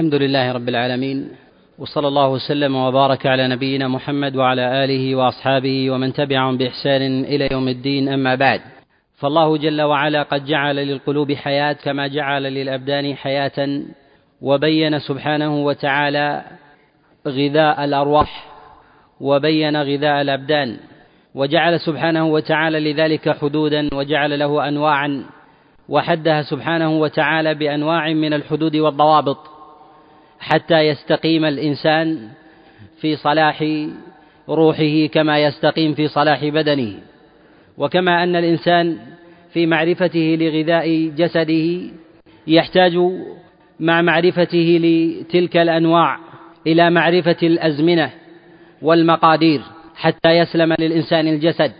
الحمد 0.00 0.14
لله 0.14 0.52
رب 0.52 0.68
العالمين 0.68 1.28
وصلى 1.78 2.08
الله 2.08 2.28
وسلم 2.28 2.76
وبارك 2.76 3.26
على 3.26 3.48
نبينا 3.48 3.88
محمد 3.88 4.36
وعلى 4.36 4.84
آله 4.84 5.14
وأصحابه 5.14 5.90
ومن 5.90 6.12
تبعهم 6.12 6.56
بإحسان 6.56 7.24
إلى 7.24 7.48
يوم 7.52 7.68
الدين 7.68 8.08
أما 8.08 8.34
بعد. 8.34 8.60
فالله 9.18 9.56
جل 9.56 9.82
وعلا 9.82 10.22
قد 10.22 10.44
جعل 10.44 10.76
للقلوب 10.76 11.32
حياة 11.32 11.72
كما 11.72 12.06
جعل 12.06 12.42
للأبدان 12.42 13.14
حياة 13.14 13.82
وبين 14.40 14.98
سبحانه 14.98 15.64
وتعالى 15.64 16.44
غذاء 17.28 17.84
الأرواح 17.84 18.46
وبين 19.20 19.76
غذاء 19.76 20.20
الأبدان. 20.20 20.76
وجعل 21.34 21.80
سبحانه 21.80 22.26
وتعالى 22.26 22.92
لذلك 22.92 23.36
حدودا 23.38 23.88
وجعل 23.92 24.38
له 24.38 24.68
أنواعا 24.68 25.24
وحدها 25.88 26.42
سبحانه 26.42 27.00
وتعالى 27.00 27.54
بأنواع 27.54 28.12
من 28.12 28.32
الحدود 28.32 28.76
والضوابط. 28.76 29.59
حتى 30.40 30.80
يستقيم 30.80 31.44
الإنسان 31.44 32.28
في 33.00 33.16
صلاح 33.16 33.64
روحه 34.48 35.06
كما 35.12 35.38
يستقيم 35.38 35.94
في 35.94 36.08
صلاح 36.08 36.44
بدنه. 36.44 36.94
وكما 37.78 38.22
أن 38.22 38.36
الإنسان 38.36 38.98
في 39.52 39.66
معرفته 39.66 40.36
لغذاء 40.40 41.10
جسده 41.16 41.80
يحتاج 42.46 42.98
مع 43.80 44.02
معرفته 44.02 44.80
لتلك 44.82 45.56
الأنواع 45.56 46.18
إلى 46.66 46.90
معرفة 46.90 47.36
الأزمنة 47.42 48.10
والمقادير 48.82 49.60
حتى 49.96 50.30
يسلم 50.30 50.74
للإنسان 50.78 51.28
الجسد 51.28 51.72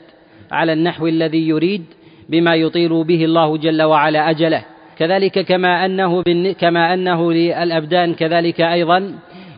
على 0.52 0.73
النحو 0.73 1.06
الذي 1.06 1.48
يريد 1.48 1.84
بما 2.29 2.54
يطيل 2.54 3.04
به 3.04 3.24
الله 3.24 3.56
جل 3.56 3.82
وعلا 3.82 4.30
أجله. 4.30 4.65
كذلك 5.00 5.38
كما 5.38 5.84
أنه 5.84 6.22
كما 6.52 6.95
أنه 6.95 7.32
للأبدان 7.32 8.14
كذلك 8.14 8.60
أيضا 8.60 9.14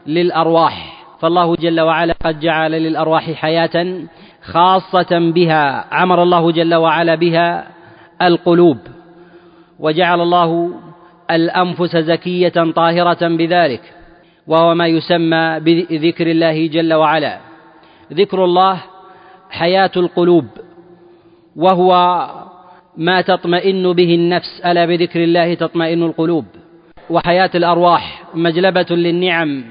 للأرواح. 0.06 1.05
فالله 1.20 1.56
جل 1.56 1.80
وعلا 1.80 2.15
قد 2.24 2.41
جعل 2.41 2.71
للأرواح 2.71 3.30
حياة 3.32 4.07
خاصة 4.43 5.32
بها 5.35 5.85
عمر 5.95 6.23
الله 6.23 6.51
جل 6.51 6.74
وعلا 6.74 7.15
بها 7.15 7.66
القلوب. 8.23 8.79
وجعل 9.79 10.20
الله 10.20 10.70
الأنفس 11.30 11.96
زكية 11.96 12.73
طاهرة 12.76 13.29
بذلك. 13.29 13.82
وهو 14.46 14.74
ما 14.74 14.87
يسمى 14.87 15.60
بذكر 15.60 16.26
الله 16.30 16.66
جل 16.66 16.95
وعلا. 16.95 17.38
ذكر 18.13 18.45
الله 18.45 18.80
حياة 19.51 19.90
القلوب. 19.96 20.46
وهو 21.57 21.93
ما 22.96 23.21
تطمئن 23.21 23.93
به 23.93 24.15
النفس 24.15 24.60
ألا 24.66 24.87
بذكر 24.87 25.24
الله 25.24 25.54
تطمئن 25.54 26.02
القلوب. 26.02 26.45
وحياة 27.10 27.51
الأرواح 27.54 28.23
مجلبة 28.35 28.87
للنعم 28.90 29.65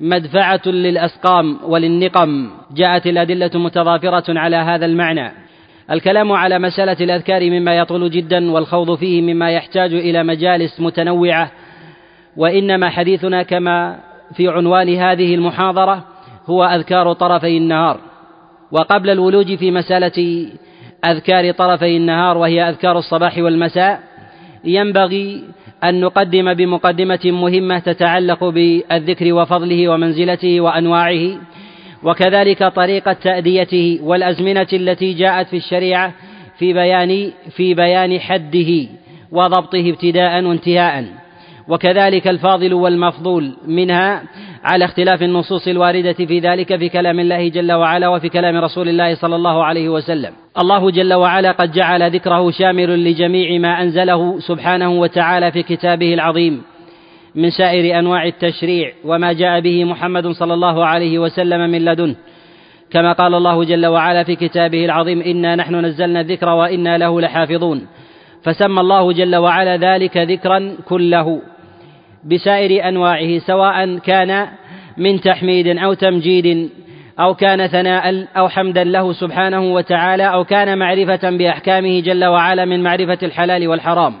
مدفعة 0.00 0.62
للأسقام 0.66 1.58
وللنقم 1.64 2.50
جاءت 2.74 3.06
الأدلة 3.06 3.50
متضافرة 3.54 4.38
على 4.38 4.56
هذا 4.56 4.86
المعنى. 4.86 5.32
الكلام 5.90 6.32
على 6.32 6.58
مسألة 6.58 6.96
الأذكار 7.00 7.50
مما 7.50 7.76
يطول 7.76 8.10
جدا 8.10 8.50
والخوض 8.50 8.98
فيه 8.98 9.22
مما 9.22 9.50
يحتاج 9.50 9.94
إلى 9.94 10.22
مجالس 10.22 10.80
متنوعة. 10.80 11.50
وإنما 12.36 12.88
حديثنا 12.88 13.42
كما 13.42 13.98
في 14.36 14.48
عنوان 14.48 14.94
هذه 14.94 15.34
المحاضرة 15.34 16.04
هو 16.46 16.64
أذكار 16.64 17.12
طرفي 17.12 17.56
النهار. 17.56 18.00
وقبل 18.72 19.10
الولوج 19.10 19.54
في 19.54 19.70
مسألة 19.70 20.48
أذكار 21.04 21.50
طرفي 21.52 21.96
النهار 21.96 22.38
وهي 22.38 22.68
أذكار 22.68 22.98
الصباح 22.98 23.38
والمساء 23.38 24.00
ينبغي 24.64 25.44
أن 25.84 26.00
نقدم 26.00 26.54
بمقدمة 26.54 27.20
مهمة 27.24 27.78
تتعلق 27.78 28.44
بالذكر 28.44 29.32
وفضله 29.32 29.88
ومنزلته 29.88 30.60
وأنواعه 30.60 31.38
وكذلك 32.02 32.64
طريقة 32.64 33.12
تأديته 33.12 33.98
والأزمنة 34.02 34.66
التي 34.72 35.12
جاءت 35.12 35.48
في 35.48 35.56
الشريعة 35.56 36.12
في 36.58 36.72
بيان 36.72 37.30
في 37.56 37.74
بيان 37.74 38.20
حده 38.20 38.88
وضبطه 39.32 39.90
ابتداء 39.90 40.44
وانتهاء. 40.44 41.04
وكذلك 41.68 42.28
الفاضل 42.28 42.74
والمفضول 42.74 43.52
منها 43.66 44.22
على 44.64 44.84
اختلاف 44.84 45.22
النصوص 45.22 45.68
الواردة 45.68 46.12
في 46.12 46.38
ذلك 46.38 46.76
في 46.76 46.88
كلام 46.88 47.20
الله 47.20 47.48
جل 47.48 47.72
وعلا 47.72 48.08
وفي 48.08 48.28
كلام 48.28 48.56
رسول 48.56 48.88
الله 48.88 49.14
صلى 49.14 49.36
الله 49.36 49.64
عليه 49.64 49.88
وسلم. 49.88 50.32
الله 50.58 50.90
جل 50.90 51.14
وعلا 51.14 51.52
قد 51.52 51.72
جعل 51.72 52.10
ذكره 52.10 52.50
شامل 52.50 53.04
لجميع 53.04 53.58
ما 53.58 53.82
أنزله 53.82 54.40
سبحانه 54.40 54.90
وتعالى 54.90 55.52
في 55.52 55.62
كتابه 55.62 56.14
العظيم 56.14 56.62
من 57.34 57.50
سائر 57.50 57.98
أنواع 57.98 58.26
التشريع 58.26 58.92
وما 59.04 59.32
جاء 59.32 59.60
به 59.60 59.84
محمد 59.84 60.26
صلى 60.26 60.54
الله 60.54 60.86
عليه 60.86 61.18
وسلم 61.18 61.70
من 61.70 61.84
لدنه. 61.84 62.14
كما 62.90 63.12
قال 63.12 63.34
الله 63.34 63.64
جل 63.64 63.86
وعلا 63.86 64.22
في 64.24 64.36
كتابه 64.36 64.84
العظيم 64.84 65.20
إنا 65.20 65.56
نحن 65.56 65.74
نزلنا 65.84 66.20
الذكر 66.20 66.48
وإنا 66.48 66.98
له 66.98 67.20
لحافظون. 67.20 67.86
فسمى 68.42 68.80
الله 68.80 69.12
جل 69.12 69.36
وعلا 69.36 69.76
ذلك 69.76 70.16
ذكرا 70.16 70.76
كله 70.88 71.42
بسائر 72.24 72.88
أنواعه 72.88 73.38
سواء 73.38 73.98
كان 73.98 74.48
من 74.96 75.20
تحميد 75.20 75.66
أو 75.66 75.94
تمجيد 75.94 76.70
أو 77.20 77.34
كان 77.34 77.66
ثناء 77.66 78.26
أو 78.36 78.48
حمدا 78.48 78.84
له 78.84 79.12
سبحانه 79.12 79.74
وتعالى 79.74 80.32
أو 80.32 80.44
كان 80.44 80.78
معرفة 80.78 81.30
بأحكامه 81.30 82.00
جل 82.00 82.24
وعلا 82.24 82.64
من 82.64 82.82
معرفة 82.82 83.18
الحلال 83.22 83.68
والحرام. 83.68 84.14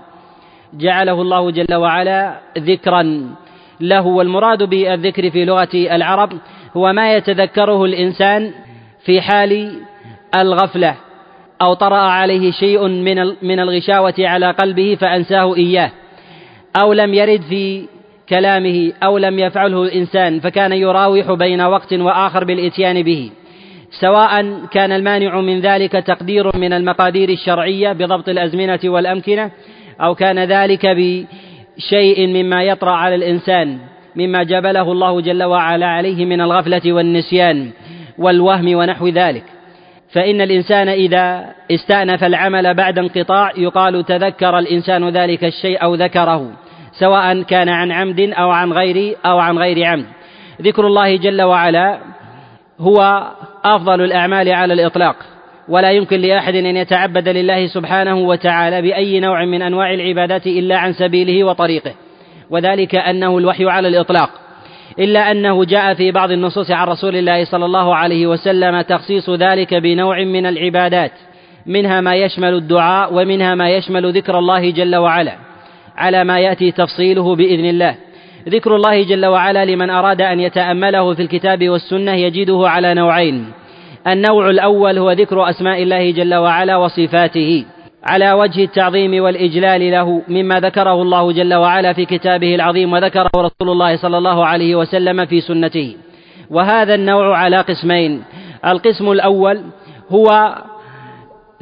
جعله 0.74 1.22
الله 1.22 1.50
جل 1.50 1.74
وعلا 1.74 2.40
ذكرا. 2.58 3.34
له 3.80 4.06
والمراد 4.06 4.62
بالذكر 4.62 5.30
في 5.30 5.44
لغة 5.44 5.74
العرب 5.74 6.32
هو 6.76 6.92
ما 6.92 7.16
يتذكره 7.16 7.84
الإنسان 7.84 8.52
في 9.04 9.20
حال 9.20 9.80
الغفلة 10.34 10.94
أو 11.62 11.74
طرأ 11.74 11.96
عليه 11.96 12.50
شيء 12.50 12.88
من 12.88 13.16
من 13.42 13.60
الغشاوة 13.60 14.14
على 14.18 14.50
قلبه 14.50 14.94
فأنساه 14.94 15.56
إياه 15.56 15.90
أو 16.82 16.92
لم 16.92 17.14
يرد 17.14 17.40
في 17.40 17.86
كلامه 18.32 18.92
أو 19.02 19.18
لم 19.18 19.38
يفعله 19.38 19.82
الإنسان 19.82 20.40
فكان 20.40 20.72
يراوح 20.72 21.32
بين 21.32 21.60
وقت 21.60 21.92
وآخر 21.92 22.44
بالإتيان 22.44 23.02
به. 23.02 23.30
سواء 24.00 24.32
كان 24.72 24.92
المانع 24.92 25.40
من 25.40 25.60
ذلك 25.60 25.92
تقدير 25.92 26.56
من 26.56 26.72
المقادير 26.72 27.28
الشرعية 27.28 27.92
بضبط 27.92 28.28
الأزمنة 28.28 28.80
والأمكنة 28.84 29.50
أو 30.00 30.14
كان 30.14 30.38
ذلك 30.38 30.86
بشيء 30.86 32.26
مما 32.26 32.62
يطرأ 32.62 32.90
على 32.90 33.14
الإنسان 33.14 33.78
مما 34.16 34.42
جبله 34.42 34.92
الله 34.92 35.20
جل 35.20 35.42
وعلا 35.42 35.86
عليه 35.86 36.24
من 36.24 36.40
الغفلة 36.40 36.92
والنسيان 36.92 37.70
والوهم 38.18 38.74
ونحو 38.74 39.08
ذلك. 39.08 39.44
فإن 40.12 40.40
الإنسان 40.40 40.88
إذا 40.88 41.44
استأنف 41.70 42.24
العمل 42.24 42.74
بعد 42.74 42.98
انقطاع 42.98 43.52
يقال 43.56 44.04
تذكر 44.04 44.58
الإنسان 44.58 45.08
ذلك 45.08 45.44
الشيء 45.44 45.82
أو 45.82 45.94
ذكره. 45.94 46.61
سواء 46.92 47.42
كان 47.42 47.68
عن 47.68 47.92
عمد 47.92 48.20
أو 48.20 48.50
عن 48.50 48.72
غير 48.72 49.16
أو 49.26 49.38
عن 49.38 49.58
غير 49.58 49.84
عمد. 49.84 50.06
ذكر 50.62 50.86
الله 50.86 51.16
جل 51.16 51.42
وعلا 51.42 51.98
هو 52.80 53.28
أفضل 53.64 54.00
الأعمال 54.00 54.48
على 54.48 54.74
الإطلاق 54.74 55.16
ولا 55.68 55.90
يمكن 55.90 56.20
لأحد 56.20 56.54
أن 56.54 56.76
يتعبد 56.76 57.28
لله 57.28 57.66
سبحانه 57.66 58.16
وتعالى 58.16 58.82
بأي 58.82 59.20
نوع 59.20 59.44
من 59.44 59.62
أنواع 59.62 59.94
العبادات 59.94 60.46
إلا 60.46 60.78
عن 60.78 60.92
سبيله 60.92 61.44
وطريقه 61.44 61.94
وذلك 62.50 62.94
أنه 62.94 63.38
الوحي 63.38 63.64
على 63.64 63.88
الإطلاق. 63.88 64.30
إلا 64.98 65.30
أنه 65.30 65.64
جاء 65.64 65.94
في 65.94 66.10
بعض 66.10 66.30
النصوص 66.30 66.70
عن 66.70 66.86
رسول 66.86 67.16
الله 67.16 67.44
صلى 67.44 67.64
الله 67.64 67.96
عليه 67.96 68.26
وسلم 68.26 68.80
تخصيص 68.80 69.30
ذلك 69.30 69.74
بنوع 69.74 70.24
من 70.24 70.46
العبادات 70.46 71.12
منها 71.66 72.00
ما 72.00 72.14
يشمل 72.14 72.54
الدعاء 72.54 73.14
ومنها 73.14 73.54
ما 73.54 73.70
يشمل 73.70 74.12
ذكر 74.12 74.38
الله 74.38 74.70
جل 74.70 74.96
وعلا. 74.96 75.51
على 75.96 76.24
ما 76.24 76.38
يأتي 76.38 76.70
تفصيله 76.70 77.36
بإذن 77.36 77.64
الله. 77.64 77.94
ذكر 78.48 78.76
الله 78.76 79.02
جل 79.02 79.26
وعلا 79.26 79.64
لمن 79.64 79.90
أراد 79.90 80.22
أن 80.22 80.40
يتأمله 80.40 81.14
في 81.14 81.22
الكتاب 81.22 81.68
والسنة 81.68 82.12
يجده 82.14 82.68
على 82.68 82.94
نوعين. 82.94 83.52
النوع 84.06 84.50
الأول 84.50 84.98
هو 84.98 85.12
ذكر 85.12 85.50
أسماء 85.50 85.82
الله 85.82 86.10
جل 86.10 86.34
وعلا 86.34 86.76
وصفاته. 86.76 87.64
على 88.04 88.32
وجه 88.32 88.64
التعظيم 88.64 89.22
والإجلال 89.22 89.90
له 89.90 90.22
مما 90.28 90.60
ذكره 90.60 91.02
الله 91.02 91.32
جل 91.32 91.54
وعلا 91.54 91.92
في 91.92 92.04
كتابه 92.04 92.54
العظيم 92.54 92.92
وذكره 92.92 93.30
رسول 93.36 93.70
الله 93.70 93.96
صلى 93.96 94.18
الله 94.18 94.46
عليه 94.46 94.76
وسلم 94.76 95.26
في 95.26 95.40
سنته. 95.40 95.96
وهذا 96.50 96.94
النوع 96.94 97.38
على 97.38 97.60
قسمين. 97.60 98.22
القسم 98.66 99.12
الأول 99.12 99.60
هو 100.10 100.54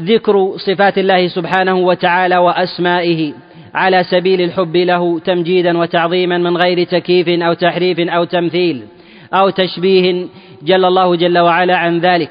ذكر 0.01 0.53
صفات 0.57 0.99
الله 0.99 1.29
سبحانه 1.29 1.75
وتعالى 1.75 2.37
وأسمائه. 2.37 3.33
على 3.75 4.05
سبيل 4.05 4.41
الحب 4.41 4.77
له 4.77 5.19
تمجيدا 5.19 5.79
وتعظيما 5.79 6.39
من 6.39 6.57
غير 6.57 6.85
تكييف 6.85 7.29
أو 7.29 7.53
تحريف 7.53 8.01
أو 8.01 8.25
تمثيل 8.25 8.83
أو 9.35 9.51
تشبيه 9.51 10.27
جل 10.63 10.85
الله 10.85 11.17
جل 11.17 11.39
وعلا 11.39 11.77
عن 11.77 11.99
ذلك. 11.99 12.31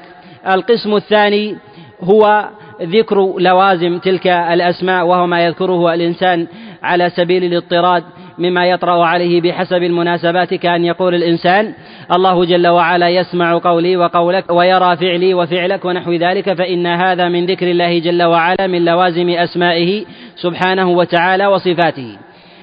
القسم 0.50 0.94
الثاني 0.94 1.56
هو 2.02 2.48
ذكر 2.82 3.34
لوازم 3.38 3.98
تلك 3.98 4.26
الأسماء 4.26 5.06
وهو 5.06 5.26
ما 5.26 5.44
يذكره 5.44 5.94
الإنسان 5.94 6.46
على 6.82 7.10
سبيل 7.10 7.44
الاضطراد. 7.44 8.04
مما 8.40 8.66
يطرأ 8.66 9.06
عليه 9.06 9.40
بحسب 9.40 9.82
المناسبات 9.82 10.54
كأن 10.54 10.84
يقول 10.84 11.14
الإنسان 11.14 11.74
الله 12.12 12.44
جل 12.44 12.68
وعلا 12.68 13.08
يسمع 13.08 13.58
قولي 13.58 13.96
وقولك 13.96 14.50
ويرى 14.50 14.96
فعلي 14.96 15.34
وفعلك 15.34 15.84
ونحو 15.84 16.12
ذلك 16.12 16.52
فإن 16.52 16.86
هذا 16.86 17.28
من 17.28 17.46
ذكر 17.46 17.70
الله 17.70 17.98
جل 17.98 18.22
وعلا 18.22 18.66
من 18.66 18.84
لوازم 18.84 19.28
أسمائه 19.28 20.04
سبحانه 20.36 20.90
وتعالى 20.90 21.46
وصفاته. 21.46 22.18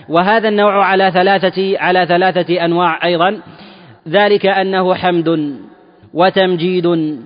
وهذا 0.10 0.50
النوع 0.50 0.86
على 0.86 1.12
ثلاثة 1.12 1.80
على 1.80 2.06
ثلاثة 2.06 2.66
أنواع 2.66 3.06
أيضا. 3.06 3.42
ذلك 4.08 4.46
أنه 4.46 4.96
حمد 4.96 5.58
وتمجيد 6.14 7.18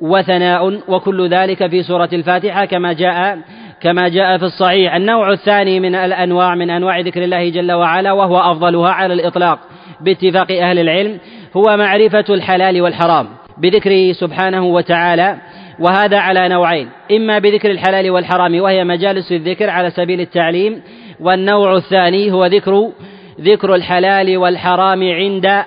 وثناء 0.00 0.80
وكل 0.88 1.28
ذلك 1.28 1.66
في 1.66 1.82
سورة 1.82 2.08
الفاتحة 2.12 2.64
كما 2.64 2.92
جاء 2.92 3.38
كما 3.80 4.08
جاء 4.08 4.38
في 4.38 4.44
الصحيح. 4.44 4.94
النوع 4.94 5.32
الثاني 5.32 5.80
من 5.80 5.94
الأنواع 5.94 6.54
من 6.54 6.70
أنواع 6.70 7.00
ذكر 7.00 7.24
الله 7.24 7.50
جل 7.50 7.72
وعلا 7.72 8.12
وهو 8.12 8.38
أفضلها 8.38 8.90
على 8.90 9.14
الإطلاق 9.14 9.58
باتفاق 10.00 10.52
أهل 10.52 10.78
العلم 10.78 11.18
هو 11.56 11.76
معرفة 11.76 12.24
الحلال 12.30 12.82
والحرام 12.82 13.28
بذكره 13.58 14.12
سبحانه 14.12 14.64
وتعالى 14.64 15.36
وهذا 15.80 16.18
على 16.18 16.48
نوعين. 16.48 16.88
إما 17.12 17.38
بذكر 17.38 17.70
الحلال 17.70 18.10
والحرام 18.10 18.60
وهي 18.60 18.84
مجالس 18.84 19.32
الذكر 19.32 19.70
على 19.70 19.90
سبيل 19.90 20.20
التعليم. 20.20 20.82
والنوع 21.20 21.76
الثاني 21.76 22.32
هو 22.32 22.46
ذكر 22.46 22.90
ذكر 23.40 23.74
الحلال 23.74 24.36
والحرام 24.36 25.02
عند 25.02 25.64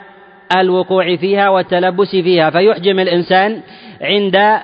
الوقوع 0.57 1.15
فيها 1.15 1.49
والتلبس 1.49 2.11
فيها. 2.11 2.49
فيحجم 2.49 2.99
الإنسان 2.99 3.61
عند 4.01 4.61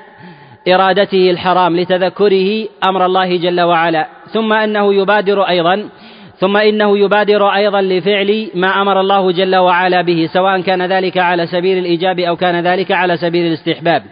إرادته 0.67 1.31
الحرام 1.31 1.75
لتذكره 1.75 2.67
أمر 2.89 3.05
الله 3.05 3.37
جل 3.37 3.61
وعلا 3.61 4.07
ثم 4.33 4.53
أنه 4.53 4.93
يبادر 4.93 5.41
أيضا 5.43 5.89
ثم 6.37 6.57
إنه 6.57 6.97
يبادر 6.97 7.55
أيضا 7.55 7.81
لفعل 7.81 8.49
ما 8.55 8.81
أمر 8.81 9.01
الله 9.01 9.31
جل 9.31 9.55
وعلا 9.55 10.01
به 10.01 10.29
سواء 10.33 10.61
كان 10.61 10.85
ذلك 10.85 11.17
على 11.17 11.47
سبيل 11.47 11.77
الإيجاب 11.77 12.19
أو 12.19 12.35
كان 12.35 12.67
ذلك 12.67 12.91
على 12.91 13.17
سبيل 13.17 13.45
الاستحباب. 13.47 14.03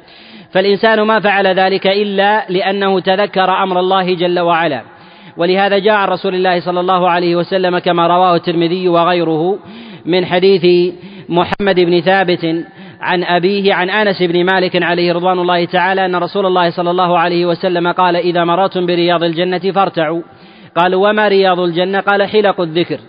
فالإنسان 0.52 1.02
ما 1.02 1.20
فعل 1.20 1.48
ذلك 1.48 1.88
إلا 1.88 2.46
لأنه 2.50 3.00
تذكر 3.00 3.64
أمر 3.64 3.80
الله 3.80 4.16
جل 4.16 4.40
وعلا. 4.40 4.82
ولهذا 5.38 5.78
جاء 5.78 5.94
عن 5.94 6.08
رسول 6.08 6.36
الله 6.36 6.60
صلى 6.60 6.80
الله 6.80 7.10
عليه 7.10 7.36
وسلم 7.36 7.80
كما 7.80 8.08
رواه 8.08 8.36
الترمذي 8.36 8.88
وغيره 8.90 9.60
من 10.06 10.26
حديث 10.26 10.94
محمد 11.30 11.80
بن 11.80 12.02
ثابت 12.02 12.66
عن 13.06 13.24
أبيه 13.24 13.74
عن 13.74 13.90
أنس 13.90 14.24
بن 14.24 14.46
مالك 14.46 14.84
عليه 14.84 15.14
رضوان 15.14 15.40
الله 15.40 15.66
تعالى 15.66 16.06
أن 16.06 16.16
رسول 16.16 16.46
الله 16.46 16.70
صلى 16.70 16.92
الله 16.92 17.20
عليه 17.20 17.46
وسلم 17.46 17.92
قال 17.92 18.16
إذا 18.16 18.44
مررتم 18.44 18.86
برياض 18.86 19.24
الجنة 19.24 19.72
فارتعوا. 19.72 20.22
قالوا 20.76 21.10
وما 21.10 21.28
رياض 21.28 21.60
الجنة؟ 21.60 22.00
قال 22.00 22.30
حلق 22.30 22.62
الذكر. 22.62 23.00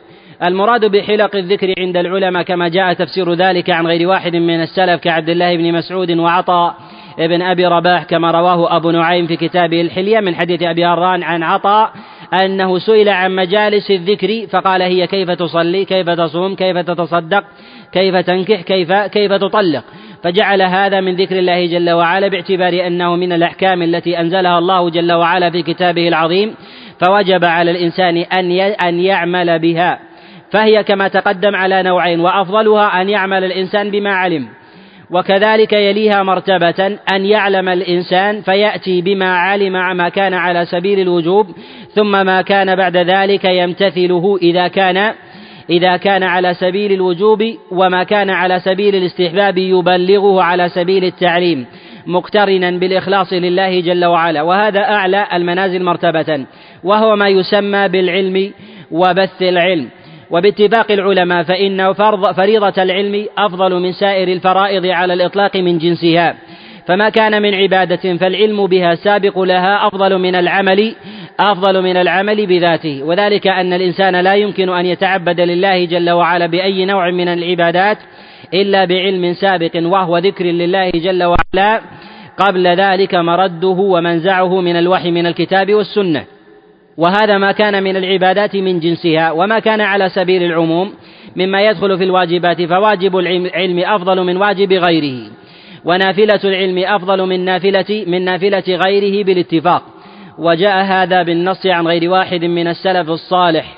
المراد 0.42 0.84
بحلق 0.84 1.36
الذكر 1.36 1.74
عند 1.78 1.96
العلماء 1.96 2.42
كما 2.42 2.68
جاء 2.68 2.92
تفسير 2.92 3.34
ذلك 3.34 3.70
عن 3.70 3.86
غير 3.86 4.08
واحد 4.08 4.36
من 4.36 4.62
السلف 4.62 5.00
كعبد 5.00 5.28
الله 5.28 5.56
بن 5.56 5.72
مسعود 5.72 6.10
وعطاء 6.10 6.74
ابن 7.18 7.42
أبي 7.42 7.66
رباح 7.66 8.02
كما 8.02 8.30
رواه 8.30 8.76
أبو 8.76 8.90
نعيم 8.90 9.26
في 9.26 9.36
كتابه 9.36 9.80
الحلية 9.80 10.20
من 10.20 10.34
حديث 10.34 10.62
أبي 10.62 10.84
هران 10.84 11.22
عن 11.22 11.42
عطاء 11.42 11.92
أنه 12.34 12.78
سئل 12.78 13.08
عن 13.08 13.36
مجالس 13.36 13.90
الذكر 13.90 14.46
فقال 14.50 14.82
هي 14.82 15.06
كيف 15.06 15.30
تصلي؟ 15.30 15.84
كيف 15.84 16.10
تصوم؟ 16.10 16.54
كيف 16.54 16.76
تتصدق؟ 16.76 17.44
كيف 17.92 18.16
تنكح 18.16 18.60
كيف 18.60 18.92
كيف 18.92 19.32
تطلق. 19.32 19.84
فجعل 20.24 20.62
هذا 20.62 21.00
من 21.00 21.16
ذكر 21.16 21.38
الله 21.38 21.66
جل 21.66 21.90
وعلا 21.90 22.28
باعتبار 22.28 22.86
أنه 22.86 23.16
من 23.16 23.32
الأحكام 23.32 23.82
التي 23.82 24.20
أنزلها 24.20 24.58
الله 24.58 24.90
جل 24.90 25.12
وعلا 25.12 25.50
في 25.50 25.62
كتابه 25.62 26.08
العظيم. 26.08 26.54
فوجب 27.00 27.44
على 27.44 27.70
الإنسان 27.70 28.16
أن 28.16 28.50
أن 28.60 29.00
يعمل 29.00 29.58
بها. 29.58 29.98
فهي 30.50 30.84
كما 30.84 31.08
تقدم 31.08 31.56
على 31.56 31.82
نوعين 31.82 32.20
وأفضلها 32.20 33.02
أن 33.02 33.08
يعمل 33.08 33.44
الإنسان 33.44 33.90
بما 33.90 34.10
علم. 34.10 34.48
وكذلك 35.10 35.72
يليها 35.72 36.22
مرتبة 36.22 36.98
أن 37.12 37.26
يعلم 37.26 37.68
الإنسان 37.68 38.40
فيأتي 38.40 39.00
بما 39.00 39.36
علم 39.36 39.96
ما 39.96 40.08
كان 40.08 40.34
على 40.34 40.64
سبيل 40.64 41.00
الوجوب 41.00 41.46
ثم 41.94 42.26
ما 42.26 42.42
كان 42.42 42.76
بعد 42.76 42.96
ذلك 42.96 43.44
يمتثله 43.44 44.38
إذا 44.42 44.68
كان 44.68 45.12
إذا 45.70 45.96
كان 45.96 46.22
على 46.22 46.54
سبيل 46.54 46.92
الوجوب 46.92 47.44
وما 47.70 48.02
كان 48.02 48.30
على 48.30 48.60
سبيل 48.60 48.94
الاستحباب 48.94 49.58
يبلغه 49.58 50.42
على 50.42 50.68
سبيل 50.68 51.04
التعليم 51.04 51.66
مقترنا 52.06 52.70
بالإخلاص 52.70 53.32
لله 53.32 53.80
جل 53.80 54.04
وعلا. 54.04 54.42
وهذا 54.42 54.80
أعلى 54.80 55.26
المنازل 55.32 55.82
مرتبة 55.82 56.46
وهو 56.84 57.16
ما 57.16 57.28
يسمى 57.28 57.88
بالعلم 57.88 58.52
وبث 58.90 59.42
العلم. 59.42 59.88
وباتفاق 60.30 60.92
العلماء 60.92 61.42
فإن 61.42 61.92
فرض 61.92 62.34
فريضة 62.34 62.82
العلم 62.82 63.26
أفضل 63.38 63.74
من 63.74 63.92
سائر 63.92 64.28
الفرائض 64.28 64.86
على 64.86 65.14
الإطلاق 65.14 65.56
من 65.56 65.78
جنسها. 65.78 66.34
فما 66.86 67.08
كان 67.08 67.42
من 67.42 67.54
عبادة 67.54 68.16
فالعلم 68.16 68.66
بها 68.66 68.94
سابق 68.94 69.38
لها 69.38 69.86
أفضل 69.86 70.18
من 70.18 70.34
العمل 70.34 70.94
أفضل 71.40 71.82
من 71.82 71.96
العمل 71.96 72.46
بذاته 72.46 73.02
وذلك 73.02 73.46
أن 73.46 73.72
الإنسان 73.72 74.16
لا 74.16 74.34
يمكن 74.34 74.68
أن 74.68 74.86
يتعبد 74.86 75.40
لله 75.40 75.84
جل 75.84 76.10
وعلا 76.10 76.46
بأي 76.46 76.84
نوع 76.84 77.10
من 77.10 77.28
العبادات 77.28 77.98
إلا 78.54 78.84
بعلم 78.84 79.34
سابق 79.34 79.70
وهو 79.76 80.18
ذكر 80.18 80.44
لله 80.44 80.90
جل 80.90 81.24
وعلا 81.24 81.80
قبل 82.38 82.66
ذلك 82.66 83.14
مرده 83.14 83.68
ومنزعه 83.68 84.60
من 84.60 84.76
الوحي 84.76 85.10
من 85.10 85.26
الكتاب 85.26 85.74
والسنة. 85.74 86.24
وهذا 86.96 87.38
ما 87.38 87.52
كان 87.52 87.82
من 87.82 87.96
العبادات 87.96 88.56
من 88.56 88.80
جنسها 88.80 89.32
وما 89.32 89.58
كان 89.58 89.80
على 89.80 90.08
سبيل 90.08 90.42
العموم 90.42 90.92
مما 91.36 91.62
يدخل 91.62 91.98
في 91.98 92.04
الواجبات 92.04 92.62
فواجب 92.62 93.16
العلم 93.16 93.78
أفضل 93.78 94.24
من 94.24 94.36
واجب 94.36 94.72
غيره. 94.72 95.30
ونافلة 95.84 96.40
العلم 96.44 96.78
أفضل 96.78 97.26
من 97.26 97.44
نافلة 97.44 98.04
من 98.06 98.24
نافلة 98.24 98.64
غيره 98.86 99.24
بالاتفاق. 99.24 99.82
وجاء 100.38 100.84
هذا 100.84 101.22
بالنص 101.22 101.66
عن 101.66 101.86
غير 101.86 102.10
واحد 102.10 102.44
من 102.44 102.68
السلف 102.68 103.10
الصالح. 103.10 103.74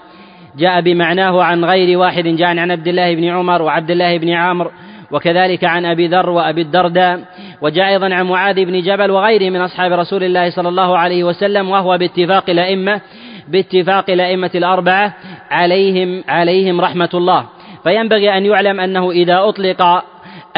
جاء 0.58 0.81
بمعناه 0.81 1.43
عن 1.43 1.64
غير 1.64 1.99
واحد 1.99 2.25
جاء 2.25 2.49
عن 2.49 2.70
عبد 2.70 2.88
الله 2.88 3.14
بن 3.14 3.25
عمر 3.25 3.62
وعبد 3.62 3.90
الله 3.90 4.19
بن 4.19 4.28
عمرو 4.28 4.70
وكذلك 5.10 5.64
عن 5.64 5.87
أبي 5.87 6.06
ذر 6.06 6.31
وأبي 6.31 6.62
الدرداء. 6.62 7.20
وجاء 7.60 7.88
أيضا 7.88 8.14
عن 8.14 8.26
معاذ 8.26 8.64
بن 8.64 8.81
جبل 8.81 9.10
وغيره 9.10 9.50
من 9.50 9.60
أصحاب 9.60 9.93
رسول 9.93 10.25
الله 10.25 10.50
صلى 10.50 10.69
الله 10.69 10.99
عليه 10.99 11.25
وسلم 11.25 11.70
وهو 11.70 11.99
باتفاق 11.99 12.50
الأئمة 12.50 13.00
باتفاق 13.49 14.11
الأئمة 14.11 14.50
الأربعة 14.54 15.14
عليهم 15.50 16.25
عليهم 16.28 16.81
رحمة 16.81 17.11
الله. 17.14 17.44
فينبغي 17.84 18.37
أن 18.37 18.46
يعلم 18.46 18.81
أنه 18.81 19.11
إذا 19.11 19.38
أطلق 19.38 20.04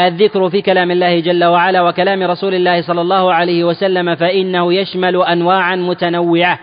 الذكر 0.06 0.48
في 0.48 0.62
كلام 0.62 0.90
الله 0.90 1.20
جل 1.20 1.44
وعلا 1.44 1.82
وكلام 1.82 2.22
رسول 2.22 2.54
الله 2.54 2.82
صلى 2.82 3.00
الله 3.00 3.34
عليه 3.34 3.64
وسلم 3.64 4.14
فإنه 4.14 4.74
يشمل 4.74 5.22
أنواعا 5.22 5.76
متنوعة. 5.76 6.58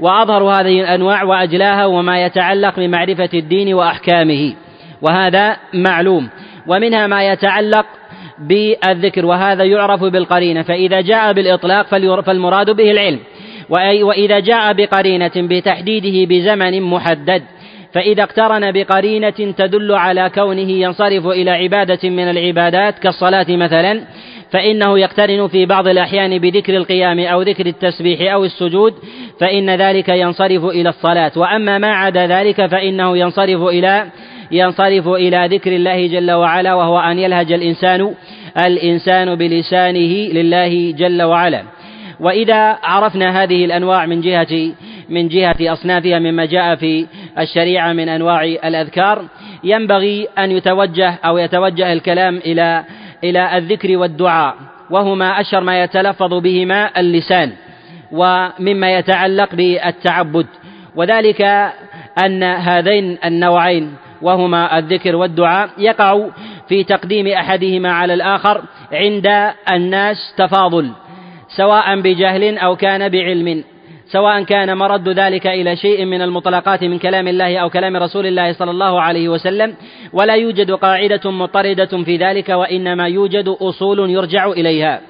وأظهر 0.00 0.42
هذه 0.42 0.80
الأنواع 0.80 1.22
وأجلاها 1.22 1.86
وما 1.86 2.24
يتعلق 2.24 2.80
بمعرفة 2.80 3.28
الدين 3.34 3.74
وأحكامه. 3.74 4.54
وهذا 5.02 5.56
معلوم. 5.74 6.28
ومنها 6.66 7.06
ما 7.06 7.32
يتعلق 7.32 7.86
بالذكر 8.38 9.26
وهذا 9.26 9.64
يعرف 9.64 10.04
بالقرينة. 10.04 10.62
فإذا 10.62 11.00
جاء 11.00 11.32
بالإطلاق 11.32 11.86
فالمراد 12.20 12.70
به 12.70 12.90
العلم. 12.90 13.18
وإذا 14.02 14.38
جاء 14.38 14.72
بقرينة 14.72 15.32
بتحديده 15.36 16.34
بزمن 16.34 16.82
محدد. 16.82 17.42
فإذا 17.96 18.22
اقترن 18.22 18.72
بقرينة 18.72 19.30
تدل 19.30 19.92
على 19.94 20.30
كونه 20.34 20.70
ينصرف 20.70 21.26
إلى 21.26 21.50
عبادة 21.50 22.10
من 22.10 22.30
العبادات 22.30 22.98
كالصلاة 22.98 23.46
مثلا 23.48 24.00
فإنه 24.52 24.98
يقترن 24.98 25.48
في 25.48 25.66
بعض 25.66 25.88
الأحيان 25.88 26.38
بذكر 26.38 26.76
القيام 26.76 27.18
أو 27.20 27.42
ذكر 27.42 27.66
التسبيح 27.66 28.32
أو 28.32 28.44
السجود 28.44 28.94
فإن 29.40 29.70
ذلك 29.70 30.08
ينصرف 30.08 30.64
إلى 30.64 30.88
الصلاة. 30.88 31.32
وأما 31.36 31.78
ما 31.78 31.88
عدا 31.88 32.26
ذلك 32.26 32.66
فإنه 32.66 33.18
ينصرف 33.18 33.62
إلى 33.62 34.06
ينصرف 34.50 35.08
إلى 35.08 35.48
ذكر 35.50 35.72
الله 35.72 36.06
جل 36.06 36.32
وعلا 36.32 36.74
وهو 36.74 36.98
أن 36.98 37.18
يلهج 37.18 37.52
الإنسان 37.52 38.14
الإنسان 38.66 39.34
بلسانه 39.34 40.32
لله 40.32 40.92
جل 40.98 41.22
وعلا. 41.22 41.62
وإذا 42.20 42.78
عرفنا 42.82 43.42
هذه 43.42 43.64
الأنواع 43.64 44.06
من 44.06 44.20
جهة 44.20 44.72
من 45.08 45.28
جهة 45.28 45.56
أصنافها 45.60 46.18
مما 46.18 46.44
جاء 46.44 46.74
في 46.74 47.06
الشريعة 47.38 47.92
من 47.92 48.08
أنواع 48.08 48.44
الأذكار. 48.44 49.24
ينبغي 49.64 50.28
أن 50.38 50.50
يتوجه 50.50 51.18
أو 51.24 51.38
يتوجه 51.38 51.92
الكلام 51.92 52.36
إلى 52.36 52.84
إلى 53.24 53.58
الذكر 53.58 53.96
والدعاء 53.96 54.54
وهما 54.90 55.40
أشهر 55.40 55.60
ما 55.60 55.82
يتلفظ 55.82 56.34
بهما 56.34 57.00
اللسان 57.00 57.52
ومما 58.12 58.98
يتعلق 58.98 59.54
بالتعبد. 59.54 60.46
وذلك 60.96 61.42
أن 62.24 62.42
هذين 62.42 63.18
النوعين 63.24 63.94
وهما 64.22 64.78
الذكر 64.78 65.16
والدعاء 65.16 65.70
يقع 65.78 66.28
في 66.68 66.84
تقديم 66.84 67.26
أحدهما 67.26 67.92
على 67.92 68.14
الآخر 68.14 68.62
عند 68.92 69.52
الناس 69.72 70.34
تفاضل 70.36 70.90
سواء 71.56 72.00
بجهل 72.00 72.58
أو 72.58 72.76
كان 72.76 73.08
بعلم. 73.08 73.64
سواء 74.08 74.42
كان 74.42 74.76
مرد 74.76 75.08
ذلك 75.08 75.46
إلى 75.46 75.76
شيء 75.76 76.04
من 76.04 76.22
المطلقات 76.22 76.84
من 76.84 76.98
كلام 76.98 77.28
الله 77.28 77.58
أو 77.58 77.70
كلام 77.70 77.96
رسول 77.96 78.26
الله 78.26 78.52
صلى 78.52 78.70
الله 78.70 79.00
عليه 79.00 79.28
وسلم 79.28 79.74
ولا 80.12 80.34
يوجد 80.34 80.70
قاعدة 80.70 81.30
مضطردة 81.30 82.04
في 82.04 82.16
ذلك 82.16 82.48
وإنما 82.48 83.08
يوجد 83.08 83.48
أصول 83.48 84.10
يرجع 84.10 84.46
إليها. 84.46 85.00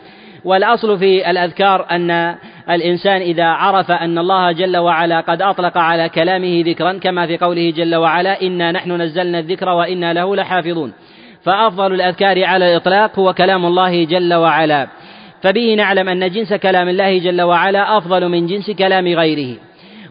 والأصل 0.44 0.98
في 0.98 1.30
الأذكار 1.30 1.86
أن 1.90 2.36
الإنسان 2.70 3.20
إذا 3.20 3.44
عرف 3.44 3.90
أن 3.90 4.18
الله 4.18 4.52
جل 4.52 4.76
وعلا 4.76 5.20
قد 5.20 5.42
أطلق 5.42 5.78
على 5.78 6.08
كلامه 6.08 6.62
ذكرا 6.66 6.92
كما 6.92 7.26
في 7.26 7.36
قوله 7.36 7.70
جل 7.70 7.94
وعلا 7.94 8.42
إنا 8.42 8.72
نحن 8.72 8.92
نزلنا 8.92 9.38
الذكر 9.38 9.68
وإنا 9.68 10.12
له 10.12 10.36
لحافظون 10.36 10.92
فأفضل 11.42 11.94
الأذكار 11.94 12.44
على 12.44 12.72
الإطلاق 12.72 13.18
هو 13.18 13.32
كلام 13.32 13.66
الله 13.66 14.04
جل 14.04 14.34
وعلا. 14.34 14.88
فبه 15.42 15.74
نعلم 15.74 16.08
أن 16.08 16.30
جنس 16.30 16.54
كلام 16.54 16.88
الله 16.88 17.18
جل 17.18 17.42
وعلا 17.42 17.98
أفضل 17.98 18.28
من 18.28 18.46
جنس 18.46 18.70
كلام 18.70 19.06
غيره. 19.06 19.56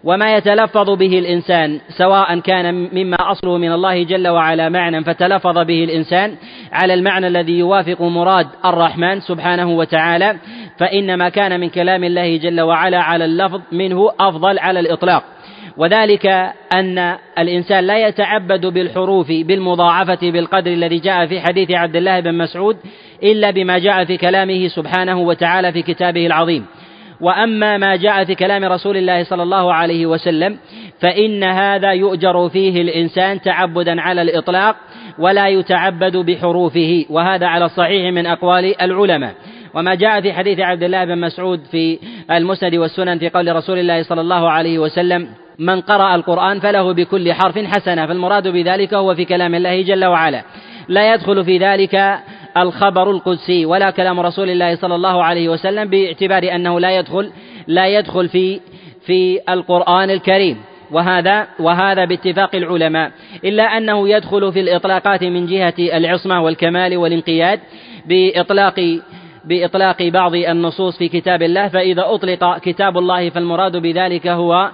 وما 0.06 0.36
يتلفظ 0.36 0.90
به 0.90 1.20
الإنسان 1.20 1.80
سواء 1.98 2.40
كان 2.40 2.90
مما 2.94 3.18
أصله 3.32 3.58
من 3.58 3.72
الله 3.72 4.04
جل 4.04 4.28
وعلا 4.28 4.70
معنى 4.70 5.04
فتلفظ 5.04 5.58
به 5.58 5.84
الإنسان 5.84 6.36
على 6.72 6.94
المعنى 6.94 7.28
الذي 7.28 7.60
يوافق 7.60 8.02
مراد 8.02 8.48
الرحمن 8.66 9.20
سبحانه 9.20 9.78
وتعالى 9.78 10.36
فإنما 10.78 11.30
كان 11.30 11.60
من 11.60 11.70
كلام 11.70 12.04
الله 12.04 12.38
جل 12.38 12.62
وعلا 12.62 13.02
على 13.02 13.26
اللفظ 13.26 13.62
منه 13.72 14.10
أفضل 14.20 14.60
على 14.60 14.80
الإطلاق. 14.80 15.24
وذلك 15.78 16.26
أن 16.74 17.18
الإنسان 17.40 17.84
لا 17.84 18.08
يتعبد 18.08 18.66
بالحروف 18.66 19.28
بالمضاعفة 19.28 20.32
بالقدر 20.32 20.72
الذي 20.72 21.00
جاء 21.00 21.26
في 21.26 21.42
حديث 21.42 21.72
عبد 21.72 21.96
الله 21.96 22.20
بن 22.20 22.34
مسعود 22.34 22.78
إلا 23.24 23.52
بما 23.52 23.78
جاء 23.78 24.06
في 24.06 24.18
كلامه 24.18 24.68
سبحانه 24.68 25.20
وتعالى 25.20 25.72
في 25.72 25.82
كتابه 25.82 26.26
العظيم. 26.26 26.66
وأما 27.22 27.78
ما 27.78 27.96
جاء 27.96 28.24
في 28.26 28.36
كلام 28.36 28.64
رسول 28.64 28.98
الله 28.98 29.24
صلى 29.24 29.44
الله 29.44 29.74
عليه 29.74 30.06
وسلم 30.06 30.58
فإن 31.02 31.44
هذا 31.44 31.92
يؤجر 31.92 32.50
فيه 32.50 32.82
الإنسان 32.82 33.42
تعبدا 33.42 34.02
على 34.02 34.22
الإطلاق 34.22 34.76
ولا 35.20 35.48
يتعبد 35.48 36.18
بحروفه 36.18 37.06
وهذا 37.10 37.48
على 37.48 37.66
الصحيح 37.66 38.14
من 38.14 38.26
أقوال 38.26 38.82
العلماء. 38.82 39.34
وما 39.74 39.96
جاء 39.96 40.22
في 40.22 40.34
حديث 40.34 40.60
عبد 40.60 40.84
الله 40.84 41.06
بن 41.06 41.18
مسعود 41.18 41.60
في 41.72 42.00
المسند 42.32 42.76
والسنن 42.76 43.20
في 43.20 43.30
قول 43.30 43.56
رسول 43.56 43.80
الله 43.80 44.04
صلى 44.04 44.22
الله 44.22 44.52
عليه 44.52 44.80
وسلم 44.80 45.28
من 45.60 45.82
قرأ 45.82 46.16
القرآن 46.16 46.60
فله 46.60 46.94
بكل 46.94 47.34
حرف 47.34 47.58
حسنة 47.58 48.06
فالمراد 48.06 48.48
بذلك 48.48 48.94
هو 48.94 49.16
في 49.16 49.26
كلام 49.26 49.56
الله 49.56 49.82
جل 49.82 50.06
وعلا. 50.06 50.44
لا 50.88 51.14
يدخل 51.14 51.46
في 51.46 51.58
ذلك 51.58 52.20
الخبر 52.58 53.12
القدسي 53.12 53.66
ولا 53.66 53.90
كلام 53.90 54.20
رسول 54.20 54.50
الله 54.50 54.76
صلى 54.76 54.96
الله 54.96 55.24
عليه 55.24 55.50
وسلم 55.50 55.90
باعتبار 55.90 56.56
أنه 56.56 56.80
لا 56.80 57.00
يدخل 57.00 57.32
لا 57.68 57.88
يدخل 57.88 58.30
في 58.30 58.60
في 59.06 59.40
القرآن 59.50 60.10
الكريم. 60.10 60.58
وهذا 60.92 61.48
وهذا 61.60 62.06
باتفاق 62.06 62.56
العلماء. 62.56 63.12
إلا 63.44 63.64
أنه 63.64 64.10
يدخل 64.10 64.54
في 64.54 64.60
الإطلاقات 64.60 65.24
من 65.24 65.46
جهة 65.46 65.74
العصمة 65.80 66.42
والكمال 66.42 66.98
والانقياد 66.98 67.60
بإطلاق 68.06 69.00
بإطلاق 69.46 70.04
بعض 70.04 70.36
النصوص 70.36 70.98
في 70.98 71.08
كتاب 71.10 71.42
الله 71.44 71.68
فإذا 71.68 72.04
أطلق 72.06 72.58
كتاب 72.58 72.98
الله 72.98 73.30
فالمراد 73.30 73.78
بذلك 73.78 74.28
هو 74.28 74.72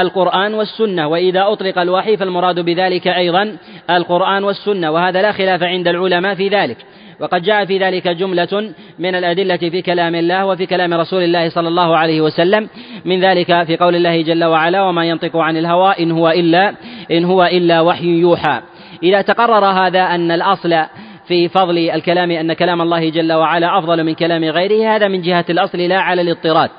القرآن 0.00 0.54
والسنة. 0.54 1.08
وإذا 1.08 1.42
أطلق 1.52 1.78
الوحي 1.78 2.16
فالمراد 2.16 2.60
بذلك 2.60 3.08
أيضا 3.08 3.56
القرآن 3.90 4.44
والسنة. 4.44 4.90
وهذا 4.90 5.22
لا 5.22 5.32
خلاف 5.32 5.62
عند 5.62 5.88
العلماء 5.88 6.34
في 6.34 6.48
ذلك. 6.48 6.76
وقد 7.20 7.42
جاء 7.42 7.64
في 7.64 7.78
ذلك 7.78 8.08
جملة 8.08 8.74
من 8.98 9.14
الأدلة 9.14 9.56
في 9.56 9.82
كلام 9.82 10.14
الله 10.14 10.46
وفي 10.46 10.66
كلام 10.66 10.94
رسول 10.94 11.22
الله 11.22 11.48
صلى 11.48 11.68
الله 11.68 11.96
عليه 11.96 12.20
وسلم. 12.20 12.68
من 13.04 13.20
ذلك 13.20 13.62
في 13.66 13.76
قول 13.76 13.94
الله 13.96 14.22
جل 14.22 14.44
وعلا 14.44 14.82
وما 14.82 15.04
ينطق 15.04 15.36
عن 15.36 15.56
الهوى 15.56 15.94
إن 16.00 16.10
هو 16.10 16.28
إلا 16.30 16.74
إن 17.10 17.24
هو 17.24 17.44
إلا 17.44 17.80
وحي 17.80 18.06
يوحى. 18.06 18.60
إذا 19.02 19.22
تقرر 19.22 19.64
هذا 19.64 20.02
أن 20.02 20.30
الأصل 20.30 20.84
في 21.28 21.48
فضل 21.48 21.78
الكلام 21.78 22.30
أن 22.30 22.52
كلام 22.52 22.82
الله 22.82 23.10
جل 23.10 23.32
وعلا 23.32 23.78
أفضل 23.78 24.04
من 24.04 24.14
كلام 24.14 24.44
غيره 24.44 24.96
هذا 24.96 25.08
من 25.08 25.22
جهة 25.22 25.44
الأصل 25.50 25.78
لا 25.78 25.98
على 26.00 26.22
الاضطراد. 26.22 26.70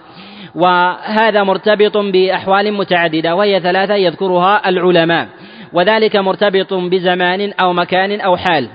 وهذا 0.56 1.44
مرتبط 1.44 1.98
بأحوال 1.98 2.74
متعددة 2.74 3.36
وهي 3.36 3.60
ثلاثة 3.60 3.96
يذكرها 3.96 4.70
العلماء. 4.70 5.28
وذلك 5.74 6.16
مرتبط 6.16 6.74
بزمان 6.74 7.54
أو 7.62 7.74
مكان 7.74 8.22
أو 8.22 8.38
حال. 8.38 8.70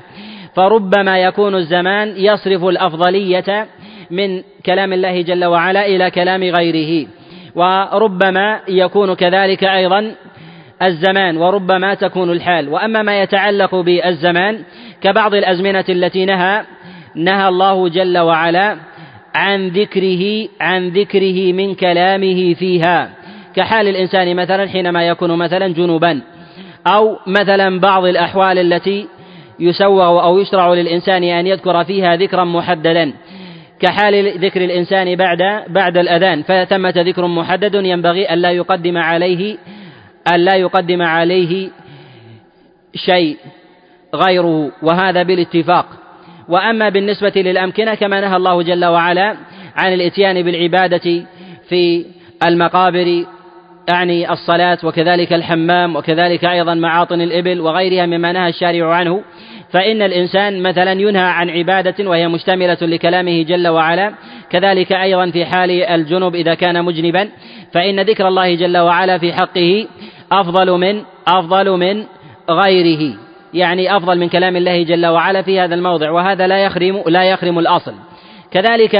فربما 0.54 1.18
يكون 1.18 1.54
الزمان 1.54 2.14
يصرف 2.16 2.64
الأفضلية 2.64 3.66
من 4.10 4.42
كلام 4.66 4.92
الله 4.92 5.22
جل 5.22 5.44
وعلا 5.44 5.86
إلى 5.86 6.10
كلام 6.10 6.42
غيره. 6.42 7.06
وربما 7.54 8.60
يكون 8.68 9.14
كذلك 9.14 9.64
أيضا 9.64 10.14
الزمان 10.82 11.36
وربما 11.36 11.94
تكون 11.94 12.30
الحال. 12.30 12.68
وأما 12.68 13.02
ما 13.02 13.22
يتعلق 13.22 13.74
بالزمان 13.74 14.62
كبعض 15.00 15.34
الأزمنة 15.34 15.84
التي 15.88 16.24
نهى 16.24 16.64
نهى 17.14 17.48
الله 17.48 17.88
جل 17.88 18.18
وعلا 18.18 18.76
عن 19.34 19.68
ذكره 19.68 20.48
عن 20.60 20.88
ذكره 20.88 21.52
من 21.52 21.74
كلامه 21.74 22.54
فيها. 22.54 23.10
كحال 23.56 23.88
الإنسان 23.88 24.36
مثلا 24.36 24.68
حينما 24.68 25.08
يكون 25.08 25.38
مثلا 25.38 25.68
جنوبا 25.68 26.20
أو 26.86 27.18
مثلا 27.26 27.80
بعض 27.80 28.04
الأحوال 28.04 28.58
التي 28.58 29.06
يسوغ 29.60 30.22
أو 30.24 30.38
يشرع 30.38 30.74
للإنسان 30.74 31.24
أن 31.24 31.46
يذكر 31.46 31.84
فيها 31.84 32.16
ذكرا 32.16 32.44
محددا 32.44 33.12
كحال 33.80 34.38
ذكر 34.44 34.64
الإنسان 34.64 35.16
بعد 35.16 35.38
بعد 35.68 35.96
الأذان 35.96 36.42
فثمة 36.42 36.94
ذكر 36.96 37.26
محدد 37.26 37.74
ينبغي 37.74 38.34
ألا 38.34 38.50
يقدم 38.50 38.98
عليه 38.98 39.56
ألا 40.34 40.56
يقدم 40.56 41.02
عليه 41.02 41.70
شيء 42.94 43.36
غيره 44.14 44.72
وهذا 44.82 45.22
بالاتفاق. 45.22 45.86
وأما 46.48 46.88
بالنسبة 46.88 47.32
للأمكنة 47.36 47.94
كما 47.94 48.20
نهى 48.20 48.36
الله 48.36 48.62
جل 48.62 48.84
وعلا 48.84 49.36
عن 49.76 49.92
الإتيان 49.92 50.42
بالعبادة 50.42 51.24
في 51.68 52.06
المقابر 52.46 53.24
أعني 53.90 54.32
الصلاة 54.32 54.78
وكذلك 54.84 55.32
الحمام 55.32 55.96
وكذلك 55.96 56.44
أيضا 56.44 56.74
معاطن 56.74 57.20
الإبل 57.20 57.60
وغيرها 57.60 58.06
مما 58.06 58.32
نهى 58.32 58.48
الشارع 58.48 58.94
عنه. 58.94 59.22
فإن 59.70 60.02
الإنسان 60.02 60.62
مثلا 60.62 60.92
ينهى 60.92 61.22
عن 61.22 61.50
عبادة 61.50 62.10
وهي 62.10 62.28
مشتملة 62.28 62.78
لكلامه 62.82 63.42
جل 63.42 63.68
وعلا 63.68 64.14
كذلك 64.50 64.92
أيضا 64.92 65.30
في 65.30 65.44
حال 65.44 65.70
الجنب 65.70 66.34
إذا 66.34 66.54
كان 66.54 66.84
مجنبا. 66.84 67.28
فإن 67.72 68.00
ذكر 68.00 68.28
الله 68.28 68.54
جل 68.54 68.78
وعلا 68.78 69.18
في 69.18 69.32
حقه 69.32 69.86
أفضل 70.32 70.70
من 70.70 71.02
أفضل 71.28 71.70
من 71.70 72.04
غيره 72.50 73.16
يعني 73.54 73.96
أفضل 73.96 74.18
من 74.18 74.28
كلام 74.28 74.56
الله 74.56 74.82
جل 74.82 75.06
وعلا 75.06 75.42
في 75.42 75.60
هذا 75.60 75.74
الموضع 75.74 76.10
وهذا 76.10 76.46
لا 76.46 76.58
يخرم 76.58 77.02
لا 77.06 77.24
يخرم 77.24 77.58
الأصل. 77.58 77.94
كذلك 78.50 78.94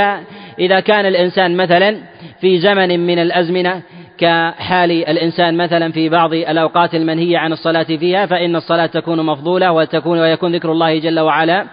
إذا 0.59 0.81
كان 0.81 1.07
الإنسان 1.07 1.57
مثلا 1.57 1.97
في 2.41 2.59
زمن 2.59 3.07
من 3.07 3.19
الأزمنة 3.19 3.83
كحال 4.19 4.91
الإنسان 4.91 5.57
مثلا 5.57 5.93
في 5.93 6.09
بعض 6.09 6.35
الأوقات 6.35 6.95
المنهية 6.95 7.39
عن 7.39 7.53
الصلاة 7.53 7.83
فيها 7.83 8.27
فإن 8.27 8.57
الصلاة 8.57 8.87
تكون 8.87 9.27
مفضولة 9.27 9.73
وتكون 9.73 10.21
ويكون 10.21 10.55
ذكر 10.55 10.73
الله 10.73 10.99
جل 10.99 11.21
وعلا 11.21 11.67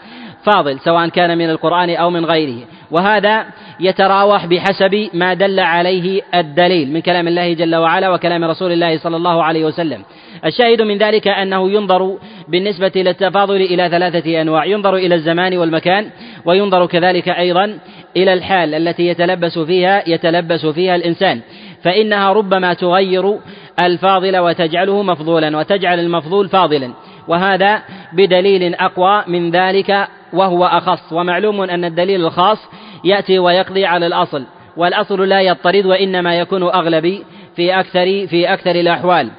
فاضل 0.43 0.79
سواء 0.79 1.09
كان 1.09 1.37
من 1.37 1.49
القرآن 1.49 1.89
أو 1.89 2.09
من 2.09 2.25
غيره. 2.25 2.57
وهذا 2.91 3.45
يتراوح 3.79 4.45
بحسب 4.45 5.09
ما 5.13 5.33
دل 5.33 5.59
عليه 5.59 6.21
الدليل 6.35 6.93
من 6.93 7.01
كلام 7.01 7.27
الله 7.27 7.53
جل 7.53 7.75
وعلا 7.75 8.09
وكلام 8.09 8.43
رسول 8.43 8.71
الله 8.71 8.97
صلى 8.97 9.17
الله 9.17 9.43
عليه 9.43 9.65
وسلم. 9.65 10.03
الشاهد 10.45 10.81
من 10.81 10.97
ذلك 10.97 11.27
أنه 11.27 11.71
ينظر 11.71 12.17
بالنسبة 12.47 12.91
للتفاضل 12.95 13.55
إلى 13.55 13.89
ثلاثة 13.89 14.41
أنواع 14.41 14.65
ينظر 14.65 14.95
إلى 14.95 15.15
الزمان 15.15 15.57
والمكان 15.57 16.09
وينظر 16.45 16.85
كذلك 16.85 17.29
أيضا 17.29 17.77
إلى 18.17 18.33
الحال 18.33 18.73
التي 18.73 19.07
يتلبس 19.07 19.59
فيها 19.59 20.03
يتلبس 20.09 20.65
فيها 20.65 20.95
الإنسان. 20.95 21.41
فإنها 21.83 22.33
ربما 22.33 22.73
تغير 22.73 23.39
الفاضل 23.83 24.37
وتجعله 24.37 25.03
مفضولا 25.03 25.57
وتجعل 25.57 25.99
المفضول 25.99 26.49
فاضلا. 26.49 26.93
وهذا 27.27 27.81
بدليل 28.13 28.75
أقوى 28.75 29.23
من 29.27 29.51
ذلك 29.51 30.07
وهو 30.33 30.65
أخص. 30.65 31.13
ومعلوم 31.13 31.61
أن 31.61 31.85
الدليل 31.85 32.25
الخاص 32.25 32.57
يأتي 33.03 33.39
ويقضي 33.39 33.85
على 33.85 34.07
الأصل. 34.07 34.43
والأصل 34.77 35.29
لا 35.29 35.41
يضطرد 35.41 35.85
وإنما 35.85 36.39
يكون 36.39 36.63
أغلبي 36.63 37.23
في 37.55 37.79
أكثر 37.79 38.27
في 38.27 38.53
أكثر 38.53 38.75
الأحوال. 38.75 39.31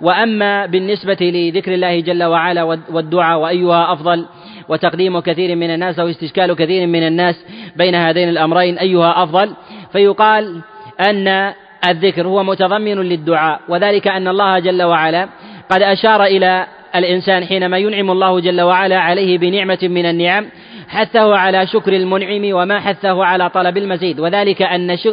وأما 0.00 0.66
بالنسبة 0.66 1.16
لذكر 1.20 1.74
الله 1.74 2.00
جل 2.00 2.24
وعلا 2.24 2.62
والدعاء 2.90 3.38
وأيها 3.38 3.92
أفضل 3.92 4.26
وتقديم 4.68 5.20
كثير 5.20 5.56
من 5.56 5.70
الناس 5.74 5.98
أو 5.98 6.08
استشكال 6.08 6.54
كثير 6.54 6.86
من 6.86 7.06
الناس 7.06 7.44
بين 7.76 7.94
هذين 7.94 8.28
الأمرين 8.28 8.78
أيها 8.78 9.22
أفضل 9.22 9.52
فيقال 9.92 10.60
أن 11.00 11.52
الذكر 11.90 12.26
هو 12.26 12.42
متضمن 12.42 12.98
للدعاء 12.98 13.60
وذلك 13.68 14.08
أن 14.08 14.28
الله 14.28 14.58
جل 14.58 14.82
وعلا 14.82 15.28
قد 15.70 15.82
أشار 15.82 16.24
إلى 16.24 16.66
الإنسان 16.96 17.44
حينما 17.44 17.78
ينعم 17.78 18.10
الله 18.10 18.40
جل 18.40 18.60
وعلا 18.60 18.98
عليه 18.98 19.38
بنعمة 19.38 19.78
من 19.82 20.06
النعم 20.06 20.46
حثه 20.88 21.36
على 21.36 21.66
شكر 21.66 21.92
المنعم 21.92 22.42
وما 22.52 22.80
حثه 22.80 23.24
على 23.24 23.50
طلب 23.50 23.76
المزيد 23.76 24.20
وذلك 24.20 24.62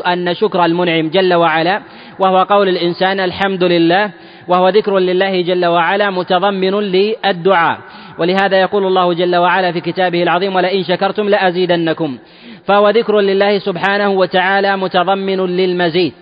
أن 0.08 0.34
شكر 0.34 0.66
المنعم 0.66 1.10
جل 1.10 1.34
وعلا 1.34 1.82
وهو 2.20 2.44
قول 2.44 2.70
الإنسان 2.70 3.20
الحمد 3.20 3.64
لله 3.64 4.12
وهو 4.48 4.70
ذكر 4.70 5.00
لله 5.00 5.42
جل 5.42 5.66
وعلا 5.66 6.10
متضمن 6.10 6.80
للدعاء. 6.80 7.78
ولهذا 8.20 8.62
يقول 8.62 8.86
الله 8.86 9.14
جل 9.14 9.36
وعلا 9.36 9.72
في 9.72 9.82
كتابه 9.82 10.24
العظيم 10.24 10.56
ولئن 10.56 10.84
شكرتم 10.84 11.30
لأزيدنكم 11.30 12.18
فهو 12.66 12.90
ذكر 12.90 13.20
لله 13.20 13.60
سبحانه 13.60 14.10
وتعالى 14.10 14.78
متضمن 14.78 15.40
للمزيد. 15.46 16.14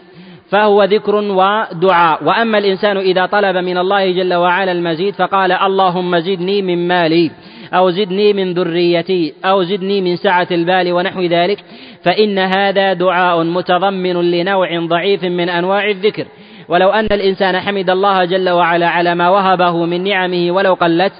فهو 0.51 0.83
ذكر 0.83 1.15
ودعاء. 1.15 2.23
وأما 2.23 2.57
الإنسان 2.57 2.97
إذا 2.97 3.25
طلب 3.25 3.57
من 3.57 3.77
الله 3.77 4.11
جل 4.11 4.33
وعلا 4.33 4.71
المزيد 4.71 5.13
فقال 5.15 5.51
اللهم 5.51 6.19
زدني 6.19 6.61
من 6.61 6.87
مالي 6.87 7.31
أو 7.73 7.89
زدني 7.89 8.33
من 8.33 8.53
ذريتي 8.53 9.33
أو 9.45 9.63
زدني 9.63 10.01
من 10.01 10.15
سعة 10.15 10.47
البال 10.51 10.93
ونحو 10.93 11.21
ذلك 11.21 11.63
فإن 12.03 12.39
هذا 12.39 12.93
دعاء 12.93 13.43
متضمن 13.43 14.31
لنوع 14.31 14.79
ضعيف 14.79 15.23
من 15.23 15.49
أنواع 15.49 15.89
الذكر. 15.89 16.25
ولو 16.67 16.89
أن 16.89 17.05
الإنسان 17.05 17.59
حمد 17.59 17.89
الله 17.89 18.25
جل 18.25 18.49
وعلا 18.49 18.87
على 18.89 19.15
ما 19.15 19.29
وهبه 19.29 19.85
من 19.85 20.03
نعمه 20.03 20.51
ولو 20.51 20.73
قلت 20.73 21.13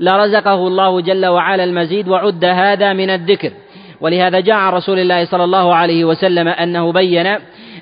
لرزقه 0.00 0.66
الله 0.66 1.00
جل 1.00 1.26
وعلا 1.26 1.64
المزيد 1.64 2.08
وعد 2.08 2.44
هذا 2.44 2.92
من 2.92 3.10
الذكر. 3.10 3.52
ولهذا 4.00 4.40
جاء 4.40 4.56
عن 4.56 4.72
رسول 4.72 4.98
الله 4.98 5.24
صلى 5.24 5.44
الله 5.44 5.74
عليه 5.74 6.04
وسلم 6.04 6.48
أنه 6.48 6.92
بين 6.92 7.38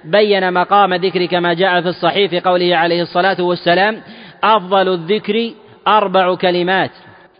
بين 0.07 0.53
مقام 0.53 0.95
ذكر 0.95 1.27
كما 1.27 1.55
جاء 1.55 1.81
في 1.81 1.89
الصحيح 1.89 2.31
في 2.31 2.41
قوله 2.41 2.77
عليه 2.77 3.03
الصلاة 3.03 3.43
والسلام 3.43 4.03
أفضل 4.45 4.89
الذكر 4.89 5.51
أربع 5.89 6.35
كلمات 6.35 6.91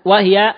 وهي 0.05 0.55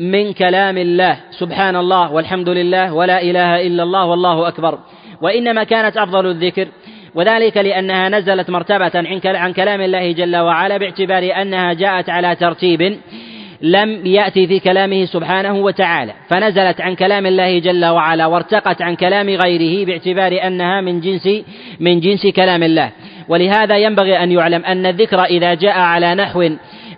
من 0.00 0.32
كلام 0.32 0.78
الله 0.78 1.16
سبحان 1.30 1.76
الله 1.76 2.12
والحمد 2.12 2.48
لله 2.48 2.94
ولا 2.94 3.22
إله 3.22 3.66
إلا 3.66 3.82
الله 3.82 4.04
والله 4.04 4.48
أكبر. 4.48 4.78
وإنما 5.20 5.64
كانت 5.64 5.96
أفضل 5.96 6.26
الذكر 6.26 6.68
وذلك 7.14 7.56
لأنها 7.56 8.08
نزلت 8.08 8.50
مرتبة 8.50 8.90
عن 9.24 9.52
كلام 9.52 9.80
الله 9.80 10.12
جل 10.12 10.36
وعلا 10.36 10.76
باعتبار 10.76 11.42
أنها 11.42 11.72
جاءت 11.72 12.10
على 12.10 12.36
ترتيب 12.36 12.98
لم 13.62 14.06
يأتي 14.06 14.46
في 14.46 14.60
كلامه 14.60 15.04
سبحانه 15.04 15.54
وتعالى. 15.54 16.12
فنزلت 16.28 16.80
عن 16.80 16.94
كلام 16.94 17.26
الله 17.26 17.58
جل 17.58 17.84
وعلا 17.84 18.26
وارتقت 18.26 18.82
عن 18.82 18.96
كلام 18.96 19.28
غيره 19.28 19.86
باعتبار 19.86 20.46
أنها 20.46 20.80
من 20.80 21.00
جنس 21.00 21.28
من 21.80 22.00
جنس 22.00 22.26
كلام 22.26 22.62
الله. 22.62 22.90
ولهذا 23.28 23.76
ينبغي 23.76 24.22
أن 24.22 24.32
يعلم 24.32 24.64
أن 24.64 24.86
الذكر 24.86 25.24
إذا 25.24 25.54
جاء 25.54 25.78
على 25.78 26.14
نحو 26.14 26.50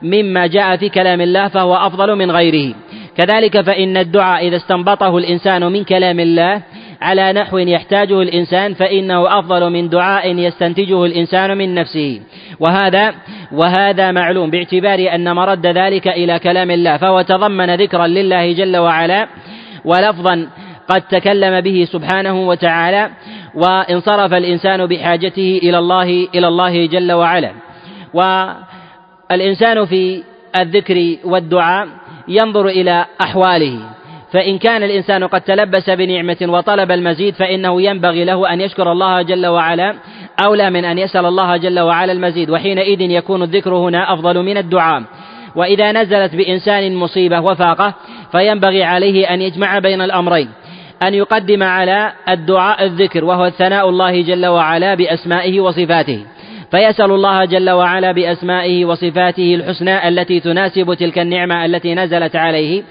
مما 0.02 0.46
جاء 0.46 0.76
في 0.76 0.88
كلام 0.88 1.20
الله 1.20 1.48
فهو 1.48 1.74
أفضل 1.74 2.16
من 2.16 2.30
غيره. 2.30 2.74
كذلك 3.16 3.60
فإن 3.60 3.96
الدعاء 3.96 4.48
إذا 4.48 4.56
استنبطه 4.56 5.18
الإنسان 5.18 5.72
من 5.72 5.84
كلام 5.84 6.20
الله 6.20 6.62
على 7.02 7.32
نحو 7.32 7.58
يحتاجه 7.58 8.22
الإنسان 8.22 8.74
فإنه 8.74 9.38
أفضل 9.38 9.70
من 9.70 9.88
دعاء 9.88 10.36
يستنتجه 10.36 11.04
الإنسان 11.04 11.58
من 11.58 11.74
نفسه. 11.74 12.20
وهذا 12.60 13.14
وهذا 13.52 14.12
معلوم 14.12 14.50
باعتبار 14.50 15.14
أن 15.14 15.34
مرد 15.36 15.66
ذلك 15.66 16.08
إلى 16.08 16.38
كلام 16.38 16.70
الله 16.70 16.96
فهو 16.96 17.22
تضمن 17.22 17.74
ذكرا 17.74 18.06
لله 18.06 18.52
جل 18.52 18.76
وعلا 18.76 19.28
ولفظا 19.84 20.48
قد 20.88 21.02
تكلم 21.02 21.60
به 21.60 21.88
سبحانه 21.92 22.48
وتعالى 22.48 23.10
وانصرف 23.54 24.32
الإنسان 24.34 24.86
بحاجته 24.86 25.60
إلى 25.62 25.78
الله 25.78 26.28
إلى 26.34 26.48
الله 26.48 26.86
جل 26.86 27.12
وعلا. 27.12 27.52
والإنسان 28.14 29.84
في 29.86 30.22
الذكر 30.60 31.16
والدعاء 31.24 31.88
ينظر 32.28 32.66
إلى 32.66 33.04
أحواله. 33.20 33.80
فإن 34.32 34.58
كان 34.58 34.82
الإنسان 34.82 35.24
قد 35.24 35.40
تلبس 35.40 35.90
بنعمة 35.90 36.36
وطلب 36.42 36.90
المزيد 36.90 37.34
فإنه 37.34 37.82
ينبغي 37.82 38.24
له 38.24 38.52
أن 38.52 38.60
يشكر 38.60 38.92
الله 38.92 39.22
جل 39.22 39.46
وعلا 39.46 39.94
أولى 40.46 40.70
من 40.70 40.84
أن 40.84 40.98
يسأل 40.98 41.26
الله 41.26 41.56
جل 41.56 41.80
وعلا 41.80 42.12
المزيد. 42.12 42.50
وحينئذ 42.50 43.00
يكون 43.00 43.42
الذكر 43.42 43.74
هنا 43.74 44.12
أفضل 44.14 44.42
من 44.42 44.56
الدعاء. 44.56 45.02
وإذا 45.56 45.92
نزلت 45.92 46.34
بإنسان 46.34 46.94
مصيبة 46.94 47.40
وفاقة 47.40 47.94
فينبغي 48.32 48.84
عليه 48.84 49.34
أن 49.34 49.42
يجمع 49.42 49.78
بين 49.78 50.00
الأمرين. 50.00 50.48
أن 51.02 51.14
يقدم 51.14 51.62
على 51.62 52.12
الدعاء 52.28 52.84
الذكر 52.84 53.24
وهو 53.24 53.46
الثناء 53.46 53.88
الله 53.88 54.22
جل 54.22 54.46
وعلا 54.46 54.94
بأسمائه 54.94 55.60
وصفاته. 55.60 56.24
فيسأل 56.70 57.10
الله 57.10 57.44
جل 57.44 57.70
وعلا 57.70 58.12
بأسمائه 58.12 58.84
وصفاته 58.84 59.54
الحسنى 59.54 60.08
التي 60.08 60.40
تناسب 60.40 60.94
تلك 60.94 61.18
النعمة 61.18 61.64
التي 61.64 61.94
نزلت 61.94 62.36
عليه 62.36 62.82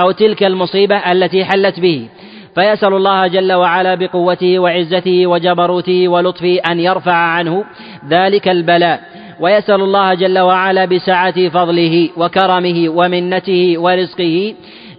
أو 0.00 0.10
تلك 0.10 0.42
المصيبة 0.42 0.96
التي 0.96 1.44
حلت 1.44 1.80
به. 1.80 2.08
فيسأل 2.54 2.94
الله 2.94 3.26
جل 3.26 3.52
وعلا 3.52 3.94
بقوته 3.94 4.58
وعزته 4.58 5.26
وجبروته 5.26 6.08
ولطفه 6.08 6.60
أن 6.70 6.80
يرفع 6.80 7.12
عنه 7.12 7.64
ذلك 8.08 8.48
البلاء. 8.48 9.00
ويسأل 9.40 9.80
الله 9.80 10.14
جل 10.14 10.38
وعلا 10.38 10.84
بسعة 10.84 11.48
فضله 11.48 12.08
وكرمه 12.16 12.88
ومنته 12.88 13.74
ورزقه 13.78 14.54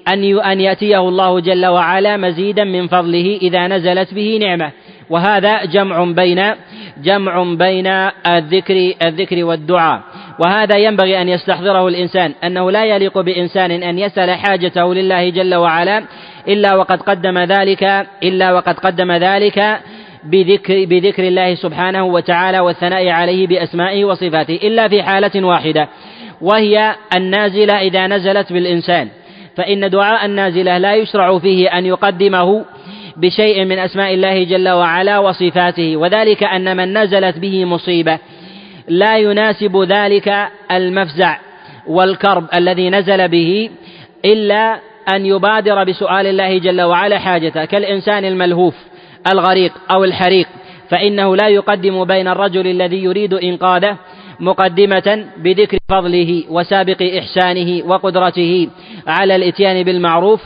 أن 0.08 0.40
أن 0.40 0.62
يأتيه 0.62 1.00
الله 1.00 1.40
جل 1.40 1.66
وعلا 1.66 2.18
مزيدا 2.18 2.64
من 2.64 2.88
فضله 2.88 3.40
إذا 3.42 3.68
نزلت 3.68 4.14
به 4.14 4.38
نعمة. 4.42 4.72
وهذا 5.10 5.66
جمع 5.66 6.04
بين 6.04 6.54
جمع 7.04 7.44
بين 7.44 7.88
الذكر 8.28 8.94
الذكر 9.06 9.44
والدعاء. 9.44 10.02
وهذا 10.40 10.78
ينبغي 10.78 11.22
أن 11.22 11.30
يستحضره 11.30 11.88
الإنسان 11.88 12.34
أنه 12.44 12.72
لا 12.72 12.86
يليق 12.86 13.20
بإنسان 13.20 13.72
أن 13.72 14.00
يسأل 14.00 14.32
حاجته 14.32 14.94
لله 14.94 15.30
جل 15.30 15.56
وعلا 15.56 16.04
إلا 16.48 16.76
وقد 16.76 17.02
قدم 17.02 17.38
ذلك 17.38 17.84
إلا 18.24 18.54
وقد 18.54 18.80
قدم 18.80 19.12
ذلك 19.12 19.80
بذكر 20.24 20.86
بذكر 20.86 21.24
الله 21.24 21.56
سبحانه 21.56 22.04
وتعالى 22.04 22.60
والثناء 22.60 23.10
عليه 23.10 23.48
بأسمائه 23.48 24.06
وصفاته 24.06 24.60
إلا 24.64 24.88
في 24.88 25.04
حالة 25.04 25.46
واحدة 25.46 25.88
وهي 26.42 26.96
النازلة 27.16 27.82
إذا 27.82 28.08
نزلت 28.08 28.54
بالإنسان. 28.54 29.08
فإن 29.58 29.90
دعاء 29.90 30.26
النازلة 30.26 30.78
لا 30.78 30.96
يشرع 30.96 31.40
فيه 31.40 31.78
أن 31.78 31.86
يقدمه 31.86 32.66
بشيء 33.18 33.66
من 33.66 33.80
أسماء 33.80 34.14
الله 34.14 34.44
جل 34.44 34.70
وعلا 34.70 35.20
وصفاته 35.20 35.98
وذلك 35.98 36.44
أن 36.44 36.78
من 36.78 36.98
نزلت 36.98 37.38
به 37.38 37.66
مصيبة 37.66 38.20
لا 38.88 39.18
يناسب 39.18 39.78
ذلك 39.90 40.48
المفزع 40.72 41.38
والكرب 41.88 42.48
الذي 42.56 42.90
نزل 42.90 43.28
به 43.28 43.70
إلا 44.26 44.80
أن 45.16 45.26
يبادر 45.26 45.84
بسؤال 45.84 46.28
الله 46.28 46.58
جل 46.58 46.82
وعلا 46.82 47.20
حاجته 47.20 47.66
كالإنسان 47.66 48.26
الملهوف 48.26 48.76
الغريق 49.32 49.74
أو 49.92 50.04
الحريق 50.04 50.48
فإنه 50.90 51.36
لا 51.36 51.48
يقدم 51.48 52.06
بين 52.06 52.28
الرجل 52.28 52.68
الذي 52.68 53.04
يريد 53.04 53.34
إنقاذه 53.34 53.98
مقدمة 54.40 55.26
بذكر 55.38 55.78
فضله 55.90 56.44
وسابق 56.50 57.04
إحسانه 57.18 57.84
وقدرته 57.86 58.70
على 59.08 59.36
الإتيان 59.36 59.84
بالمعروف 59.84 60.42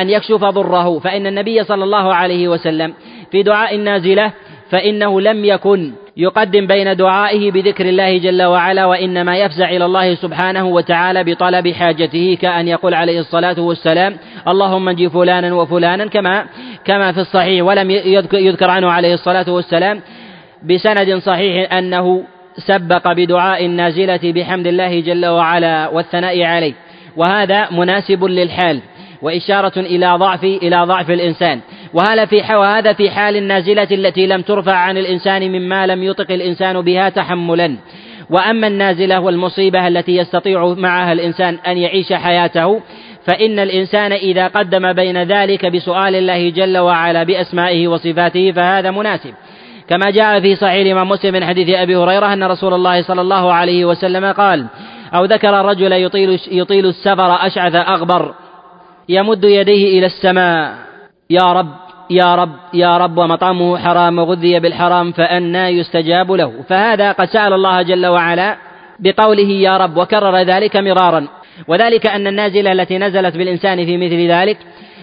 أن 0.00 0.10
يكشف 0.10 0.44
ضره 0.44 0.98
فإن 0.98 1.26
النبي 1.26 1.64
صلى 1.64 1.84
الله 1.84 2.14
عليه 2.14 2.48
وسلم 2.48 2.94
في 3.30 3.42
دعاء 3.42 3.74
النازلة 3.74 4.32
فإنه 4.70 5.20
لم 5.20 5.44
يكن 5.44 5.92
يقدم 6.16 6.66
بين 6.66 6.96
دعائه 6.96 7.50
بذكر 7.50 7.88
الله 7.88 8.18
جل 8.18 8.42
وعلا 8.42 8.86
وإنما 8.86 9.36
يفزع 9.36 9.68
إلى 9.68 9.84
الله 9.84 10.14
سبحانه 10.14 10.66
وتعالى 10.66 11.24
بطلب 11.24 11.68
حاجته 11.68 12.38
كأن 12.40 12.68
يقول 12.68 12.94
عليه 12.94 13.20
الصلاة 13.20 13.60
والسلام 13.60 14.16
اللهم 14.48 14.88
انجي 14.88 15.08
فلانا 15.10 15.54
وفلانا 15.54 16.06
كما 16.06 16.46
كما 16.84 17.12
في 17.12 17.20
الصحيح 17.20 17.64
ولم 17.64 17.90
يذكر 18.34 18.70
عنه 18.70 18.90
عليه 18.90 19.14
الصلاة 19.14 19.52
والسلام 19.52 20.00
بسند 20.62 21.18
صحيح 21.18 21.72
أنه 21.72 22.24
سبق 22.58 23.12
بدعاء 23.12 23.66
النازلة 23.66 24.20
بحمد 24.32 24.66
الله 24.66 25.00
جل 25.00 25.26
وعلا 25.26 25.88
والثناء 25.88 26.42
عليه. 26.42 26.72
وهذا 27.16 27.68
مناسب 27.70 28.24
للحال 28.24 28.80
وإشارة 29.22 29.80
إلى 29.80 30.16
ضعف 30.16 30.44
إلى 30.44 30.76
ضعف 30.76 31.10
الإنسان. 31.10 31.60
وهذا 31.94 32.24
في 32.24 32.36
وهذا 32.36 32.92
في 32.92 33.10
حال 33.10 33.36
النازلة 33.36 33.88
التي 33.90 34.26
لم 34.26 34.42
ترفع 34.42 34.74
عن 34.74 34.98
الإنسان 34.98 35.52
مما 35.52 35.86
لم 35.86 36.02
يطق 36.02 36.30
الإنسان 36.30 36.80
بها 36.80 37.08
تحملا. 37.08 37.76
وأما 38.30 38.66
النازلة 38.66 39.20
والمصيبة 39.20 39.88
التي 39.88 40.16
يستطيع 40.16 40.74
معها 40.78 41.12
الإنسان 41.12 41.58
أن 41.66 41.78
يعيش 41.78 42.12
حياته 42.12 42.80
فإن 43.26 43.58
الإنسان 43.58 44.12
إذا 44.12 44.46
قدم 44.46 44.92
بين 44.92 45.22
ذلك 45.22 45.66
بسؤال 45.66 46.14
الله 46.14 46.50
جل 46.50 46.78
وعلا 46.78 47.22
بأسمائه 47.22 47.88
وصفاته 47.88 48.52
فهذا 48.52 48.90
مناسب. 48.90 49.34
كما 49.88 50.10
جاء 50.10 50.40
في 50.40 50.56
صحيح 50.56 50.86
الإمام 50.86 51.08
مسلم 51.08 51.32
من 51.32 51.44
حديث 51.44 51.68
أبي 51.68 51.96
هريرة 51.96 52.32
أن 52.32 52.44
رسول 52.44 52.74
الله 52.74 53.02
صلى 53.02 53.20
الله 53.20 53.52
عليه 53.52 53.84
وسلم 53.84 54.32
قال 54.32 54.66
أو 55.14 55.24
ذكر 55.24 55.64
رجل 55.64 55.92
يطيل 55.92 56.40
يطيل 56.50 56.86
السفر 56.86 57.46
أشعث 57.46 57.74
أغبر 57.74 58.34
يمد 59.08 59.44
يديه 59.44 59.98
إلى 59.98 60.06
السماء 60.06 60.74
يا 61.30 61.52
رب 61.52 61.86
يا 62.10 62.34
رب 62.34 62.56
يا 62.74 62.96
رب 62.98 63.18
ومطعمه 63.18 63.78
حرام 63.78 64.18
وغذي 64.18 64.60
بالحرام 64.60 65.12
فأنى 65.12 65.68
يستجاب 65.68 66.32
له. 66.32 66.52
فهذا 66.68 67.12
قد 67.12 67.24
سأل 67.24 67.52
الله 67.52 67.82
جل 67.82 68.06
وعلا 68.06 68.56
بقوله 68.98 69.48
يا 69.48 69.76
رب 69.76 69.96
وكرر 69.96 70.36
ذلك 70.36 70.76
مرارا. 70.76 71.28
وذلك 71.68 72.06
أن 72.06 72.26
النازلة 72.26 72.72
التي 72.72 72.98
نزلت 72.98 73.36
بالإنسان 73.36 73.84
في 73.84 73.96
مثل 73.96 74.30
ذلك 74.30 74.58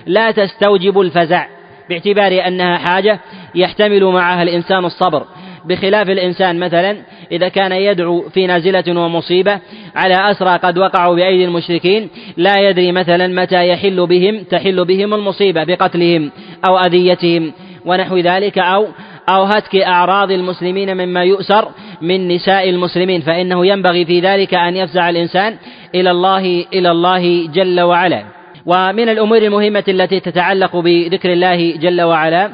لا 0.05 0.31
تستوجب 0.31 0.99
الفزع. 0.99 1.45
باعتبار 1.89 2.47
أنها 2.47 2.77
حاجة 2.77 3.19
يحتمل 3.55 4.03
معها 4.03 4.43
الإنسان 4.43 4.85
الصبر. 4.85 5.23
بخلاف 5.65 6.09
الإنسان 6.09 6.59
مثلا 6.59 6.97
إذا 7.31 7.47
كان 7.47 7.71
يدعو 7.71 8.29
في 8.29 8.47
نازلة 8.47 9.01
ومصيبة 9.01 9.59
على 9.95 10.31
أسرى 10.31 10.57
قد 10.57 10.77
وقعوا 10.77 11.15
بأيدي 11.15 11.45
المشركين 11.45 12.09
لا 12.37 12.69
يدري 12.69 12.91
مثلا 12.91 13.27
متى 13.27 13.67
يحل 13.67 14.07
بهم 14.07 14.43
تحل 14.43 14.85
بهم 14.85 15.13
المصيبة 15.13 15.63
بقتلهم 15.63 16.31
أو 16.67 16.77
أذيتهم 16.77 17.53
ونحو 17.85 18.17
ذلك 18.17 18.59
أو 18.59 18.87
أو 19.29 19.43
هتك 19.43 19.75
أعراض 19.75 20.31
المسلمين 20.31 20.97
مما 20.97 21.23
يؤسر 21.23 21.67
من 22.01 22.27
نساء 22.27 22.69
المسلمين. 22.69 23.21
فإنه 23.21 23.65
ينبغي 23.65 24.05
في 24.05 24.19
ذلك 24.19 24.53
أن 24.53 24.77
يفزع 24.77 25.09
الإنسان 25.09 25.57
إلى 25.95 26.11
الله 26.11 26.65
إلى 26.73 26.91
الله 26.91 27.47
جل 27.47 27.81
وعلا. 27.81 28.42
ومن 28.65 29.10
الأمور 29.10 29.38
المهمة 29.38 29.84
التي 29.88 30.19
تتعلق 30.19 30.76
بذكر 30.76 31.34
الله 31.34 31.78
جل 31.78 32.02
وعلا 32.02 32.45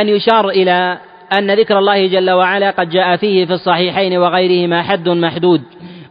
أن 0.00 0.08
يشار 0.08 0.48
إلى 0.48 0.98
أن 1.38 1.50
ذكر 1.50 1.78
الله 1.78 2.06
جل 2.06 2.30
وعلا 2.30 2.70
قد 2.70 2.90
جاء 2.90 3.16
فيه 3.16 3.46
في 3.46 3.52
الصحيحين 3.52 4.16
وغيرهما 4.16 4.82
حد 4.82 5.08
محدود 5.08 5.62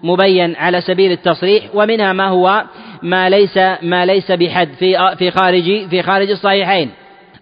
مبين 0.04 0.56
على 0.56 0.82
سبيل 0.82 1.12
التصريح 1.12 1.64
ومنها 1.74 2.14
ما 2.14 2.28
هو 2.28 2.64
ما 3.04 3.30
ليس 3.30 3.58
ما 3.82 4.06
ليس 4.06 4.32
بحد 4.32 4.70
في 4.80 5.16
في 5.18 5.32
خارج 5.32 5.88
في 5.90 6.04
خارج 6.04 6.30
الصحيحين 6.30 6.90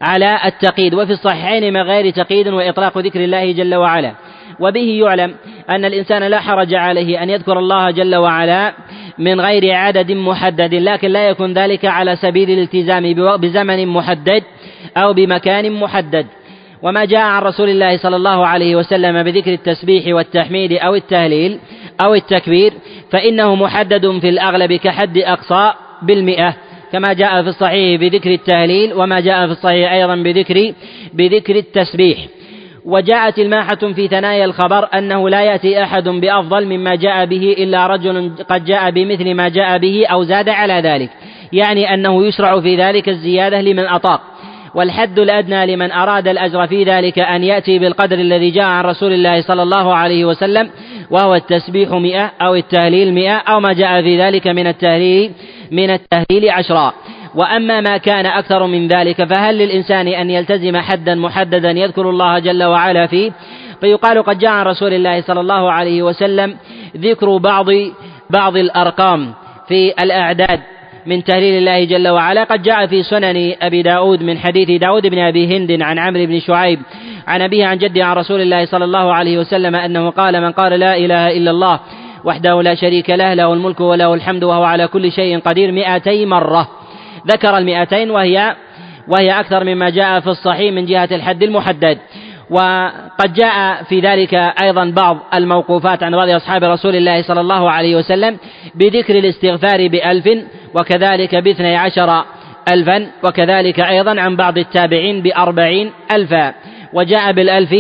على 0.02 0.40
التقييد 0.46 0.94
وفي 0.94 1.12
الصحيحين 1.12 1.74
من 1.74 1.82
غير 1.82 2.10
تقييد 2.10 2.48
وإطلاق 2.48 2.98
ذكر 2.98 3.24
الله 3.24 3.52
جل 3.52 3.76
وعلا. 3.76 4.14
وبه 4.60 5.00
يعلم 5.00 5.36
أن 5.70 5.86
الإنسان 5.86 6.24
لا 6.24 6.40
حرج 6.40 6.74
عليه 6.74 7.24
أن 7.24 7.30
يذكر 7.30 7.60
الله 7.60 7.92
جل 7.92 8.16
وعلا 8.16 8.74
من 9.18 9.42
غير 9.42 9.74
عدد 9.74 10.12
محدد 10.12 10.74
لكن 10.74 11.08
لا 11.08 11.30
يكون 11.30 11.54
ذلك 11.54 11.86
على 11.86 12.16
سبيل 12.16 12.50
الالتزام 12.50 13.14
بزمن 13.38 13.88
محدد 13.88 14.44
أو 14.98 15.14
بمكان 15.14 15.72
محدد. 15.72 16.26
وما 16.82 17.06
جاء 17.06 17.22
عن 17.22 17.42
رسول 17.42 17.70
الله 17.70 17.98
صلى 17.98 18.16
الله 18.16 18.48
عليه 18.48 18.76
وسلم 18.76 19.24
بذكر 19.24 19.54
التسبيح 19.54 20.16
والتحميد 20.16 20.74
أو 20.74 20.96
التهليل 20.96 21.60
أو 22.02 22.16
التكبير 22.16 22.74
فإنه 23.12 23.56
محدد 23.56 24.20
في 24.20 24.30
الأغلب 24.30 24.74
كحد 24.74 25.18
أقصى 25.18 25.74
بالمئة. 26.02 26.54
كما 26.92 27.14
جاء 27.14 27.44
في 27.44 27.50
الصحيح 27.50 28.02
بذكر 28.02 28.34
التهليل 28.34 28.94
وما 28.94 29.20
جاء 29.20 29.46
في 29.46 29.52
الصحيح 29.52 29.92
أيضا 29.92 30.16
بذكر 30.16 30.74
بذكر 31.14 31.56
التسبيح. 31.56 32.18
وجاءت 32.88 33.40
الماحة 33.40 33.76
في 33.76 34.08
ثنايا 34.08 34.46
الخبر 34.46 34.88
أنه 34.94 35.30
لا 35.30 35.42
يأتي 35.44 35.84
أحد 35.84 36.10
بأفضل 36.10 36.66
مما 36.66 36.96
جاء 36.96 37.26
به 37.26 37.56
إلا 37.58 37.88
رجل 37.88 38.32
قد 38.50 38.66
جاء 38.66 38.92
بمثل 38.92 39.34
ما 39.34 39.50
جاء 39.50 39.78
به 39.78 40.06
أو 40.06 40.24
زاد 40.24 40.50
على 40.50 40.74
ذلك 40.74 41.10
يعني 41.54 41.94
أنه 41.94 42.26
يشرع 42.26 42.62
في 42.62 42.78
ذلك 42.78 43.10
الزيادة 43.10 43.62
لمن 43.62 43.88
أطاق. 43.88 44.22
والحد 44.76 45.20
الأدنى 45.20 45.76
لمن 45.76 45.92
أراد 45.92 46.28
الأجر 46.28 46.68
في 46.68 46.84
ذلك 46.84 47.20
أن 47.20 47.44
يأتي 47.44 47.80
بالقدر 47.80 48.20
الذي 48.20 48.52
جاء 48.52 48.66
عن 48.66 48.84
رسول 48.84 49.14
الله 49.14 49.42
صلى 49.42 49.64
الله 49.64 49.96
عليه 49.96 50.26
وسلم 50.26 50.70
وهو 51.12 51.36
التسبيح 51.36 51.90
مئة 51.92 52.32
أو 52.42 52.56
التهليل 52.56 53.14
مئة 53.14 53.36
أو 53.36 53.60
ما 53.60 53.74
جاء 53.74 54.02
في 54.02 54.22
ذلك 54.22 54.48
من 54.48 54.68
التهليل 54.68 55.32
من 55.72 55.90
التهليل 55.90 56.50
عشرا. 56.50 56.94
وأما 57.38 57.82
ما 57.82 57.98
كان 57.98 58.26
أكثر 58.26 58.68
من 58.68 58.88
ذلك 58.88 59.24
فهل 59.24 59.58
للإنسان 59.58 60.08
أن 60.08 60.30
يلتزم 60.30 60.78
حدا 60.78 61.16
محددا 61.16 61.72
يذكر 61.72 62.10
الله 62.10 62.40
جل 62.40 62.64
وعلا 62.64 63.08
فيه؟ 63.08 63.32
فيقال 63.82 64.24
قد 64.24 64.38
جاء 64.38 64.52
عن 64.52 64.66
رسول 64.66 64.94
الله 64.94 65.22
صلى 65.22 65.40
الله 65.40 65.72
عليه 65.72 66.04
وسلم 66.04 66.58
ذكر 66.98 67.38
بعض 67.38 67.66
بعض 68.30 68.58
الأرقام 68.58 69.34
في 69.68 69.94
الأعداد 70.04 70.60
من 71.06 71.24
تهليل 71.24 71.58
الله 71.58 71.84
جل 71.84 72.08
وعلا. 72.08 72.44
قد 72.44 72.62
جاء 72.62 72.88
في 72.88 73.04
سنن 73.04 73.54
أبي 73.62 73.82
داود 73.82 74.24
من 74.24 74.38
حديث 74.38 74.82
داود 74.82 75.08
بن 75.08 75.20
أبي 75.20 75.58
هند 75.58 75.82
عن 75.82 76.00
عمرو 76.00 76.26
بن 76.26 76.40
شعيب 76.40 76.80
عن 77.28 77.42
أبيه 77.42 77.66
عن 77.66 77.78
جده 77.78 78.06
عن 78.06 78.16
رسول 78.16 78.42
الله 78.42 78.66
صلى 78.66 78.86
الله 78.86 79.14
عليه 79.14 79.38
وسلم 79.38 79.76
أنه 79.76 80.10
قال 80.10 80.42
من 80.42 80.52
قال 80.52 80.80
لا 80.80 80.98
إله 80.98 81.38
إلا 81.38 81.52
الله 81.52 81.80
وحده 82.24 82.62
لا 82.62 82.76
شريك 82.76 83.10
له 83.10 83.34
له 83.34 83.54
الملك 83.54 83.80
وله 83.82 84.14
الحمد 84.14 84.44
وهو 84.44 84.64
على 84.64 84.88
كل 84.88 85.12
شيء 85.12 85.40
قدير 85.40 85.72
مئتي 85.72 86.26
مرة. 86.26 86.68
ذكر 87.28 87.58
المئتين 87.58 88.12
وهي 88.12 88.56
وهي 89.08 89.40
أكثر 89.40 89.64
مما 89.64 89.90
جاء 89.90 90.20
في 90.20 90.28
الصحيح 90.28 90.74
من 90.74 90.86
جهة 90.86 91.10
الحد 91.12 91.44
المحدد. 91.44 91.98
وقد 92.50 93.34
جاء 93.34 93.84
في 93.84 94.00
ذلك 94.00 94.34
أيضا 94.34 94.86
بعض 94.96 95.18
الموقوفات 95.36 96.04
عن 96.04 96.12
بعض 96.12 96.30
أصحاب 96.30 96.64
رسول 96.64 96.96
الله 96.96 97.22
صلى 97.22 97.42
الله 97.42 97.72
عليه 97.72 97.96
وسلم 97.96 98.38
بذكر 98.76 99.16
الاستغفار 99.18 99.88
بألف 99.88 100.30
وكذلك 100.74 101.36
باثني 101.36 101.76
عشر 101.76 102.24
ألفا 102.74 103.08
وكذلك 103.24 103.80
أيضا 103.80 104.22
عن 104.22 104.36
بعض 104.36 104.58
التابعين 104.58 105.22
بأربعين 105.22 105.92
ألفا. 106.12 106.54
وجاء 106.94 107.32
بالألف 107.32 107.76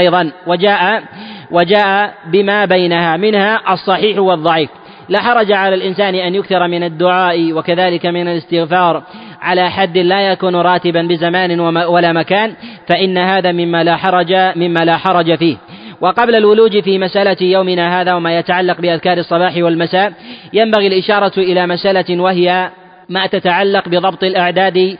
أيضا 0.00 0.30
وجاء 0.46 1.02
وجاء 1.50 2.14
بما 2.32 2.64
بينها 2.64 3.16
منها 3.16 3.72
الصحيح 3.72 4.18
والضعيف. 4.18 4.70
لا 5.12 5.20
حرج 5.20 5.52
على 5.52 5.74
الإنسان 5.74 6.14
أن 6.14 6.34
يكثر 6.34 6.68
من 6.68 6.82
الدعاء 6.82 7.52
وكذلك 7.52 8.06
من 8.06 8.28
الاستغفار. 8.28 9.02
على 9.40 9.70
حد 9.70 9.98
لا 9.98 10.32
يكون 10.32 10.56
راتبا 10.56 11.02
بزمان 11.02 11.60
ولا 11.60 12.12
مكان 12.12 12.54
فإن 12.88 13.18
هذا 13.18 13.52
مما 13.52 13.84
لا 13.84 13.96
حرج 13.96 14.32
مما 14.56 14.80
لا 14.84 14.96
حرج 14.96 15.34
فيه. 15.34 15.56
وقبل 16.00 16.34
الولوج 16.34 16.80
في 16.80 16.98
مسألة 16.98 17.36
يومنا 17.40 18.00
هذا 18.00 18.14
وما 18.14 18.38
يتعلق 18.38 18.80
بأذكار 18.80 19.18
الصباح 19.18 19.56
والمساء 19.56 20.12
ينبغي 20.52 20.86
الإشارة 20.86 21.32
إلى 21.38 21.66
مسألة 21.66 22.20
وهي 22.20 22.70
ما 23.08 23.26
تتعلق 23.26 23.88
بضبط 23.88 24.24
الأعداد 24.24 24.96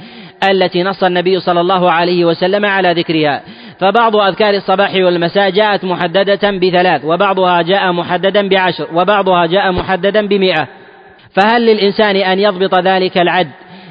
التي 0.51 0.83
نص 0.83 1.05
النبي 1.05 1.41
صلى 1.41 1.61
الله 1.61 1.91
عليه 1.91 2.25
وسلم 2.25 2.67
على 2.67 2.93
ذكرها. 2.93 3.43
فبعض 3.83 4.17
أذكار 4.17 4.55
الصباح 4.55 4.95
والمساء 4.95 5.51
جاءت 5.51 5.85
محددة 5.85 6.51
بثلاث 6.51 7.05
وبعضها 7.05 7.63
جاء 7.63 7.93
محددا 7.93 8.49
بعشر 8.49 8.87
وبعضها 8.95 9.47
جاء 9.47 9.73
محددا 9.73 10.27
بمئة. 10.27 10.69
فهل 11.37 11.67
للإنسان 11.67 12.17
أن 12.17 12.39
يضبط 12.39 12.75
ذلك 12.75 13.19
العد 13.19 13.49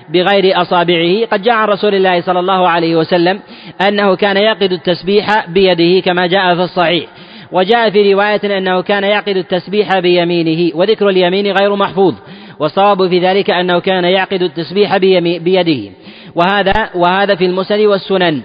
بغير 0.10 0.62
أصابعه؟ 0.62 1.25
قد 1.32 1.41
جاء 1.41 1.56
عن 1.56 1.67
رسول 1.67 1.95
الله 1.95 2.21
صلى 2.21 2.39
الله 2.39 2.69
عليه 2.69 2.95
وسلم 2.95 3.39
أنه 3.88 4.15
كان 4.15 4.38
يعقد 4.38 4.71
التسبيح 4.71 5.49
بيده 5.49 5.99
كما 6.06 6.27
جاء 6.27 6.56
في 6.56 6.62
الصحيح. 6.62 7.06
وجاء 7.51 7.89
في 7.89 8.13
رواية 8.13 8.58
أنه 8.58 8.82
كان 8.82 9.04
يعقد 9.04 9.38
التسبيح 9.38 9.99
بيمينه 9.99 10.75
وذكر 10.75 11.10
اليمين 11.10 11.58
غير 11.62 11.75
محفوظ 11.75 12.15
والصواب 12.60 13.08
في 13.10 13.19
ذلك 13.19 13.49
أنه 13.49 13.80
كان 13.80 14.04
يعقد 14.04 14.41
التسبيح 14.41 14.97
بيده. 14.97 15.91
وهذا 16.36 16.89
وهذا 16.95 17.36
في 17.36 17.45
المسند 17.45 17.80
والسنن. 17.80 18.41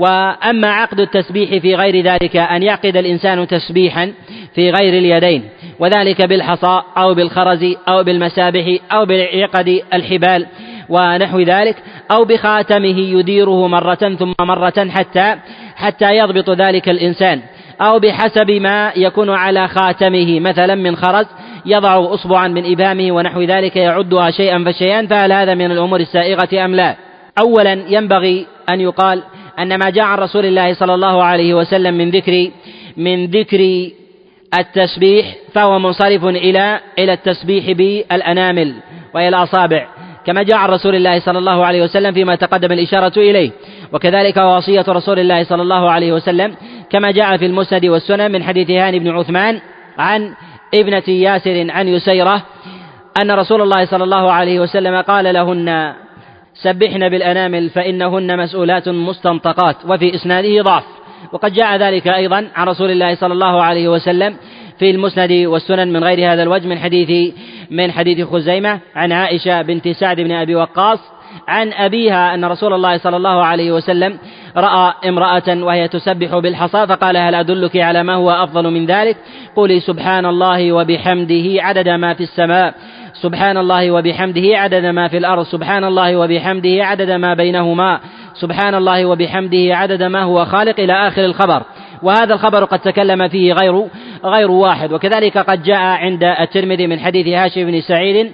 وأما 0.00 0.68
عقد 0.68 1.00
التسبيح 1.00 1.62
في 1.62 1.74
غير 1.74 2.04
ذلك 2.04 2.36
أن 2.36 2.62
يعقد 2.62 2.96
الإنسان 2.96 3.46
تسبيحا 3.46 4.12
في 4.54 4.70
غير 4.70 4.98
اليدين 4.98 5.42
وذلك 5.78 6.22
بالحصى 6.22 6.82
أو 6.98 7.14
بالخرز 7.14 7.74
أو 7.88 8.04
بالمسابح 8.04 8.76
أو 8.92 9.06
بعقد 9.06 9.82
الحبال 9.94 10.46
ونحو 10.88 11.40
ذلك 11.40 11.76
أو 12.12 12.24
بخاتمه 12.24 12.98
يديره 12.98 13.68
مرة 13.68 14.16
ثم 14.18 14.32
مرة 14.40 14.88
حتى 14.90 15.36
حتى 15.76 16.16
يضبط 16.16 16.50
ذلك 16.50 16.88
الإنسان 16.88 17.40
أو 17.80 17.98
بحسب 17.98 18.50
ما 18.50 18.92
يكون 18.96 19.30
على 19.30 19.68
خاتمه 19.68 20.40
مثلا 20.40 20.74
من 20.74 20.96
خرز 20.96 21.26
يضع 21.66 22.14
أصبعا 22.14 22.48
من 22.48 22.72
إبهامه 22.72 23.12
ونحو 23.12 23.42
ذلك 23.42 23.76
يعدها 23.76 24.30
شيئا 24.30 24.64
فشيئا 24.64 25.06
فهل 25.06 25.32
هذا 25.32 25.54
من 25.54 25.70
الأمور 25.70 26.00
السائغة 26.00 26.64
أم 26.64 26.74
لا؟ 26.74 26.96
أولا 27.38 27.72
ينبغي 27.88 28.46
أن 28.70 28.80
يقال 28.80 29.22
أن 29.62 29.78
ما 29.78 29.90
جاء 29.90 30.04
عن 30.04 30.18
رسول 30.18 30.46
الله 30.46 30.74
صلى 30.74 30.94
الله 30.94 31.22
عليه 31.22 31.54
وسلم 31.54 31.94
من 31.94 32.10
ذكر 32.10 32.50
من 32.96 33.26
ذكر 33.26 33.90
التسبيح 34.58 35.34
فهو 35.54 35.78
منصرف 35.78 36.24
إلى 36.24 36.80
إلى 36.98 37.12
التسبيح 37.12 37.70
بالأنامل 37.70 38.74
وإلى 39.14 39.28
الأصابع 39.28 39.86
كما 40.26 40.42
جاء 40.42 40.56
عن 40.56 40.68
رسول 40.68 40.94
الله 40.94 41.20
صلى 41.20 41.38
الله 41.38 41.66
عليه 41.66 41.82
وسلم 41.82 42.14
فيما 42.14 42.34
تقدم 42.34 42.72
الإشارة 42.72 43.12
إليه. 43.16 43.50
وكذلك 43.92 44.36
وصية 44.36 44.84
رسول 44.88 45.18
الله 45.18 45.44
صلى 45.44 45.62
الله 45.62 45.90
عليه 45.90 46.12
وسلم 46.12 46.54
كما 46.90 47.10
جاء 47.10 47.36
في 47.36 47.46
المسند 47.46 47.86
والسنن 47.86 48.32
من 48.32 48.42
حديث 48.42 48.70
هاني 48.70 48.98
بن 48.98 49.10
عثمان 49.10 49.60
عن 49.98 50.34
ابنة 50.74 51.08
ياسر 51.08 51.66
عن 51.70 51.88
يسيرة 51.88 52.42
أن 53.22 53.30
رسول 53.30 53.62
الله 53.62 53.84
صلى 53.84 54.04
الله 54.04 54.32
عليه 54.32 54.60
وسلم 54.60 55.00
قال 55.00 55.34
لهن 55.34 55.94
سبحن 56.62 57.08
بالأنامل 57.08 57.70
فإنهن 57.70 58.38
مسؤولات 58.38 58.88
مستنطقات 58.88 59.76
وفي 59.88 60.14
إسناده 60.14 60.62
ضعف. 60.62 60.84
وقد 61.32 61.52
جاء 61.52 61.76
ذلك 61.76 62.08
أيضا 62.08 62.48
عن 62.54 62.66
رسول 62.66 62.90
الله 62.90 63.14
صلى 63.14 63.32
الله 63.32 63.62
عليه 63.62 63.88
وسلم 63.88 64.36
في 64.78 64.90
المسند 64.90 65.32
والسنن 65.32 65.92
من 65.92 66.04
غير 66.04 66.32
هذا 66.32 66.42
الوجه 66.42 66.66
من 66.66 66.78
حديث 66.78 67.34
من 67.70 67.92
حديث 67.92 68.28
خزيمة 68.28 68.80
عن 68.96 69.12
عائشة 69.12 69.62
بنت 69.62 69.88
سعد 69.88 70.20
بن 70.20 70.32
أبي 70.32 70.54
وقاص 70.54 70.98
عن 71.48 71.72
أبيها 71.72 72.34
أن 72.34 72.44
رسول 72.44 72.72
الله 72.72 72.98
صلى 72.98 73.16
الله 73.16 73.44
عليه 73.44 73.72
وسلم 73.72 74.18
رأى 74.56 74.92
امرأة 75.08 75.62
وهي 75.62 75.88
تسبح 75.88 76.38
بالحصى 76.38 76.86
فقال 76.86 77.16
هل 77.16 77.34
أدلك 77.34 77.76
على 77.76 78.02
ما 78.02 78.14
هو 78.14 78.30
أفضل 78.30 78.70
من 78.70 78.86
ذلك؟ 78.86 79.16
قولي 79.56 79.80
سبحان 79.80 80.26
الله 80.26 80.72
وبحمده 80.72 81.62
عدد 81.62 81.88
ما 81.88 82.14
في 82.14 82.22
السماء. 82.22 82.74
سبحان 83.14 83.56
الله 83.56 83.90
وبحمده 83.90 84.58
عدد 84.58 84.84
ما 84.84 85.08
في 85.08 85.16
الأرض 85.18 85.44
سبحان 85.44 85.84
الله 85.84 86.16
وبحمده 86.16 86.84
عدد 86.84 87.10
ما 87.10 87.34
بينهما 87.34 88.00
سبحان 88.34 88.74
الله 88.74 89.06
وبحمده 89.06 89.76
عدد 89.76 90.02
ما 90.02 90.22
هو 90.22 90.44
خالق 90.44 90.80
إلى 90.80 90.92
آخر 90.92 91.24
الخبر. 91.24 91.62
وهذا 92.02 92.34
الخبر 92.34 92.64
قد 92.64 92.78
تكلم 92.78 93.28
فيه 93.28 93.52
غير 93.52 93.84
غير 94.24 94.50
واحد. 94.50 94.92
وكذلك 94.92 95.38
قد 95.38 95.62
جاء 95.62 95.78
عند 95.78 96.24
الترمذي 96.24 96.86
من 96.86 97.00
حديث 97.00 97.26
هاشم 97.26 97.64
بن 97.64 97.80
سعيد 97.80 98.32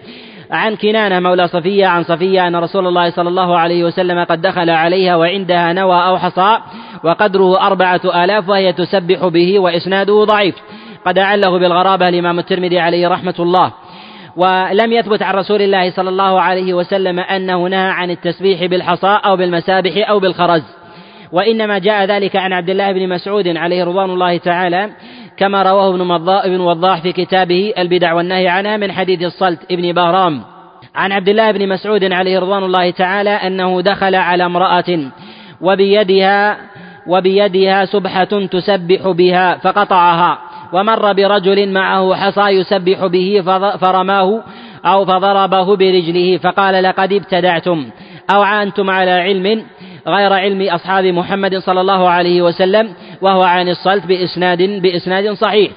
عن 0.50 0.76
كنانة 0.76 1.20
مولى 1.20 1.48
صفية 1.48 1.86
عن 1.86 2.02
صفية 2.02 2.46
أن 2.46 2.56
رسول 2.56 2.86
الله 2.86 3.10
صلى 3.10 3.28
الله 3.28 3.58
عليه 3.58 3.84
وسلم 3.84 4.24
قد 4.24 4.40
دخل 4.40 4.70
عليها 4.70 5.16
وعندها 5.16 5.72
نوى 5.72 6.06
أو 6.06 6.18
حصى 6.18 6.58
وقدره 7.04 7.66
أربعة 7.66 8.00
آلاف 8.24 8.48
وهي 8.48 8.72
تسبح 8.72 9.26
به 9.26 9.58
وإسناده 9.58 10.24
ضعيف. 10.24 10.54
قد 11.06 11.18
أعله 11.18 11.58
بالغرابة 11.58 12.08
الإمام 12.08 12.38
الترمذي 12.38 12.78
عليه 12.78 13.08
رحمة 13.08 13.34
الله. 13.38 13.72
ولم 14.36 14.92
يثبت 14.92 15.22
عن 15.22 15.34
رسول 15.34 15.62
الله 15.62 15.90
صلى 15.90 16.08
الله 16.08 16.40
عليه 16.40 16.74
وسلم 16.74 17.20
أنه 17.20 17.68
نهى 17.68 17.90
عن 17.90 18.10
التسبيح 18.10 18.64
بالحصى 18.64 19.20
أو 19.24 19.36
بالمسابح 19.36 20.08
أو 20.08 20.20
بالخرز. 20.20 20.62
وإنما 21.32 21.78
جاء 21.78 22.04
ذلك 22.04 22.36
عن 22.36 22.52
عبد 22.52 22.70
الله 22.70 22.92
بن 22.92 23.08
مسعود 23.08 23.48
عليه 23.48 23.84
رضوان 23.84 24.10
الله 24.10 24.36
تعالى 24.36 24.90
كما 25.36 25.62
رواه 25.62 26.44
ابن 26.44 26.60
وضاح 26.60 27.00
في 27.00 27.12
كتابه 27.12 27.72
البدع 27.78 28.12
والنهي 28.12 28.48
عنها 28.48 28.76
من 28.76 28.92
حديث 28.92 29.22
الصلت 29.22 29.72
ابن 29.72 29.92
بهرام. 29.92 30.42
عن 30.94 31.12
عبد 31.12 31.28
الله 31.28 31.50
بن 31.50 31.68
مسعود 31.68 32.12
عليه 32.12 32.38
رضوان 32.38 32.64
الله 32.64 32.90
تعالى 32.90 33.30
أنه 33.30 33.80
دخل 33.80 34.14
على 34.14 34.46
امرأة 34.46 35.10
وبيدها 35.60 36.56
وبيدها 37.06 37.84
سبحة 37.84 38.46
تسبح 38.50 39.08
بها 39.08 39.56
فقطعها. 39.56 40.38
ومر 40.72 41.12
برجل 41.12 41.72
معه 41.72 42.14
حصى 42.14 42.48
يسبح 42.48 43.06
به 43.06 43.42
فرماه 43.80 44.42
أو 44.84 45.04
فضربه 45.04 45.76
برجله 45.76 46.38
فقال 46.38 46.82
لقد 46.82 47.12
ابتدعتم 47.12 47.86
أو 48.34 48.42
عنتم 48.42 48.90
على 48.90 49.10
علم 49.10 49.62
غير 50.06 50.32
علم 50.32 50.62
أصحاب 50.62 51.04
محمد 51.04 51.56
صلى 51.56 51.80
الله 51.80 52.08
عليه 52.08 52.42
وسلم 52.42 52.88
وهو 53.22 53.42
عن 53.42 53.68
الصلت 53.68 54.06
بإسناد 54.06 54.62
بإسناد 54.62 55.32
صحيح. 55.32 55.70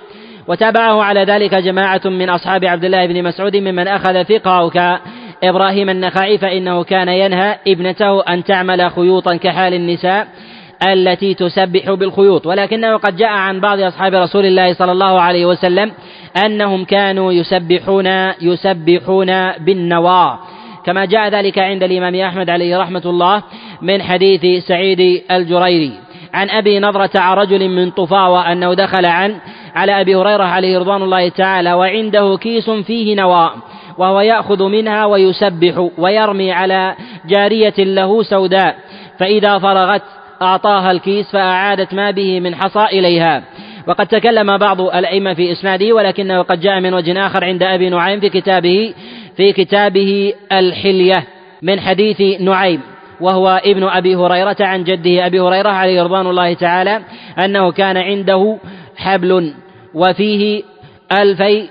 وتابعه 0.48 1.04
على 1.04 1.24
ذلك 1.24 1.56
جماعة 1.56 2.02
من 2.06 2.30
أصحاب 2.30 2.66
عبد 2.66 2.84
الله 2.84 3.06
بن 3.08 3.24
مسعود 3.24 3.56
ممن 3.56 3.88
أخذ 3.88 4.26
فقهه 4.26 4.70
كإبراهيم 4.70 5.90
النخعي 5.90 6.38
فإنه 6.38 6.84
كان 6.84 7.08
ينهى 7.08 7.58
ابنته 7.68 8.22
أن 8.24 8.44
تعمل 8.44 8.92
خيوطا 8.92 9.36
كحال 9.36 9.74
النساء 9.74 10.28
التي 10.88 11.34
تسبح 11.34 11.92
بالخيوط. 11.92 12.48
ولكنه 12.48 12.98
قد 12.98 13.16
جاء 13.16 13.30
عن 13.30 13.60
بعض 13.60 13.80
أصحاب 13.80 14.14
رسول 14.14 14.46
الله 14.46 14.74
صلى 14.74 14.92
الله 14.92 15.22
عليه 15.22 15.46
وسلم 15.46 15.92
أنهم 16.46 16.86
كانوا 16.86 17.34
يسبحون 17.34 18.08
يسبحون 18.42 19.52
بالنوى 19.52 20.40
كما 20.86 21.06
جاء 21.06 21.28
ذلك 21.28 21.60
عند 21.60 21.84
الإمام 21.84 22.16
أحمد 22.16 22.50
عليه 22.50 22.78
رحمة 22.78 23.02
الله 23.06 23.44
من 23.82 24.02
حديث 24.02 24.66
سعيد 24.68 25.24
الجريري. 25.32 25.94
عن 26.34 26.50
أبي 26.50 26.80
نضرة 26.80 27.10
عن 27.16 27.38
رجل 27.38 27.70
من 27.70 27.92
طفاوة 27.92 28.52
أنه 28.52 28.74
دخل 28.74 29.06
عن 29.06 29.36
على 29.76 30.02
أبي 30.02 30.16
هريرة 30.16 30.44
عليه 30.44 30.80
رضوان 30.80 31.02
الله 31.02 31.30
تعالى 31.30 31.74
وعنده 31.74 32.38
كيس 32.38 32.70
فيه 32.70 33.16
نوى 33.16 33.52
وهو 33.98 34.22
يأخذ 34.22 34.64
منها 34.64 35.06
ويسبح 35.06 35.90
ويرمي 35.98 36.52
على 36.52 36.96
جارية 37.26 37.74
له 37.78 38.24
سوداء. 38.24 38.76
فإذا 39.20 39.60
فرغت 39.60 40.02
أعطاها 40.42 40.92
الكيس 40.92 41.32
فأعادت 41.32 41.94
ما 41.94 42.12
به 42.12 42.40
من 42.40 42.56
حصى 42.56 42.86
إليها. 42.86 43.44
وقد 43.88 44.08
تكلم 44.08 44.58
بعض 44.58 44.82
الأئمة 44.82 45.34
في 45.34 45.52
إسناده 45.52 45.94
ولكنه 45.94 46.42
قد 46.42 46.60
جاء 46.60 46.80
من 46.80 46.94
وجه 46.94 47.28
آخر 47.28 47.46
عند 47.46 47.64
أبي 47.64 47.90
نعيم 47.90 48.20
في 48.20 48.30
كتابه 48.30 48.94
في 49.38 49.54
كتابه 49.54 50.34
الحلية 50.52 51.24
من 51.62 51.80
حديث 51.80 52.42
نعيم 52.42 52.82
وهو 53.22 53.62
ابن 53.66 53.84
أبي 53.84 54.16
هريرة 54.16 54.56
عن 54.60 54.84
جده 54.84 55.26
أبي 55.26 55.40
هريرة 55.40 55.70
عليه 55.70 56.04
رضوان 56.04 56.28
الله 56.28 56.54
تعالى 56.54 57.02
أنه 57.40 57.72
كان 57.72 57.98
عنده 57.98 58.58
حبل 58.98 59.54
وفيه 59.94 60.64
ألفي 61.12 61.70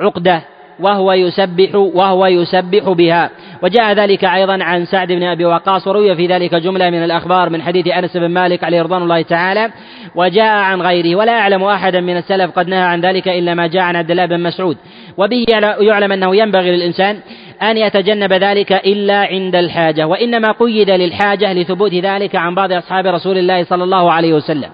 عقدة. 0.00 0.42
وهو 0.80 1.12
يسبح 1.12 1.74
وهو 1.74 2.26
يسبح 2.26 2.88
بها. 2.88 3.30
وجاء 3.62 3.92
ذلك 3.92 4.24
أيضا 4.24 4.64
عن 4.64 4.84
سعد 4.84 5.12
بن 5.12 5.22
أبي 5.22 5.44
وقاص 5.44 5.86
وروي 5.86 6.16
في 6.16 6.26
ذلك 6.26 6.54
جملة 6.54 6.90
من 6.90 7.04
الأخبار 7.04 7.50
من 7.50 7.62
حديث 7.62 7.86
أنس 7.86 8.16
بن 8.16 8.28
مالك 8.28 8.64
عليه 8.64 8.82
رضوان 8.82 9.02
الله 9.02 9.22
تعالى. 9.22 9.70
وجاء 10.14 10.54
عن 10.54 10.82
غيره 10.82 11.16
ولا 11.16 11.32
أعلم 11.32 11.64
أحدا 11.64 12.00
من 12.00 12.16
السلف 12.16 12.50
قد 12.50 12.68
نهى 12.68 12.82
عن 12.82 13.00
ذلك 13.00 13.28
إلا 13.28 13.54
ما 13.54 13.66
جاء 13.66 13.82
عن 13.82 13.96
عبد 13.96 14.10
الله 14.10 14.26
بن 14.26 14.42
مسعود. 14.42 14.76
وبه 15.16 15.44
يعلم 15.80 16.12
أنه 16.12 16.36
ينبغي 16.36 16.70
للإنسان 16.70 17.16
أن 17.62 17.76
يتجنب 17.76 18.32
ذلك 18.32 18.72
إلا 18.72 19.18
عند 19.18 19.56
الحاجة 19.56 20.06
وإنما 20.06 20.52
قيد 20.60 20.90
للحاجة 20.90 21.52
لثبوت 21.52 21.94
ذلك 21.94 22.36
عن 22.36 22.54
بعض 22.54 22.72
أصحاب 22.72 23.06
رسول 23.06 23.38
الله 23.38 23.64
صلى 23.64 23.84
الله 23.84 24.12
عليه 24.12 24.32
وسلم. 24.32 24.70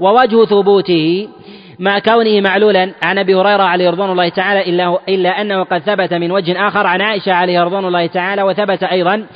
ووجه 0.00 0.44
ثبوته 0.44 1.28
مع 1.78 1.98
كونه 1.98 2.40
معلولا 2.40 2.92
عن 3.02 3.18
أبي 3.18 3.34
هريرة 3.34 3.62
عليه 3.62 3.90
رضوان 3.90 4.10
الله 4.10 4.28
تعالى 4.28 4.70
إلا 4.70 4.98
إلا 5.08 5.40
أنه 5.40 5.62
قد 5.62 5.78
ثبت 5.78 6.14
من 6.14 6.30
وجه 6.30 6.68
آخر 6.68 6.86
عن 6.86 7.00
عائشة 7.00 7.32
عليه 7.32 7.62
رضوان 7.62 7.84
الله 7.84 8.06
تعالى 8.06 8.42
وثبت 8.42 8.82
أيضا 8.82 9.26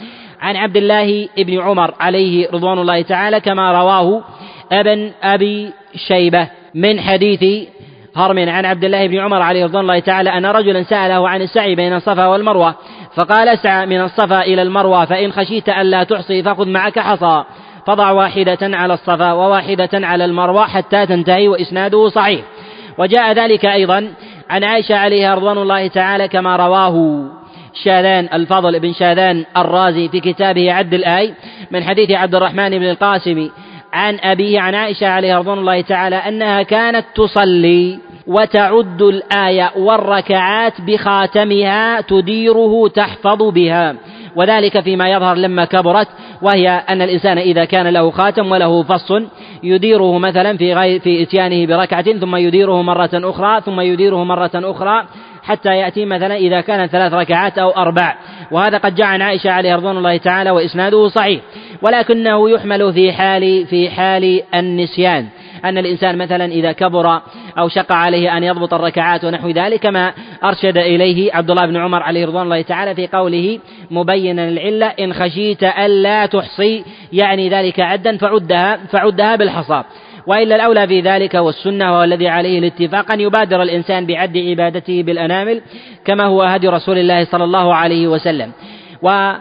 عن 0.40 0.56
عبد 0.56 0.76
الله 0.76 1.28
بن 1.38 1.60
عمر 1.60 1.94
عليه 2.00 2.50
رضوان 2.50 2.78
الله 2.78 3.02
تعالى 3.02 3.40
كما 3.40 3.72
رواه 3.72 4.24
أبن 4.72 5.12
أبي 5.22 5.72
شيبة 6.08 6.48
من 6.74 7.00
حديث 7.00 7.68
هرم 8.16 8.48
عن 8.48 8.64
عبد 8.64 8.84
الله 8.84 9.06
بن 9.06 9.18
عمر 9.18 9.42
عليه 9.42 9.64
رضوان 9.64 9.82
الله 9.82 9.98
تعالى 9.98 10.30
أن 10.30 10.46
رجلا 10.46 10.82
سأله 10.82 11.28
عن 11.28 11.42
السعي 11.42 11.74
بين 11.74 11.92
الصفا 11.92 12.26
والمروة 12.26 12.74
فقال 13.14 13.48
اسعى 13.48 13.86
من 13.86 14.00
الصفا 14.00 14.40
إلى 14.40 14.62
المروة 14.62 15.04
فإن 15.04 15.32
خشيت 15.32 15.68
ألا 15.68 16.04
تحصي 16.04 16.42
فخذ 16.42 16.68
معك 16.68 16.98
حصى. 16.98 17.44
فضع 17.86 18.10
واحدة 18.10 18.58
على 18.62 18.94
الصفا 18.94 19.32
وواحدة 19.32 19.88
على 19.94 20.24
المروة 20.24 20.66
حتى 20.66 21.06
تنتهي 21.06 21.48
وإسناده 21.48 22.08
صحيح. 22.08 22.40
وجاء 22.98 23.32
ذلك 23.32 23.66
أيضا 23.66 24.08
عن 24.50 24.64
عائشة 24.64 24.94
عليها 24.94 25.34
رضوان 25.34 25.58
الله 25.58 25.86
تعالى 25.86 26.28
كما 26.28 26.56
رواه 26.56 27.24
شاذان 27.84 28.28
الفضل 28.32 28.80
بن 28.80 28.92
شاذان 28.92 29.44
الرازي 29.56 30.08
في 30.08 30.20
كتابه 30.20 30.72
عد 30.72 30.94
الآي 30.94 31.34
من 31.70 31.84
حديث 31.84 32.10
عبد 32.10 32.34
الرحمن 32.34 32.70
بن 32.70 32.90
القاسم 32.90 33.50
عن 33.92 34.18
أبيه 34.22 34.60
عن 34.60 34.74
عائشة 34.74 35.06
عليها 35.06 35.38
رضوان 35.38 35.58
الله 35.58 35.80
تعالى 35.80 36.16
أنها 36.16 36.62
كانت 36.62 37.04
تصلي 37.14 37.98
وتعد 38.26 39.02
الآية 39.02 39.72
والركعات 39.76 40.80
بخاتمها 40.80 42.00
تديره 42.00 42.88
تحفظ 42.88 43.42
بها. 43.42 43.94
وذلك 44.36 44.80
فيما 44.80 45.08
يظهر 45.10 45.36
لما 45.36 45.64
كبرت 45.64 46.08
وهي 46.42 46.68
أن 46.68 47.02
الإنسان 47.02 47.38
إذا 47.38 47.64
كان 47.64 47.86
له 47.86 48.10
خاتم 48.10 48.52
وله 48.52 48.82
فص 48.82 49.12
يديره 49.62 50.18
مثلا 50.18 50.56
في 50.56 50.74
غير 50.74 51.00
في 51.00 51.22
إتيانه 51.22 51.66
بركعة 51.66 52.18
ثم 52.18 52.36
يديره 52.36 52.82
مرة 52.82 53.10
أخرى 53.14 53.60
ثم 53.60 53.80
يديره 53.80 54.24
مرة 54.24 54.50
أخرى 54.54 55.06
حتى 55.46 55.68
يأتي 55.68 56.04
مثلا 56.04 56.36
إذا 56.36 56.60
كان 56.60 56.86
ثلاث 56.86 57.14
ركعات 57.14 57.58
أو 57.58 57.70
أربع. 57.70 58.14
وهذا 58.50 58.78
قد 58.78 58.94
جاء 58.94 59.06
عن 59.06 59.22
عائشة 59.22 59.50
عليه 59.50 59.74
رضوان 59.76 59.96
الله 59.96 60.16
تعالى 60.16 60.50
وإسناده 60.50 61.08
صحيح. 61.08 61.40
ولكنه 61.82 62.50
يحمل 62.50 62.92
في 62.92 63.12
حال 63.12 63.66
في 63.66 63.90
حال 63.90 64.42
النسيان. 64.54 65.26
أن 65.68 65.78
الإنسان 65.78 66.18
مثلا 66.18 66.44
إذا 66.44 66.72
كبر 66.72 67.20
أو 67.58 67.68
شق 67.68 67.92
عليه 67.92 68.36
أن 68.36 68.44
يضبط 68.44 68.74
الركعات 68.74 69.24
ونحو 69.24 69.48
ذلك 69.50 69.80
كما 69.80 70.12
أرشد 70.44 70.78
إليه 70.78 71.34
عبد 71.34 71.50
الله 71.50 71.66
بن 71.66 71.76
عمر 71.76 72.02
عليه 72.02 72.26
رضوان 72.26 72.42
الله 72.42 72.62
تعالى 72.62 72.94
في 72.94 73.06
قوله 73.06 73.58
مبينا 73.90 74.48
العلة 74.48 74.86
إن 74.86 75.12
خشيت 75.12 75.62
ألا 75.62 76.26
تحصي 76.26 76.84
يعني 77.12 77.48
ذلك 77.48 77.80
عدا 77.80 78.16
فعدها 78.16 78.76
فعدها 78.76 79.36
بالحصى. 79.36 79.82
وإلا 80.26 80.56
الأولى 80.56 80.86
في 80.86 81.00
ذلك 81.00 81.34
والسنة 81.34 81.92
وهو 81.92 82.04
الذي 82.04 82.28
عليه 82.28 82.58
الاتفاق 82.58 83.12
أن 83.12 83.20
يبادر 83.20 83.62
الإنسان 83.62 84.06
بعد 84.06 84.38
عبادته 84.38 85.02
بالأنامل 85.02 85.60
كما 86.04 86.24
هو 86.24 86.42
هدي 86.42 86.68
رسول 86.68 86.98
الله 86.98 87.24
صلى 87.24 87.44
الله 87.44 87.74
عليه 87.74 88.08
وسلم. 88.08 88.52
و 89.02 89.32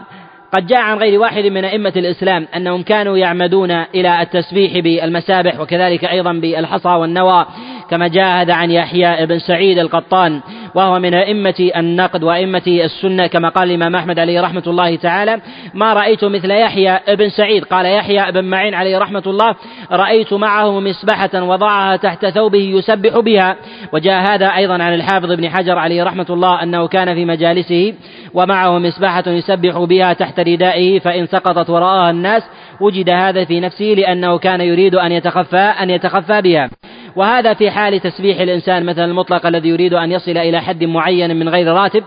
قد 0.52 0.66
جاء 0.66 0.80
عن 0.80 0.98
غير 0.98 1.20
واحد 1.20 1.44
من 1.44 1.64
أئمة 1.64 1.92
الإسلام 1.96 2.48
أنهم 2.56 2.82
كانوا 2.82 3.18
يعمدون 3.18 3.70
إلى 3.70 4.22
التسبيح 4.22 4.78
بالمسابح 4.78 5.60
وكذلك 5.60 6.04
أيضا 6.04 6.32
بالحصى 6.32 6.88
والنوى. 6.88 7.46
كما 7.90 8.08
جاء 8.08 8.40
هذا 8.40 8.54
عن 8.54 8.70
يحيى 8.70 9.26
بن 9.26 9.38
سعيد 9.38 9.78
القطان 9.78 10.40
وهو 10.74 10.98
من 10.98 11.14
أئمة 11.14 11.70
النقد 11.76 12.22
وأئمة 12.22 12.62
السنة 12.66 13.26
كما 13.26 13.48
قال 13.48 13.70
الإمام 13.70 13.96
أحمد 13.96 14.18
عليه 14.18 14.40
رحمة 14.40 14.62
الله 14.66 14.96
تعالى 14.96 15.40
ما 15.74 15.92
رأيت 15.92 16.24
مثل 16.24 16.50
يحيى 16.50 17.00
بن 17.08 17.28
سعيد. 17.28 17.64
قال 17.64 17.86
يحيى 17.86 18.32
بن 18.32 18.44
معين 18.44 18.74
عليه 18.74 18.98
رحمة 18.98 19.22
الله 19.26 19.54
رأيت 19.92 20.32
معه 20.32 20.80
مسبحة 20.80 21.42
وضعها 21.42 21.96
تحت 21.96 22.26
ثوبه 22.26 22.58
يسبح 22.58 23.18
بها. 23.18 23.56
وجاء 23.92 24.22
هذا 24.30 24.46
أيضا 24.46 24.74
عن 24.74 24.94
الحافظ 24.94 25.32
ابن 25.32 25.50
حجر 25.50 25.78
عليه 25.78 26.02
رحمة 26.02 26.26
الله 26.30 26.62
أنه 26.62 26.86
كان 26.88 27.14
في 27.14 27.24
مجالسه 27.24 27.94
ومعه 28.34 28.78
مسبحة 28.78 29.24
يسبح 29.26 29.78
بها 29.78 30.12
تحت 30.12 30.40
ردائه 30.40 30.98
فإن 30.98 31.26
سقطت 31.26 31.70
ورآها 31.70 32.10
الناس 32.10 32.42
وجد 32.80 33.10
هذا 33.10 33.44
في 33.44 33.60
نفسه 33.60 33.84
لأنه 33.84 34.38
كان 34.38 34.60
يريد 34.60 34.94
أن 34.94 35.12
يتخفى 35.12 35.56
أن 35.56 35.90
يتخفى 35.90 36.42
بها. 36.42 36.70
وهذا 37.16 37.54
في 37.54 37.70
حال 37.70 38.00
تسبيح 38.00 38.40
الإنسان 38.40 38.84
مثلا 38.84 39.04
المطلق 39.04 39.46
الذي 39.46 39.68
يريد 39.68 39.94
أن 39.94 40.12
يصل 40.12 40.38
إلى 40.38 40.60
حد 40.60 40.84
معين 40.84 41.36
من 41.36 41.48
غير 41.48 41.66
راتب 41.66 42.04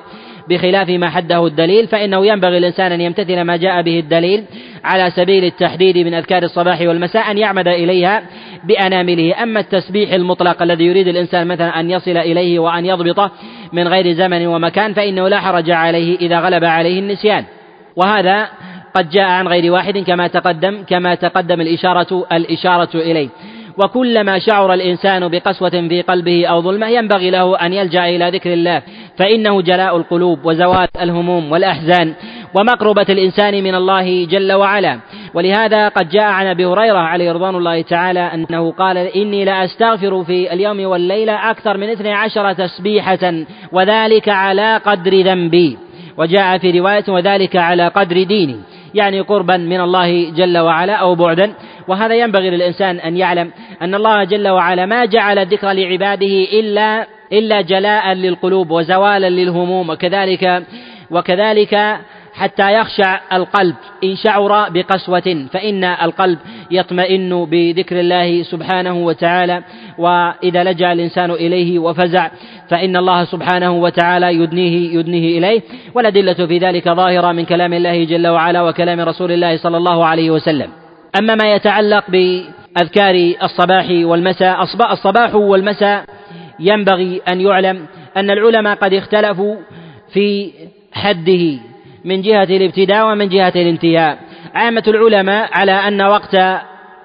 بخلاف 0.50 0.90
ما 0.90 1.10
حده 1.10 1.48
الدليل 1.48 1.88
فإنه 1.88 2.26
ينبغي 2.26 2.58
الإنسان 2.58 2.92
أن 2.92 3.02
يمتثل 3.02 3.42
ما 3.42 3.58
جاء 3.58 3.82
به 3.82 4.00
الدليل 4.00 4.44
على 4.84 5.12
سبيل 5.12 5.44
التحديد 5.44 5.98
من 5.98 6.14
أذكار 6.14 6.44
الصباح 6.44 6.82
والمساء 6.82 7.32
أن 7.32 7.38
يعمد 7.38 7.68
إليها 7.68 8.24
بأنامله. 8.64 9.44
أما 9.44 9.60
التسبيح 9.60 10.14
المطلق 10.14 10.62
الذي 10.62 10.86
يريد 10.86 11.08
الإنسان 11.08 11.48
مثلا 11.48 11.80
أن 11.80 11.90
يصل 11.90 12.18
إليه 12.18 12.60
وأن 12.60 12.86
يضبطه 12.86 13.32
من 13.74 13.88
غير 13.88 14.14
زمن 14.14 14.48
ومكان 14.48 14.94
فإنه 14.94 15.28
لا 15.28 15.40
حرج 15.40 15.72
عليه 15.72 16.18
إذا 16.18 16.40
غلب 16.40 16.64
عليه 16.64 17.00
النسيان. 17.00 17.44
وهذا 17.96 18.48
قد 18.96 19.10
جاء 19.10 19.30
عن 19.30 19.48
غير 19.48 19.72
واحد 19.72 19.98
كما 19.98 20.28
تقدم 20.28 20.84
كما 20.88 21.16
تقدم 21.16 21.62
الإشارة 21.62 22.26
الإشارة 22.32 22.90
إليه. 22.96 23.30
وكلما 23.84 24.40
شعر 24.40 24.74
الإنسان 24.74 25.28
بقسوة 25.28 25.70
في 25.70 26.02
قلبه 26.02 26.48
أو 26.48 26.62
ظلمة 26.62 26.88
ينبغي 26.88 27.30
له 27.30 27.58
أن 27.58 27.74
يلجأ 27.74 28.06
إلى 28.06 28.30
ذكر 28.30 28.54
الله. 28.54 28.82
فإنه 29.18 29.62
جلاء 29.62 29.98
القلوب 29.98 30.46
وزوال 30.46 30.88
الهموم 31.02 31.52
والأحزان 31.52 32.14
ومقربة 32.56 33.06
الإنسان 33.10 33.64
من 33.64 33.76
الله 33.76 34.26
جل 34.26 34.54
وعلا. 34.54 35.00
ولهذا 35.34 35.88
قد 35.88 36.10
جاء 36.10 36.24
عن 36.24 36.46
أبي 36.48 36.66
هريرة 36.66 36.98
عليه 36.98 37.32
رضوان 37.32 37.56
الله 37.56 37.82
تعالى 37.82 38.20
أنه 38.20 38.72
قال 38.72 38.98
إني 38.98 39.46
لأستغفر 39.46 40.24
في 40.24 40.54
اليوم 40.54 40.86
والليلة 40.86 41.52
أكثر 41.52 41.78
من 41.78 41.90
اثني 41.90 42.14
عشر 42.14 42.54
تسبيحة 42.54 43.34
وذلك 43.72 44.30
على 44.30 44.78
قدر 44.78 45.22
ذنبي. 45.22 45.78
وجاء 46.18 46.58
في 46.58 46.80
رواية 46.80 47.04
وذلك 47.08 47.56
على 47.56 47.88
قدر 47.88 48.24
ديني. 48.24 48.56
يعني 48.96 49.22
قربا 49.22 49.58
من 49.58 49.82
الله 49.82 50.32
جل 50.32 50.58
وعلا 50.58 50.94
أو 50.94 51.16
بعدا. 51.16 51.54
وهذا 51.88 52.16
ينبغي 52.16 52.50
للإنسان 52.50 53.00
أن 53.00 53.18
يعلم 53.18 53.52
أن 53.82 53.96
الله 53.96 54.24
جل 54.24 54.48
وعلا 54.48 54.86
ما 54.86 55.06
جعل 55.06 55.40
الذكر 55.40 55.72
لعباده 55.72 56.44
إلا 56.60 57.08
إلا 57.34 57.62
جلاء 57.62 58.14
للقلوب 58.14 58.72
وزوالا 58.72 59.30
للهموم 59.30 59.90
وكذلك 59.90 60.64
وكذلك 61.12 61.98
حتى 62.34 62.74
يخشع 62.74 63.20
القلب. 63.34 63.76
إن 64.04 64.16
شعر 64.16 64.70
بقسوة 64.70 65.48
فإن 65.52 65.84
القلب 65.84 66.40
يطمئن 66.72 67.46
بذكر 67.46 68.00
الله 68.00 68.44
سبحانه 68.44 68.94
وتعالى 68.94 69.64
وإذا 69.98 70.64
لجأ 70.64 70.92
الإنسان 70.92 71.32
إليه 71.32 71.80
وفزع 71.80 72.30
فإن 72.70 72.98
الله 72.98 73.24
سبحانه 73.24 73.72
وتعالى 73.72 74.36
يدنيه 74.36 75.00
يدنيه 75.00 75.38
إليه. 75.38 75.62
والأدلة 75.96 76.34
في 76.34 76.58
ذلك 76.58 76.90
ظاهرة 76.90 77.32
من 77.32 77.46
كلام 77.46 77.74
الله 77.74 78.04
جل 78.04 78.28
وعلا 78.28 78.62
وكلام 78.62 79.00
رسول 79.00 79.32
الله 79.32 79.58
صلى 79.58 79.78
الله 79.78 80.06
عليه 80.06 80.30
وسلم. 80.32 80.70
أما 81.22 81.36
ما 81.36 81.54
يتعلق 81.54 82.04
بأذكار 82.10 83.34
الصباح 83.44 83.88
والمساء 83.90 84.64
الصباح 84.92 85.36
والمساء 85.36 86.06
ينبغي 86.60 87.22
أن 87.32 87.42
يعلم 87.42 87.86
أن 88.18 88.30
العلماء 88.30 88.76
قد 88.76 88.94
اختلفوا 88.94 89.56
في 90.14 90.52
حده. 90.94 91.60
من 92.06 92.22
جهة 92.22 92.44
الابتداء 92.44 93.12
ومن 93.12 93.30
جهة 93.30 93.54
الانتهاء. 93.56 94.18
عامة 94.56 94.84
العلماء 94.88 95.50
على 95.54 95.72
أن 95.72 96.02
وقت 96.02 96.38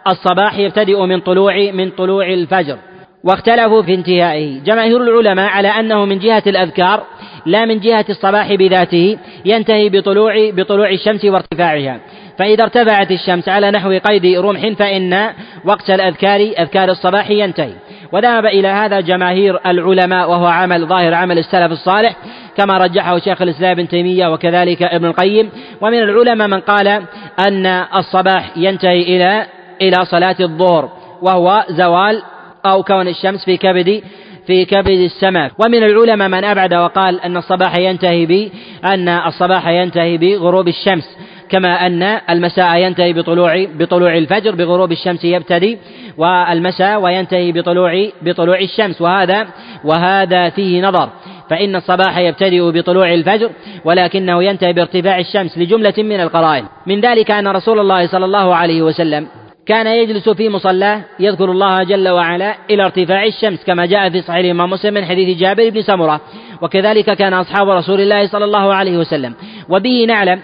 الصباح 0.06 0.58
يبتدئ 0.58 1.06
من 1.06 1.20
طلوع 1.20 1.70
من 1.72 1.90
طلوع 1.90 2.26
الفجر 2.26 2.76
واختلفوا 3.24 3.82
في 3.82 3.94
انتهائه. 3.94 4.60
جماهير 4.60 5.02
العلماء 5.02 5.50
على 5.50 5.68
أنه 5.68 6.04
من 6.04 6.18
جهة 6.18 6.42
الأذكار 6.46 7.04
لا 7.46 7.64
من 7.64 7.80
جهة 7.80 8.04
الصباح 8.08 8.54
بذاته 8.54 9.18
ينتهي 9.44 9.88
بطلوع 9.88 10.50
بطلوع 10.50 10.90
الشمس 10.90 11.24
وارتفاعها. 11.24 12.00
فإذا 12.38 12.62
ارتفعت 12.64 13.10
الشمس 13.10 13.48
على 13.48 13.70
نحو 13.70 13.98
قيد 13.98 14.38
رمح 14.38 14.68
فإن 14.68 15.30
وقت 15.64 15.90
الأذكار 15.90 16.40
أذكار 16.58 16.90
الصباح 16.90 17.30
ينتهي. 17.30 17.72
وذهب 18.12 18.46
إلى 18.46 18.68
هذا 18.68 19.00
جماهير 19.00 19.58
العلماء 19.66 20.30
وهو 20.30 20.46
عمل 20.46 20.86
ظاهر 20.86 21.14
عمل 21.14 21.38
السلف 21.38 21.72
الصالح 21.72 22.16
كما 22.56 22.78
رجحه 22.78 23.18
شيخ 23.18 23.42
الإسلام 23.42 23.70
ابن 23.70 23.88
تيمية 23.88 24.32
وكذلك 24.32 24.82
ابن 24.82 25.06
القيم. 25.06 25.50
ومن 25.80 25.98
العلماء 25.98 26.48
من 26.48 26.60
قال 26.60 27.02
أن 27.48 27.66
الصباح 27.96 28.50
ينتهي 28.56 29.02
إلى 29.02 29.46
إلى 29.82 30.04
صلاة 30.04 30.36
الظهر 30.40 30.88
وهو 31.22 31.64
زوال 31.68 32.22
أو 32.66 32.82
كون 32.82 33.08
الشمس 33.08 33.44
في 33.44 33.56
كبد 33.56 34.02
في 34.46 34.64
كبد 34.64 34.88
السماء. 34.88 35.50
ومن 35.64 35.82
العلماء 35.82 36.28
من 36.28 36.44
أبعد 36.44 36.74
وقال 36.74 37.20
أن 37.20 37.36
الصباح 37.36 37.78
ينتهي 37.78 38.26
ب 38.26 38.50
أن 38.84 39.08
الصباح 39.08 39.68
ينتهي 39.68 40.18
بغروب 40.18 40.68
الشمس. 40.68 41.16
كما 41.48 41.86
أن 41.86 42.02
المساء 42.02 42.76
ينتهي 42.76 43.12
بطلوع 43.12 43.64
بطلوع 43.64 44.16
الفجر 44.16 44.54
بغروب 44.54 44.92
الشمس 44.92 45.24
يبتدي 45.24 45.78
والمساء 46.16 47.00
وينتهي 47.00 47.52
بطلوع 47.52 48.08
بطلوع 48.22 48.58
الشمس. 48.58 49.00
وهذا 49.00 49.46
وهذا 49.84 50.50
فيه 50.50 50.82
نظر. 50.82 51.08
فإن 51.50 51.76
الصباح 51.76 52.18
يبتدئ 52.18 52.70
بطلوع 52.70 53.14
الفجر 53.14 53.50
ولكنه 53.84 54.44
ينتهي 54.44 54.72
بارتفاع 54.72 55.18
الشمس 55.18 55.58
لجملة 55.58 55.94
من 55.98 56.20
القرائن. 56.20 56.64
من 56.86 57.00
ذلك 57.00 57.30
أن 57.30 57.48
رسول 57.48 57.78
الله 57.80 58.06
صلى 58.06 58.24
الله 58.24 58.54
عليه 58.54 58.82
وسلم 58.82 59.28
كان 59.66 59.86
يجلس 59.86 60.28
في 60.28 60.48
مصلاه 60.48 61.00
يذكر 61.20 61.50
الله 61.50 61.82
جل 61.82 62.08
وعلا 62.08 62.54
إلى 62.70 62.84
ارتفاع 62.84 63.24
الشمس 63.24 63.64
كما 63.64 63.86
جاء 63.86 64.10
في 64.10 64.22
صحيح 64.22 64.38
الإمام 64.38 64.70
مسلم 64.70 64.94
من 64.94 65.04
حديث 65.04 65.38
جابر 65.38 65.70
بن 65.70 65.82
سمرة. 65.82 66.20
وكذلك 66.62 67.10
كان 67.10 67.34
أصحاب 67.34 67.68
رسول 67.68 68.00
الله 68.00 68.26
صلى 68.26 68.44
الله 68.44 68.74
عليه 68.74 68.98
وسلم. 68.98 69.34
وبه 69.68 70.04
نعلم 70.08 70.40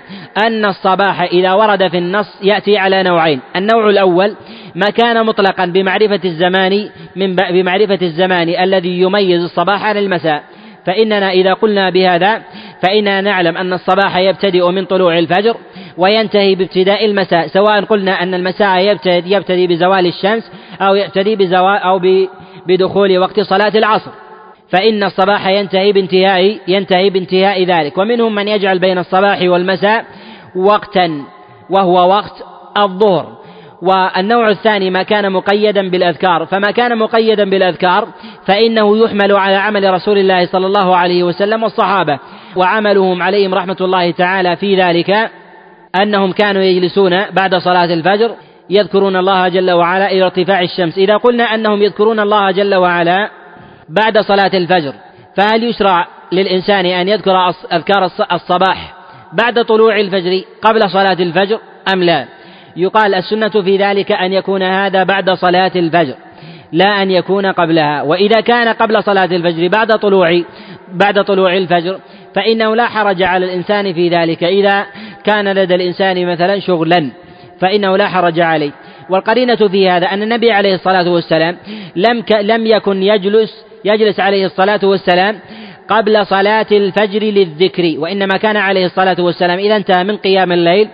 أن 0.47 0.65
الصباح 0.65 1.21
إذا 1.21 1.53
ورد 1.53 1.89
في 1.89 1.99
النص 1.99 2.27
يأتي 2.43 2.79
على 2.79 3.03
نوعين. 3.03 3.41
النوع 3.57 3.91
الأول 3.91 4.37
ما 4.75 4.87
كان 4.91 5.27
مطلقا 5.27 5.67
بمعرفة 5.67 6.21
الزمان 6.25 6.89
من 7.17 7.37
بمعرفة 7.37 7.99
الزمان 8.03 8.49
الذي 8.49 9.01
يميز 9.01 9.43
الصباح 9.43 9.85
عن 9.85 9.97
المساء. 9.97 10.43
فإننا 10.87 11.31
إذا 11.31 11.53
قلنا 11.53 11.91
بهذا 11.91 12.43
فإننا 12.83 13.21
نعلم 13.21 13.57
أن 13.57 13.73
الصباح 13.73 14.17
يبتدئ 14.17 14.71
من 14.71 14.85
طلوع 14.85 15.19
الفجر 15.19 15.57
وينتهي 15.99 16.55
بابتداء 16.55 17.05
المساء 17.05 17.47
سواء 17.47 17.85
قلنا 17.85 18.23
أن 18.23 18.35
المساء 18.35 18.79
يبتدي, 18.79 19.35
يبتدي 19.35 19.67
بزوال 19.67 20.07
الشمس 20.07 20.51
أو 20.81 20.95
يبتدي 20.95 21.37
بزوال 21.37 21.79
أو 21.79 22.01
بدخول 22.67 23.19
وقت 23.19 23.41
صلاة 23.41 23.73
العصر. 23.75 24.11
فإن 24.73 25.05
الصباح 25.05 25.47
ينتهي 25.47 25.93
بانتهاء 25.93 26.59
ينتهي 26.69 27.11
بانتهاء 27.11 27.65
ذلك. 27.65 27.99
ومنهم 27.99 28.35
من 28.35 28.49
يجعل 28.49 28.79
بين 28.79 28.99
الصباح 28.99 29.43
والمساء 29.43 30.05
وقتا 30.57 31.25
وهو 31.71 32.09
وقت 32.09 32.43
الظهر. 32.77 33.40
والنوع 33.83 34.49
الثاني 34.49 34.91
ما 34.91 35.03
كان 35.03 35.33
مقيدا 35.33 35.91
بالأذكار 35.91 36.47
فما 36.47 36.71
كان 36.71 36.99
مقيدا 36.99 37.51
بالأذكار 37.51 38.09
فإنه 38.47 38.99
يحمل 38.99 39.33
على 39.33 39.57
عمل 39.57 39.95
رسول 39.95 40.19
الله 40.19 40.47
صلى 40.47 40.67
الله 40.67 40.97
عليه 40.97 41.23
وسلم 41.23 41.63
والصحابة 41.63 42.19
وعملهم 42.57 43.23
عليهم 43.23 43.55
رحمة 43.55 43.77
الله 43.81 44.11
تعالى 44.11 44.57
في 44.57 44.77
ذلك 44.83 45.31
أنهم 46.03 46.33
كانوا 46.33 46.63
يجلسون 46.63 47.31
بعد 47.31 47.55
صلاة 47.55 47.95
الفجر 47.95 48.35
يذكرون 48.71 49.17
الله 49.17 49.49
جل 49.49 49.71
وعلا 49.71 50.11
إلى 50.11 50.25
ارتفاع 50.25 50.61
الشمس 50.61 50.99
إذا 50.99 51.17
قلنا 51.17 51.45
أنهم 51.45 51.83
يذكرون 51.83 52.21
الله 52.21 52.51
جل 52.51 52.75
وعلا 52.75 53.31
بعد 53.89 54.19
صلاة 54.19 54.51
الفجر 54.55 54.95
فهل 55.37 55.65
يشرع 55.65 56.07
للإنسان 56.33 56.87
أن 56.87 57.09
يذكر 57.09 57.53
أذكار 57.73 58.11
الصباح 58.33 58.95
بعد 59.33 59.65
طلوع 59.65 60.01
الفجر 60.01 60.43
قبل 60.63 60.91
صلاة 60.91 61.23
الفجر 61.23 61.59
أم 61.95 62.03
لا؟ 62.03 62.27
يقال 62.81 63.15
السنة 63.15 63.49
في 63.49 63.77
ذلك 63.77 64.13
أن 64.13 64.33
يكون 64.33 64.63
هذا 64.63 65.03
بعد 65.03 65.31
صلاة 65.31 65.73
الفجر 65.77 66.15
لا 66.73 67.03
أن 67.03 67.11
يكون 67.11 67.47
قبلها. 67.47 68.03
وإذا 68.03 68.41
كان 68.41 68.69
قبل 68.69 69.03
صلاة 69.03 69.25
الفجر 69.25 69.69
بعد 69.69 69.99
طلوع 69.99 70.43
بعد 70.93 71.25
طلوع 71.25 71.57
الفجر 71.57 71.99
فإنه 72.35 72.77
لا 72.77 72.87
حرج 72.87 73.23
على 73.23 73.47
الإنسان 73.47 73.93
في 73.93 74.09
ذلك. 74.09 74.45
إذا 74.45 74.87
كان 75.25 75.53
لدى 75.53 75.75
الإنسان 75.75 76.27
مثلا 76.27 76.61
شغلا 76.61 77.11
فإنه 77.61 77.97
لا 77.97 78.09
حرج 78.09 78.41
عليه. 78.41 78.71
والقرينة 79.11 79.57
في 79.57 79.89
هذا 79.89 80.07
أن 80.07 80.23
النبي 80.23 80.53
عليه 80.53 80.75
الصلاة 80.75 81.11
والسلام 81.11 81.57
لم 81.97 82.25
لم 82.41 82.67
يكن 82.67 83.03
يجلس 83.03 83.65
يجلس 83.85 84.21
عليه 84.21 84.47
الصلاة 84.47 84.81
والسلام 84.83 85.39
قبل 85.89 86.27
صلاة 86.27 86.67
الفجر 86.73 87.23
للذكر 87.23 87.95
وإنما 87.99 88.37
كان 88.37 88.57
عليه 88.57 88.87
الصلاة 88.87 89.17
والسلام 89.19 89.59
إذا 89.59 89.77
انتهى 89.77 90.05
من 90.05 90.17
قيام 90.17 90.53
الليل 90.53 90.89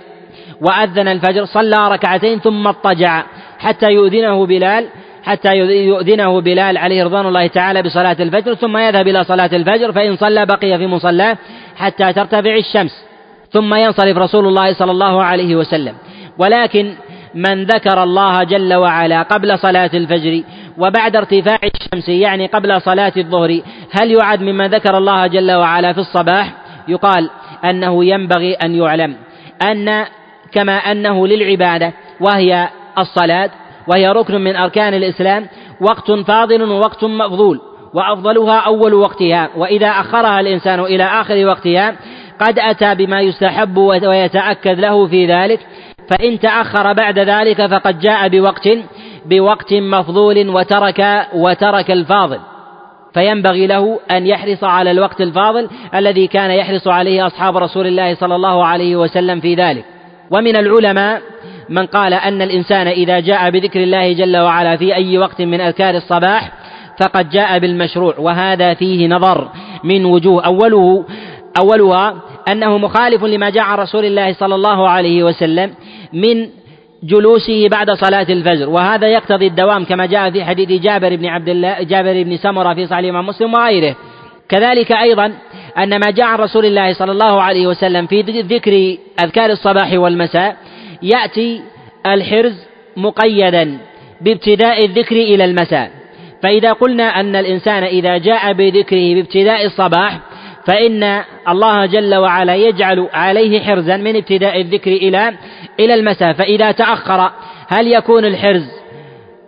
وأذن 0.61 1.09
الفجر 1.09 1.45
صلى 1.45 1.89
ركعتين 1.89 2.39
ثم 2.39 2.67
اضطجع 2.67 3.23
حتى 3.59 3.87
يؤذنه 3.87 4.47
بلال 4.47 4.87
حتى 5.25 5.57
يؤذنه 5.87 6.41
بلال 6.41 6.79
عليه 6.79 7.05
رضوان 7.05 7.27
الله 7.27 7.47
تعالى 7.47 7.83
بصلاة 7.83 8.17
الفجر 8.21 8.55
ثم 8.55 8.77
يذهب 8.77 9.09
إلى 9.09 9.25
صلاة 9.25 9.51
الفجر 9.53 9.93
فإن 9.93 10.17
صلى 10.17 10.47
بقي 10.47 10.79
في 10.79 10.87
مصلاه 10.87 11.39
حتى 11.77 12.13
ترتفع 12.13 12.57
الشمس 12.57 13.05
ثم 13.51 13.75
ينصرف 13.75 14.17
رسول 14.17 14.47
الله 14.47 14.73
صلى 14.73 14.91
الله 14.91 15.25
عليه 15.25 15.57
وسلم. 15.57 15.95
ولكن 16.39 16.95
من 17.35 17.65
ذكر 17.65 18.03
الله 18.03 18.43
جل 18.43 18.75
وعلا 18.75 19.23
قبل 19.23 19.59
صلاة 19.59 19.91
الفجر 19.95 20.43
وبعد 20.79 21.17
ارتفاع 21.17 21.59
الشمس 21.65 22.09
يعني 22.09 22.47
قبل 22.47 22.81
صلاة 22.83 23.13
الظهر 23.17 23.61
هل 23.93 24.11
يعد 24.11 24.43
ممن 24.43 24.67
ذكر 24.67 24.99
الله 24.99 25.27
جل 25.27 25.53
وعلا 25.53 25.93
في 25.93 25.99
الصباح؟ 25.99 26.53
يقال 26.89 27.31
أنه 27.65 28.05
ينبغي 28.05 28.55
أن 28.55 28.75
يعلم 28.75 29.17
أن 29.63 30.05
كما 30.53 30.73
أنه 30.73 31.27
للعبادة 31.27 31.93
وهي 32.21 32.69
الصلاة 32.99 33.51
وهي 33.89 34.09
ركن 34.09 34.41
من 34.41 34.57
أركان 34.57 34.95
الإسلام 34.95 35.47
وقت 35.81 36.11
فاضل 36.13 36.63
ووقت 36.63 37.05
مفضول 37.05 37.61
وأفضلها 37.95 38.59
أول 38.59 38.95
وقتها 38.95 39.49
وإذا 39.57 39.89
أخرها 39.89 40.41
الإنسان 40.41 40.81
إلى 40.81 41.05
آخر 41.05 41.47
وقتها 41.47 41.97
قد 42.41 42.59
أتى 42.59 42.95
بما 42.95 43.21
يستحب 43.21 43.77
ويتأكد 43.77 44.81
له 44.81 45.07
في 45.07 45.27
ذلك 45.27 45.61
فإن 46.11 46.39
تأخر 46.39 46.93
بعد 46.93 47.19
ذلك 47.19 47.67
فقد 47.67 47.99
جاء 47.99 48.29
بوقت 48.29 48.69
بوقت 49.27 49.75
مفضول 49.75 50.49
وترك 50.49 51.27
وترك 51.35 51.91
الفاضل. 51.91 52.39
فينبغي 53.15 53.67
له 53.67 54.01
أن 54.11 54.27
يحرص 54.27 54.65
على 54.65 54.91
الوقت 54.91 55.21
الفاضل 55.21 55.69
الذي 55.95 56.27
كان 56.27 56.51
يحرص 56.51 56.89
عليه 56.89 57.27
أصحاب 57.27 57.57
رسول 57.57 57.87
الله 57.87 58.15
صلى 58.15 58.35
الله 58.35 58.67
عليه 58.67 58.97
وسلم 58.97 59.41
في 59.41 59.55
ذلك. 59.55 59.85
ومن 60.31 60.57
العلماء 60.57 61.23
من 61.69 61.87
قال 61.87 62.15
أن 62.15 62.43
الإنسان 62.43 62.87
إذا 62.87 63.21
جاء 63.21 63.51
بذكر 63.51 63.83
الله 63.83 64.13
جل 64.13 64.37
وعلا 64.37 64.77
في 64.77 64.95
أي 64.95 65.19
وقت 65.19 65.43
من 65.43 65.61
أذكار 65.61 65.95
الصباح 65.95 66.53
فقد 67.01 67.31
جاء 67.31 67.59
بالمشروع 67.59 68.15
وهذا 68.19 68.75
فيه 68.75 69.09
نظر 69.09 69.49
من 69.85 70.05
وجوه. 70.05 70.45
أوله 70.45 71.05
أولها 71.61 72.15
أنه 72.49 72.79
مخالف 72.79 73.25
لما 73.25 73.51
جاء 73.51 73.65
عن 73.65 73.79
رسول 73.79 74.05
الله 74.05 74.33
صلى 74.33 74.55
الله 74.55 74.89
عليه 74.89 75.25
وسلم 75.25 75.75
من 76.13 76.49
جلوسه 77.03 77.69
بعد 77.69 77.91
صلاة 77.91 78.27
الفجر 78.29 78.69
وهذا 78.69 79.09
يقتضي 79.09 79.47
الدوام 79.47 79.85
كما 79.85 80.07
جاء 80.07 80.31
في 80.31 80.45
حديث 80.45 80.83
جابر 80.83 81.17
بن 81.17 81.27
عبد 81.27 81.49
الله 81.49 81.83
جابر 81.83 82.23
بن 82.23 82.37
سمرة 82.37 82.75
في 82.75 82.87
صحيح 82.87 82.99
الإمام 82.99 83.27
مسلم 83.27 83.55
وغيره. 83.55 83.97
كذلك 84.49 84.93
أيضا 84.93 85.33
أن 85.79 85.91
ما 85.91 86.11
جاء 86.11 86.27
عن 86.27 86.39
رسول 86.39 86.67
الله 86.67 86.93
صلى 86.93 87.13
الله 87.13 87.43
عليه 87.43 87.67
وسلم 87.67 88.07
في 88.07 88.21
ذكر 88.23 88.97
أذكار 89.25 89.51
الصباح 89.51 89.93
والمساء 89.93 90.57
يأتي 91.03 91.63
الحرز 92.07 92.67
مقيدا 92.97 93.79
بابتداء 94.21 94.85
الذكر 94.85 95.17
إلى 95.17 95.45
المساء. 95.45 95.91
فإذا 96.43 96.73
قلنا 96.73 97.21
أن 97.21 97.37
الإنسان 97.37 97.83
إذا 97.83 98.19
جاء 98.19 98.53
بذكره 98.53 99.15
بابتداء 99.15 99.67
الصباح 99.67 100.21
فإن 100.67 101.23
الله 101.49 101.87
جل 101.87 102.15
وعلا 102.15 102.55
يجعل 102.55 103.09
عليه 103.13 103.61
حرزا 103.61 103.97
من 103.97 104.17
ابتداء 104.17 104.61
الذكر 104.61 104.93
إلى 104.93 105.33
إلى 105.81 105.95
المساء. 105.95 106.33
فإذا 106.33 106.73
تأخر 106.73 107.31
هل 107.69 107.93
يكون 107.93 108.25
الحرز 108.25 108.65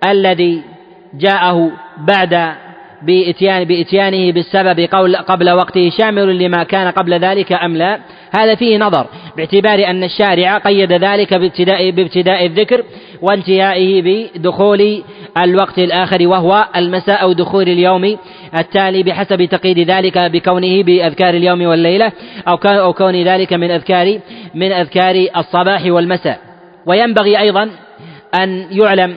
الذي 0.07 0.63
جاءه 1.15 1.71
بعد 1.99 2.55
بإتيان 3.03 3.65
بإتيانه 3.65 4.33
بالسبب 4.33 4.81
قول 4.81 5.17
قبل 5.17 5.51
وقته 5.51 5.91
شامل 5.99 6.39
لما 6.39 6.65
كان 6.65 6.91
قبل 6.91 7.15
ذلك 7.15 7.53
أم 7.53 7.77
لا. 7.77 7.99
هذا 8.35 8.55
فيه 8.55 8.79
نظر 8.79 9.07
باعتبار 9.37 9.91
أن 9.91 10.05
الشارع 10.05 10.59
قيد 10.59 10.93
ذلك 10.93 11.35
بابتداء 11.35 11.91
بابتداء 11.91 12.47
الذكر 12.47 12.85
وانتهائه 13.23 14.03
بدخول 14.03 15.03
الوقت 15.39 15.79
الآخر 15.79 16.27
وهو 16.27 16.69
المساء 16.77 17.23
أو 17.23 17.33
دخول 17.33 17.69
اليوم 17.69 18.19
التالي 18.59 19.03
بحسب 19.03 19.45
تقييد 19.45 19.91
ذلك 19.91 20.19
بكونه 20.19 20.83
بأذكار 20.83 21.35
اليوم 21.35 21.67
والليلة 21.67 22.13
أو 22.49 22.93
كون 22.93 23.23
ذلك 23.25 23.53
من 23.53 23.71
أذكار 23.71 24.19
من 24.55 24.73
أذكار 24.73 25.27
الصباح 25.37 25.85
والمساء. 25.87 26.39
وينبغي 26.87 27.39
أيضا 27.39 27.71
أن 28.43 28.67
يعلم 28.71 29.15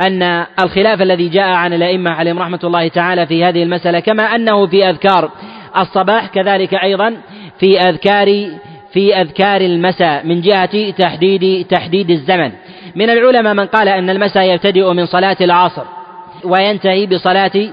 أن 0.00 0.46
الخلاف 0.60 1.02
الذي 1.02 1.28
جاء 1.28 1.48
عن 1.48 1.72
الأئمة 1.72 2.10
عليهم 2.10 2.38
رحمة 2.38 2.60
الله 2.64 2.88
تعالى 2.88 3.26
في 3.26 3.44
هذه 3.44 3.62
المسألة 3.62 4.00
كما 4.00 4.22
أنه 4.22 4.66
في 4.66 4.88
أذكار 4.90 5.30
الصباح 5.78 6.26
كذلك 6.26 6.74
أيضا 6.74 7.16
في 7.58 7.80
أذكار 7.80 8.48
في 8.92 9.14
أذكار 9.20 9.60
المساء 9.60 10.26
من 10.26 10.40
جهة 10.40 10.90
تحديد 10.90 11.66
تحديد 11.66 12.10
الزمن. 12.10 12.52
من 12.94 13.10
العلماء 13.10 13.54
من 13.54 13.66
قال 13.66 13.88
أن 13.88 14.10
المساء 14.10 14.54
يبتدئ 14.54 14.92
من 14.92 15.06
صلاة 15.06 15.36
العصر 15.40 15.82
وينتهي 16.44 17.06
بصلاة 17.06 17.68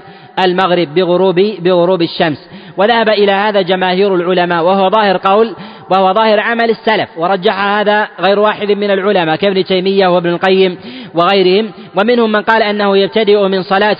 المغرب 0.46 0.94
بغروب 0.94 1.40
بغروب 1.58 2.02
الشمس. 2.02 2.48
وذهب 2.76 3.08
إلى 3.08 3.32
هذا 3.32 3.60
جماهير 3.62 4.14
العلماء 4.14 4.64
وهو 4.64 4.90
ظاهر 4.90 5.16
قول 5.16 5.54
وهو 5.90 6.12
ظاهر 6.12 6.40
عمل 6.40 6.70
السلف 6.70 7.08
ورجح 7.16 7.60
هذا 7.60 8.08
غير 8.20 8.38
واحد 8.38 8.72
من 8.72 8.90
العلماء 8.90 9.36
كابن 9.36 9.64
تيمية 9.64 10.06
وابن 10.06 10.30
القيم 10.30 10.78
وغيرهم. 11.14 11.70
ومنهم 12.00 12.32
من 12.32 12.42
قال 12.42 12.62
أنه 12.62 12.96
يبتدئ 12.96 13.48
من 13.48 13.62
صلاة 13.62 13.96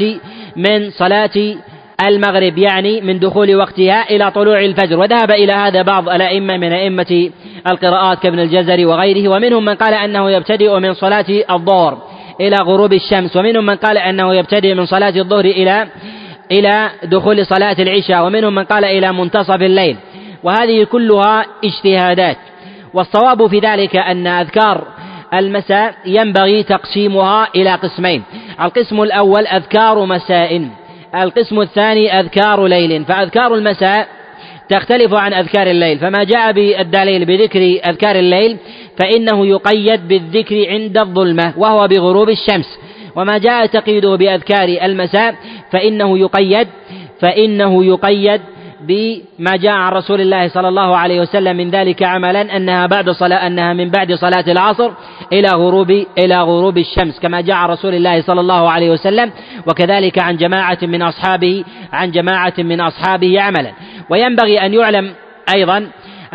من 0.57 0.91
صلاة 0.91 1.55
المغرب 2.07 2.59
يعني 2.59 3.01
من 3.01 3.19
دخول 3.19 3.55
وقتها 3.57 4.11
إلى 4.11 4.31
طلوع 4.31 4.61
الفجر. 4.61 4.99
وذهب 4.99 5.31
إلى 5.31 5.53
هذا 5.53 5.83
بعض 5.83 6.09
الأئمة 6.09 6.57
من 6.57 6.73
أئمة 6.73 7.31
القراءات 7.71 8.23
كابن 8.23 8.39
الجزري 8.39 8.85
وغيره. 8.87 9.29
ومنهم 9.29 9.65
من 9.65 9.75
قال 9.75 9.95
أنه 9.95 10.31
يبتدئ 10.31 10.79
من 10.79 10.95
صلاة 10.95 11.27
الظهر 11.51 11.99
إلى 12.41 12.57
غروب 12.57 12.93
الشمس. 12.93 13.37
ومنهم 13.37 13.67
من 13.67 13.77
قال 13.77 13.99
أنه 13.99 14.35
يبتدئ 14.35 14.75
من 14.75 14.87
صلاة 14.87 15.17
الظهر 15.17 15.45
إلى 15.45 15.87
إلى 16.53 16.91
دخول 17.05 17.47
صلاة 17.47 17.77
العشاء 17.79 18.27
ومنهم 18.27 18.55
من 18.55 18.65
قال 18.65 18.85
إلى 18.85 19.13
منتصف 19.13 19.63
الليل. 19.63 19.97
وهذه 20.43 20.85
كلها 20.85 21.47
اجتهادات. 21.65 22.37
والصواب 22.95 23.47
في 23.47 23.59
ذلك 23.59 23.97
أن 23.97 24.27
أذكار 24.27 24.87
المساء 25.35 25.95
ينبغي 26.07 26.63
تقسيمها 26.63 27.49
إلى 27.57 27.75
قسمين. 27.75 28.23
القسم 28.61 29.03
الأول 29.03 29.47
أذكار 29.47 30.05
مساء 30.07 30.69
القسم 31.15 31.61
الثاني 31.61 32.21
أذكار 32.21 32.67
ليل. 32.67 33.05
فأذكار 33.05 33.55
المساء 33.55 34.09
تختلف 34.69 35.15
عن 35.15 35.33
أذكار 35.35 35.67
الليل. 35.67 35.99
فما 35.99 36.25
جاء 36.25 36.53
بالدليل 36.53 37.25
بذكر 37.25 37.61
أذكار 37.61 38.17
الليل 38.17 38.57
فإنه 38.99 39.47
يقيد 39.47 40.09
بالذكر 40.09 40.69
عند 40.69 40.99
الظلمة 40.99 41.53
وهو 41.57 41.89
بغروب 41.89 42.29
الشمس. 42.29 42.79
وما 43.17 43.39
جاء 43.39 43.67
تقييده 43.67 44.17
بأذكار 44.17 44.69
المساء 44.69 45.35
فإنه 45.73 46.19
يقيد 46.19 46.69
فإنه 47.21 47.85
يقيد 47.85 48.41
بما 48.83 49.57
جاء 49.57 49.73
عن 49.73 49.93
رسول 49.93 50.21
الله 50.21 50.49
صلى 50.49 50.69
الله 50.69 50.97
عليه 50.97 51.21
وسلم 51.21 51.57
من 51.57 51.71
ذلك 51.71 52.03
عملا 52.03 52.57
أنها 52.57 52.87
بعد 52.87 53.11
صلاة 53.11 53.47
أنها 53.47 53.73
من 53.73 53.91
بعد 53.91 54.13
صلاة 54.13 54.45
العصر 54.49 54.91
إلى 55.33 55.49
غروب 55.49 55.91
إلى 56.19 56.41
غروب 56.41 56.79
الشمس 56.79 57.21
كما 57.21 57.41
جاء 57.41 57.57
عن 57.57 57.69
رسول 57.69 57.95
الله 57.95 58.23
صلى 58.23 58.41
الله 58.41 58.71
عليه 58.71 58.91
وسلم 58.91 59.33
وكذلك 59.67 60.19
عن 60.19 60.37
جماعة 60.37 60.79
من 60.83 61.03
أصحابه 61.03 61.65
عن 61.93 62.11
جماعة 62.11 62.55
من 62.59 62.81
أصحابه 62.81 63.41
عملا. 63.41 63.73
وينبغي 64.11 64.67
أن 64.67 64.75
يعلم 64.75 65.15
أيضا 65.57 65.89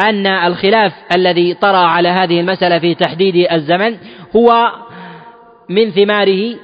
أن 0.10 0.28
الخلاف 0.28 0.94
الذي 1.16 1.54
طرأ 1.54 1.78
على 1.78 2.10
هذه 2.10 2.40
المسألة 2.40 2.80
في 2.80 2.96
تحديد 2.96 3.48
الزمن 3.52 3.98
هو 4.36 4.72
من 5.70 5.92
ثماره 5.92 6.56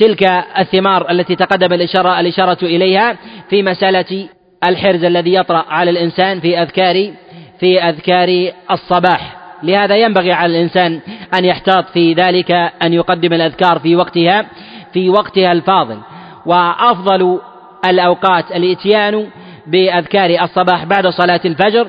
تلك 0.00 0.22
الثمار 0.58 1.10
التي 1.10 1.36
تقدم 1.36 1.72
الإشارة, 1.72 2.20
الإشارة 2.20 2.58
إليها 2.62 3.16
في 3.50 3.62
مسألة 3.62 4.28
الحرز 4.68 5.04
الذي 5.04 5.34
يطرأ 5.34 5.64
على 5.68 5.90
الإنسان 5.90 6.40
في 6.40 6.62
أذكار 6.62 7.12
في 7.60 7.82
أذكار 7.82 8.52
الصباح. 8.70 9.36
لهذا 9.62 9.96
ينبغي 9.96 10.32
على 10.32 10.56
الإنسان 10.56 11.00
أن 11.38 11.44
يحتاط 11.44 11.88
في 11.88 12.14
ذلك 12.14 12.50
أن 12.82 12.92
يقدم 12.92 13.32
الأذكار 13.32 13.78
في 13.78 13.96
وقتها 13.96 14.46
في 14.92 15.10
وقتها 15.10 15.52
الفاضل. 15.52 15.98
وأفضل 16.46 17.40
الأوقات 17.88 18.52
الإتيان 18.52 19.26
بأذكار 19.66 20.44
الصباح 20.44 20.84
بعد 20.84 21.06
صلاة 21.08 21.40
الفجر 21.44 21.88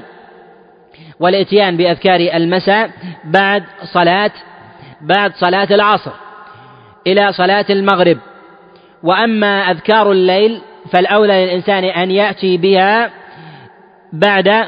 والإتيان 1.20 1.78
بأذكار 1.78 2.20
المساء 2.20 2.90
بعد 3.24 3.64
صلاة 3.94 4.32
بعد 5.02 5.34
صلاة 5.36 5.68
العصر. 5.72 6.12
إلى 7.08 7.34
صلاة 7.34 7.66
المغرب. 7.70 8.18
وأما 9.04 9.72
أذكار 9.72 10.12
الليل 10.12 10.62
فالأولى 10.92 11.46
للإنسان 11.46 11.84
أن 11.84 12.12
يأتي 12.12 12.58
بها 12.58 13.12
بعد 14.14 14.66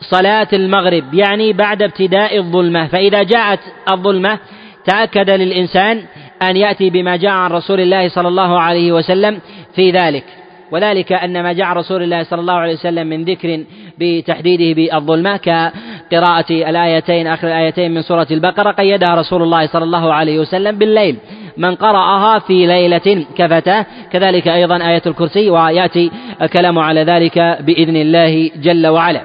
صلاة 0.00 0.48
المغرب 0.52 1.14
يعني 1.14 1.52
بعد 1.52 1.82
ابتداء 1.82 2.38
الظلمة. 2.38 2.86
فإذا 2.86 3.22
جاءت 3.22 3.60
الظلمة 3.92 4.38
تأكد 4.84 5.30
للإنسان 5.30 6.02
أن 6.42 6.56
يأتي 6.56 6.90
بما 6.90 7.16
جاء 7.16 7.32
عن 7.32 7.50
رسول 7.50 7.80
الله 7.80 8.08
صلى 8.08 8.28
الله 8.28 8.60
عليه 8.60 8.92
وسلم 8.92 9.40
في 9.74 9.90
ذلك. 9.90 10.24
وذلك 10.72 11.12
أن 11.12 11.42
ما 11.42 11.52
جاء 11.52 11.66
رسول 11.66 12.02
الله 12.02 12.22
صلى 12.22 12.40
الله 12.40 12.54
عليه 12.54 12.72
وسلم 12.72 13.06
من 13.06 13.24
ذكر 13.24 13.64
بتحديده 13.98 14.74
بالظلمة 14.74 15.36
كقراءة 15.36 16.50
الآيتين 16.50 17.26
آخر 17.26 17.48
الآيتين 17.48 17.94
من 17.94 18.02
سورة 18.02 18.26
البقرة 18.30 18.70
قيدها 18.70 19.14
رسول 19.14 19.42
الله 19.42 19.66
صلى 19.66 19.84
الله 19.84 20.14
عليه 20.14 20.38
وسلم 20.38 20.78
بالليل. 20.78 21.16
من 21.56 21.74
قرأها 21.74 22.38
في 22.38 22.66
ليلة 22.66 23.26
كفتاه 23.36 23.86
كذلك 24.12 24.48
أيضا 24.48 24.76
آية 24.76 25.02
الكرسي 25.06 25.50
ويأتي 25.50 26.10
الكلام 26.42 26.78
على 26.78 27.02
ذلك 27.02 27.38
بإذن 27.60 27.96
الله 27.96 28.50
جل 28.56 28.86
وعلا. 28.86 29.22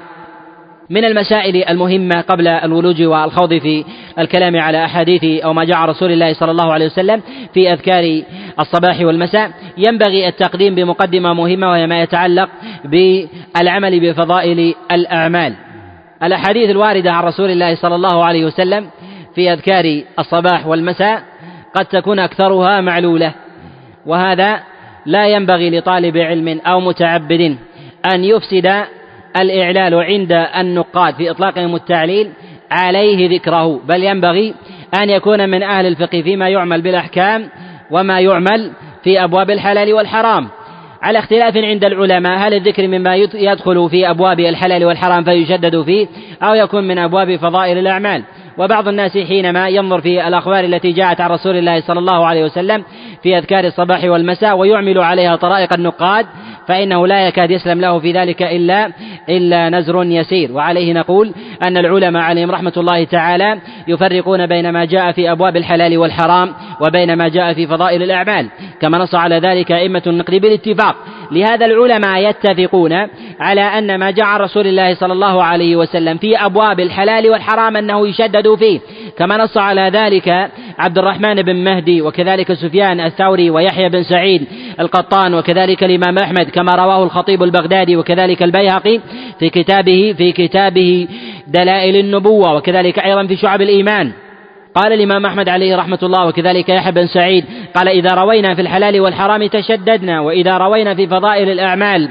من 0.90 1.04
المسائل 1.04 1.64
المهمة 1.68 2.20
قبل 2.20 2.48
الولوج 2.48 3.02
والخوض 3.02 3.58
في 3.58 3.84
الكلام 4.18 4.56
على 4.56 4.84
أحاديث 4.84 5.24
أو 5.24 5.52
ما 5.52 5.64
جاء 5.64 5.78
رسول 5.78 6.12
الله 6.12 6.32
صلى 6.32 6.50
الله 6.50 6.72
عليه 6.72 6.86
وسلم 6.86 7.22
في 7.54 7.72
أذكار 7.72 8.22
الصباح 8.60 9.00
والمساء 9.00 9.50
ينبغي 9.78 10.28
التقديم 10.28 10.74
بمقدمة 10.74 11.32
مهمة 11.34 11.70
وهي 11.70 11.86
ما 11.86 12.02
يتعلق 12.02 12.48
بالعمل 12.84 14.00
بفضائل 14.00 14.74
الأعمال. 14.92 15.54
الأحاديث 16.22 16.70
الواردة 16.70 17.12
عن 17.12 17.24
رسول 17.24 17.50
الله 17.50 17.74
صلى 17.74 17.94
الله 17.94 18.24
عليه 18.24 18.44
وسلم 18.44 18.86
في 19.34 19.52
أذكار 19.52 20.02
الصباح 20.18 20.66
والمساء 20.66 21.22
قد 21.74 21.84
تكون 21.84 22.18
أكثرها 22.18 22.80
معلولة. 22.80 23.34
وهذا 24.06 24.60
لا 25.06 25.26
ينبغي 25.28 25.78
لطالب 25.78 26.16
علم 26.16 26.60
أو 26.66 26.80
متعبد 26.80 27.56
أن 28.14 28.24
يفسد 28.24 28.84
الإعلال 29.40 29.94
عند 29.94 30.32
النقاد 30.32 31.14
في 31.14 31.30
إطلاقهم 31.30 31.74
التعليل 31.74 32.30
عليه 32.70 33.36
ذكره. 33.36 33.80
بل 33.88 34.04
ينبغي 34.04 34.54
أن 35.02 35.10
يكون 35.10 35.48
من 35.48 35.62
أهل 35.62 35.86
الفقه 35.86 36.22
فيما 36.22 36.48
يعمل 36.48 36.82
بالأحكام 36.82 37.48
وما 37.90 38.20
يعمل 38.20 38.72
في 39.04 39.24
أبواب 39.24 39.50
الحلال 39.50 39.92
والحرام. 39.92 40.48
على 41.02 41.18
اختلاف 41.18 41.56
عند 41.56 41.84
العلماء 41.84 42.38
هل 42.38 42.54
الذكر 42.54 42.88
مما 42.88 43.16
يدخل 43.34 43.90
في 43.90 44.10
أبواب 44.10 44.40
الحلال 44.40 44.84
والحرام 44.84 45.24
فيشدد 45.24 45.82
فيه 45.82 46.06
أو 46.42 46.54
يكون 46.54 46.88
من 46.88 46.98
أبواب 46.98 47.36
فضائل 47.36 47.78
الأعمال؟ 47.78 48.22
وبعض 48.60 48.88
الناس 48.88 49.18
حينما 49.18 49.68
ينظر 49.68 50.00
في 50.00 50.28
الأخبار 50.28 50.64
التي 50.64 50.92
جاءت 50.92 51.20
عن 51.20 51.30
رسول 51.30 51.56
الله 51.56 51.80
صلى 51.80 51.98
الله 51.98 52.26
عليه 52.26 52.44
وسلم 52.44 52.84
في 53.22 53.38
أذكار 53.38 53.64
الصباح 53.64 54.04
والمساء 54.04 54.56
ويعمل 54.56 54.98
عليها 54.98 55.36
طرائق 55.36 55.72
النقاد 55.72 56.26
فإنه 56.68 57.06
لا 57.06 57.26
يكاد 57.26 57.50
يسلم 57.50 57.80
له 57.80 57.98
في 57.98 58.12
ذلك 58.12 58.42
إلا 58.42 58.92
إلا 59.28 59.70
نزر 59.70 60.04
يسير. 60.04 60.52
وعليه 60.52 60.92
نقول 60.92 61.34
أن 61.62 61.76
العلماء 61.76 62.22
عليهم 62.22 62.50
رحمة 62.50 62.72
الله 62.76 63.04
تعالى 63.04 63.60
يفرقون 63.88 64.46
بين 64.46 64.70
ما 64.70 64.84
جاء 64.84 65.12
في 65.12 65.32
أبواب 65.32 65.56
الحلال 65.56 65.98
والحرام 65.98 66.54
وبين 66.80 67.16
ما 67.16 67.28
جاء 67.28 67.54
في 67.54 67.66
فضائل 67.66 68.02
الأعمال. 68.02 68.48
كما 68.80 68.98
نص 68.98 69.14
على 69.14 69.38
ذلك 69.38 69.72
أئمة 69.72 70.02
النقد 70.06 70.34
بالاتفاق. 70.34 70.96
لهذا 71.32 71.66
العلماء 71.66 72.30
يتفقون 72.30 72.92
على 73.40 73.60
أن 73.60 73.98
ما 73.98 74.14
عن 74.18 74.40
رسول 74.40 74.66
الله 74.66 74.94
صلى 74.94 75.12
الله 75.12 75.42
عليه 75.44 75.76
وسلم 75.76 76.16
في 76.16 76.36
أبواب 76.36 76.80
الحلال 76.80 77.30
والحرام 77.30 77.76
أنه 77.76 78.08
يشدد 78.08 78.54
فيه. 78.54 78.80
كما 79.18 79.36
نص 79.36 79.56
على 79.56 79.90
ذلك 79.94 80.50
عبد 80.78 80.98
الرحمن 80.98 81.34
بن 81.34 81.56
مهدي 81.56 82.02
وكذلك 82.02 82.52
سفيان 82.52 83.00
الثوري 83.00 83.50
ويحيى 83.50 83.88
بن 83.88 84.02
سعيد 84.02 84.46
القطان 84.80 85.34
وكذلك 85.34 85.84
الإمام 85.84 86.18
أحمد 86.18 86.50
كما 86.50 86.72
رواه 86.74 87.04
الخطيب 87.04 87.42
البغدادي 87.42 87.96
وكذلك 87.96 88.42
البيهقي 88.42 89.00
في 89.38 89.50
كتابه 89.50 90.14
في 90.18 90.32
كتابه 90.32 91.08
دلائل 91.46 91.96
النبوة 91.96 92.54
وكذلك 92.54 92.98
أيضا 92.98 93.26
في 93.26 93.36
شعب 93.36 93.62
الإيمان. 93.62 94.12
قال 94.74 94.92
الإمام 94.92 95.26
أحمد 95.26 95.48
عليه 95.48 95.76
رحمة 95.76 95.98
الله 96.02 96.26
وكذلك 96.26 96.68
يحيى 96.68 96.92
بن 96.92 97.06
سعيد 97.06 97.44
قال 97.74 97.88
إذا 97.88 98.14
روينا 98.14 98.54
في 98.54 98.60
الحلال 98.60 99.00
والحرام 99.00 99.46
تشددنا 99.46 100.20
وإذا 100.20 100.56
روينا 100.56 100.94
في 100.94 101.06
فضائل 101.06 101.50
الأعمال 101.50 102.08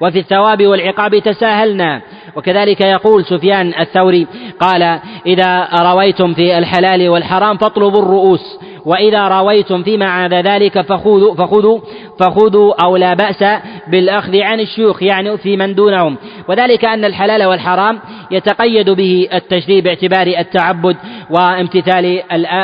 وفي 0.00 0.18
الثواب 0.18 0.66
والعقاب 0.66 1.18
تساهلنا. 1.18 2.02
وكذلك 2.36 2.80
يقول 2.80 3.24
سفيان 3.24 3.74
الثوري 3.80 4.26
قال 4.60 5.00
إذا 5.26 5.68
رويتم 5.82 6.34
في 6.34 6.58
الحلال 6.58 7.08
والحرام 7.08 7.56
فاطلبوا 7.56 8.02
الرؤوس 8.02 8.58
وإذا 8.86 9.28
رويتم 9.28 9.82
فيما 9.82 10.06
عدا 10.06 10.42
ذلك 10.42 10.80
فخذوا 10.80 11.34
فخذوا 11.34 11.80
فخذوا 12.20 12.84
أو 12.84 12.96
لا 12.96 13.14
بأس 13.14 13.44
بالأخذ 13.88 14.40
عن 14.40 14.60
الشيوخ 14.60 15.02
يعني 15.02 15.36
في 15.36 15.56
من 15.56 15.74
دونهم. 15.74 16.16
وذلك 16.48 16.84
أن 16.84 17.04
الحلال 17.04 17.44
والحرام 17.44 17.98
يتقيد 18.30 18.90
به 18.90 19.28
التشريع 19.34 19.80
باعتبار 19.80 20.26
التعبد 20.26 20.96
وامتثال 21.30 22.22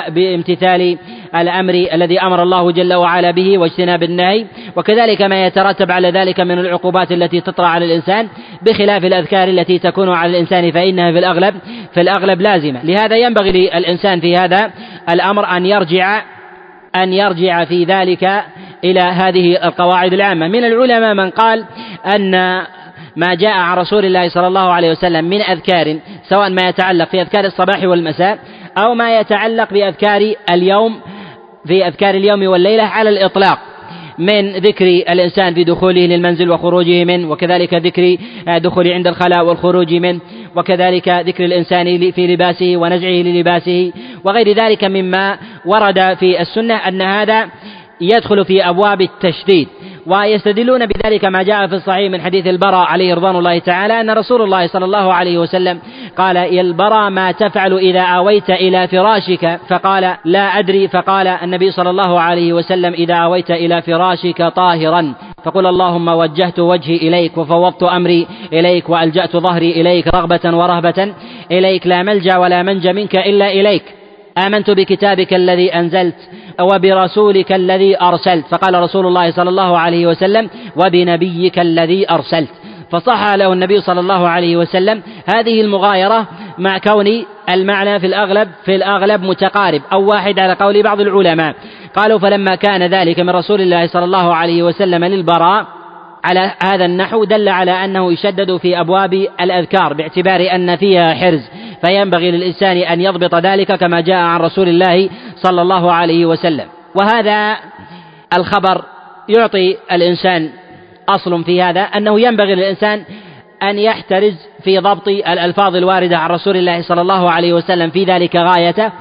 بامتثال 0.09 0.99
الأمر 1.37 1.74
الذي 1.93 2.20
أمر 2.20 2.43
الله 2.43 2.72
جل 2.72 2.95
وعلا 2.95 3.30
به 3.30 3.59
واجتناب 3.59 4.03
النهي 4.03 4.47
وكذلك 4.76 5.22
ما 5.22 5.47
يترتب 5.47 5.91
على 5.91 6.11
ذلك 6.11 6.41
من 6.41 6.59
العقوبات 6.59 7.12
التي 7.12 7.41
تطرأ 7.41 7.66
على 7.66 7.85
الإنسان 7.85 8.28
بخلاف 8.62 9.05
الأذكار 9.05 9.49
التي 9.49 9.78
تكون 9.78 10.09
على 10.09 10.30
الإنسان 10.30 10.70
فإنها 10.70 11.12
في 11.12 11.18
الأغلب 11.18 11.55
في 11.95 12.01
الأغلب 12.01 12.41
لازمة. 12.41 12.85
لهذا 12.85 13.16
ينبغي 13.16 13.53
للإنسان 13.53 14.20
في 14.20 14.37
هذا 14.37 14.70
الأمر 15.11 15.57
أن 15.57 15.66
يرجع 15.66 16.22
أن 16.97 17.12
يرجع 17.12 17.64
في 17.64 17.85
ذلك 17.85 18.45
إلى 18.85 19.01
هذه 19.01 19.66
القواعد 19.66 20.12
العامة. 20.12 20.49
من 20.49 20.64
العلماء 20.64 21.14
من 21.14 21.30
قال 21.30 21.64
أن 22.14 22.30
ما 23.16 23.35
جاء 23.35 23.53
عن 23.53 23.76
رسول 23.76 24.05
الله 24.05 24.28
صلى 24.28 24.47
الله 24.47 24.72
عليه 24.72 24.91
وسلم 24.91 25.24
من 25.24 25.41
أذكار 25.41 25.99
سواء 26.28 26.51
ما 26.51 26.68
يتعلق 26.68 27.09
في 27.09 27.22
أذكار 27.22 27.45
الصباح 27.45 27.82
والمساء 27.82 28.39
أو 28.78 28.95
ما 28.95 29.18
يتعلق 29.18 29.72
بأذكار 29.72 30.35
اليوم 30.51 31.01
في 31.67 31.87
أذكار 31.87 32.15
اليوم 32.15 32.47
والليلة 32.47 32.83
على 32.83 33.11
الإطلاق 33.11 33.59
من 34.19 34.53
ذكر 34.53 34.87
الإنسان 34.87 35.55
في 35.55 35.65
دخوله 35.65 36.07
للمنزل 36.07 36.51
وخروجه 36.51 37.05
منه 37.05 37.31
وكذلك 37.31 37.75
ذكر 37.75 38.17
دخوله 38.59 38.95
عند 38.95 39.07
الخلاء 39.07 39.45
والخروج 39.45 39.95
منه 39.95 40.21
وكذلك 40.57 41.09
ذكر 41.09 41.45
الإنسان 41.45 42.11
في 42.11 42.27
لباسه 42.27 42.77
ونزعه 42.77 43.11
للباسه 43.11 43.93
وغير 44.25 44.53
ذلك 44.53 44.85
مما 44.85 45.39
ورد 45.67 46.15
في 46.15 46.41
السنة 46.41 46.75
أن 46.75 47.03
هذا 47.03 47.49
يدخل 48.01 48.45
في 48.45 48.69
أبواب 48.69 49.01
التشديد. 49.01 49.69
ويستدلون 50.07 50.87
بذلك 50.87 51.25
ما 51.25 51.43
جاء 51.43 51.67
في 51.67 51.75
الصحيح 51.75 52.11
من 52.13 52.21
حديث 52.21 52.47
البراء 52.47 52.87
عليه 52.87 53.15
رضوان 53.15 53.37
الله 53.37 53.59
تعالى 53.59 54.01
أن 54.01 54.11
رسول 54.11 54.43
الله 54.43 54.67
صلى 54.67 54.85
الله 54.85 55.13
عليه 55.15 55.39
وسلم 55.39 55.79
قال 56.19 56.37
يا 56.37 56.61
البراء 56.61 57.11
ما 57.11 57.33
تفعل 57.33 57.73
إذا 57.73 58.01
آويت 58.01 58.51
إلى 58.51 58.89
فراشك؟ 58.89 59.61
فقال 59.69 60.17
لا 60.25 60.59
أدري. 60.59 60.89
فقال 60.89 61.27
النبي 61.27 61.71
صلى 61.71 61.91
الله 61.91 62.21
عليه 62.21 62.53
وسلم 62.53 62.93
إذا 62.93 63.15
آويت 63.15 63.51
إلى 63.51 63.83
فراشك 63.83 64.43
طاهرا. 64.43 65.15
فقل 65.45 65.67
اللهم 65.67 66.09
وجهت 66.09 66.59
وجهي 66.59 66.97
إليك 66.97 67.39
وفوضت 67.39 67.83
أمري 67.83 68.27
إليك 68.53 68.89
وألجأت 68.89 69.37
ظهري 69.37 69.81
إليك 69.81 70.07
رغبة 70.07 70.57
ورهبة. 70.57 71.15
إليك 71.53 71.87
لا 71.87 72.03
ملجأ 72.03 72.37
ولا 72.37 72.63
منجى 72.63 72.93
منك 72.93 73.17
إلا 73.17 73.53
إليك. 73.53 74.04
آمنت 74.39 74.70
بكتابك 74.70 75.35
الذي 75.35 75.74
أنزلت 75.74 76.16
وبرسولك 76.61 77.53
الذي 77.53 78.01
أرسلت. 78.01 78.47
فقال 78.47 78.74
رسول 78.82 79.07
الله 79.07 79.30
صلى 79.30 79.51
الله 79.51 79.78
عليه 79.78 80.07
وسلم 80.07 80.51
وبنبيك 80.76 81.59
الذي 81.59 82.11
أرسلت. 82.11 82.49
فصح 82.91 83.35
له 83.35 83.53
النبي 83.53 83.80
صلى 83.80 84.01
الله 84.01 84.28
عليه 84.28 84.57
وسلم 84.57 85.03
هذه 85.35 85.61
المغايرة 85.61 86.26
مع 86.59 86.78
كون 86.78 87.24
المعنى 87.51 88.01
في 88.01 88.07
الأغلب 88.07 88.49
في 88.64 88.76
الأغلب 88.76 89.22
متقارب 89.22 89.82
أو 89.93 90.07
واحد 90.07 90.39
على 90.39 90.53
قول 90.53 90.82
بعض 90.82 91.01
العلماء. 91.01 91.55
قالوا 91.97 92.18
فلما 92.18 92.55
كان 92.55 92.82
ذلك 92.82 93.20
من 93.20 93.30
رسول 93.30 93.61
الله 93.61 93.87
صلى 93.87 94.05
الله 94.05 94.35
عليه 94.35 94.62
وسلم 94.62 95.05
للبراء 95.05 95.66
على 96.25 96.51
هذا 96.62 96.85
النحو 96.85 97.25
دل 97.25 97.49
على 97.49 97.70
أنه 97.70 98.12
يشدد 98.12 98.57
في 98.57 98.81
أبواب 98.81 99.14
الأذكار 99.41 99.93
باعتبار 99.93 100.41
أن 100.55 100.77
فيها 100.77 101.14
حرز 101.14 101.51
فينبغي 101.85 102.31
للإنسان 102.31 102.77
أن 102.77 103.01
يضبط 103.01 103.35
ذلك 103.35 103.72
كما 103.72 104.01
جاء 104.01 104.16
عن 104.16 104.41
رسول 104.41 104.68
الله 104.68 105.11
صلى 105.37 105.62
الله 105.62 105.93
عليه 105.93 106.27
وسلم. 106.27 106.66
وهذا 106.95 107.57
الخبر 108.37 108.85
يعطي 109.29 109.77
الإنسان 109.93 110.51
أصل 111.09 111.45
في 111.45 111.62
هذا 111.62 111.81
أنه 111.81 112.20
ينبغي 112.20 112.55
للإنسان 112.55 113.05
أن 113.62 113.79
يحترز 113.79 114.35
في 114.64 114.79
ضبط 114.79 115.09
الألفاظ 115.09 115.77
الواردة 115.77 116.18
عن 116.18 116.31
رسول 116.31 116.57
الله 116.57 116.83
صلى 116.83 117.01
الله 117.01 117.31
عليه 117.31 117.53
وسلم 117.53 117.91
في 117.91 118.05
ذلك 118.05 118.37
غايته 118.37 118.93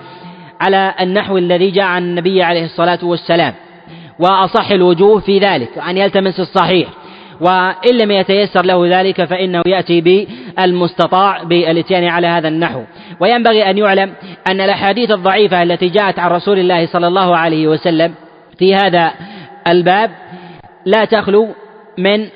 على 0.62 0.94
النحو 1.02 1.38
الذي 1.38 1.72
جاء 1.72 1.86
عن 1.86 2.04
النبي 2.04 2.44
عليه 2.44 2.66
الصلاة 2.66 3.00
والسلام. 3.04 3.54
وأصح 4.20 4.72
الوجوه 4.72 5.20
في 5.20 5.40
ذلك 5.40 5.78
أن 5.78 5.98
يلتمس 5.98 6.40
الصحيح. 6.40 6.90
وإن 7.42 7.98
لم 8.02 8.12
يتيسر 8.12 8.66
له 8.66 9.00
ذلك 9.00 9.26
فإنه 9.26 9.62
يأتي 9.68 10.02
بالمستطاع 10.02 11.44
بالإتيان 11.44 12.04
على 12.04 12.28
هذا 12.28 12.48
النحو. 12.48 12.82
وينبغي 13.20 13.70
أن 13.70 13.78
يعلم 13.78 14.14
أن 14.48 14.62
الأحاديث 14.62 15.12
الضعيفة 15.12 15.64
التي 15.64 15.90
جاءت 15.90 16.20
عن 16.20 16.32
رسول 16.32 16.60
الله 16.60 16.86
صلى 16.86 17.08
الله 17.08 17.38
عليه 17.38 17.68
وسلم 17.68 18.14
في 18.60 18.76
هذا 18.76 19.12
الباب 19.68 20.12
لا 20.86 21.06
تخلو 21.06 21.48
من 21.98 22.28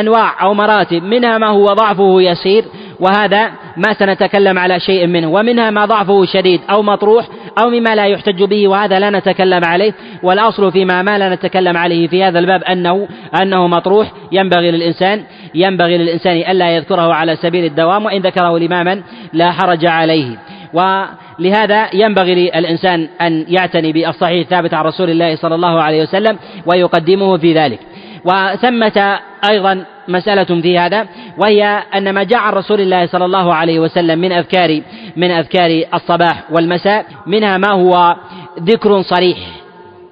أنواع 0.00 0.42
أو 0.42 0.54
مراتب. 0.54 1.02
منها 1.02 1.38
ما 1.38 1.48
هو 1.48 1.66
ضعفه 1.66 2.22
يسير 2.22 2.64
وهذا 3.00 3.50
ما 3.76 3.92
سنتكلم 3.92 4.58
على 4.58 4.80
شيء 4.80 5.06
منه. 5.06 5.28
ومنها 5.28 5.70
ما 5.70 5.84
ضعفه 5.84 6.24
شديد 6.24 6.60
أو 6.70 6.82
مطروح 6.82 7.26
أو 7.58 7.70
مما 7.70 7.94
لا 7.94 8.06
يحتج 8.06 8.42
به 8.42 8.68
وهذا 8.68 8.98
لا 8.98 9.10
نتكلم 9.10 9.64
عليه. 9.64 9.92
والأصل 10.22 10.72
فيما 10.72 11.02
ما 11.02 11.18
لا 11.18 11.34
نتكلم 11.34 11.76
عليه 11.76 12.08
في 12.08 12.24
هذا 12.24 12.38
الباب 12.38 12.62
أنه 12.62 13.08
أنه 13.42 13.66
مطروح 13.66 14.12
ينبغي 14.32 14.70
للإنسان 14.70 15.22
ينبغي 15.54 15.98
للإنسان 15.98 16.36
ألا 16.36 16.76
يذكره 16.76 17.14
على 17.14 17.36
سبيل 17.36 17.64
الدوام 17.64 18.04
وإن 18.04 18.20
ذكره 18.20 18.58
لماما 18.58 19.02
لا 19.32 19.52
حرج 19.52 19.86
عليه. 19.86 20.36
ولهذا 20.72 21.94
ينبغي 21.94 22.34
للإنسان 22.34 23.08
أن 23.20 23.44
يعتني 23.48 23.92
بالصحيح 23.92 24.40
الثابت 24.40 24.74
عن 24.74 24.84
رسول 24.84 25.10
الله 25.10 25.36
صلى 25.36 25.54
الله 25.54 25.82
عليه 25.82 26.02
وسلم 26.02 26.38
ويقدمه 26.66 27.36
في 27.36 27.54
ذلك. 27.54 27.78
وثمة 28.24 29.18
أيضا 29.50 29.84
مسألة 30.08 30.60
في 30.62 30.78
هذا 30.78 31.06
وهي 31.38 31.82
أن 31.94 32.10
ما 32.14 32.22
جاء 32.22 32.38
عن 32.38 32.52
رسول 32.52 32.80
الله 32.80 33.06
صلى 33.06 33.24
الله 33.24 33.54
عليه 33.54 33.80
وسلم 33.80 34.18
من 34.18 34.32
أذكار 34.32 34.80
من 35.16 35.30
أذكار 35.30 35.84
الصباح 35.94 36.44
والمساء 36.50 37.06
منها 37.26 37.58
ما 37.58 37.72
هو 37.72 38.16
ذكر 38.62 39.02
صريح 39.02 39.38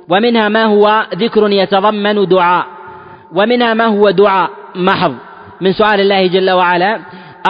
ومنها 0.09 0.49
ما 0.49 0.65
هو 0.65 1.07
ذكر 1.15 1.51
يتضمن 1.51 2.29
دعاء 2.29 2.67
ومنها 3.35 3.75
ما 3.75 3.87
هو 3.87 4.11
دعاء 4.11 4.51
محض 4.75 5.15
من 5.61 5.73
سؤال 5.73 6.01
الله 6.01 6.27
جل 6.27 6.51
وعلا 6.51 6.99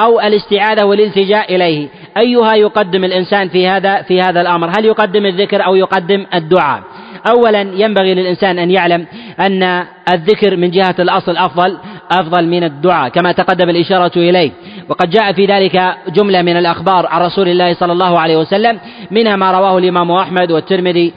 أو 0.03 0.21
الاستعاذة 0.21 0.85
والالتجاء 0.85 1.55
إليه. 1.55 1.89
أيها 2.17 2.55
يقدم 2.55 3.05
الإنسان 3.05 3.49
في 3.49 3.69
هذا 3.69 4.03
في 4.03 4.21
هذا 4.21 4.41
الأمر؟ 4.41 4.69
هل 4.79 4.85
يقدم 4.85 5.27
الذكر 5.27 5.65
أو 5.65 5.75
يقدم 5.75 6.27
الدعاء؟ 6.35 6.83
أولا 7.31 7.61
ينبغي 7.61 8.15
للإنسان 8.15 8.59
أن 8.59 8.71
يعلم 8.71 9.07
أن 9.41 9.85
الذكر 10.13 10.57
من 10.57 10.71
جهة 10.71 10.95
الأصل 10.99 11.37
أفضل 11.37 11.79
أفضل 12.11 12.47
من 12.47 12.65
الدعاء 12.65 13.09
كما 13.09 13.33
تقدم 13.33 13.71
الإشارة 13.71 14.13
إليه. 14.17 14.51
وقد 14.89 15.11
جاء 15.11 15.33
في 15.33 15.47
ذلك 15.47 15.95
جملة 16.09 16.43
من 16.43 16.57
الأخبار 16.57 17.07
عن 17.07 17.23
رسول 17.23 17.49
الله 17.49 17.75
صلى 17.75 17.93
الله 17.93 18.19
عليه 18.21 18.37
وسلم 18.37 18.79
منها 19.11 19.37
ما 19.37 19.53
رواه 19.53 19.79
الإمام 19.79 20.13
أحمد 20.13 20.51
والترمذي 20.53 21.13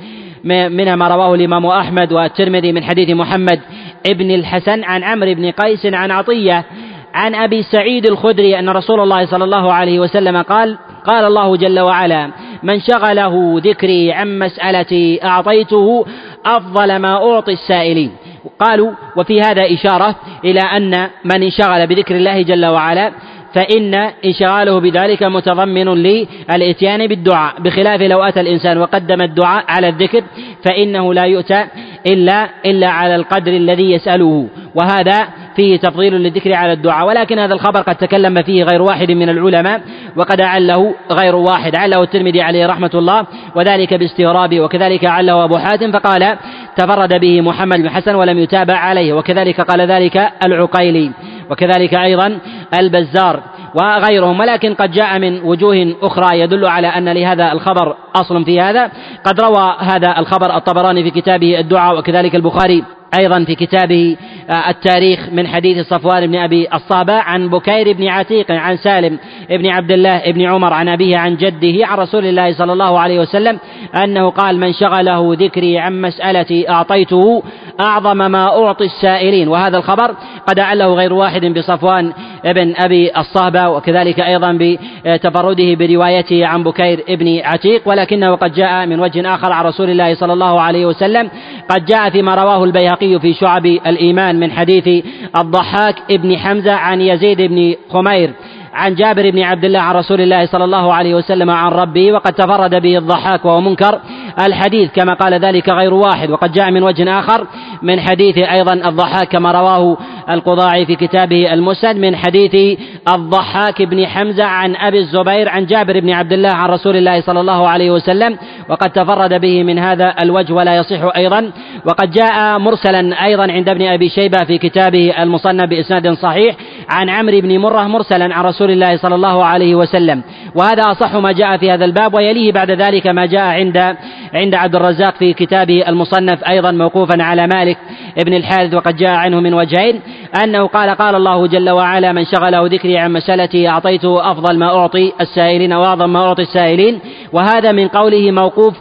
منها 0.46 0.96
ما 0.96 1.08
رواه 1.08 1.36
الإمام 1.36 1.66
أحمد 1.66 2.14
والترمذي 2.14 2.72
من 2.72 2.84
حديث 2.84 3.10
محمد 3.10 3.60
ابن 4.08 4.32
الحسن 4.32 4.84
عن 4.84 5.04
عمرو 5.04 5.34
بن 5.34 5.52
قيس 5.52 5.86
عن 5.86 6.12
عطية 6.12 6.66
عن 7.14 7.36
أبي 7.36 7.64
سعيد 7.64 8.06
الخدري 8.06 8.60
أن 8.60 8.70
رسول 8.70 9.00
الله 9.00 9.26
صلى 9.26 9.44
الله 9.44 9.74
عليه 9.74 10.00
وسلم 10.00 10.42
قال 10.42 10.78
قال 11.06 11.26
الله 11.26 11.58
جل 11.58 11.80
وعلا 11.80 12.32
من 12.64 12.80
شغله 12.80 13.62
ذكري 13.64 14.12
عن 14.14 14.40
مسألتي 14.40 15.24
أعطيته 15.24 16.06
أفضل 16.46 16.96
ما 16.96 17.14
أعطي 17.14 17.52
السائلين. 17.52 18.12
قالوا 18.60 18.92
وفي 19.16 19.42
هذا 19.42 19.74
إشارة 19.74 20.16
إلى 20.46 20.60
أن 20.60 21.10
من 21.26 21.44
انشغل 21.44 21.88
بذكر 21.88 22.16
الله 22.16 22.42
جل 22.42 22.66
وعلا 22.66 23.12
فإن 23.56 23.94
انشغاله 24.26 24.80
بذلك 24.80 25.24
متضمن 25.24 25.88
للإتيان 25.94 27.08
بالدعاء. 27.08 27.54
بخلاف 27.60 28.02
لو 28.02 28.24
أتى 28.24 28.42
الإنسان 28.42 28.78
وقدم 28.78 29.22
الدعاء 29.22 29.66
على 29.68 29.90
الذكر 29.90 30.24
فإنه 30.66 31.14
لا 31.14 31.24
يؤتى 31.26 31.66
إلا 32.08 32.50
إلا 32.66 32.88
على 32.88 33.16
القدر 33.16 33.52
الذي 33.52 33.92
يسأله 33.92 34.48
وهذا 34.76 35.28
فيه 35.56 35.78
تفضيل 35.78 36.14
للذكر 36.14 36.54
على 36.54 36.74
الدعاء 36.74 37.08
ولكن 37.08 37.40
هذا 37.40 37.54
الخبر 37.54 37.82
قد 37.82 37.96
تكلم 37.96 38.44
فيه 38.44 38.64
غير 38.64 38.82
واحد 38.82 39.12
من 39.12 39.30
العلماء 39.30 39.82
وقد 40.16 40.42
أعله 40.42 40.96
غير 41.12 41.36
واحد 41.36 41.76
عله 41.76 42.04
الترمذي 42.04 42.42
عليه 42.42 42.68
رحمة 42.68 42.92
الله 42.94 43.26
وذلك 43.56 43.94
باستغرابه 43.94 44.62
وكذلك 44.62 45.06
أعله 45.06 45.44
أبو 45.44 45.58
حاتم 45.58 45.92
فقال 45.92 46.38
تفرد 46.76 47.20
به 47.20 47.42
محمد 47.42 47.78
بن 47.78 47.90
حسن 47.90 48.16
ولم 48.16 48.40
يتابع 48.40 48.78
عليه 48.78 49.14
وكذلك 49.14 49.62
قال 49.62 49.82
ذلك 49.82 50.32
العقيلي 50.46 51.12
وكذلك 51.50 51.94
أيضا 51.94 52.40
البزار 52.80 53.44
وغيرهم 53.76 54.40
ولكن 54.40 54.74
قد 54.74 54.92
جاء 54.92 55.20
من 55.20 55.44
وجوه 55.44 55.96
أخرى 56.02 56.40
يدل 56.40 56.66
على 56.66 56.88
أن 56.88 57.10
لهذا 57.10 57.52
الخبر 57.52 57.96
أصل 58.16 58.46
في 58.46 58.62
هذا. 58.62 58.92
قد 59.26 59.42
روى 59.42 59.76
هذا 59.80 60.20
الخبر 60.20 60.58
الطبراني 60.58 61.04
في 61.04 61.22
كتابه 61.22 61.60
الدعاء 61.60 61.98
وكذلك 61.98 62.36
البخاري 62.36 62.84
أيضا 63.20 63.44
في 63.44 63.56
كتابه 63.56 64.18
التاريخ 64.50 65.30
من 65.32 65.48
حديث 65.48 65.88
صفوان 65.88 66.28
بن 66.28 66.36
أبي 66.36 66.68
الصابع 66.74 67.14
عن 67.14 67.50
بكير 67.50 67.94
بن 67.94 68.08
عتيق 68.08 68.52
عن 68.52 68.78
سالم 68.78 69.20
بن 69.50 69.68
عبد 69.68 69.92
الله 69.92 70.32
بن 70.32 70.42
عمر 70.42 70.74
عن 70.74 70.90
أبيه 70.90 71.18
عن 71.18 71.36
جده 71.36 71.88
عن 71.88 71.98
رسول 71.98 72.26
الله 72.26 72.54
صلى 72.54 72.74
الله 72.74 73.00
عليه 73.00 73.20
وسلم 73.20 73.60
أنه 74.04 74.30
قال 74.30 74.60
من 74.60 74.74
شغله 74.74 75.36
ذكري 75.40 75.80
عن 75.80 76.02
مسألتي 76.02 76.70
أعطيته 76.70 77.44
أعظم 77.80 78.18
ما 78.18 78.66
أعطي 78.66 78.86
السائلين. 78.86 79.48
وهذا 79.48 79.78
الخبر 79.78 80.16
قد 80.48 80.60
أعله 80.60 80.94
غير 80.94 81.14
واحد 81.14 81.46
بصفوان 81.46 82.14
بن 82.46 82.74
أبي 82.78 83.12
الصهبة 83.18 83.70
وكذلك 83.70 84.20
أيضا 84.20 84.58
بتفرده 85.06 85.76
بروايته 85.76 86.46
عن 86.46 86.64
بكير 86.64 87.04
بن 87.10 87.40
عتيق 87.44 87.82
ولكنه 87.86 88.36
قد 88.36 88.54
جاء 88.54 88.86
من 88.86 89.00
وجه 89.00 89.36
آخر 89.36 89.52
عن 89.52 89.66
رسول 89.66 89.90
الله 89.90 90.16
صلى 90.16 90.34
الله 90.34 90.62
عليه 90.62 90.86
وسلم. 90.86 91.30
قد 91.70 91.86
جاء 91.86 92.10
فيما 92.10 92.36
رواه 92.36 92.64
البيهقي 92.64 93.20
في 93.20 93.34
شعب 93.34 93.66
الإيمان 93.66 94.40
من 94.40 94.52
حديث 94.52 95.06
الضحاك 95.38 95.96
ابن 96.12 96.38
حمزة 96.38 96.74
عن 96.74 97.02
يزيد 97.02 97.42
بن 97.42 97.76
خمير 97.90 98.34
عن 98.74 98.96
جابر 98.96 99.30
بن 99.30 99.44
عبد 99.44 99.66
الله 99.66 99.82
عن 99.82 99.96
رسول 99.96 100.22
الله 100.22 100.46
صلى 100.46 100.64
الله 100.64 100.94
عليه 100.94 101.16
وسلم 101.16 101.50
عن 101.50 101.72
ربه 101.72 102.14
وقد 102.14 102.34
تفرد 102.34 102.76
به 102.82 102.98
الضحاك 102.98 103.46
وهو 103.46 103.62
منكر. 103.62 104.00
الحديث 104.40 104.92
كما 104.92 105.14
قال 105.14 105.34
ذلك 105.34 105.70
غير 105.70 105.94
واحد 105.94 106.30
وقد 106.30 106.52
جاء 106.52 106.72
من 106.72 106.84
وجه 106.84 107.20
آخر 107.20 107.48
من 107.82 108.00
حديث 108.00 108.38
أيضا 108.38 108.74
الضحاك 108.74 109.28
كما 109.28 109.52
رواه 109.52 109.98
القضاعي 110.30 110.86
في 110.86 110.96
كتابه 110.96 111.54
المسند 111.54 111.96
من 111.96 112.16
حديث 112.16 112.80
الضحاك 113.16 113.82
بن 113.82 114.06
حمزة 114.06 114.44
عن 114.44 114.76
أبي 114.76 114.98
الزبير 114.98 115.50
عن 115.50 115.66
جابر 115.66 116.00
بن 116.00 116.10
عبد 116.10 116.34
الله 116.34 116.52
عن 116.52 116.70
رسول 116.70 116.96
الله 116.98 117.22
صلى 117.22 117.40
الله 117.40 117.68
عليه 117.68 117.92
وسلم 117.92 118.38
وقد 118.70 118.90
تفرد 118.90 119.34
به 119.34 119.64
من 119.64 119.80
هذا 119.80 120.16
الوجه 120.24 120.54
ولا 120.54 120.76
يصح 120.76 121.16
أيضا 121.16 121.52
وقد 121.86 122.12
جاء 122.12 122.60
مرسلا 122.60 123.26
أيضا 123.26 123.52
عند 123.52 123.70
ابن 123.70 123.88
أبي 123.88 124.10
شيبة 124.10 124.44
في 124.44 124.58
كتابه 124.58 125.24
المصنف 125.24 125.70
بإسناد 125.70 126.14
صحيح 126.14 126.56
عن 126.90 127.10
عمرو 127.10 127.42
بن 127.42 127.58
مرة 127.58 127.88
مرسلا 127.88 128.36
عن 128.36 128.44
رسول 128.46 128.72
الله 128.72 128.98
صلى 128.98 129.16
الله 129.16 129.46
عليه 129.46 129.76
وسلم. 129.76 130.24
وهذا 130.56 130.92
أصح 130.92 131.16
ما 131.16 131.32
جاء 131.32 131.58
في 131.58 131.72
هذا 131.72 131.86
الباب 131.86 132.14
ويليه 132.14 132.52
بعد 132.52 132.72
ذلك 132.72 133.08
ما 133.08 133.26
جاء 133.26 133.44
عند 133.44 133.96
عند 134.34 134.56
عبد 134.56 134.76
الرزاق 134.76 135.16
في 135.16 135.34
كتابه 135.34 135.84
المصنف 135.88 136.44
أيضا 136.44 136.72
موقوفا 136.72 137.24
على 137.24 137.48
مالك 137.48 137.78
ابن 138.18 138.34
الحارث 138.34 138.74
وقد 138.74 138.96
جاء 138.96 139.16
عنه 139.16 139.40
من 139.40 139.54
وجهين 139.54 140.02
أنه 140.44 140.68
قال 140.68 140.90
قال 140.90 141.16
الله 141.16 141.48
جل 141.48 141.70
وعلا 141.70 142.12
من 142.12 142.26
شغله 142.26 142.68
ذكري 142.68 142.98
عن 142.98 143.14
مسألتي 143.14 143.70
أعطيته 143.70 144.32
أفضل 144.32 144.60
ما 144.60 144.78
أعطي 144.78 145.14
السائلين 145.22 145.74
وأعظم 145.74 146.14
ما 146.14 146.20
أعطي 146.20 146.42
السائلين 146.42 147.00
وهذا 147.34 147.72
من 147.72 147.88
قوله 147.88 148.32
موقوف 148.32 148.74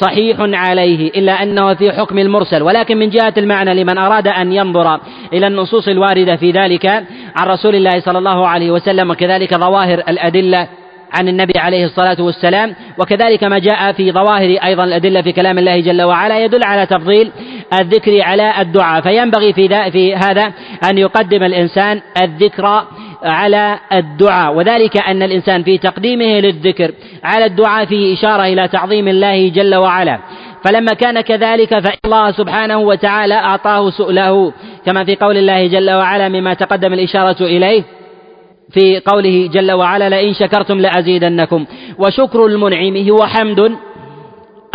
صحيح 0.00 0.36
عليه 0.40 1.10
إلا 1.10 1.42
أنه 1.42 1.74
في 1.74 1.92
حكم 1.92 2.18
المرسل 2.18 2.62
ولكن 2.62 2.96
من 2.96 3.10
جهة 3.10 3.34
المعنى 3.36 3.74
لمن 3.74 3.98
أراد 3.98 4.28
أن 4.28 4.52
ينظر 4.52 5.00
إلى 5.32 5.46
النصوص 5.46 5.88
الواردة 5.88 6.36
في 6.36 6.50
ذلك 6.50 6.86
عن 7.36 7.46
رسول 7.46 7.74
الله 7.74 8.00
صلى 8.00 8.18
الله 8.18 8.48
عليه 8.48 8.70
وسلم 8.70 9.10
وكذلك 9.10 9.54
ظواهر 9.54 9.98
الأدلة 10.08 10.68
عن 11.12 11.28
النبي 11.28 11.58
عليه 11.58 11.84
الصلاة 11.84 12.16
والسلام 12.20 12.74
وكذلك 12.98 13.44
ما 13.44 13.58
جاء 13.58 13.92
في 13.92 14.12
ظواهر 14.12 14.58
أيضا 14.66 14.84
الأدلة 14.84 15.22
في 15.22 15.32
كلام 15.32 15.58
الله 15.58 15.80
جل 15.80 16.02
وعلا 16.02 16.44
يدل 16.44 16.64
على 16.64 16.86
تفضيل 16.86 17.30
الذكر 17.80 18.22
على 18.22 18.60
الدعاء. 18.60 19.00
فينبغي 19.00 19.52
في, 19.52 19.90
في 19.90 20.14
هذا 20.14 20.52
أن 20.90 20.98
يقدم 20.98 21.42
الإنسان 21.42 22.00
الذكر 22.22 22.84
على 23.22 23.78
الدعاء. 23.92 24.54
وذلك 24.54 25.08
أن 25.08 25.22
الإنسان 25.22 25.62
في 25.62 25.78
تقديمه 25.78 26.40
للذكر 26.40 26.92
على 27.24 27.44
الدعاء 27.44 27.86
فيه 27.86 28.14
إشارة 28.14 28.42
إلى 28.42 28.68
تعظيم 28.68 29.08
الله 29.08 29.48
جل 29.48 29.74
وعلا. 29.74 30.18
فلما 30.64 30.92
كان 30.92 31.20
كذلك 31.20 31.78
فإن 31.78 31.98
الله 32.04 32.30
سبحانه 32.30 32.78
وتعالى 32.78 33.34
أعطاه 33.34 33.90
سؤله 33.90 34.52
كما 34.86 35.04
في 35.04 35.16
قول 35.16 35.36
الله 35.36 35.66
جل 35.66 35.90
وعلا 35.90 36.28
مما 36.28 36.54
تقدم 36.54 36.92
الإشارة 36.92 37.36
إليه 37.40 37.82
في 38.70 39.00
قوله 39.00 39.50
جل 39.52 39.72
وعلا 39.72 40.08
لئن 40.08 40.34
شكرتم 40.34 40.80
لأزيدنكم. 40.80 41.66
وشكر 41.98 42.46
المنعم 42.46 43.08
هو 43.10 43.26
حمد 43.26 43.60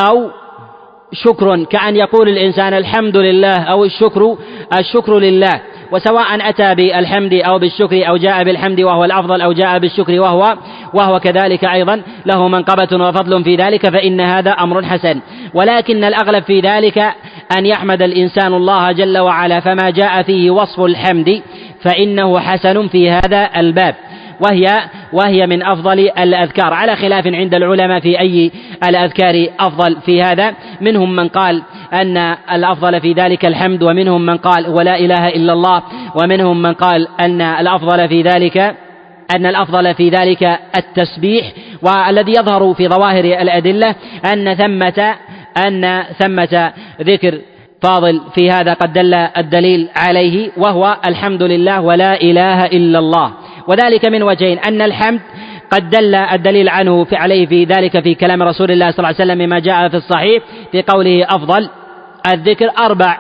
أو 0.10 0.30
شكر 1.14 1.64
كأن 1.64 1.96
يقول 1.96 2.30
الإنسان 2.30 2.74
الحمد 2.74 3.18
لله 3.18 3.64
أو 3.64 3.86
الشكر 3.86 4.38
الشكر 4.80 5.20
لله. 5.20 5.62
وسواء 5.92 6.50
أتى 6.50 6.76
بالحمد 6.76 7.34
أو 7.34 7.60
بالشكر 7.60 8.08
أو 8.08 8.18
جاء 8.18 8.44
بالحمد 8.44 8.82
وهو 8.82 9.06
الأفضل 9.06 9.42
أو 9.42 9.52
جاء 9.52 9.80
بالشكر 9.80 10.20
وهو 10.20 10.58
وهو 10.94 11.20
كذلك 11.20 11.66
أيضا 11.66 12.02
له 12.26 12.48
منقبة 12.48 13.06
وفضل 13.08 13.44
في 13.44 13.56
ذلك 13.56 13.90
فإن 13.90 14.22
هذا 14.22 14.52
أمر 14.52 14.84
حسن. 14.84 15.20
ولكن 15.54 16.04
الأغلب 16.04 16.44
في 16.44 16.60
ذلك 16.60 16.98
أن 17.58 17.66
يحمد 17.66 18.02
الإنسان 18.02 18.54
الله 18.54 18.92
جل 18.92 19.18
وعلا 19.18 19.60
فما 19.60 19.90
جاء 19.90 20.22
فيه 20.22 20.52
وصف 20.52 20.80
الحمد 20.80 21.42
فإنه 21.84 22.40
حسن 22.40 22.88
في 22.88 23.10
هذا 23.10 23.50
الباب. 23.58 23.96
وهي 24.46 24.68
وهي 25.14 25.48
من 25.48 25.64
أفضل 25.64 26.00
الأذكار. 26.00 26.74
على 26.74 26.96
خلاف 26.96 27.28
عند 27.28 27.54
العلماء 27.54 28.00
في 28.00 28.20
أي 28.20 28.52
الأذكار 28.90 29.48
أفضل 29.60 29.98
في 30.06 30.24
هذا. 30.24 30.54
منهم 30.82 31.16
من 31.16 31.28
قال 31.28 31.64
أن 31.94 32.18
الأفضل 32.52 33.02
في 33.02 33.14
ذلك 33.14 33.46
الحمد 33.46 33.84
ومنهم 33.84 34.26
من 34.26 34.38
قال 34.38 34.68
ولا 34.68 35.00
إله 35.00 35.28
إلا 35.28 35.54
الله 35.54 35.84
ومنهم 36.16 36.62
من 36.62 36.74
قال 36.74 37.08
أن 37.20 37.42
الأفضل 37.42 38.08
في 38.08 38.22
ذلك 38.22 38.58
أن 39.36 39.46
الأفضل 39.46 39.96
في 39.96 40.10
ذلك 40.10 40.60
التسبيح. 40.78 41.52
والذي 41.82 42.32
يظهر 42.32 42.74
في 42.74 42.88
ظواهر 42.88 43.24
الأدلة 43.24 43.96
أن 44.34 44.56
ثمة 44.56 45.16
أن 45.68 46.04
ثمة 46.20 46.74
ذكر 47.02 47.42
فاضل 47.82 48.22
في 48.36 48.52
هذا 48.52 48.74
قد 48.74 48.94
دل 48.94 49.14
الدليل 49.14 49.90
عليه 49.96 50.52
وهو 50.58 50.98
الحمد 51.06 51.44
لله 51.44 51.82
ولا 51.82 52.22
إله 52.22 52.66
إلا 52.66 53.00
الله. 53.00 53.32
وذلك 53.68 54.06
من 54.06 54.24
وجهين 54.24 54.60
أن 54.60 54.82
الحمد 54.82 55.20
قد 55.72 55.90
دل 55.90 56.16
الدليل 56.16 56.70
عنه 56.70 57.04
في 57.04 57.16
عليه 57.16 57.46
في 57.46 57.64
ذلك 57.64 58.00
في 58.04 58.16
كلام 58.16 58.44
رسول 58.44 58.72
الله 58.72 58.92
صلى 58.92 59.00
الله 59.00 59.16
عليه 59.20 59.32
وسلم 59.32 59.38
مما 59.46 59.60
جاء 59.60 59.90
في 59.90 59.98
الصحيح 59.98 60.44
في 60.72 60.82
قوله 60.82 61.26
أفضل 61.30 61.70
الذكر 62.34 62.70
أربع. 62.80 63.18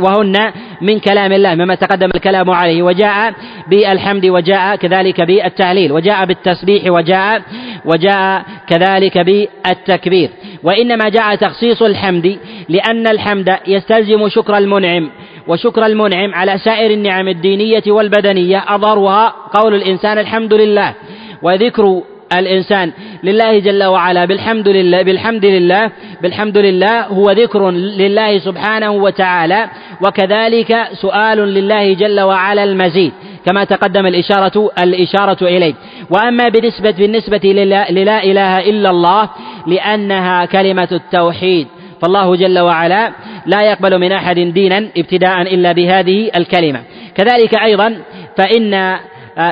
وهن 0.00 0.52
من 0.80 0.98
كلام 0.98 1.32
الله 1.32 1.54
مما 1.54 1.74
تقدم 1.74 2.10
الكلام 2.14 2.50
عليه. 2.50 2.82
وجاء 2.82 3.34
بالحمد 3.70 4.26
وجاء 4.26 4.76
كذلك 4.76 5.20
بالتهليل 5.20 5.92
وجاء 5.92 6.24
بالتسبيح 6.24 6.82
وجاء 6.86 7.42
وجاء 7.84 8.44
كذلك 8.68 9.18
بالتكبير. 9.18 10.30
وإنما 10.62 11.08
جاء 11.08 11.34
تخصيص 11.34 11.82
الحمد 11.82 12.38
لأن 12.68 13.06
الحمد 13.06 13.56
يستلزم 13.66 14.28
شكر 14.28 14.56
المنعم 14.56 15.10
وشكر 15.48 15.86
المنعم 15.86 16.34
على 16.34 16.58
سائر 16.58 16.90
النعم 16.90 17.28
الدينية 17.28 17.82
والبدنية. 17.86 18.64
أظهرها 18.68 19.34
قول 19.54 19.74
الإنسان 19.74 20.18
الحمد 20.18 20.54
لله 20.54 20.94
وذكر 21.42 22.02
الإنسان. 22.38 22.92
لله 23.24 23.58
جل 23.58 23.84
وعلا 23.84 24.24
بالحمد 24.24 24.68
لله 24.68 25.02
بالحمد 25.02 25.44
لله 25.44 25.90
بالحمد 26.22 26.58
لله 26.58 27.00
هو 27.00 27.30
ذكر 27.30 27.70
لله 27.70 28.38
سبحانه 28.38 28.90
وتعالى 28.90 29.68
وكذلك 30.04 30.88
سؤال 30.92 31.38
لله 31.38 31.94
جل 31.94 32.20
وعلا 32.20 32.64
المزيد 32.64 33.12
كما 33.46 33.64
تقدم 33.64 34.06
الإشارة 34.06 34.70
الإشارة 34.82 35.46
إليه. 35.46 35.74
وأما 36.10 36.48
بالنسبة 36.48 36.90
بالنسبة 36.90 37.40
للا 37.44 37.90
إله 38.24 38.58
إلا 38.58 38.90
الله 38.90 39.30
لأنها 39.66 40.44
كلمة 40.44 40.88
التوحيد. 40.92 41.66
فالله 42.02 42.36
جل 42.36 42.58
وعلا 42.58 43.12
لا 43.46 43.62
يقبل 43.62 43.98
من 43.98 44.12
أحد 44.12 44.38
دينا 44.38 44.88
ابتداء 44.96 45.42
إلا 45.42 45.72
بهذه 45.72 46.30
الكلمة. 46.36 46.80
كذلك 47.14 47.54
أيضا 47.54 47.96
فإن 48.36 48.96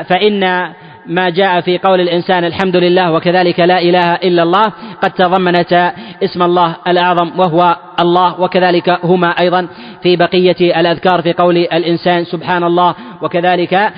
فإن 0.08 0.72
ما 1.06 1.30
جاء 1.30 1.60
في 1.60 1.78
قول 1.78 2.00
الإنسان 2.00 2.44
الحمد 2.44 2.76
لله 2.76 3.12
وكذلك 3.12 3.60
لا 3.60 3.78
إله 3.78 4.14
إلا 4.14 4.42
الله 4.42 4.72
قد 5.02 5.10
تضمنت 5.10 5.92
اسم 6.24 6.42
الله 6.42 6.76
الأعظم 6.88 7.40
وهو 7.40 7.76
الله 8.00 8.40
وكذلك 8.40 8.98
هما 9.04 9.28
أيضا 9.40 9.68
في 10.02 10.16
بقية 10.16 10.80
الأذكار 10.80 11.22
في 11.22 11.32
قول 11.32 11.56
الإنسان 11.56 12.24
سبحان 12.24 12.64
الله 12.64 12.94
وكذلك 13.22 13.92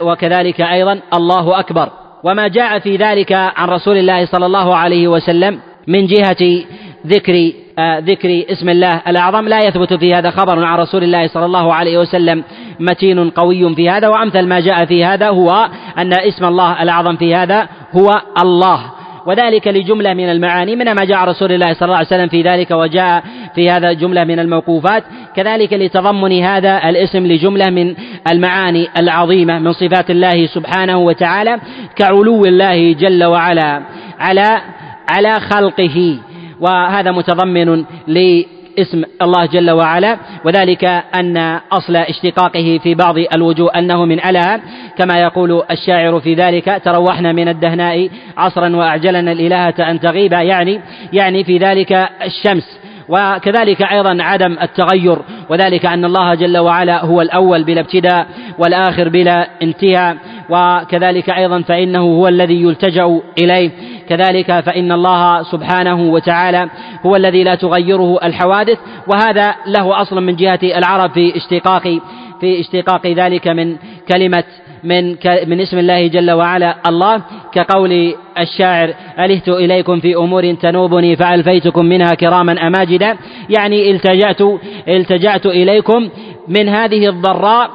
وكذلك 0.00 0.60
أيضا 0.60 1.00
الله 1.14 1.60
أكبر. 1.60 1.88
وما 2.24 2.48
جاء 2.48 2.78
في 2.78 2.96
ذلك 2.96 3.32
عن 3.32 3.68
رسول 3.68 3.96
الله 3.96 4.26
صلى 4.26 4.46
الله 4.46 4.76
عليه 4.76 5.08
وسلم 5.08 5.58
من 5.86 6.06
جهة 6.06 6.64
ذكر 7.06 7.52
ذكر 7.80 8.44
اسم 8.50 8.68
الله 8.68 9.02
الأعظم. 9.08 9.48
لا 9.48 9.58
يثبت 9.58 9.94
في 9.94 10.14
هذا 10.14 10.30
خبر 10.30 10.64
عن 10.64 10.78
رسول 10.78 11.04
الله 11.04 11.26
صلى 11.26 11.44
الله 11.44 11.74
عليه 11.74 11.98
وسلم 11.98 12.44
متين 12.80 13.30
قوي 13.30 13.74
في 13.74 13.90
هذا 13.90 14.08
وأمثل 14.08 14.46
ما 14.46 14.60
جاء 14.60 14.84
في 14.84 15.04
هذا 15.04 15.28
هو 15.28 15.68
أن 15.98 16.12
اسم 16.12 16.44
الله 16.44 16.82
الأعظم 16.82 17.16
في 17.16 17.34
هذا 17.34 17.68
هو 17.92 18.10
الله. 18.42 18.80
وذلك 19.26 19.68
لجملة 19.68 20.14
من 20.14 20.30
المعاني 20.30 20.76
من 20.76 20.92
ما 20.92 21.04
جاء 21.04 21.24
رسول 21.24 21.52
الله 21.52 21.72
صلى 21.72 21.86
الله 21.86 21.96
عليه 21.96 22.06
وسلم 22.06 22.28
في 22.28 22.42
ذلك 22.42 22.70
وجاء 22.70 23.24
في 23.54 23.70
هذا 23.70 23.92
جملة 23.92 24.24
من 24.24 24.38
الموقوفات. 24.38 25.04
كذلك 25.36 25.72
لتضمن 25.72 26.42
هذا 26.42 26.88
الاسم 26.88 27.26
لجملة 27.26 27.70
من 27.70 27.94
المعاني 28.32 28.88
العظيمة 28.96 29.58
من 29.58 29.72
صفات 29.72 30.10
الله 30.10 30.46
سبحانه 30.46 30.98
وتعالى 30.98 31.58
كعلو 31.96 32.44
الله 32.44 32.92
جل 32.92 33.24
وعلا 33.24 33.82
على 34.20 34.60
على 35.08 35.40
خلقه. 35.40 36.18
وهذا 36.64 37.10
متضمن 37.10 37.84
لاسم 38.06 39.02
الله 39.22 39.46
جل 39.46 39.70
وعلا 39.70 40.18
وذلك 40.44 40.84
أن 41.14 41.36
أصل 41.72 41.96
اشتقاقه 41.96 42.80
في 42.82 42.94
بعض 42.94 43.14
الوجوه 43.36 43.70
أنه 43.78 44.04
من 44.04 44.24
ألا. 44.26 44.60
كما 44.98 45.22
يقول 45.22 45.62
الشاعر 45.70 46.20
في 46.20 46.34
ذلك 46.34 46.80
تروحنا 46.84 47.32
من 47.32 47.48
الدهناء 47.48 48.08
عصرا 48.36 48.76
وأعجلنا 48.76 49.32
الإلهة 49.32 49.74
أن 49.90 50.00
تغيب 50.00 50.32
يعني 50.32 50.80
يعني 51.12 51.44
في 51.44 51.58
ذلك 51.58 52.08
الشمس. 52.24 52.78
وكذلك 53.08 53.82
أيضا 53.82 54.22
عدم 54.22 54.56
التغير 54.62 55.18
وذلك 55.50 55.86
أن 55.86 56.04
الله 56.04 56.34
جل 56.34 56.58
وعلا 56.58 57.04
هو 57.04 57.20
الأول 57.20 57.64
بلا 57.64 57.80
ابتداء 57.80 58.26
والآخر 58.58 59.08
بلا 59.08 59.48
انتهاء. 59.62 60.16
وكذلك 60.50 61.30
أيضا 61.30 61.62
فإنه 61.62 62.00
هو 62.00 62.28
الذي 62.28 62.62
يلتجأ 62.62 63.20
إليه. 63.38 63.70
كذلك 64.08 64.60
فإن 64.60 64.92
الله 64.92 65.42
سبحانه 65.42 66.02
وتعالى 66.02 66.68
هو 67.06 67.16
الذي 67.16 67.44
لا 67.44 67.54
تغيره 67.54 68.18
الحوادث 68.24 68.78
وهذا 69.06 69.54
له 69.66 70.02
أصل 70.02 70.22
من 70.22 70.36
جهة 70.36 70.60
العرب 70.62 71.10
في 71.10 71.36
اشتقاق 71.36 71.98
في 72.40 72.60
اشتقاق 72.60 73.06
ذلك 73.06 73.48
من 73.48 73.76
كلمة 74.12 74.44
من 74.84 75.16
من 75.46 75.60
اسم 75.60 75.78
الله 75.78 76.06
جل 76.06 76.30
وعلا. 76.30 76.76
الله 76.86 77.22
كقول 77.52 78.14
الشاعر 78.38 78.94
ألهت 79.18 79.48
إليكم 79.48 80.00
في 80.00 80.16
أمور 80.16 80.54
تنوبني 80.54 81.16
فألفيتكم 81.16 81.84
منها 81.84 82.14
كراما 82.14 82.66
أماجدا. 82.66 83.16
يعني 83.50 83.90
التجأت 83.90 84.40
التجأت 84.88 85.46
إليكم 85.46 86.08
من 86.48 86.68
هذه 86.68 87.08
الضراء 87.08 87.70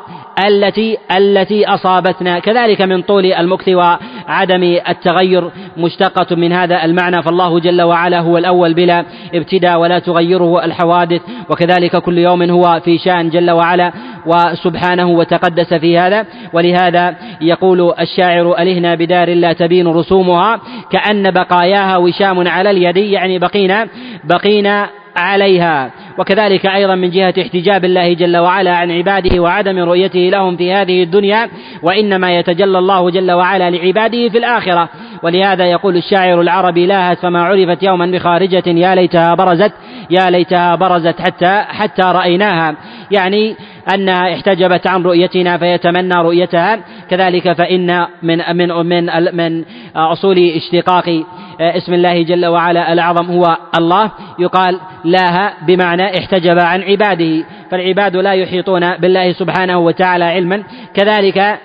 التي 0.47 0.97
التي 1.17 1.65
أصابتنا. 1.65 2.39
كذلك 2.39 2.81
من 2.81 3.01
طول 3.01 3.25
المكث 3.33 3.69
وعدم 3.69 4.63
التغير 4.89 5.51
مشتقة 5.77 6.35
من 6.35 6.53
هذا 6.53 6.85
المعنى. 6.85 7.23
فالله 7.23 7.59
جل 7.59 7.81
وعلا 7.81 8.19
هو 8.19 8.37
الأول 8.37 8.73
بلا 8.73 9.05
ابتداء 9.33 9.79
ولا 9.79 9.99
تغيره 9.99 10.65
الحوادث. 10.65 11.21
وكذلك 11.49 11.97
كل 11.97 12.17
يوم 12.17 12.43
هو 12.43 12.81
في 12.85 12.97
شأن 12.97 13.29
جل 13.29 13.51
وعلا 13.51 13.93
وسبحانه 14.25 15.07
وتقدس 15.07 15.73
في 15.73 15.97
هذا. 15.97 16.25
ولهذا 16.53 17.15
يقول 17.41 17.93
الشاعر 17.99 18.59
ألهنا 18.59 18.95
بدار 18.95 19.33
لا 19.33 19.53
تبين 19.53 19.87
رسومها 19.87 20.59
كأن 20.91 21.31
بقاياها 21.31 21.97
وشام 21.97 22.47
على 22.47 22.71
اليد. 22.71 22.97
يعني 22.97 23.39
بقينا 23.39 23.87
بقينا 24.23 24.89
عليها. 25.15 25.91
وكذلك 26.17 26.65
أيضا 26.65 26.95
من 26.95 27.09
جهة 27.09 27.33
احتجاب 27.41 27.85
الله 27.85 28.13
جل 28.13 28.37
وعلا 28.37 28.75
عن 28.75 28.91
عباده 28.91 29.39
وعدم 29.39 29.79
رؤيته 29.79 30.19
لهم 30.19 30.57
في 30.57 30.73
هذه 30.73 31.03
الدنيا 31.03 31.49
وإنما 31.83 32.31
يتجلى 32.31 32.77
الله 32.77 33.09
جل 33.09 33.31
وعلا 33.31 33.69
لعباده 33.69 34.29
في 34.29 34.37
الآخرة. 34.37 34.89
ولهذا 35.23 35.65
يقول 35.65 35.97
الشاعر 35.97 36.41
العربي 36.41 36.85
لاهت 36.85 37.19
فما 37.19 37.43
عرفت 37.43 37.83
يوما 37.83 38.05
بخارجة 38.05 38.63
يا 38.67 38.95
ليتها 38.95 39.35
برزت. 39.35 39.71
يا 40.09 40.29
ليتها 40.29 40.75
برزت 40.75 41.21
حتى 41.21 41.63
حتى 41.67 42.01
رأيناها. 42.01 42.75
يعني 43.11 43.55
أنها 43.93 44.33
احتجبت 44.33 44.87
عن 44.87 45.03
رؤيتنا 45.03 45.57
فيتمنى 45.57 46.13
رؤيتها. 46.15 46.79
كذلك 47.09 47.53
فإن 47.53 48.05
من 48.23 48.37
من 48.55 48.69
من 48.85 49.05
من 49.35 49.63
أصول 49.95 50.37
اشتقاق 50.55 51.23
اسم 51.61 51.93
الله 51.93 52.23
جل 52.23 52.45
وعلا 52.45 52.93
الأعظم 52.93 53.25
هو 53.25 53.57
الله. 53.77 54.11
يقال 54.39 54.79
لاها 55.05 55.53
بمعنى 55.67 56.19
احتجب 56.19 56.59
عن 56.59 56.81
عباده. 56.81 57.45
فالعباد 57.71 58.15
لا 58.15 58.33
يحيطون 58.33 58.97
بالله 58.97 59.31
سبحانه 59.31 59.77
وتعالى 59.77 60.25
علما. 60.25 60.63
كذلك 60.93 61.59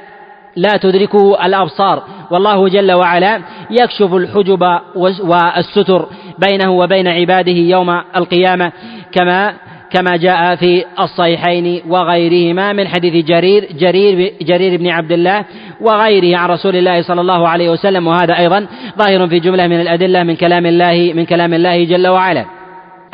لا 0.57 0.77
تدركه 0.77 1.47
الأبصار 1.47 2.03
والله 2.31 2.69
جل 2.69 2.93
وعلا 2.93 3.41
يكشف 3.71 4.15
الحجب 4.15 4.63
والستر 5.25 6.07
بينه 6.39 6.71
وبين 6.71 7.09
عباده 7.09 7.53
يوم 7.53 7.91
القيامة 8.17 8.73
كما 9.13 9.55
كما 9.91 10.17
جاء 10.17 10.57
في 10.57 10.85
الصحيحين 11.01 11.83
وغيرهما 11.89 12.73
من 12.73 12.89
حديث 12.89 13.25
جرير 13.27 13.69
جرير 13.79 14.33
جرير 14.43 14.79
بن 14.79 14.89
عبد 14.89 15.13
الله 15.13 15.45
وغيره 15.81 16.37
عن 16.37 16.49
رسول 16.49 16.77
الله 16.77 17.03
صلى 17.03 17.21
الله 17.21 17.49
عليه 17.49 17.71
وسلم 17.71 18.07
وهذا 18.07 18.39
أيضا 18.39 18.67
ظاهر 18.99 19.29
في 19.29 19.39
جملة 19.39 19.67
من 19.67 19.81
الأدلة 19.81 20.23
من 20.23 20.37
كلام 20.37 20.67
الله 20.67 21.13
من 21.15 21.25
كلام 21.25 21.55
الله 21.55 21.85
جل 21.85 22.09
وعلا. 22.09 22.45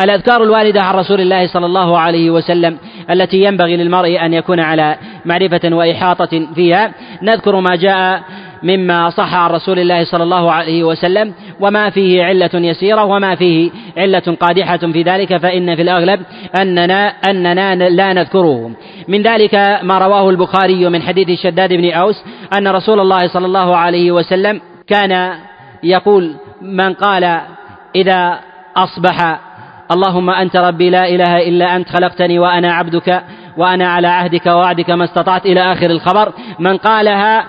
الأذكار 0.05 0.43
الواردة 0.43 0.83
عن 0.83 0.95
رسول 0.95 1.21
الله 1.21 1.47
صلى 1.47 1.67
الله 1.67 1.99
عليه 1.99 2.31
وسلم 2.31 2.79
التي 3.11 3.37
ينبغي 3.37 3.77
للمرء 3.77 4.25
أن 4.25 4.35
يكون 4.35 4.61
على 4.61 4.97
معرفة 5.25 5.61
وإحاطة 5.73 6.47
فيها. 6.55 6.93
نذكر 7.23 7.61
ما 7.61 7.77
جاء 7.77 8.23
مما 8.63 9.11
صح 9.11 9.35
عن 9.35 9.51
رسول 9.51 9.79
الله 9.79 10.05
صلى 10.05 10.23
الله 10.23 10.53
عليه 10.53 10.85
وسلم 10.85 11.35
وما 11.61 11.91
فيه 11.91 12.25
علة 12.25 12.51
يسيرة 12.55 13.05
وما 13.05 13.35
فيه 13.35 13.71
علة 13.97 14.37
قادحة 14.41 14.77
في 14.77 15.03
ذلك 15.03 15.37
فإن 15.37 15.77
في 15.77 15.83
الأغلب 15.83 16.21
أننا 16.61 17.09
أننا 17.09 17.75
لا 17.75 18.13
نذكره. 18.13 18.71
من 19.09 19.23
ذلك 19.23 19.55
ما 19.83 19.99
رواه 19.99 20.31
البخاري 20.31 20.89
من 20.89 21.03
حديث 21.03 21.41
شداد 21.41 21.73
بن 21.73 21.93
أوس 21.93 22.25
أن 22.59 22.69
رسول 22.69 23.01
الله 23.01 23.29
صلى 23.29 23.47
الله 23.47 23.77
عليه 23.77 24.13
وسلم 24.13 24.61
كان 24.87 25.35
يقول 25.83 26.35
من 26.63 26.95
قال 26.95 27.41
إذا 27.97 28.39
أصبح 28.77 29.41
اللهم 29.93 30.31
أنت 30.31 30.57
ربي 30.57 30.91
لا 30.91 31.09
إله 31.09 31.49
إلا 31.49 31.77
أنت 31.77 31.89
خلقتني 31.89 32.39
وأنا 32.39 32.73
عبدك 32.73 33.23
وأنا 33.57 33.89
على 33.89 34.09
عهدك 34.09 34.47
ووعدك 34.47 34.91
ما 34.91 35.05
استطعت 35.05 35.47
إلى 35.47 35.73
آخر 35.73 35.91
الخبر. 35.91 36.33
من 36.59 36.77
قالها 36.77 37.45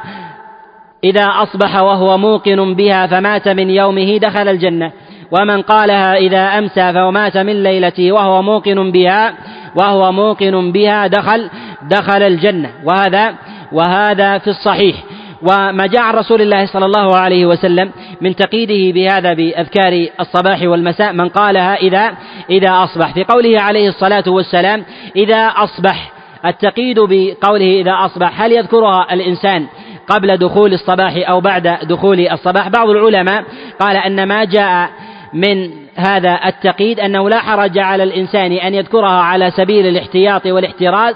إذا 1.04 1.26
أصبح 1.26 1.82
وهو 1.82 2.18
موقن 2.18 2.76
بها 2.76 3.08
فمات 3.08 3.48
من 3.48 3.70
يومه 3.70 4.18
دخل 4.18 4.48
الجنة. 4.48 4.92
ومن 5.32 5.62
قالها 5.62 6.16
إذا 6.16 6.44
أمسى 6.58 6.94
فمات 6.94 7.38
من 7.38 7.64
ليلته 7.64 8.12
وهو 8.12 8.42
موقن 8.42 8.92
بها 8.92 9.34
وهو 9.76 10.12
موقن 10.12 10.72
بها 10.72 11.08
دخل 11.08 11.50
دخل 11.82 12.24
الجنة. 12.24 12.70
وهذا 12.86 13.34
وهذا 13.72 14.38
في 14.38 14.50
الصحيح. 14.50 14.96
وما 15.42 15.88
جاء 15.88 16.02
عن 16.02 16.14
رسول 16.14 16.42
الله 16.42 16.66
صلى 16.66 16.86
الله 16.86 17.18
عليه 17.18 17.46
وسلم 17.46 17.92
من 18.22 18.36
تقييده 18.36 18.94
بهذا 18.94 19.34
بأذكار 19.34 20.08
الصباح 20.20 20.62
والمساء 20.62 21.14
من 21.14 21.30
قالها 21.30 21.76
إذا 21.76 22.14
إذا 22.50 22.84
أصبح. 22.84 23.14
في 23.14 23.24
قوله 23.24 23.62
عليه 23.62 23.90
الصلاة 23.90 24.24
والسلام 24.28 24.86
إذا 25.16 25.46
أصبح. 25.46 26.12
التقييد 26.46 27.00
بقوله 27.00 27.82
إذا 27.82 27.92
أصبح 28.06 28.42
هل 28.42 28.52
يذكرها 28.52 29.14
الإنسان 29.14 29.68
قبل 30.08 30.38
دخول 30.38 30.74
الصباح 30.74 31.14
أو 31.30 31.42
بعد 31.42 31.78
دخول 31.84 32.28
الصباح؟ 32.28 32.68
بعض 32.68 32.90
العلماء 32.90 33.44
قال 33.80 33.98
أن 33.98 34.28
ما 34.28 34.44
جاء 34.44 34.90
من 35.34 35.72
هذا 35.96 36.40
التقييد 36.46 37.00
أنه 37.00 37.30
لا 37.30 37.40
حرج 37.40 37.80
على 37.80 38.04
الإنسان 38.04 38.52
أن 38.52 38.74
يذكرها 38.76 39.22
على 39.22 39.52
سبيل 39.52 39.88
الاحتياط 39.88 40.46
والاحتراز 40.46 41.16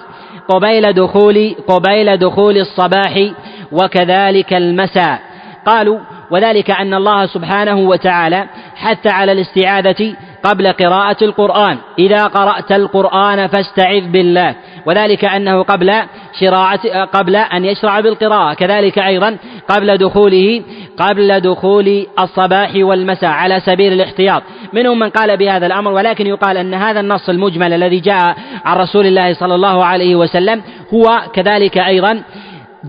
قبيل 0.49 0.93
دخول 0.93 1.55
قبيل 1.67 2.17
دخول 2.17 2.57
الصباح 2.57 3.31
وكذلك 3.71 4.53
المساء. 4.53 5.19
قالوا 5.65 5.99
وذلك 6.31 6.71
أن 6.71 6.93
الله 6.93 7.25
سبحانه 7.25 7.75
وتعالى 7.79 8.47
حث 8.75 9.07
على 9.07 9.31
الاستعاذة 9.31 10.15
قبل 10.43 10.71
قراءة 10.71 11.23
القرآن. 11.23 11.77
إذا 11.99 12.23
قرأت 12.23 12.71
القرآن 12.71 13.47
فاستعذ 13.47 14.11
بالله. 14.11 14.55
وذلك 14.85 15.25
أنه 15.25 15.63
قبل 15.63 15.93
شراعة 16.39 17.03
قبل 17.03 17.35
أن 17.35 17.65
يشرع 17.65 17.99
بالقراءة. 17.99 18.53
كذلك 18.53 18.99
أيضا 18.99 19.37
قبل 19.69 19.97
دخوله 19.97 20.63
قبل 20.97 21.39
دخول 21.39 22.07
الصباح 22.19 22.71
والمساء 22.75 23.29
على 23.29 23.59
سبيل 23.59 23.93
الاحتياط. 23.93 24.43
منهم 24.73 24.99
من 24.99 25.09
قال 25.09 25.37
بهذا 25.37 25.65
الأمر 25.65 25.91
ولكن 25.91 26.27
يقال 26.27 26.57
أن 26.57 26.73
هذا 26.73 26.99
النص 26.99 27.29
المجمل 27.29 27.73
الذي 27.73 27.99
جاء 27.99 28.35
عن 28.65 28.77
رسول 28.77 29.05
الله 29.05 29.33
صلى 29.33 29.55
الله 29.55 29.85
عليه 29.85 30.15
وسلم 30.15 30.61
هو 30.93 31.21
كذلك 31.33 31.77
أيضا 31.77 32.23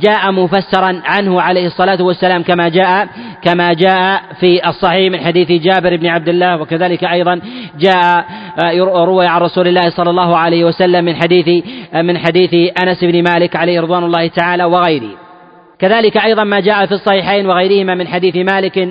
جاء 0.00 0.32
مفسرا 0.32 1.02
عنه 1.04 1.42
عليه 1.42 1.66
الصلاة 1.66 2.02
والسلام 2.02 2.42
كما 2.42 2.68
جاء 2.68 3.08
كما 3.42 3.72
جاء 3.72 4.22
في 4.40 4.68
الصحيح 4.68 5.12
من 5.12 5.20
حديث 5.20 5.62
جابر 5.62 5.96
بن 5.96 6.06
عبد 6.06 6.28
الله 6.28 6.60
وكذلك 6.60 7.04
أيضا 7.04 7.40
جاء 7.78 8.24
آه، 8.64 9.04
روي 9.04 9.26
عن 9.26 9.40
رسول 9.40 9.68
الله 9.68 9.90
صلى 9.90 10.10
الله 10.10 10.36
عليه 10.36 10.64
وسلم 10.64 11.04
من 11.04 11.16
حديث 11.16 11.64
آه، 11.94 12.02
من 12.02 12.18
حديث 12.18 12.72
أنس 12.82 13.04
بن 13.04 13.22
مالك 13.22 13.56
عليه 13.56 13.80
رضوان 13.80 14.04
الله 14.04 14.28
تعالى 14.28 14.64
وغيره. 14.64 15.10
كذلك 15.78 16.16
أيضا 16.16 16.44
ما 16.44 16.60
جاء 16.60 16.86
في 16.86 16.92
الصحيحين 16.92 17.46
وغيرهما 17.46 17.94
من 17.94 18.08
حديث 18.08 18.36
مالك 18.36 18.88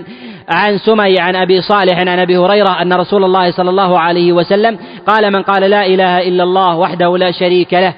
عن 0.49 0.77
سمي 0.77 1.19
عن 1.19 1.35
أبي 1.35 1.61
صالح 1.61 1.99
عن 1.99 2.19
أبي 2.19 2.37
هريرة 2.37 2.81
أن 2.81 2.93
رسول 2.93 3.23
الله 3.23 3.51
صلى 3.51 3.69
الله 3.69 3.99
عليه 3.99 4.33
وسلم 4.33 4.77
قال 5.07 5.33
من 5.33 5.41
قال 5.41 5.69
لا 5.69 5.85
إله 5.85 6.27
إلا 6.27 6.43
الله 6.43 6.77
وحده 6.77 7.17
لا 7.17 7.31
شريك 7.31 7.73
له 7.73 7.93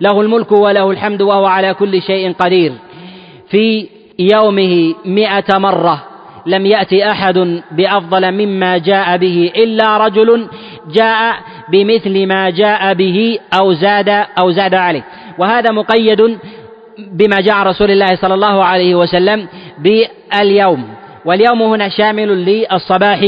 له 0.00 0.20
الملك 0.20 0.52
وله 0.52 0.90
الحمد 0.90 1.22
وهو 1.22 1.46
على 1.46 1.74
كل 1.74 2.02
شيء 2.02 2.32
قدير. 2.32 2.72
في 3.50 3.86
يومه 4.18 4.94
مئة 5.04 5.58
مرة 5.58 6.04
لم 6.46 6.66
يأتي 6.66 7.10
أحد 7.10 7.62
بأفضل 7.72 8.32
مما 8.32 8.78
جاء 8.78 9.16
به 9.16 9.52
إلا 9.56 9.96
رجل 9.96 10.48
جاء 10.94 11.36
بمثل 11.72 12.26
ما 12.26 12.50
جاء 12.50 12.94
به 12.94 13.38
أو 13.60 13.72
زاد 13.72 14.08
أو 14.08 14.50
زاد 14.50 14.74
عليه. 14.74 15.04
وهذا 15.38 15.70
مقيد 15.72 16.38
بما 16.98 17.40
جاء 17.40 17.56
رسول 17.62 17.90
الله 17.90 18.16
صلى 18.16 18.34
الله 18.34 18.64
عليه 18.64 18.94
وسلم 18.94 19.48
باليوم. 19.78 20.84
واليوم 21.24 21.62
هنا 21.62 21.88
شامل 21.88 22.28
للصباح 22.28 23.20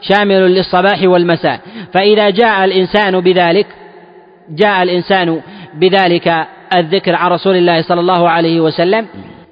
شامل 0.00 0.54
للصباح 0.54 1.02
والمساء. 1.02 1.60
فإذا 1.94 2.30
جاء 2.30 2.64
الإنسان 2.64 3.20
بذلك 3.20 3.66
جاء 4.50 4.82
الإنسان 4.82 5.40
بذلك 5.76 6.46
الذكر 6.76 7.14
عن 7.14 7.30
رسول 7.30 7.56
الله 7.56 7.82
صلى 7.82 8.00
الله 8.00 8.30
عليه 8.30 8.60
وسلم 8.60 9.06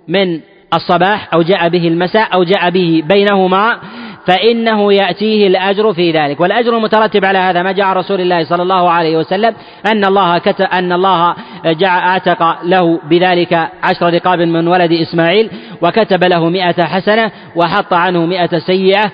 من 0.08 0.40
الصباح 0.74 1.28
أو 1.34 1.42
جاء 1.42 1.68
به 1.68 1.88
المساء 1.88 2.34
أو 2.34 2.44
جاء 2.44 2.70
به 2.70 3.02
بينهما 3.14 3.78
فإنه 4.26 4.92
يأتيه 4.92 5.46
الأجر 5.46 5.92
في 5.92 6.12
ذلك. 6.12 6.40
والأجر 6.40 6.76
المترتب 6.76 7.24
على 7.24 7.38
هذا 7.38 7.62
ما 7.62 7.72
جاء 7.72 7.86
عن 7.86 7.96
رسول 7.96 8.20
الله 8.20 8.44
صلى 8.44 8.62
الله 8.62 8.90
عليه 8.90 9.16
وسلم 9.16 9.54
أن 9.92 10.04
الله 10.04 10.38
كتب 10.38 10.64
أن 10.64 10.92
الله 10.92 11.34
جاء 11.64 11.90
أعتق 11.90 12.62
له 12.64 13.00
بذلك 13.10 13.68
عشر 13.82 14.14
رقاب 14.14 14.40
من 14.40 14.68
ولد 14.68 14.92
إسماعيل 14.92 15.50
وكتب 15.82 16.24
له 16.24 16.48
مئة 16.48 16.84
حسنة 16.84 17.30
وحط 17.56 17.92
عنه 17.92 18.26
مئة 18.26 18.58
سيئة 18.58 19.10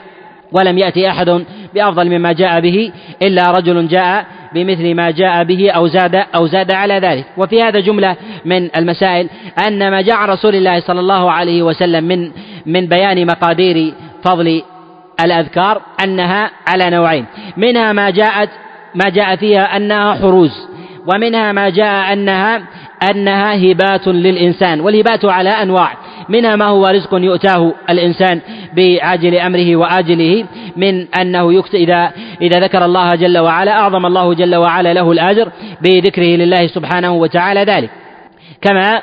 ولم 0.53 0.79
يأتي 0.79 1.09
أحد 1.11 1.45
بأفضل 1.75 2.19
مما 2.19 2.33
جاء 2.33 2.61
به 2.61 2.93
إلا 3.23 3.51
رجل 3.51 3.89
جاء 3.89 4.27
بمثل 4.55 4.95
ما 4.95 5.11
جاء 5.11 5.45
به 5.45 5.71
أو 5.71 5.87
زاد 5.87 6.15
أو 6.15 6.47
زاد 6.47 6.73
على 6.73 6.95
ذلك. 6.95 7.25
وفي 7.37 7.63
هذا 7.63 7.81
جملة 7.81 8.17
من 8.45 8.77
المسائل 8.77 9.29
أن 9.67 9.91
ما 9.91 10.01
جاء 10.01 10.25
رسول 10.25 10.55
الله 10.55 10.81
صلى 10.81 11.01
الله 11.01 11.33
عليه 11.33 11.63
وسلم 11.63 12.05
من 12.05 12.31
من 12.67 12.87
بيان 12.87 13.27
مقادير 13.27 13.95
فضل 14.25 14.63
الأذكار 15.25 15.83
أنها 16.05 16.51
على 16.67 16.91
نوعين. 16.91 17.27
منها 17.57 17.93
ما 17.93 18.11
جاءت 18.11 18.49
ما 18.95 19.09
جاء 19.09 19.37
فيها 19.37 19.77
أنها 19.77 20.15
حروز 20.15 20.69
ومنها 21.07 21.53
ما 21.53 21.69
جاء 21.69 22.13
أنها 22.13 22.63
أنها 23.11 23.55
هبات 23.55 24.09
للإنسان 24.09 24.81
والهبات 24.81 25.25
على 25.25 25.51
أنواع. 25.51 25.93
منها 26.29 26.57
ما 26.57 26.67
هو 26.67 26.87
رزق 26.87 27.15
يؤتاه 27.15 27.73
الإنسان 27.91 28.41
بعاجل 28.77 29.35
أمره 29.35 29.77
وآجله 29.77 30.45
من 30.77 31.07
أنه 31.21 31.55
يكت 31.55 31.75
إذا 31.75 32.13
إذا 32.43 32.61
ذكر 32.61 32.85
الله 32.85 33.09
جل 33.09 33.39
وعلا 33.39 33.73
أعظم 33.73 34.07
الله 34.07 34.35
جل 34.35 34.57
وعلا 34.57 34.93
له 34.93 35.13
الأجر 35.13 35.49
بذكره 35.83 36.37
لله 36.37 36.67
سبحانه 36.67 37.13
وتعالى 37.13 37.65
ذلك. 37.65 37.91
كما 38.63 39.03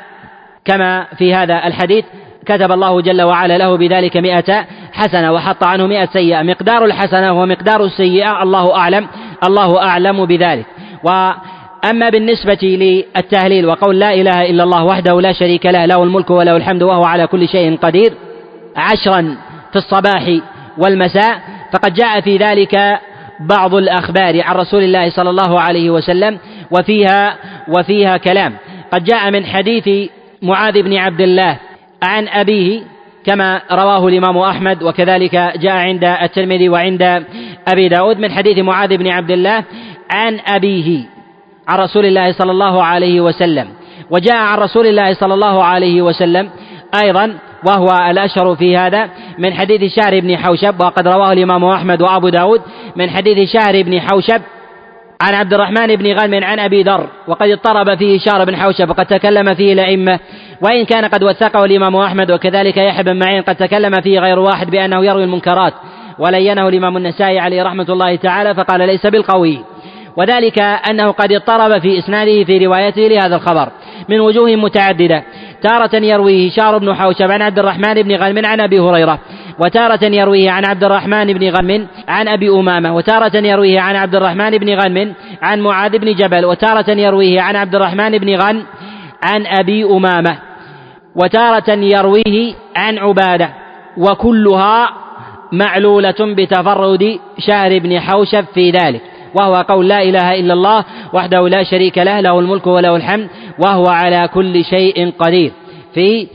كما 0.64 1.06
في 1.18 1.34
هذا 1.34 1.66
الحديث 1.66 2.04
كتب 2.46 2.72
الله 2.72 3.00
جل 3.00 3.22
وعلا 3.22 3.58
له 3.58 3.76
بذلك 3.76 4.16
مئة 4.16 4.66
حسنة 4.92 5.32
وحط 5.32 5.64
عنه 5.64 5.86
مئة 5.86 6.06
سيئة. 6.06 6.42
مقدار 6.42 6.84
الحسنة 6.84 7.32
ومقدار 7.32 7.84
السيئة 7.84 8.42
الله 8.42 8.76
أعلم 8.76 9.08
الله 9.44 9.82
أعلم 9.82 10.26
بذلك. 10.26 10.66
و 11.04 11.30
أما 11.90 12.10
بالنسبة 12.10 12.58
للتهليل 12.62 13.66
وقول 13.66 13.98
لا 13.98 14.14
إله 14.14 14.50
إلا 14.50 14.64
الله 14.64 14.84
وحده 14.84 15.20
لا 15.20 15.32
شريك 15.32 15.66
له 15.66 15.84
له 15.84 16.02
الملك 16.02 16.30
وله 16.30 16.56
الحمد 16.56 16.82
وهو 16.82 17.04
على 17.04 17.26
كل 17.26 17.48
شيء 17.48 17.76
قدير 17.76 18.12
عشرا 18.76 19.36
في 19.72 19.76
الصباح 19.76 20.38
والمساء 20.78 21.40
فقد 21.72 21.94
جاء 21.94 22.20
في 22.20 22.36
ذلك 22.36 22.98
بعض 23.40 23.74
الأخبار 23.74 24.42
عن 24.42 24.54
رسول 24.54 24.82
الله 24.82 25.10
صلى 25.10 25.30
الله 25.30 25.60
عليه 25.60 25.90
وسلم 25.90 26.38
وفيها 26.70 27.36
وفيها 27.68 28.16
كلام. 28.16 28.56
قد 28.92 29.04
جاء 29.04 29.30
من 29.30 29.46
حديث 29.46 30.10
معاذ 30.42 30.82
بن 30.82 30.96
عبد 30.96 31.20
الله 31.20 31.58
عن 32.02 32.28
أبيه 32.28 32.82
كما 33.24 33.62
رواه 33.72 34.08
الإمام 34.08 34.38
أحمد 34.38 34.82
وكذلك 34.82 35.34
جاء 35.56 35.76
عند 35.76 36.04
الترمذي 36.04 36.68
وعند 36.68 37.24
أبي 37.68 37.88
داود 37.88 38.18
من 38.18 38.32
حديث 38.32 38.58
معاذ 38.58 38.96
بن 38.96 39.08
عبد 39.08 39.30
الله 39.30 39.64
عن 40.10 40.40
أبيه. 40.46 41.15
عن 41.68 41.78
رسول 41.78 42.04
الله 42.06 42.32
صلى 42.32 42.50
الله 42.50 42.84
عليه 42.84 43.20
وسلم. 43.20 43.68
وجاء 44.10 44.36
عن 44.36 44.58
رسول 44.58 44.86
الله 44.86 45.14
صلى 45.14 45.34
الله 45.34 45.64
عليه 45.64 46.02
وسلم 46.02 46.50
أيضا 47.02 47.38
وهو 47.66 48.10
الأشهر 48.10 48.56
في 48.56 48.76
هذا 48.76 49.08
من 49.38 49.54
حديث 49.54 49.94
شهر 49.94 50.20
بن 50.20 50.36
حوشب 50.36 50.80
وقد 50.80 51.08
رواه 51.08 51.32
الإمام 51.32 51.64
أحمد 51.64 52.02
وأبو 52.02 52.28
داود 52.28 52.60
من 52.96 53.10
حديث 53.10 53.52
شهر 53.52 53.82
بن 53.82 54.00
حوشب 54.00 54.42
عن 55.20 55.34
عبد 55.34 55.54
الرحمن 55.54 55.96
بن 55.96 56.12
غنم 56.12 56.44
عن 56.44 56.58
أبي 56.58 56.82
ذر 56.82 57.06
وقد 57.28 57.48
اضطرب 57.48 57.98
فيه 57.98 58.18
شهر 58.18 58.44
بن 58.44 58.56
حوشب 58.56 58.90
وقد 58.90 59.06
تكلم 59.06 59.54
فيه 59.54 59.72
الأئمة 59.72 60.18
وإن 60.62 60.84
كان 60.84 61.04
قد 61.04 61.22
وثقه 61.24 61.64
الإمام 61.64 61.96
أحمد 61.96 62.30
وكذلك 62.30 62.76
يحيى 62.76 63.02
بن 63.02 63.18
معين 63.18 63.42
قد 63.42 63.56
تكلم 63.56 63.92
فيه 64.02 64.20
غير 64.20 64.38
واحد 64.38 64.70
بأنه 64.70 65.04
يروي 65.04 65.24
المنكرات 65.24 65.72
ولينه 66.18 66.68
الإمام 66.68 66.96
النسائي 66.96 67.38
عليه 67.38 67.62
رحمة 67.62 67.86
الله 67.88 68.16
تعالى 68.16 68.54
فقال 68.54 68.80
ليس 68.80 69.06
بالقوي. 69.06 69.60
وذلك 70.16 70.58
أنه 70.90 71.10
قد 71.10 71.32
اضطرب 71.32 71.78
في 71.80 71.98
إسناده 71.98 72.44
في 72.44 72.66
روايته 72.66 73.02
لهذا 73.02 73.36
الخبر 73.36 73.68
من 74.08 74.20
وجوه 74.20 74.56
متعددة. 74.56 75.22
تارة 75.62 75.96
يرويه 75.96 76.50
هشام 76.50 76.78
بن 76.78 76.94
حوشب 76.94 77.30
عن 77.30 77.42
عبد 77.42 77.58
الرحمن 77.58 77.94
بن 78.02 78.16
غنم 78.16 78.46
عن 78.46 78.60
أبي 78.60 78.80
هريرة 78.80 79.18
وتارة 79.58 80.04
يرويه 80.04 80.50
عن 80.50 80.64
عبد 80.64 80.84
الرحمن 80.84 81.32
بن 81.32 81.48
غنم 81.48 81.86
عن 82.08 82.28
أبي 82.28 82.50
أمامة 82.50 82.94
وتارة 82.94 83.36
يرويه 83.36 83.80
عن 83.80 83.96
عبد 83.96 84.14
الرحمن 84.14 84.50
بن 84.58 84.74
غنم 84.74 85.14
عن 85.42 85.60
معاذ 85.60 85.98
بن 85.98 86.14
جبل 86.14 86.44
وتارة 86.44 86.90
يرويه 86.90 87.40
عن 87.40 87.56
عبد 87.56 87.74
الرحمن 87.74 88.18
بن 88.18 88.34
غن 88.34 88.62
عن 89.22 89.46
أبي 89.46 89.84
أمامة 89.84 90.38
وتارة 91.16 91.70
يرويه 91.70 92.54
عن 92.76 92.98
عبادة 92.98 93.50
وكلها 93.96 94.90
معلولة 95.52 96.14
بتفرد 96.20 97.18
شهر 97.38 97.78
بن 97.78 98.00
حوشب 98.00 98.44
في 98.54 98.70
ذلك. 98.70 99.02
وهو 99.34 99.54
قول 99.68 99.88
لا 99.88 100.02
إله 100.02 100.34
إلا 100.34 100.52
الله 100.54 100.84
وحده 101.12 101.48
لا 101.48 101.62
شريك 101.62 101.98
له 101.98 102.20
له 102.20 102.38
الملك 102.38 102.66
وله 102.66 102.96
الحمد 102.96 103.28
وهو 103.58 103.86
على 103.86 104.28
كل 104.34 104.64
شيء 104.64 105.12
قدير. 105.18 105.52
في 105.94 106.28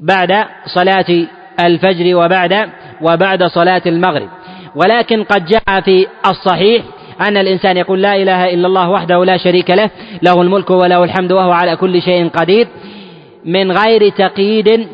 بعد 0.00 0.44
صلاة 0.66 1.26
الفجر 1.64 2.16
وبعد 2.16 2.68
وبعد 3.02 3.44
صلاة 3.44 3.82
المغرب. 3.86 4.28
ولكن 4.76 5.24
قد 5.24 5.44
جاء 5.44 5.80
في 5.80 6.06
الصحيح 6.26 6.82
أن 7.20 7.36
الإنسان 7.36 7.76
يقول 7.76 8.02
لا 8.02 8.16
إله 8.16 8.54
إلا 8.54 8.66
الله 8.66 8.90
وحده 8.90 9.24
لا 9.24 9.36
شريك 9.36 9.70
له 9.70 9.90
له 10.22 10.42
الملك 10.42 10.70
وله 10.70 11.04
الحمد 11.04 11.32
وهو 11.32 11.50
على 11.50 11.76
كل 11.76 12.02
شيء 12.02 12.28
قدير 12.28 12.68
من 13.44 13.72
غير 13.72 14.08
تقييد 14.08 14.88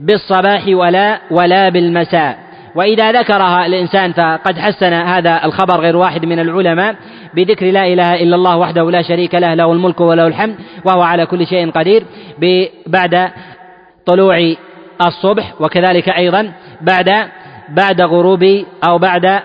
بالصباح 0.00 0.62
ولا 0.68 1.20
ولا 1.30 1.68
بالمساء. 1.68 2.38
وإذا 2.74 3.12
ذكرها 3.12 3.66
الإنسان 3.66 4.12
فقد 4.12 4.58
حسن 4.58 4.92
هذا 4.92 5.44
الخبر 5.44 5.80
غير 5.80 5.96
واحد 5.96 6.24
من 6.24 6.38
العلماء 6.38 6.96
بذكر 7.34 7.66
لا 7.66 7.86
إله 7.86 8.14
إلا 8.14 8.36
الله 8.36 8.56
وحده 8.56 8.90
لا 8.90 9.02
شريك 9.02 9.34
له 9.34 9.54
له 9.54 9.72
الملك 9.72 10.00
وله 10.00 10.26
الحمد 10.26 10.54
وهو 10.84 11.00
على 11.00 11.26
كل 11.26 11.46
شيء 11.46 11.70
قدير 11.70 12.04
بعد 12.86 13.30
طلوع 14.06 14.54
الصبح 15.06 15.54
وكذلك 15.60 16.08
أيضا 16.08 16.52
بعد 16.80 17.10
بعد 17.68 18.00
غروب 18.00 18.64
أو 18.84 18.98
بعد 18.98 19.40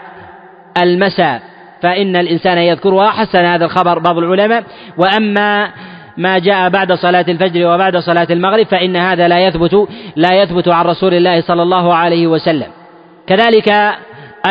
المساء. 0.81 1.41
فإن 1.81 2.15
الإنسان 2.15 2.57
يذكرها 2.57 3.09
حسن 3.09 3.45
هذا 3.45 3.65
الخبر 3.65 3.99
بعض 3.99 4.17
العلماء. 4.17 4.63
وأما 4.97 5.71
ما 6.17 6.39
جاء 6.39 6.69
بعد 6.69 6.93
صلاة 6.93 7.25
الفجر 7.29 7.67
وبعد 7.67 7.97
صلاة 7.97 8.27
المغرب 8.29 8.65
فإن 8.65 8.95
هذا 8.95 9.27
لا 9.27 9.47
يثبت 9.47 9.87
لا 10.15 10.41
يثبت 10.41 10.67
عن 10.67 10.85
رسول 10.85 11.13
الله 11.13 11.41
صلى 11.41 11.63
الله 11.63 11.93
عليه 11.93 12.27
وسلم. 12.27 12.84
كذلك 13.27 13.69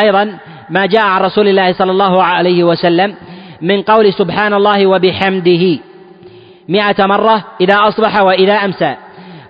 أيضا 0.05 0.39
ما 0.70 0.87
جاء 0.87 1.03
عن 1.03 1.20
رسول 1.20 1.49
الله 1.49 1.72
صلى 1.72 1.91
الله 1.91 2.22
عليه 2.22 2.64
وسلم 2.64 3.14
من 3.61 3.83
قول 3.83 4.12
سبحان 4.12 4.55
الله 4.55 4.87
وبحمده 4.87 5.79
مئة 6.68 7.07
مرة 7.07 7.45
إذا 7.61 7.75
أصبح 7.89 8.20
وإذا 8.20 8.55
أمسى. 8.55 8.97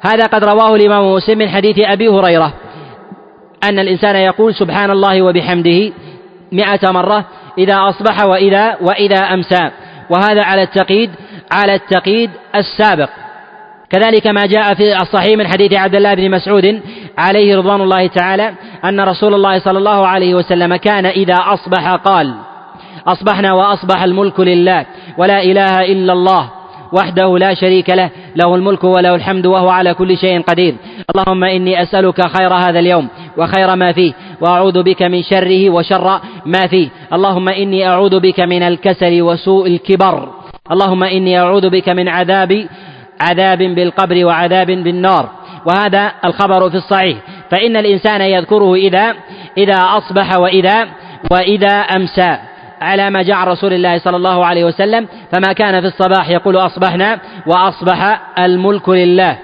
هذا 0.01 0.27
قد 0.27 0.45
رواه 0.45 0.75
الإمام 0.75 1.13
مسلم 1.13 1.39
من 1.39 1.49
حديث 1.49 1.79
أبي 1.79 2.09
هريرة 2.09 2.53
أن 3.65 3.79
الإنسان 3.79 4.17
يقول 4.17 4.55
سبحان 4.55 4.91
الله 4.91 5.23
وبحمده 5.23 5.93
مئة 6.53 6.91
مرة 6.91 7.25
إذا 7.59 7.89
أصبح 7.89 8.25
وإذا 8.25 8.77
وإذا 8.81 9.19
أمسى. 9.19 9.71
وهذا 10.11 10.45
على 10.45 10.63
التقييد 10.63 11.11
على 11.53 11.75
التقييد 11.75 12.31
السابق. 12.55 13.09
كذلك 13.91 14.27
ما 14.27 14.47
جاء 14.47 14.75
في 14.75 14.97
الصحيح 15.03 15.39
من 15.39 15.47
حديث 15.47 15.73
عبد 15.79 15.95
الله 15.95 16.15
بن 16.15 16.31
مسعود 16.31 16.81
عليه 17.19 17.57
رضوان 17.57 17.81
الله 17.81 18.07
تعالى 18.07 18.55
أن 18.85 19.01
رسول 19.01 19.35
الله 19.35 19.59
صلى 19.59 19.79
الله 19.79 20.07
عليه 20.07 20.35
وسلم 20.35 20.77
كان 20.77 21.07
إذا 21.07 21.35
أصبح 21.35 21.95
قال 21.95 22.35
أصبحنا 23.07 23.53
وأصبح 23.53 24.03
الملك 24.03 24.41
لله 24.41 24.87
ولا 25.19 25.43
إله 25.43 25.85
إلا 25.93 26.13
الله 26.13 26.51
وحده 26.93 27.39
لا 27.39 27.55
شريك 27.55 27.91
له 27.91 28.11
له 28.37 28.55
الملك 28.55 28.85
وله 28.85 29.15
الحمد 29.15 29.47
وهو 29.47 29.69
على 29.69 29.95
كل 29.95 30.17
شيء 30.19 30.41
قدير. 30.41 30.75
اللهم 31.15 31.45
إني 31.45 31.83
أسألك 31.83 32.29
خير 32.37 32.55
هذا 32.55 32.79
اليوم 32.79 33.09
وخير 33.39 33.77
ما 33.77 33.93
فيه 33.93 34.13
وأعوذ 34.41 34.83
بك 34.83 35.03
من 35.03 35.23
شره 35.23 35.71
وشر 35.71 36.21
ما 36.47 36.67
فيه. 36.67 36.89
اللهم 37.13 37.49
إني 37.49 37.89
أعوذ 37.89 38.21
بك 38.21 38.41
من 38.41 38.63
الكسل 38.63 39.23
وسوء 39.23 39.67
الكبر. 39.67 40.29
اللهم 40.73 41.05
إني 41.05 41.39
أعوذ 41.39 41.71
بك 41.71 41.89
من 41.89 42.09
عذاب 42.09 42.67
عذاب 43.21 43.59
بالقبر 43.59 44.25
وعذاب 44.25 44.67
بالنار. 44.67 45.31
وهذا 45.67 46.13
الخبر 46.25 46.71
في 46.71 46.77
الصحيح. 46.77 47.19
فإن 47.51 47.77
الإنسان 47.77 48.21
يذكره 48.21 48.75
إذا 48.75 49.15
إذا 49.59 49.77
أصبح 49.77 50.37
وإذا 50.37 50.89
وإذا 51.31 51.75
أمسى. 51.77 52.39
على 52.81 53.11
ما 53.11 53.23
جاء 53.23 53.49
رسول 53.49 53.73
الله 53.73 53.99
صلى 53.99 54.17
الله 54.17 54.47
عليه 54.47 54.65
وسلم 54.65 55.09
فما 55.33 55.53
كان 55.53 55.81
في 55.81 55.87
الصباح 55.87 56.29
يقول 56.29 56.57
أصبحنا 56.57 57.19
وأصبح 57.47 58.21
الملك 58.39 58.89
لله. 58.89 59.39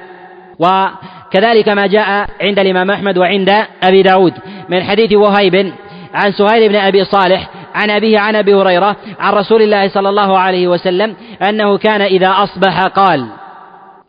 وكذلك 0.59 1.69
ما 1.69 1.87
جاء 1.87 2.27
عند 2.43 2.59
الإمام 2.59 2.91
أحمد 2.91 3.19
وعند 3.19 3.51
أبي 3.83 4.03
داود. 4.03 4.35
من 4.69 4.83
حديث 4.83 5.13
وهيب 5.13 5.73
عن 6.15 6.33
سهيل 6.33 6.69
بن 6.69 6.77
أبي 6.77 7.05
صالح 7.05 7.49
عن 7.75 7.91
أبيه 7.91 8.19
عن 8.19 8.37
أبي 8.37 8.55
هريرة 8.55 8.97
عن 9.21 9.33
رسول 9.33 9.63
الله 9.63 9.89
صلى 9.89 10.09
الله 10.09 10.39
عليه 10.39 10.69
وسلم 10.69 11.17
أنه 11.49 11.79
كان 11.79 12.01
إذا 12.01 12.29
أصبح 12.29 12.87
قال 12.87 13.27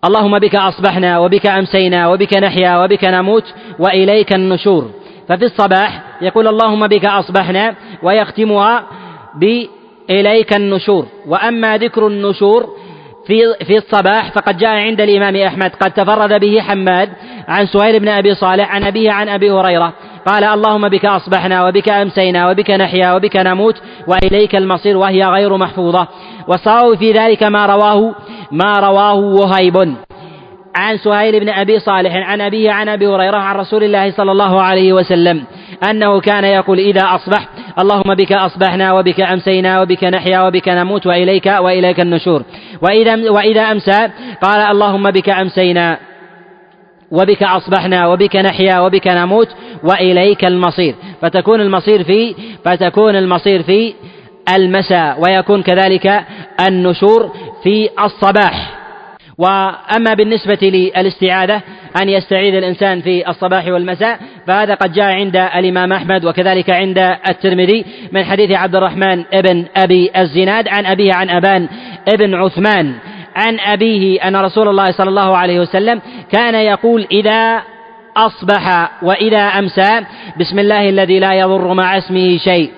اللهم 0.05 0.39
بك 0.39 0.55
أصبحنا 0.55 1.19
وبك 1.19 1.47
أمسينا 1.47 2.07
وبك 2.07 2.37
نحيا 2.37 2.77
وبك 2.77 3.03
نموت 3.03 3.53
وإليك 3.79 4.33
النشور. 4.33 4.91
ففي 5.29 5.45
الصباح 5.45 6.01
يقول 6.21 6.47
اللهم 6.47 6.87
بك 6.87 7.05
أصبحنا 7.05 7.75
ويختمها 8.03 8.83
بإليك 9.35 10.55
النشور. 10.55 11.05
وأما 11.27 11.77
ذكر 11.77 12.07
النشور 12.07 12.69
في 13.27 13.53
في 13.65 13.77
الصباح 13.77 14.31
فقد 14.31 14.57
جاء 14.57 14.69
عند 14.69 15.01
الإمام 15.01 15.35
أحمد. 15.35 15.71
قد 15.75 15.91
تفرد 15.91 16.39
به 16.39 16.61
حماد 16.61 17.09
عن 17.47 17.67
سهيل 17.67 17.99
بن 17.99 18.07
أبي 18.07 18.35
صالح 18.35 18.75
عن 18.75 18.83
أبيه 18.83 19.11
عن 19.11 19.29
أبي 19.29 19.51
هريرة. 19.51 19.93
قال 20.25 20.43
اللهم 20.43 20.89
بك 20.89 21.05
أصبحنا 21.05 21.67
وبك 21.67 21.89
أمسينا 21.89 22.49
وبك 22.49 22.71
نحيا 22.71 23.13
وبك 23.13 23.37
نموت 23.37 23.81
وإليك 24.07 24.55
المصير 24.55 24.97
وهي 24.97 25.25
غير 25.25 25.57
محفوظة. 25.57 26.07
والصواب 26.47 26.97
في 26.97 27.11
ذلك 27.11 27.43
ما 27.43 27.65
رواه 27.65 28.15
ما 28.51 28.73
رواه 28.79 29.15
وهيب. 29.15 29.95
عن 30.75 30.97
سهيل 30.97 31.39
بن 31.39 31.49
أبي 31.49 31.79
صالح 31.79 32.15
عن 32.15 32.41
أبيه 32.41 32.71
عن 32.71 32.89
أبي 32.89 33.07
هريرة 33.07 33.37
عن 33.37 33.55
رسول 33.55 33.83
الله 33.83 34.11
صلى 34.11 34.31
الله 34.31 34.61
عليه 34.61 34.93
وسلم 34.93 35.43
أنه 35.89 36.19
كان 36.19 36.43
يقول 36.43 36.79
إذا 36.79 37.01
أصبح 37.01 37.47
اللهم 37.79 38.15
بك 38.15 38.31
أصبحنا 38.31 38.93
وبك 38.93 39.21
أمسينا 39.21 39.81
وبك 39.81 40.03
نحيا 40.03 40.41
وبك 40.41 40.69
نموت 40.69 41.07
وإليك 41.07 41.45
وإليك 41.45 41.99
النشور. 41.99 42.43
وإذا 42.81 43.31
وإذا 43.31 43.61
أمسى 43.61 44.09
قال 44.41 44.59
اللهم 44.71 45.11
بك 45.11 45.29
أمسينا 45.29 45.97
وبك 47.11 47.43
أصبحنا 47.43 48.07
وبك 48.07 48.35
نحيا 48.35 48.79
وبك 48.79 49.07
نموت 49.07 49.47
وإليك 49.83 50.45
المصير. 50.45 50.95
فتكون 51.21 51.61
المصير 51.61 52.03
في 52.03 52.35
فتكون 52.65 53.15
المصير 53.15 53.63
في 53.63 53.93
المساء 54.55 55.19
ويكون 55.19 55.63
كذلك 55.63 56.23
النشور 56.67 57.31
في 57.63 57.89
الصباح. 58.05 58.81
وأما 59.37 60.13
بالنسبة 60.13 60.57
للاستعاذة 60.61 61.61
أن 62.01 62.09
يستعيذ 62.09 62.55
الإنسان 62.55 63.01
في 63.01 63.29
الصباح 63.29 63.67
والمساء 63.67 64.19
فهذا 64.47 64.73
قد 64.73 64.93
جاء 64.93 65.05
عند 65.05 65.35
الإمام 65.35 65.93
أحمد 65.93 66.25
وكذلك 66.25 66.69
عند 66.69 66.97
الترمذي 67.29 67.85
من 68.11 68.23
حديث 68.23 68.51
عبد 68.51 68.75
الرحمن 68.75 69.23
ابن 69.33 69.65
أبي 69.77 70.11
الزناد 70.17 70.67
عن 70.67 70.85
أبيه 70.85 71.13
عن 71.13 71.29
أبان 71.29 71.67
ابن 72.13 72.35
عثمان 72.35 72.93
عن 73.35 73.59
أبيه 73.59 74.21
أن 74.27 74.35
رسول 74.35 74.67
الله 74.67 74.91
صلى 74.91 75.09
الله 75.09 75.37
عليه 75.37 75.59
وسلم 75.59 76.01
كان 76.31 76.55
يقول 76.55 77.07
إذا 77.11 77.61
أصبح 78.17 78.91
وإذا 79.03 79.39
أمسى 79.39 80.01
بسم 80.39 80.59
الله 80.59 80.89
الذي 80.89 81.19
لا 81.19 81.33
يضر 81.33 81.73
مع 81.73 81.97
اسمه 81.97 82.37
شيء 82.37 82.71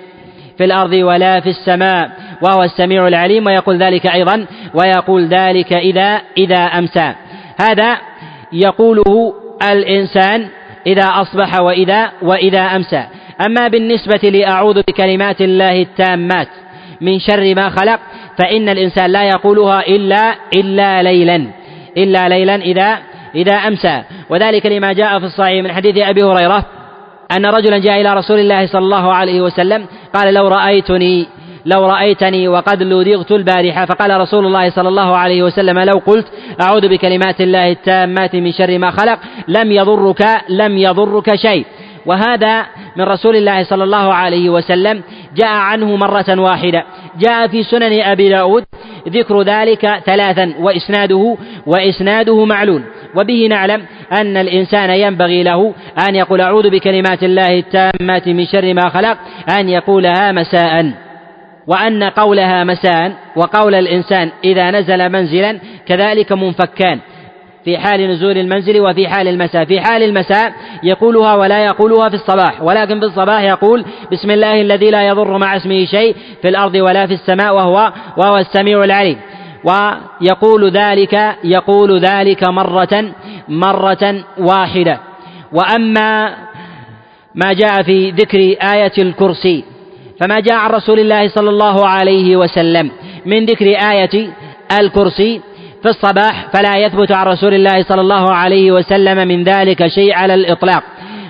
في 0.58 0.64
الأرض 0.66 0.94
ولا 0.94 1.40
في 1.40 1.50
السماء 1.50 2.12
وهو 2.42 2.64
السميع 2.64 3.08
العليم 3.08 3.46
ويقول 3.46 3.78
ذلك 3.78 4.08
أيضا 4.08 4.46
ويقول 4.74 5.28
ذلك 5.28 5.74
إذا 5.74 6.22
إذا 6.38 6.60
أمسى. 6.60 7.14
هذا 7.62 7.98
يقوله 8.54 9.34
الإنسان 9.72 10.48
إذا 10.88 11.06
أصبح 11.06 11.60
وإذا 11.60 12.12
وإذا 12.22 12.60
أمسى. 12.60 13.06
أما 13.46 13.68
بالنسبة 13.68 14.30
لأعوذ 14.30 14.82
بكلمات 14.88 15.42
الله 15.42 15.82
التامات 15.82 16.48
من 17.02 17.20
شر 17.20 17.56
ما 17.56 17.70
خلق 17.70 18.00
فإن 18.40 18.70
الإنسان 18.70 19.12
لا 19.12 19.24
يقولها 19.24 19.88
إلا 19.88 20.36
إلا 20.56 21.04
ليلا 21.04 21.48
إلا 21.98 22.30
ليلا 22.30 22.56
إذا 22.56 22.98
إذا 23.36 23.56
أمسى. 23.56 24.04
وذلك 24.30 24.66
لما 24.66 24.94
جاء 24.94 25.20
في 25.20 25.26
الصحيح 25.26 25.64
من 25.64 25.72
حديث 25.72 25.98
أبي 25.98 26.24
هريرة 26.24 26.66
أن 27.38 27.46
رجلا 27.46 27.78
جاء 27.78 28.02
إلى 28.02 28.14
رسول 28.14 28.40
الله 28.40 28.66
صلى 28.66 28.82
الله 28.82 29.14
عليه 29.14 29.42
وسلم 29.42 29.86
قال 30.14 30.34
لو 30.34 30.48
رأيتني 30.48 31.28
لو 31.66 31.86
رأيتني 31.86 32.48
وقد 32.48 32.84
لدغت 32.84 33.32
البارحة. 33.32 33.86
فقال 33.86 34.20
رسول 34.20 34.46
الله 34.46 34.70
صلى 34.70 34.90
الله 34.90 35.18
عليه 35.18 35.44
وسلم 35.44 35.80
لو 35.80 36.02
قلت 36.06 36.28
أعوذ 36.62 36.90
بكلمات 36.90 37.42
الله 37.42 37.72
التامات 37.72 38.36
من 38.36 38.52
شر 38.52 38.78
ما 38.78 38.92
خلق 38.92 39.20
لم 39.48 39.72
يضرك 39.72 40.22
لم 40.50 40.78
يضرك 40.78 41.36
شيء. 41.36 41.66
وهذا 42.06 42.66
من 42.96 43.04
رسول 43.04 43.36
الله 43.36 43.64
صلى 43.64 43.84
الله 43.84 44.14
عليه 44.14 44.50
وسلم. 44.50 45.04
جاء 45.36 45.50
عنه 45.50 45.96
مرة 45.96 46.40
واحدة. 46.40 46.84
جاء 47.20 47.48
في 47.48 47.64
سنن 47.64 48.02
أبي 48.02 48.30
داود. 48.30 48.64
ذكر 49.10 49.42
ذلك 49.42 50.02
ثلاثا 50.06 50.54
وإسناده 50.60 51.38
وإسناده 51.66 52.46
معلول 52.46 52.84
وبه 53.16 53.48
نعلم 53.50 53.86
أن 54.12 54.38
الإنسان 54.38 54.90
ينبغي 54.90 55.44
له 55.44 55.74
أن 56.08 56.16
يقول 56.16 56.42
أعوذ 56.42 56.70
بكلمات 56.70 57.24
الله 57.24 57.60
التامات 57.60 58.28
من 58.28 58.46
شر 58.46 58.74
ما 58.74 58.90
خلق. 58.90 59.18
أن 59.60 59.70
يقولها 59.70 60.32
مساء. 60.32 60.92
وأن 61.68 62.04
قولها 62.04 62.64
مساء. 62.64 63.12
وقول 63.36 63.76
الإنسان 63.76 64.32
إذا 64.44 64.72
نزل 64.72 65.10
منزلا 65.10 65.60
كذلك 65.86 66.32
منفكان 66.32 67.00
في 67.66 67.78
حال 67.78 68.10
نزول 68.12 68.38
المنزل 68.38 68.82
وفي 68.82 69.08
حال 69.08 69.28
المساء. 69.28 69.66
في 69.66 69.82
حال 69.82 70.04
المساء 70.04 70.54
يقولها 70.84 71.36
ولا 71.36 71.66
يقولها 71.66 72.10
في 72.10 72.16
الصباح 72.16 72.62
ولكن 72.62 73.00
في 73.00 73.06
الصباح 73.06 73.42
يقول 73.42 73.86
بسم 74.12 74.32
الله 74.32 74.62
الذي 74.62 74.90
لا 74.90 75.08
يضر 75.08 75.38
مع 75.38 75.58
اسمه 75.58 75.86
شيء 75.86 76.16
في 76.42 76.50
الأرض 76.50 76.76
ولا 76.76 77.08
في 77.08 77.14
السماء 77.14 77.56
وهو 77.56 77.94
وهو 78.18 78.38
السميع 78.38 78.84
العليم. 78.84 79.18
ويقول 79.64 80.72
ذلك 80.72 81.36
يقول 81.44 82.00
ذلك 82.00 82.44
مرة 82.44 83.14
مرة 83.50 84.24
واحدة. 84.38 85.00
وأما 85.54 86.36
ما 87.36 87.54
جاء 87.54 87.82
في 87.84 88.12
ذكر 88.12 88.40
آية 88.74 88.92
الكرسي 88.98 89.64
فما 90.20 90.40
جاء 90.40 90.56
عن 90.56 90.70
رسول 90.70 91.00
الله 91.00 91.28
صلى 91.28 91.50
الله 91.50 91.88
عليه 91.88 92.38
وسلم 92.38 92.92
من 93.26 93.46
ذكر 93.46 93.66
آية 93.66 94.30
الكرسي 94.80 95.42
في 95.84 95.90
الصباح 95.90 96.48
فلا 96.54 96.78
يثبت 96.78 97.12
عن 97.12 97.26
رسول 97.26 97.54
الله 97.54 97.84
صلى 97.84 98.02
الله 98.02 98.34
عليه 98.34 98.72
وسلم 98.72 99.28
من 99.28 99.44
ذلك 99.44 99.88
شيء 99.88 100.14
على 100.14 100.34
الإطلاق. 100.34 100.84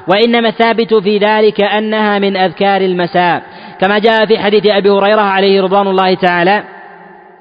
وإنما 0.07 0.49
الثابت 0.49 0.93
في 0.93 1.17
ذلك 1.17 1.63
أنها 1.63 2.19
من 2.19 2.37
أذكار 2.37 2.81
المساء. 2.81 3.43
كما 3.81 3.99
جاء 3.99 4.25
في 4.25 4.39
حديث 4.39 4.65
أبي 4.65 4.89
هريرة 4.89 5.21
عليه 5.21 5.61
رضوان 5.61 5.87
الله 5.87 6.13
تعالى 6.13 6.63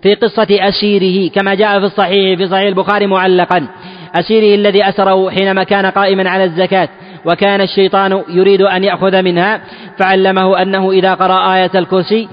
في 0.03 0.15
قصة 0.15 0.47
أسيره 0.51 1.31
كما 1.31 1.55
جاء 1.55 1.81
في 1.81 1.87
الصحيح 1.87 2.39
في 2.39 2.49
صحيح 2.49 2.67
البخاري 2.67 3.07
معلقا. 3.07 3.67
أسيره 4.15 4.55
الذي 4.55 4.89
أسره 4.89 5.31
حينما 5.31 5.65
كان 5.65 5.87
قائما 5.87 6.31
على 6.31 6.45
الزكاة 6.45 6.89
وكان 7.25 7.61
الشيطان 7.61 8.23
يريد 8.29 8.63
أن 8.63 8.85
يأخذ 8.85 9.23
منها 9.23 9.61
فعلمه 9.99 10.63
أنه 10.63 10.91
إذا 10.91 11.15
قرأ 11.15 11.55
آية 11.55 11.71
الكرسي 11.75 12.29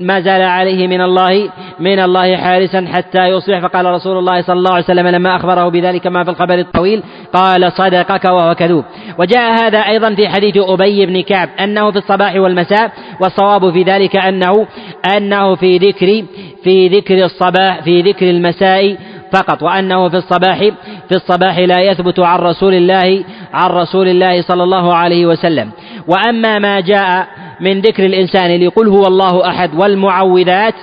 ما 0.00 0.20
زال 0.20 0.42
عليه 0.42 0.86
من 0.86 1.00
الله 1.00 1.50
من 1.80 2.00
الله 2.00 2.36
حارسا 2.36 2.86
حتى 2.92 3.24
يصبح. 3.26 3.58
فقال 3.58 3.86
رسول 3.86 4.18
الله 4.18 4.42
صلى 4.42 4.58
الله 4.58 4.72
عليه 4.72 4.84
وسلم 4.84 5.06
لما 5.06 5.36
أخبره 5.36 5.68
بذلك 5.68 6.06
ما 6.06 6.24
في 6.24 6.30
الخبر 6.30 6.58
الطويل 6.58 7.02
قال 7.32 7.72
صدقك 7.72 8.24
وهو 8.24 8.54
كذوب. 8.54 8.84
وجاء 9.18 9.64
هذا 9.64 9.78
أيضا 9.78 10.14
في 10.14 10.28
حديث 10.28 10.56
أبي 10.56 11.06
بن 11.06 11.20
كعب 11.20 11.48
أنه 11.60 11.90
في 11.90 11.98
الصباح 11.98 12.34
والمساء 12.36 12.92
والصواب 13.20 13.72
في 13.72 13.82
ذلك 13.82 14.16
أنه 14.16 14.66
أنه 15.16 15.54
في 15.54 15.78
ذكر 15.78 16.24
في 16.64 16.88
ذكر 16.88 17.24
الصباح 17.24 17.82
في 17.82 18.02
ذكر 18.02 18.30
المساء 18.30 18.96
فقط 19.32 19.62
وأنه 19.62 20.08
في 20.08 20.16
الصباح 20.16 20.58
في 21.08 21.14
الصباح 21.14 21.58
لا 21.58 21.80
يثبت 21.80 22.20
عن 22.20 22.38
رسول 22.38 22.74
الله 22.74 23.24
عن 23.52 23.70
رسول 23.70 24.08
الله 24.08 24.42
صلى 24.42 24.62
الله 24.62 24.94
عليه 24.94 25.26
وسلم. 25.26 25.70
وأما 26.08 26.58
ما 26.58 26.80
جاء 26.80 27.28
من 27.60 27.80
ذكر 27.80 28.06
الإنسان 28.06 28.60
لقل 28.66 28.88
هو 28.88 29.06
الله 29.06 29.48
أحد 29.48 29.74
والمعوذات 29.74 30.74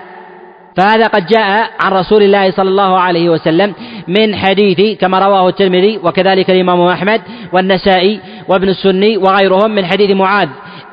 فهذا 0.77 1.07
قد 1.07 1.25
جاء 1.25 1.69
عن 1.79 1.91
رسول 1.91 2.23
الله 2.23 2.51
صلى 2.51 2.69
الله 2.69 2.99
عليه 2.99 3.29
وسلم 3.29 3.73
من 4.07 4.35
حديث 4.35 4.99
كما 4.99 5.19
رواه 5.19 5.49
الترمذي 5.49 5.99
وكذلك 6.03 6.49
الإمام 6.49 6.81
أحمد 6.81 7.21
والنسائي 7.53 8.19
وابن 8.47 8.69
السني 8.69 9.17
وغيرهم 9.17 9.71
من 9.71 9.85
حديث 9.85 10.11
معاذ 10.11 10.49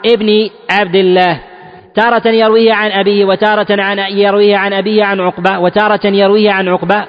ابن 0.07 0.49
عبد 0.71 0.95
الله 0.97 1.41
تارة 1.95 2.29
يرويه 2.29 2.73
عن 2.73 2.91
أبيه 2.91 3.25
وتارة 3.25 3.83
عن 3.83 3.99
يرويه 3.99 4.57
عن 4.57 4.73
أبيه 4.73 5.05
عن 5.05 5.21
عقبة 5.21 5.59
وتارة 5.59 6.07
يرويه 6.07 6.51
عن 6.51 6.69
عقبة 6.69 7.05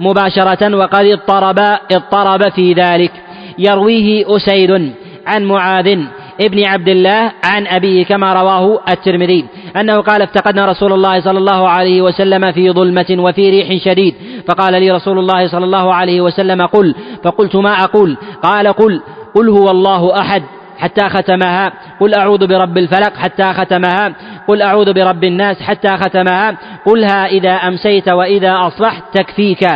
مباشرة 0.00 0.76
وقد 0.76 1.04
اضطرب 1.04 1.58
اضطرب 1.92 2.48
في 2.48 2.72
ذلك 2.72 3.12
يرويه 3.58 4.36
أسيد 4.36 4.92
عن 5.26 5.44
معاذ 5.44 5.98
ابن 6.40 6.64
عبد 6.64 6.88
الله 6.88 7.32
عن 7.44 7.66
أبيه 7.66 8.04
كما 8.04 8.32
رواه 8.32 8.80
الترمذي 8.88 9.44
أنه 9.76 10.00
قال 10.00 10.22
افتقدنا 10.22 10.66
رسول 10.66 10.92
الله 10.92 11.20
صلى 11.20 11.38
الله 11.38 11.68
عليه 11.68 12.02
وسلم 12.02 12.52
في 12.52 12.70
ظلمة 12.70 13.16
وفي 13.18 13.50
ريح 13.50 13.84
شديد 13.84 14.14
فقال 14.48 14.72
لي 14.72 14.90
رسول 14.90 15.18
الله 15.18 15.48
صلى 15.48 15.64
الله 15.64 15.94
عليه 15.94 16.20
وسلم 16.20 16.66
قل. 16.66 16.94
فقلت 17.24 17.56
ما 17.56 17.72
أقول؟ 17.72 18.16
قال 18.42 18.68
قل. 18.68 19.02
قل 19.34 19.48
هو 19.48 19.70
الله 19.70 20.20
أحد 20.20 20.42
حتى 20.78 21.08
ختمها. 21.08 21.72
قل 22.00 22.14
أعوذ 22.14 22.46
برب 22.46 22.78
الفلق 22.78 23.16
حتى 23.16 23.52
ختمها. 23.52 24.14
قل 24.48 24.62
أعوذ 24.62 24.92
برب 24.92 25.24
الناس 25.24 25.62
حتى 25.62 25.96
ختمها. 25.96 26.56
قلها 26.86 27.26
إذا 27.26 27.50
أمسيت 27.50 28.08
وإذا 28.08 28.56
أصبحت 28.66 29.02
تكفيك. 29.14 29.68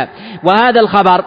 وهذا 0.43 0.79
الخبر 0.79 1.25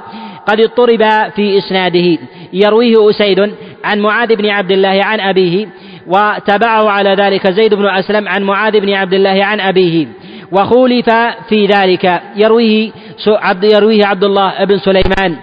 قد 0.49 0.61
اضطرب 0.61 1.31
في 1.37 1.59
إسناده. 1.59 2.19
يرويه 2.53 3.11
أسيد 3.11 3.55
عن 3.85 4.01
معاذ 4.01 4.37
بن 4.37 4.47
عبد 4.47 4.71
الله 4.71 5.05
عن 5.05 5.21
أبيه 5.21 5.67
وتبعه 6.07 6.91
على 6.91 7.15
ذلك 7.15 7.51
زيد 7.51 7.75
بن 7.75 7.87
أسلم 7.87 8.29
عن 8.29 8.43
معاذ 8.43 8.81
بن 8.81 8.95
عبد 8.95 9.15
الله 9.15 9.45
عن 9.45 9.61
أبيه. 9.61 10.07
وخولف 10.53 11.11
في 11.49 11.67
ذلك 11.67 12.23
يرويه 12.37 12.91
عبد 13.29 13.65
يرويه 13.65 14.07
عبد 14.07 14.25
الله 14.25 14.65
بن 14.65 14.79
سليمان 14.79 15.37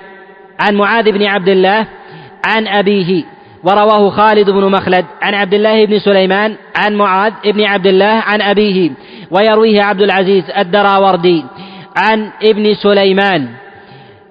عن 0.60 0.76
معاذ 0.76 1.12
بن 1.12 1.24
عبد 1.24 1.50
الله 1.50 1.88
عن 2.46 2.68
أبيه. 2.68 3.24
ورواه 3.64 4.10
خالد 4.10 4.50
بن 4.50 4.72
مخلد 4.72 5.06
عن 5.22 5.34
عبد 5.34 5.54
الله 5.54 5.86
بن 5.86 6.00
سليمان 6.00 6.56
عن 6.76 6.96
معاذ 6.96 7.34
بن 7.46 7.64
عبد 7.64 7.88
الله 7.88 8.24
عن 8.26 8.42
أبيه. 8.42 8.92
ويرويه 9.32 9.82
عبد 9.82 10.02
العزيز 10.02 10.44
الدراوردي 10.58 11.46
عن 11.98 12.30
ابن 12.44 12.74
سليمان 12.74 13.48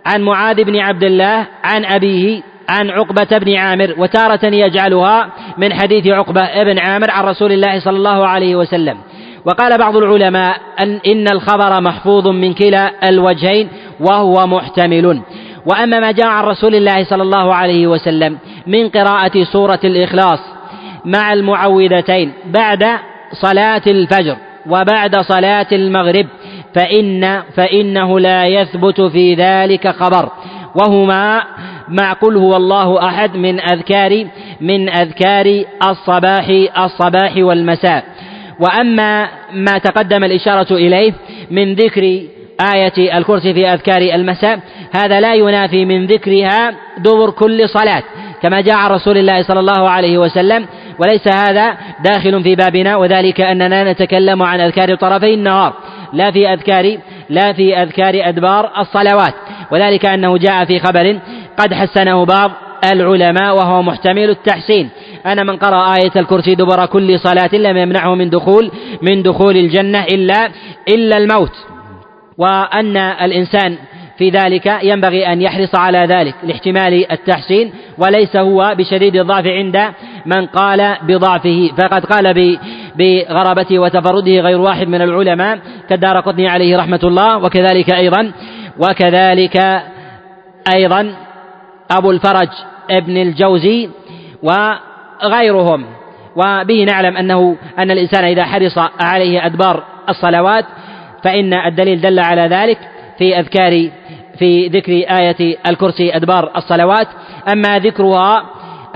عن 0.06 0.22
معاذ 0.22 0.64
بن 0.64 0.76
عبد 0.76 1.04
الله 1.04 1.46
عن 1.64 1.84
أبيه. 1.84 2.42
عن 2.68 2.90
عقبة 2.90 3.38
بن 3.38 3.54
عامر 3.56 3.94
وتارة 3.98 4.46
يجعلها 4.46 5.28
من 5.58 5.74
حديث 5.74 6.06
عقبة 6.06 6.62
بن 6.62 6.78
عامر 6.78 7.10
عن 7.10 7.24
رسول 7.24 7.52
الله 7.52 7.80
صلى 7.80 7.96
الله 7.96 8.26
عليه 8.26 8.56
وسلم. 8.56 8.98
وقال 9.46 9.78
بعض 9.78 9.96
العلماء 9.96 10.56
أن 10.80 11.00
إن 11.06 11.28
الخبر 11.32 11.80
محفوظ 11.80 12.28
من 12.28 12.54
كلا 12.54 13.08
الوجهين 13.08 13.68
وهو 14.00 14.46
محتمل. 14.46 15.20
وأما 15.66 16.00
ما 16.00 16.12
جاء 16.12 16.26
عن 16.26 16.44
رسول 16.44 16.74
الله 16.74 17.04
صلى 17.04 17.22
الله 17.22 17.54
عليه 17.54 17.86
وسلم 17.86 18.38
من 18.66 18.88
قراءة 18.88 19.44
سورة 19.52 19.80
الإخلاص 19.84 20.40
مع 21.04 21.32
المعوذتين 21.32 22.32
بعد 22.46 22.84
صلاة 23.32 23.82
الفجر 23.86 24.36
وبعد 24.66 25.16
صلاة 25.16 25.66
المغرب 25.72 26.26
فإن 26.74 27.42
فإنه 27.56 28.20
لا 28.20 28.46
يثبت 28.46 29.00
في 29.00 29.34
ذلك 29.34 29.88
خبر. 29.88 30.28
وهما 30.74 31.42
مع 31.88 32.12
قل 32.12 32.36
هو 32.36 32.56
الله 32.56 33.08
أحد 33.08 33.36
من 33.36 33.60
أذكار 33.60 34.26
من 34.60 34.88
أذكار 34.88 35.64
الصباح 35.90 36.48
الصباح 36.78 37.36
والمساء. 37.36 38.04
وأما 38.60 39.28
ما 39.52 39.78
تقدم 39.78 40.24
الإشارة 40.24 40.72
إليه 40.72 41.12
من 41.50 41.74
ذكر 41.74 42.22
آية 42.74 43.18
الكرسي 43.18 43.54
في 43.54 43.68
أذكار 43.68 44.02
المساء 44.14 44.60
هذا 44.96 45.20
لا 45.20 45.34
ينافي 45.34 45.84
من 45.84 46.06
ذكرها 46.06 46.74
دبر 46.98 47.30
كل 47.30 47.68
صلاة 47.68 48.02
كما 48.42 48.60
جاء 48.60 48.76
عن 48.76 48.90
رسول 48.90 49.18
الله 49.18 49.42
صلى 49.42 49.60
الله 49.60 49.90
عليه 49.90 50.18
وسلم 50.18 50.66
وليس 50.98 51.28
هذا 51.28 51.76
داخل 52.04 52.42
في 52.42 52.54
بابنا 52.54 52.96
وذلك 52.96 53.40
أننا 53.40 53.92
نتكلم 53.92 54.42
عن 54.42 54.60
أذكار 54.60 54.94
طرفي 54.94 55.34
النهار 55.34 55.74
لا 56.12 56.30
في 56.30 56.48
أذكار 56.48 56.96
لا 57.30 57.52
في 57.52 57.76
أذكار 57.82 58.28
أدبار 58.28 58.70
الصلوات 58.78 59.34
وذلك 59.70 60.06
أنه 60.06 60.38
جاء 60.38 60.64
في 60.64 60.78
خبر 60.78 61.18
قد 61.58 61.74
حسنه 61.74 62.24
بعض 62.24 62.50
العلماء 62.92 63.56
وهو 63.56 63.82
محتمل 63.82 64.30
التحسين. 64.30 64.90
أن 65.26 65.46
من 65.46 65.56
قرأ 65.56 65.94
آية 65.94 66.12
الكرسي 66.16 66.54
دبر 66.54 66.86
كل 66.86 67.18
صلاة 67.20 67.54
لم 67.54 67.76
يمنعه 67.76 68.14
من 68.14 68.30
دخول 68.30 68.70
من 69.02 69.22
دخول 69.22 69.56
الجنة 69.56 70.04
إلا 70.04 70.48
إلا 70.88 71.16
الموت. 71.16 71.52
وأن 72.38 72.96
الإنسان 72.96 73.76
في 74.18 74.30
ذلك 74.30 74.78
ينبغي 74.82 75.26
أن 75.26 75.42
يحرص 75.42 75.74
على 75.74 75.98
ذلك 75.98 76.34
لاحتمال 76.42 77.12
التحسين 77.12 77.72
وليس 77.98 78.36
هو 78.36 78.74
بشديد 78.78 79.16
الضعف 79.16 79.46
عند 79.46 79.80
من 80.26 80.46
قال 80.46 80.96
بضعفه. 81.02 81.70
فقد 81.78 82.04
قال 82.04 82.58
بغرابته 82.98 83.78
وتفرده 83.78 84.40
غير 84.40 84.60
واحد 84.60 84.88
من 84.88 85.02
العلماء 85.02 85.58
كالدار 85.88 86.20
قطني 86.20 86.48
عليه 86.48 86.76
رحمة 86.76 87.00
الله 87.04 87.38
وكذلك 87.38 87.94
أيضا 87.94 88.32
وكذلك 88.78 89.82
أيضا 90.74 91.14
أبو 91.90 92.10
الفرج 92.10 92.48
ابن 92.90 93.16
الجوزي 93.16 93.90
وغيرهم. 94.42 95.86
وبه 96.36 96.84
نعلم 96.84 97.16
أنه 97.16 97.56
أن 97.78 97.90
الإنسان 97.90 98.24
إذا 98.24 98.44
حرص 98.44 98.78
عليه 99.00 99.46
أدبار 99.46 99.84
الصلوات 100.08 100.64
فإن 101.24 101.54
الدليل 101.54 102.00
دل 102.00 102.18
على 102.18 102.42
ذلك 102.42 102.78
في 103.18 103.38
أذكار 103.38 103.90
في 104.38 104.68
ذكر 104.68 104.92
آية 104.92 105.56
الكرسي 105.66 106.16
أدبار 106.16 106.50
الصلوات. 106.56 107.08
أما 107.52 107.78
ذكرها 107.78 108.44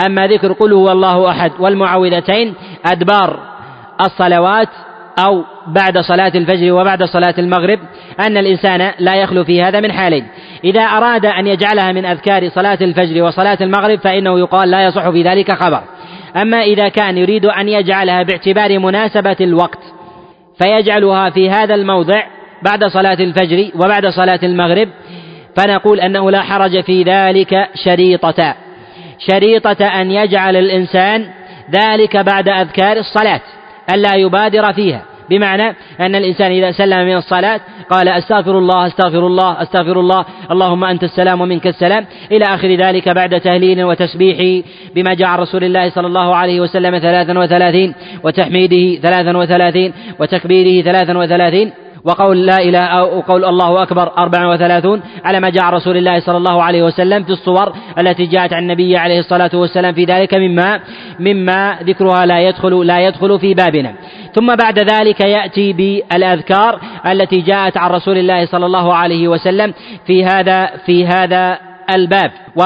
أما 0.06 0.26
ذكر 0.26 0.52
قل 0.52 0.72
هو 0.72 0.92
الله 0.92 1.30
أحد 1.30 1.52
والمعوذتين 1.58 2.54
أدبار 2.86 3.40
الصلوات 4.00 4.68
أو 5.26 5.44
بعد 5.66 5.98
صلاة 5.98 6.32
الفجر 6.34 6.72
وبعد 6.72 7.02
صلاة 7.02 7.34
المغرب 7.38 7.78
أن 8.20 8.36
الإنسان 8.36 8.92
لا 8.98 9.14
يخلو 9.14 9.44
في 9.44 9.62
هذا 9.62 9.80
من 9.80 9.92
حالين 9.92 10.26
إذا 10.64 10.82
أراد 10.82 11.26
أن 11.26 11.46
يجعلها 11.46 11.92
من 11.92 12.04
أذكار 12.04 12.48
صلاة 12.48 12.78
الفجر 12.80 13.22
وصلاة 13.22 13.58
المغرب 13.60 13.98
فإنه 13.98 14.38
يقال 14.38 14.70
لا 14.70 14.84
يصح 14.84 15.10
في 15.10 15.22
ذلك 15.22 15.52
خبر. 15.52 15.82
أما 16.36 16.62
إذا 16.62 16.88
كان 16.88 17.18
يريد 17.18 17.46
أن 17.46 17.68
يجعلها 17.68 18.22
باعتبار 18.22 18.78
مناسبة 18.78 19.36
الوقت 19.40 19.78
فيجعلها 20.58 21.30
في 21.30 21.50
هذا 21.50 21.74
الموضع 21.74 22.22
بعد 22.62 22.84
صلاة 22.84 23.18
الفجر 23.20 23.70
وبعد 23.74 24.06
صلاة 24.06 24.40
المغرب 24.42 24.88
فنقول 25.56 26.00
أنه 26.00 26.30
لا 26.30 26.42
حرج 26.42 26.80
في 26.80 27.02
ذلك 27.02 27.68
شريطة. 27.84 28.54
شريطة 29.18 29.86
أن 29.86 30.10
يجعل 30.10 30.56
الإنسان 30.56 31.28
ذلك 31.70 32.16
بعد 32.16 32.48
أذكار 32.48 32.96
الصلاة 32.96 33.40
ألا 33.94 34.14
يبادر 34.14 34.72
فيها. 34.72 35.02
بمعنى 35.30 35.76
أن 36.00 36.14
الإنسان 36.14 36.52
إذا 36.52 36.70
سلم 36.70 37.06
من 37.06 37.16
الصلاة 37.16 37.60
قال 37.90 38.08
أستغفر 38.08 38.58
الله 38.58 38.86
أستغفر 38.86 39.26
الله 39.26 39.62
أستغفر 39.62 40.00
الله 40.00 40.24
اللهم 40.50 40.84
أنت 40.84 41.04
السلام 41.04 41.40
ومنك 41.40 41.66
السلام 41.66 42.06
إلى 42.32 42.44
آخر 42.44 42.68
ذلك 42.68 43.08
بعد 43.08 43.40
تهليل 43.40 43.84
وتسبيح 43.84 44.64
بما 44.94 45.14
جاء 45.14 45.30
رسول 45.30 45.64
الله 45.64 45.90
صلى 45.90 46.06
الله 46.06 46.34
عليه 46.36 46.60
وسلم 46.60 46.98
ثلاثا 46.98 47.38
وثلاثين 47.38 47.94
وتحميده 48.24 49.00
ثلاثا 49.00 49.36
وثلاثين 49.36 49.92
وتكبيره 50.20 50.82
ثلاثا 50.82 51.18
وثلاثين. 51.18 51.72
وقول 52.04 52.46
لا 52.46 52.56
إله 52.56 52.84
أو 52.84 53.20
قول 53.20 53.44
الله 53.44 53.82
أكبر 53.82 54.12
أربع 54.18 54.46
وثلاثون 54.46 55.02
على 55.24 55.40
ما 55.40 55.50
جاء 55.50 55.64
رسول 55.64 55.96
الله 55.96 56.20
صلى 56.20 56.36
الله 56.36 56.62
عليه 56.62 56.82
وسلم 56.82 57.24
في 57.24 57.30
الصور 57.30 57.72
التي 57.98 58.26
جاءت 58.26 58.52
عن 58.52 58.62
النبي 58.62 58.96
عليه 58.96 59.18
الصلاة 59.18 59.50
والسلام 59.54 59.94
في 59.94 60.04
ذلك 60.04 60.34
مما 60.34 60.80
مما 61.20 61.78
ذكرها 61.82 62.26
لا 62.26 62.40
يدخل 62.40 62.86
لا 62.86 63.00
يدخل 63.00 63.38
في 63.38 63.54
بابنا. 63.54 63.94
ثم 64.34 64.54
بعد 64.56 64.78
ذلك 64.78 65.20
يأتي 65.20 65.72
بالأذكار 65.72 66.80
التي 67.06 67.40
جاءت 67.40 67.76
عن 67.76 67.90
رسول 67.90 68.18
الله 68.18 68.46
صلى 68.46 68.66
الله 68.66 68.94
عليه 68.94 69.28
وسلم 69.28 69.74
في 70.06 70.24
هذا 70.24 70.66
في 70.86 71.06
هذا 71.06 71.58
الباب. 71.94 72.30
و 72.56 72.62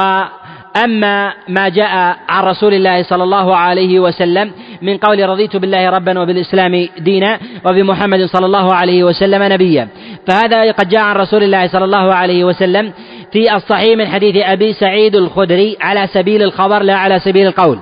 أما 0.84 1.32
ما 1.48 1.68
جاء 1.68 2.16
عن 2.28 2.44
رسول 2.44 2.74
الله 2.74 3.02
صلى 3.02 3.24
الله 3.24 3.56
عليه 3.56 4.00
وسلم 4.00 4.52
من 4.82 4.96
قول 4.96 5.28
رضيت 5.28 5.56
بالله 5.56 5.90
ربا 5.90 6.20
وبالإسلام 6.20 6.88
دينا 6.98 7.38
وبمحمد 7.66 8.24
صلى 8.24 8.46
الله 8.46 8.74
عليه 8.74 9.04
وسلم 9.04 9.42
نبيا. 9.42 9.88
فهذا 10.28 10.72
قد 10.72 10.88
جاء 10.88 11.02
عن 11.02 11.16
رسول 11.16 11.42
الله 11.42 11.66
صلى 11.66 11.84
الله 11.84 12.14
عليه 12.14 12.44
وسلم 12.44 12.92
في 13.32 13.56
الصحيح 13.56 13.98
من 13.98 14.06
حديث 14.06 14.36
أبي 14.36 14.72
سعيد 14.72 15.16
الخدري 15.16 15.76
على 15.80 16.06
سبيل 16.06 16.42
الخبر 16.42 16.82
لا 16.82 16.94
على 16.94 17.20
سبيل 17.20 17.46
القول. 17.46 17.78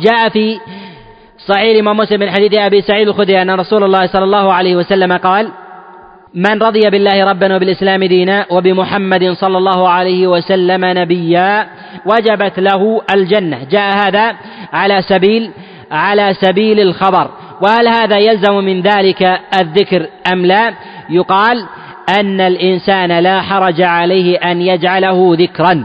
جاء 0.00 0.28
في 0.28 0.58
صحيح 1.46 1.70
الإمام 1.70 1.96
مسلم 1.96 2.20
من 2.20 2.30
حديث 2.30 2.54
أبي 2.54 2.80
سعيد 2.80 3.08
الخدري 3.08 3.42
أن 3.42 3.50
رسول 3.50 3.84
الله 3.84 4.06
صلى 4.06 4.24
الله 4.24 4.52
عليه 4.52 4.76
وسلم 4.76 5.12
قال 5.12 5.48
من 6.34 6.62
رضي 6.62 6.90
بالله 6.90 7.24
ربا 7.24 7.56
وبالإسلام 7.56 8.04
دينا 8.04 8.46
وبمحمد 8.50 9.32
صلى 9.32 9.58
الله 9.58 9.88
عليه 9.88 10.26
وسلم 10.26 10.84
نبيا 10.84 11.66
وجبت 12.06 12.58
له 12.58 13.02
الجنة. 13.14 13.58
جاء 13.70 13.96
هذا 13.96 14.34
على 14.72 15.02
سبيل 15.02 15.50
على 15.90 16.34
سبيل 16.34 16.80
الخبر. 16.80 17.30
وهل 17.62 17.88
هذا 17.88 18.18
يلزم 18.18 18.54
من 18.54 18.80
ذلك 18.80 19.40
الذكر 19.60 20.06
أم 20.32 20.46
لا؟ 20.46 20.74
يقال 21.10 21.66
أن 22.20 22.40
الإنسان 22.40 23.18
لا 23.18 23.40
حرج 23.40 23.82
عليه 23.82 24.36
أن 24.36 24.60
يجعله 24.60 25.36
ذكرا. 25.38 25.84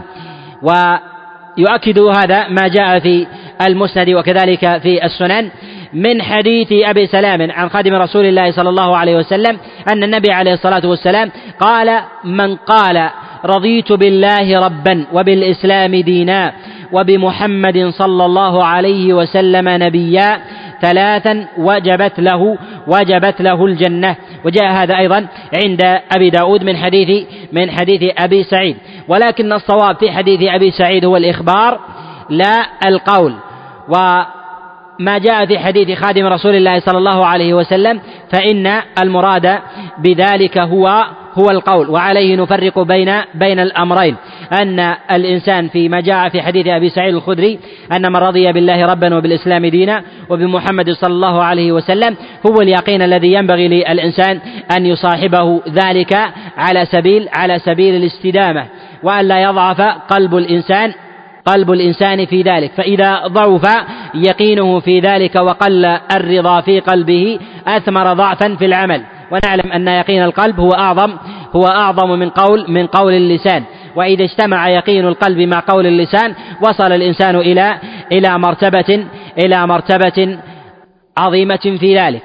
ويؤكد 0.62 1.98
هذا 1.98 2.48
ما 2.48 2.68
جاء 2.68 2.98
في 2.98 3.26
المسند 3.66 4.08
وكذلك 4.08 4.78
في 4.82 5.04
السنن. 5.04 5.50
من 5.92 6.22
حديث 6.22 6.72
أبي 6.72 7.06
سلام 7.06 7.50
عن 7.50 7.68
خادم 7.68 7.94
رسول 7.94 8.24
الله 8.24 8.50
صلى 8.50 8.68
الله 8.68 8.96
عليه 8.96 9.16
وسلم 9.16 9.58
أن 9.92 10.04
النبي 10.04 10.32
عليه 10.32 10.52
الصلاة 10.52 10.86
والسلام 10.86 11.30
قال 11.60 12.00
من 12.24 12.56
قال 12.56 13.10
رضيت 13.44 13.92
بالله 13.92 14.58
ربا 14.60 15.06
وبالإسلام 15.12 15.96
دينا 15.96 16.52
وبمحمد 16.92 17.88
صلى 17.88 18.24
الله 18.24 18.64
عليه 18.64 19.14
وسلم 19.14 19.68
نبيا 19.68 20.40
ثلاثا 20.80 21.46
وجبت 21.58 22.20
له 22.20 22.58
وجبت 22.86 23.42
له 23.42 23.66
الجنة. 23.66 24.16
وجاء 24.44 24.72
هذا 24.72 24.98
أيضا 24.98 25.26
عند 25.64 25.80
أبي 26.16 26.30
داود 26.30 26.64
من 26.64 26.76
حديث 26.76 27.26
من 27.52 27.70
حديث 27.70 28.12
أبي 28.18 28.42
سعيد. 28.42 28.76
ولكن 29.08 29.52
الصواب 29.52 29.96
في 29.96 30.12
حديث 30.12 30.40
أبي 30.42 30.70
سعيد 30.70 31.04
هو 31.04 31.16
الإخبار 31.16 31.80
لا 32.30 32.66
القول. 32.86 33.34
وما 35.00 35.18
جاء 35.18 35.46
في 35.46 35.58
حديث 35.58 35.98
خادم 35.98 36.26
رسول 36.26 36.54
الله 36.54 36.78
صلى 36.80 36.98
الله 36.98 37.26
عليه 37.26 37.54
وسلم 37.54 38.00
فإن 38.32 38.80
المراد 39.02 39.58
بذلك 39.98 40.58
هو 40.58 41.06
هو 41.38 41.50
القول 41.50 41.90
وعليه 41.90 42.36
نفرق 42.36 42.78
بين 42.78 43.12
بين 43.34 43.60
الأمرين. 43.60 44.16
أن 44.62 44.94
الإنسان 45.10 45.68
فيما 45.68 46.00
جاء 46.00 46.28
في 46.28 46.42
حديث 46.42 46.66
أبي 46.66 46.88
سعيد 46.88 47.14
الخدري 47.14 47.58
أن 47.96 48.12
من 48.12 48.16
رضي 48.16 48.52
بالله 48.52 48.86
ربا 48.86 49.16
وبالإسلام 49.16 49.66
دينا 49.66 50.02
وبمحمد 50.30 50.90
صلى 50.90 51.12
الله 51.12 51.42
عليه 51.42 51.72
وسلم 51.72 52.16
هو 52.46 52.60
اليقين 52.62 53.02
الذي 53.02 53.32
ينبغي 53.32 53.68
للإنسان 53.68 54.40
أن 54.76 54.86
يصاحبه 54.86 55.62
ذلك 55.68 56.18
على 56.56 56.86
سبيل 56.86 57.28
على 57.32 57.58
سبيل 57.58 57.94
الاستدامة 57.94 58.66
وأن 59.02 59.28
لا 59.28 59.42
يضعف 59.42 59.80
قلب 60.08 60.36
الإنسان 60.36 60.92
قلب 61.50 61.72
الإنسان 61.72 62.26
في 62.26 62.42
ذلك 62.42 62.72
فإذا 62.72 63.26
ضعف 63.26 63.86
يقينه 64.14 64.80
في 64.80 65.00
ذلك 65.00 65.34
وقل 65.36 65.84
الرضا 66.16 66.60
في 66.60 66.80
قلبه 66.80 67.38
أثمر 67.66 68.12
ضعفا 68.12 68.56
في 68.58 68.64
العمل. 68.64 69.02
ونعلم 69.32 69.72
أن 69.72 69.88
يقين 69.88 70.22
القلب 70.22 70.60
هو 70.60 70.70
أعظم 70.70 71.16
هو 71.56 71.66
أعظم 71.66 72.10
من 72.10 72.30
قول 72.30 72.70
من 72.70 72.86
قول 72.86 73.12
اللسان. 73.12 73.64
وإذا 73.96 74.24
اجتمع 74.24 74.68
يقين 74.68 75.08
القلب 75.08 75.38
مع 75.38 75.62
قول 75.68 75.86
اللسان 75.86 76.34
وصل 76.62 76.92
الإنسان 76.92 77.36
إلى 77.36 77.78
إلى 78.12 78.38
مرتبة 78.38 79.06
إلى 79.38 79.66
مرتبة 79.66 80.38
عظيمة 81.18 81.76
في 81.80 81.98
ذلك. 81.98 82.22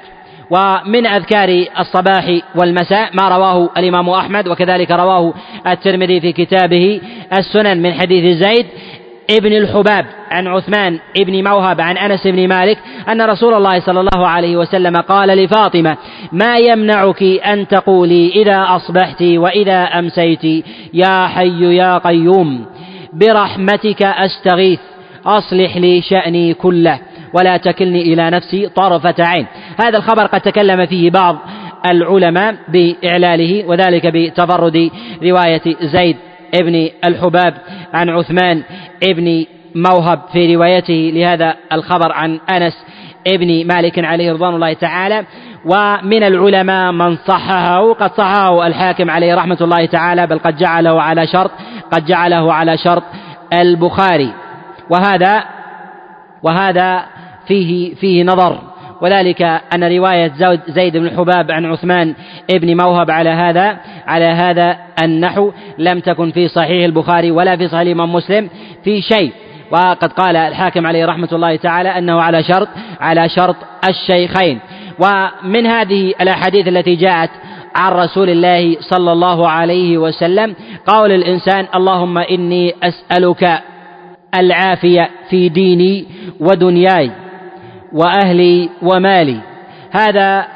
ومن 0.50 1.06
أذكار 1.06 1.64
الصباح 1.78 2.38
والمساء 2.54 3.10
ما 3.14 3.28
رواه 3.28 3.70
الإمام 3.76 4.10
أحمد 4.10 4.48
وكذلك 4.48 4.90
رواه 4.90 5.34
الترمذي 5.66 6.20
في 6.20 6.32
كتابه 6.32 7.00
السنن 7.38 7.82
من 7.82 7.92
حديث 7.94 8.42
زيد 8.44 8.66
ابن 9.30 9.52
الحباب 9.52 10.06
عن 10.30 10.46
عثمان 10.46 10.98
ابن 11.16 11.44
موهب 11.44 11.80
عن 11.80 11.96
أنس 11.98 12.26
بن 12.26 12.48
مالك 12.48 12.78
أن 13.08 13.22
رسول 13.22 13.54
الله 13.54 13.80
صلى 13.80 14.00
الله 14.00 14.28
عليه 14.28 14.56
وسلم 14.56 14.96
قال 14.96 15.28
لفاطمة 15.28 15.96
ما 16.32 16.58
يمنعك 16.58 17.22
أن 17.22 17.68
تقولي 17.68 18.28
إذا 18.28 18.66
أصبحت 18.68 19.22
وإذا 19.22 19.82
أمسيت 19.82 20.64
يا 20.94 21.26
حي 21.26 21.76
يا 21.76 21.98
قيوم 21.98 22.66
برحمتك 23.12 24.02
أستغيث 24.02 24.80
أصلح 25.26 25.76
لي 25.76 26.02
شأني 26.02 26.54
كله 26.54 26.98
ولا 27.34 27.56
تكلني 27.56 28.02
إلى 28.02 28.30
نفسي 28.30 28.68
طرفة 28.68 29.14
عين. 29.18 29.46
هذا 29.80 29.98
الخبر 29.98 30.26
قد 30.26 30.40
تكلم 30.40 30.86
فيه 30.86 31.10
بعض 31.10 31.38
العلماء 31.90 32.54
بإعلاله 32.68 33.64
وذلك 33.66 34.06
بتفرد 34.06 34.90
رواية 35.22 35.62
زيد. 35.82 36.16
ابن 36.54 36.88
الحباب 37.04 37.54
عن 37.94 38.08
عثمان 38.08 38.62
ابن 39.08 39.44
موهب 39.74 40.20
في 40.32 40.56
روايته 40.56 41.10
لهذا 41.14 41.54
الخبر 41.72 42.12
عن 42.12 42.40
أنس 42.50 42.84
ابن 43.26 43.66
مالك 43.66 44.04
عليه 44.04 44.32
رضوان 44.32 44.54
الله 44.54 44.72
تعالى. 44.72 45.24
ومن 45.64 46.22
العلماء 46.22 46.92
من 46.92 47.16
صححه 47.16 47.92
قد 47.92 48.10
صححه 48.12 48.66
الحاكم 48.66 49.10
عليه 49.10 49.34
رحمة 49.34 49.58
الله 49.60 49.86
تعالى 49.86 50.26
بل 50.26 50.38
قد 50.38 50.56
جعله 50.56 51.02
على 51.02 51.26
شرط 51.26 51.50
قد 51.92 52.04
جعله 52.04 52.52
على 52.52 52.78
شرط 52.78 53.02
البخاري. 53.52 54.32
وهذا 54.90 55.44
وهذا 56.42 57.06
فيه 57.46 57.94
فيه 57.94 58.24
نظر. 58.24 58.58
وذلك 59.02 59.42
أن 59.42 59.84
رواية 59.84 60.32
زيد 60.68 60.96
بن 60.96 61.06
الحباب 61.06 61.50
عن 61.50 61.64
عثمان 61.64 62.14
ابن 62.50 62.76
موهب 62.76 63.10
على 63.10 63.30
هذا 63.30 63.78
على 64.06 64.24
هذا 64.24 64.76
النحو 65.02 65.52
لم 65.78 66.00
تكن 66.00 66.30
في 66.30 66.48
صحيح 66.48 66.84
البخاري 66.84 67.30
ولا 67.30 67.56
في 67.56 67.68
صحيح 67.68 67.80
الإمام 67.80 68.12
مسلم 68.12 68.48
في 68.84 69.02
شيء. 69.02 69.32
وقد 69.70 70.12
قال 70.12 70.36
الحاكم 70.36 70.86
عليه 70.86 71.06
رحمة 71.06 71.28
الله 71.32 71.56
تعالى 71.56 71.98
أنه 71.98 72.20
على 72.22 72.42
شرط 72.42 72.68
على 73.00 73.28
شرط 73.28 73.56
الشيخين. 73.88 74.60
ومن 74.98 75.66
هذه 75.66 76.14
الأحاديث 76.20 76.68
التي 76.68 76.94
جاءت 76.94 77.30
عن 77.76 77.92
رسول 77.92 78.30
الله 78.30 78.76
صلى 78.80 79.12
الله 79.12 79.48
عليه 79.48 79.98
وسلم 79.98 80.54
قول 80.86 81.12
الإنسان 81.12 81.66
اللهم 81.74 82.18
إني 82.18 82.74
أسألك 82.82 83.60
العافية 84.34 85.10
في 85.30 85.48
ديني 85.48 86.06
ودنياي. 86.40 87.10
وأهلي 87.96 88.70
ومالي. 88.82 89.40
هذا 89.90 90.46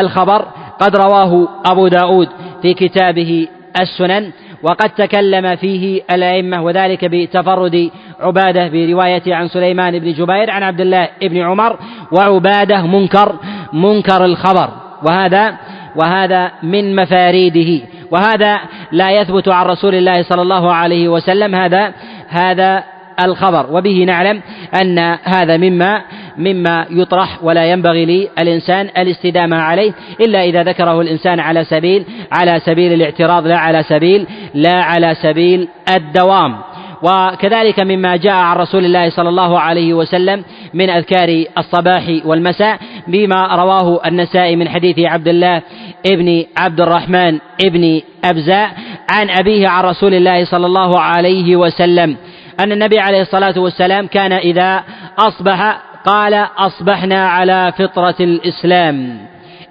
الخبر 0.00 0.46
قد 0.80 0.96
رواه 0.96 1.48
أبو 1.66 1.88
داود 1.88 2.28
في 2.62 2.74
كتابه 2.74 3.48
السنن 3.80 4.32
وقد 4.62 4.90
تكلم 4.90 5.56
فيه 5.56 6.02
الأئمة 6.10 6.62
وذلك 6.62 7.04
بتفرد 7.04 7.90
عبادة 8.20 8.68
بروايته 8.68 9.34
عن 9.34 9.48
سليمان 9.48 9.98
بن 9.98 10.12
جبير 10.12 10.50
عن 10.50 10.62
عبد 10.62 10.80
الله 10.80 11.08
بن 11.22 11.38
عمر 11.38 11.78
وعبادة 12.12 12.86
منكر 12.86 13.36
منكر 13.72 14.24
الخبر. 14.24 14.68
وهذا 15.02 15.56
وهذا 15.96 16.50
من 16.62 16.96
مفاريده. 16.96 17.86
وهذا 18.10 18.60
لا 18.92 19.10
يثبت 19.10 19.48
عن 19.48 19.66
رسول 19.66 19.94
الله 19.94 20.22
صلى 20.22 20.42
الله 20.42 20.72
عليه 20.72 21.08
وسلم 21.08 21.54
هذا 21.54 21.92
هذا 22.28 22.84
الخبر. 23.24 23.66
وبه 23.70 24.04
نعلم 24.06 24.42
أن 24.82 24.98
هذا 25.24 25.56
مما 25.56 26.02
مما 26.38 26.86
يطرح 26.90 27.44
ولا 27.44 27.64
ينبغي 27.64 28.28
للإنسان 28.38 28.90
الاستدامة 28.98 29.56
عليه 29.56 29.92
إلا 30.20 30.44
إذا 30.44 30.62
ذكره 30.62 31.00
الإنسان 31.00 31.40
على 31.40 31.64
سبيل 31.64 32.04
على 32.32 32.60
سبيل 32.60 32.92
الاعتراض 32.92 33.46
لا 33.46 33.56
على 33.56 33.82
سبيل 33.82 34.26
لا 34.54 34.74
على 34.74 35.14
سبيل 35.14 35.68
الدوام. 35.96 36.72
وكذلك 37.02 37.80
مما 37.80 38.16
جاء 38.16 38.34
عن 38.34 38.56
رسول 38.56 38.84
الله 38.84 39.10
صلى 39.10 39.28
الله 39.28 39.60
عليه 39.60 39.94
وسلم 39.94 40.44
من 40.74 40.90
أذكار 40.90 41.44
الصباح 41.58 42.02
والمساء 42.24 42.78
بما 43.08 43.56
رواه 43.56 44.00
النسائي 44.06 44.56
من 44.56 44.68
حديث 44.68 44.98
عبد 44.98 45.28
الله 45.28 45.62
ابن 46.06 46.44
عبد 46.56 46.80
الرحمن 46.80 47.38
ابن 47.64 48.00
أبزاء 48.24 48.70
عن 49.10 49.30
أبيه 49.30 49.68
عن 49.68 49.84
رسول 49.84 50.14
الله 50.14 50.44
صلى 50.44 50.66
الله 50.66 51.00
عليه 51.00 51.56
وسلم 51.56 52.16
أن 52.60 52.72
النبي 52.72 52.98
عليه 52.98 53.20
الصلاة 53.20 53.58
والسلام 53.58 54.06
كان 54.06 54.32
إذا 54.32 54.82
أصبح 55.18 55.82
قال 56.06 56.34
أصبحنا 56.58 57.28
على 57.28 57.72
فطرة 57.78 58.16
الإسلام. 58.20 59.18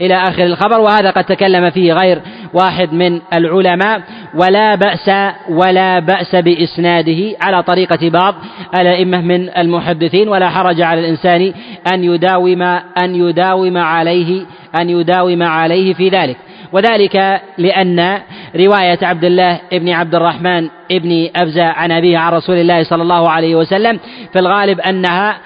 إلى 0.01 0.15
آخر 0.15 0.43
الخبر 0.43 0.79
وهذا 0.79 1.09
قد 1.11 1.23
تكلم 1.23 1.69
فيه 1.69 1.93
غير 1.93 2.21
واحد 2.53 2.93
من 2.93 3.21
العلماء 3.33 4.01
ولا 4.35 4.75
بأس 4.75 5.11
ولا 5.49 5.99
بأس 5.99 6.35
بإسناده 6.35 7.37
على 7.41 7.63
طريقة 7.63 8.09
بعض 8.09 8.35
الأئمة 8.79 9.21
من 9.21 9.49
المحدثين 9.57 10.29
ولا 10.29 10.49
حرج 10.49 10.81
على 10.81 10.99
الإنسان 10.99 11.53
أن 11.93 12.03
يداوم 12.03 12.61
أن 13.03 13.15
يداوم 13.15 13.77
عليه 13.77 14.45
أن 14.81 14.89
يداوم 14.89 15.43
عليه 15.43 15.93
في 15.93 16.09
ذلك. 16.09 16.37
وذلك 16.73 17.41
لأن 17.57 18.19
رواية 18.55 18.99
عبد 19.01 19.23
الله 19.23 19.59
بن 19.71 19.89
عبد 19.89 20.15
الرحمن 20.15 20.69
بن 20.91 21.29
أبزة 21.35 21.63
عن 21.63 21.91
أبيه 21.91 22.17
عن 22.17 22.33
رسول 22.33 22.55
الله 22.55 22.83
صلى 22.83 23.03
الله 23.03 23.29
عليه 23.29 23.55
وسلم 23.55 23.99
في 24.33 24.39
الغالب 24.39 24.79
أنها 24.79 25.37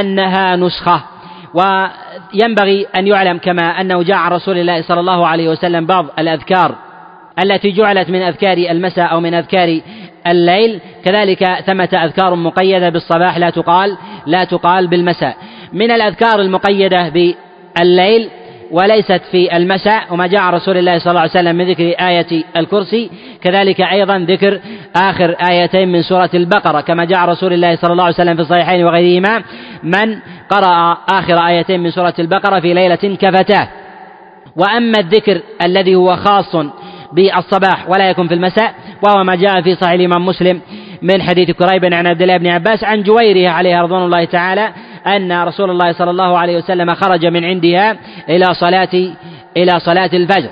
أنها 0.00 0.56
نسخة 0.56 1.02
وينبغي 1.54 2.86
أن 2.96 3.06
يعلم 3.06 3.38
كما 3.38 3.80
أنه 3.80 4.02
جاء 4.02 4.16
عن 4.16 4.30
رسول 4.30 4.58
الله 4.58 4.82
صلى 4.82 5.00
الله 5.00 5.26
عليه 5.26 5.48
وسلم 5.48 5.86
بعض 5.86 6.06
الأذكار 6.18 6.74
التي 7.44 7.70
جعلت 7.70 8.10
من 8.10 8.22
أذكار 8.22 8.56
المساء 8.56 9.12
أو 9.12 9.20
من 9.20 9.34
أذكار 9.34 9.80
الليل. 10.26 10.80
كذلك 11.04 11.44
ثمة 11.66 11.88
أذكار 12.04 12.34
مقيدة 12.34 12.88
بالصباح 12.88 13.38
لا 13.38 13.50
تقال 13.50 13.96
لا 14.26 14.44
تقال 14.44 14.86
بالمساء. 14.86 15.36
من 15.72 15.90
الأذكار 15.90 16.40
المقيدة 16.40 17.08
بالليل 17.08 18.30
وليست 18.70 19.20
في 19.30 19.56
المساء 19.56 20.04
وما 20.10 20.26
جاء 20.26 20.42
رسول 20.42 20.76
الله 20.76 20.98
صلى 20.98 21.10
الله 21.10 21.20
عليه 21.20 21.30
وسلم 21.30 21.56
من 21.56 21.70
ذكر 21.70 21.84
آية 21.84 22.44
الكرسي. 22.56 23.10
كذلك 23.42 23.80
أيضا 23.80 24.18
ذكر 24.18 24.60
آخر 24.96 25.36
آيتين 25.50 25.92
من 25.92 26.02
سورة 26.02 26.30
البقرة 26.34 26.80
كما 26.80 27.04
جاء 27.04 27.28
رسول 27.28 27.52
الله 27.52 27.76
صلى 27.76 27.92
الله 27.92 28.04
عليه 28.04 28.14
وسلم 28.14 28.34
في 28.34 28.42
الصحيحين 28.42 28.84
وغيرهما. 28.84 29.42
من 29.82 30.18
قرأ 30.50 30.98
آخر 31.08 31.38
آيتين 31.46 31.80
من 31.80 31.90
سورة 31.90 32.14
البقرة 32.18 32.60
في 32.60 32.74
ليلة 32.74 33.16
كفتاه. 33.20 33.68
وأما 34.56 34.98
الذكر 34.98 35.40
الذي 35.64 35.94
هو 35.94 36.16
خاص 36.16 36.56
بالصباح 37.12 37.88
ولا 37.88 38.10
يكون 38.10 38.28
في 38.28 38.34
المساء 38.34 38.74
وهو 39.02 39.24
ما 39.24 39.34
جاء 39.34 39.62
في 39.62 39.74
صحيح 39.74 39.92
الإمام 39.92 40.26
مسلم 40.26 40.60
من 41.02 41.22
حديث 41.22 41.50
كريب 41.50 41.84
عن 41.84 42.06
عبد 42.06 42.22
الله 42.22 42.36
بن 42.36 42.46
عباس 42.46 42.84
عن 42.84 43.02
جويره 43.02 43.50
عليه 43.50 43.80
رضوان 43.80 44.02
الله 44.02 44.24
تعالى 44.24 44.72
أن 45.06 45.42
رسول 45.42 45.70
الله 45.70 45.92
صلى 45.92 46.10
الله 46.10 46.38
عليه 46.38 46.56
وسلم 46.56 46.94
خرج 46.94 47.26
من 47.26 47.44
عندها 47.44 47.96
إلى 48.28 48.44
صلاة 48.54 49.12
إلى 49.56 49.80
صلاة 49.80 50.10
الفجر. 50.12 50.50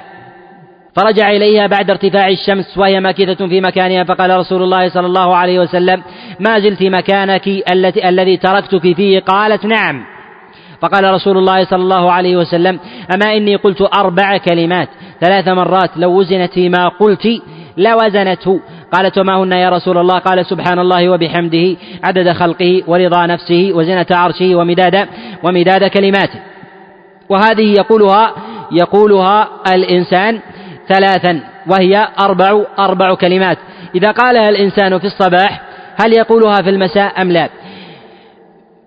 فرجع 0.97 1.31
إليها 1.31 1.67
بعد 1.67 1.91
ارتفاع 1.91 2.29
الشمس 2.29 2.79
وهي 2.79 3.01
ماكثة 3.01 3.49
في 3.49 3.61
مكانها 3.61 4.05
فقال 4.05 4.39
رسول 4.39 4.63
الله 4.63 4.89
صلى 4.89 5.07
الله 5.07 5.37
عليه 5.37 5.59
وسلم 5.59 6.03
ما 6.41 6.59
زلت 6.59 6.83
مكانك 6.83 7.49
التي 7.73 8.09
الذي 8.09 8.37
تركتك 8.37 8.97
فيه؟ 8.97 9.21
قالت 9.21 9.65
نعم. 9.65 10.05
فقال 10.81 11.15
رسول 11.15 11.39
الله 11.39 11.65
صلى 11.65 11.83
الله 11.83 12.13
عليه 12.13 12.37
وسلم 12.37 12.81
أما 13.15 13.37
إني 13.37 13.57
قلت 13.57 13.89
أربع 13.95 14.37
كلمات 14.37 14.89
ثلاث 15.21 15.49
مرات 15.49 15.91
لو 15.97 16.19
وزنت 16.19 16.53
فيما 16.53 16.89
قلت 16.89 17.29
لوزنته 17.77 18.61
قالت 18.93 19.19
وما 19.19 19.43
هن 19.43 19.53
يا 19.53 19.71
رسول 19.71 19.99
الله؟ 19.99 20.19
قال 20.19 20.47
سبحان 20.47 20.79
الله 20.79 21.09
وبحمده 21.09 21.77
عدد 22.05 22.33
خلقه 22.33 22.83
ورضا 22.87 23.27
نفسه 23.27 23.71
وزنة 23.75 24.07
عرشه 24.11 24.55
ومداد 24.55 25.09
ومداد 25.43 25.85
كلماته. 25.85 26.41
وهذه 27.29 27.75
يقولها 27.79 28.35
يقولها 28.73 29.49
الإنسان 29.75 30.41
ثلاثا 30.89 31.41
وهي 31.67 32.09
أربع 32.21 32.65
أربع 32.79 33.15
كلمات. 33.15 33.59
إذا 33.95 34.11
قالها 34.11 34.49
الإنسان 34.49 34.99
في 34.99 35.05
الصباح 35.05 35.63
هل 36.05 36.13
يقولها 36.13 36.63
في 36.63 36.71
المساء 36.71 37.23
أم 37.23 37.33
لا؟ 37.33 37.49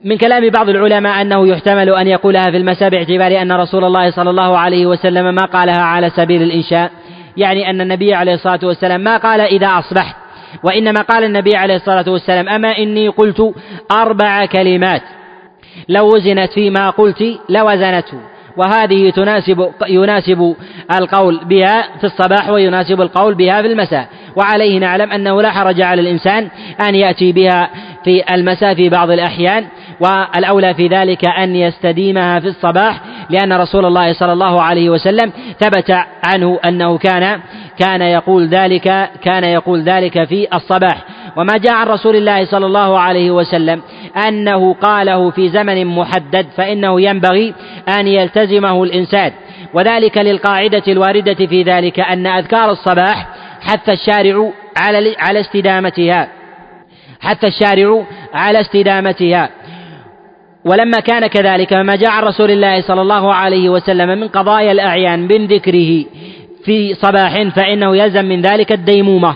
من 0.06 0.18
كلام 0.18 0.50
بعض 0.50 0.70
العلماء 0.70 1.22
أنه 1.22 1.48
يحتمل 1.48 1.90
أن 1.90 2.08
يقولها 2.08 2.44
في 2.44 2.58
المساء 2.58 2.90
باعتبار 2.90 3.42
أن 3.42 3.52
رسول 3.52 3.84
الله 3.84 4.12
صلى 4.12 4.30
الله 4.30 4.58
عليه 4.58 4.86
وسلم 4.86 5.36
ما 5.36 5.46
قالها 5.46 5.82
على 5.82 6.10
سبيل 6.10 6.42
الإنشاء. 6.42 6.92
يعني 7.38 7.70
أن 7.70 7.82
النبي 7.82 8.14
عليه 8.14 8.34
الصلاة 8.34 8.60
والسلام 8.64 9.02
ما 9.02 9.18
قال 9.18 9.42
إذا 9.42 9.68
أصبحت 9.68 10.16
وإنما 10.64 11.02
قال 11.02 11.24
النبي 11.24 11.56
عليه 11.56 11.76
الصلاة 11.76 12.06
والسلام 12.08 12.50
أما 12.50 12.78
إني 12.78 13.08
قلت 13.08 13.54
أربع 13.92 14.46
كلمات 14.46 15.02
لو 15.90 16.16
وزنت 16.16 16.52
فيما 16.52 16.90
قلت 16.90 17.40
لوزنته 17.50 18.20
وهذه 18.58 19.10
تناسب 19.10 19.72
يناسب 19.88 20.56
القول 21.00 21.46
بها 21.46 21.98
في 21.98 22.04
الصباح 22.04 22.50
ويناسب 22.50 23.02
القول 23.02 23.36
بها 23.36 23.62
في 23.62 23.68
المساء 23.68 24.08
وعليه 24.36 24.80
نعلم 24.80 25.12
أنه 25.12 25.42
لا 25.42 25.52
حرج 25.52 25.82
على 25.82 26.02
الإنسان 26.02 26.48
أن 26.88 26.96
يأتي 26.96 27.32
بها 27.32 27.70
في 28.04 28.24
المساء 28.34 28.76
في 28.76 28.90
بعض 28.90 29.12
الأحيان 29.12 29.66
والأولى 30.00 30.74
في 30.74 30.88
ذلك 30.88 31.28
أن 31.28 31.56
يستديمها 31.56 32.40
في 32.40 32.48
الصباح 32.48 33.02
لأن 33.30 33.54
رسول 33.54 33.86
الله 33.86 34.14
صلى 34.14 34.34
الله 34.34 34.62
عليه 34.62 34.90
وسلم 34.90 35.32
ثبت 35.60 35.92
عنه 36.24 36.60
أنه 36.66 36.98
كان 36.98 37.40
كان 37.80 38.02
يقول 38.02 38.48
ذلك 38.48 39.10
كان 39.24 39.44
يقول 39.44 39.84
ذلك 39.84 40.24
في 40.24 40.48
الصباح. 40.54 41.04
وما 41.38 41.58
جاء 41.58 41.74
عن 41.74 41.88
رسول 41.88 42.16
الله 42.16 42.46
صلى 42.46 42.66
الله 42.66 43.00
عليه 43.00 43.32
وسلم 43.32 43.82
أنه 44.28 44.74
قاله 44.74 45.30
في 45.30 45.50
زمن 45.50 45.86
محدد 45.86 46.48
فإنه 46.58 47.02
ينبغي 47.02 47.54
أن 48.00 48.08
يلتزمه 48.08 48.84
الإنسان. 48.84 49.32
وذلك 49.74 50.18
للقاعدة 50.18 50.84
الواردة 50.88 51.46
في 51.46 51.64
ذلك 51.64 52.00
أن 52.00 52.28
أذكار 52.28 52.72
الصباح 52.72 53.28
حث 53.62 53.90
الشارع 53.90 54.52
على 54.78 55.16
على 55.20 55.40
استدامتها. 55.40 56.28
حث 57.22 57.46
الشارع 57.46 58.04
على 58.34 58.62
استدامتها. 58.62 59.50
ولما 60.66 61.00
كان 61.00 61.28
كذلك 61.28 61.70
فما 61.70 61.96
جاء 61.96 62.10
عن 62.10 62.24
رسول 62.24 62.52
الله 62.52 62.82
صلى 62.82 63.02
الله 63.02 63.34
عليه 63.34 63.70
وسلم 63.70 64.20
من 64.20 64.28
قضايا 64.28 64.72
الأعيان 64.72 65.20
من 65.20 65.48
ذكره 65.48 66.06
في 66.66 66.94
صباح 66.94 67.42
فإنه 67.56 67.98
يلزم 67.98 68.26
من 68.26 68.42
ذلك 68.42 68.72
الديمومة. 68.72 69.36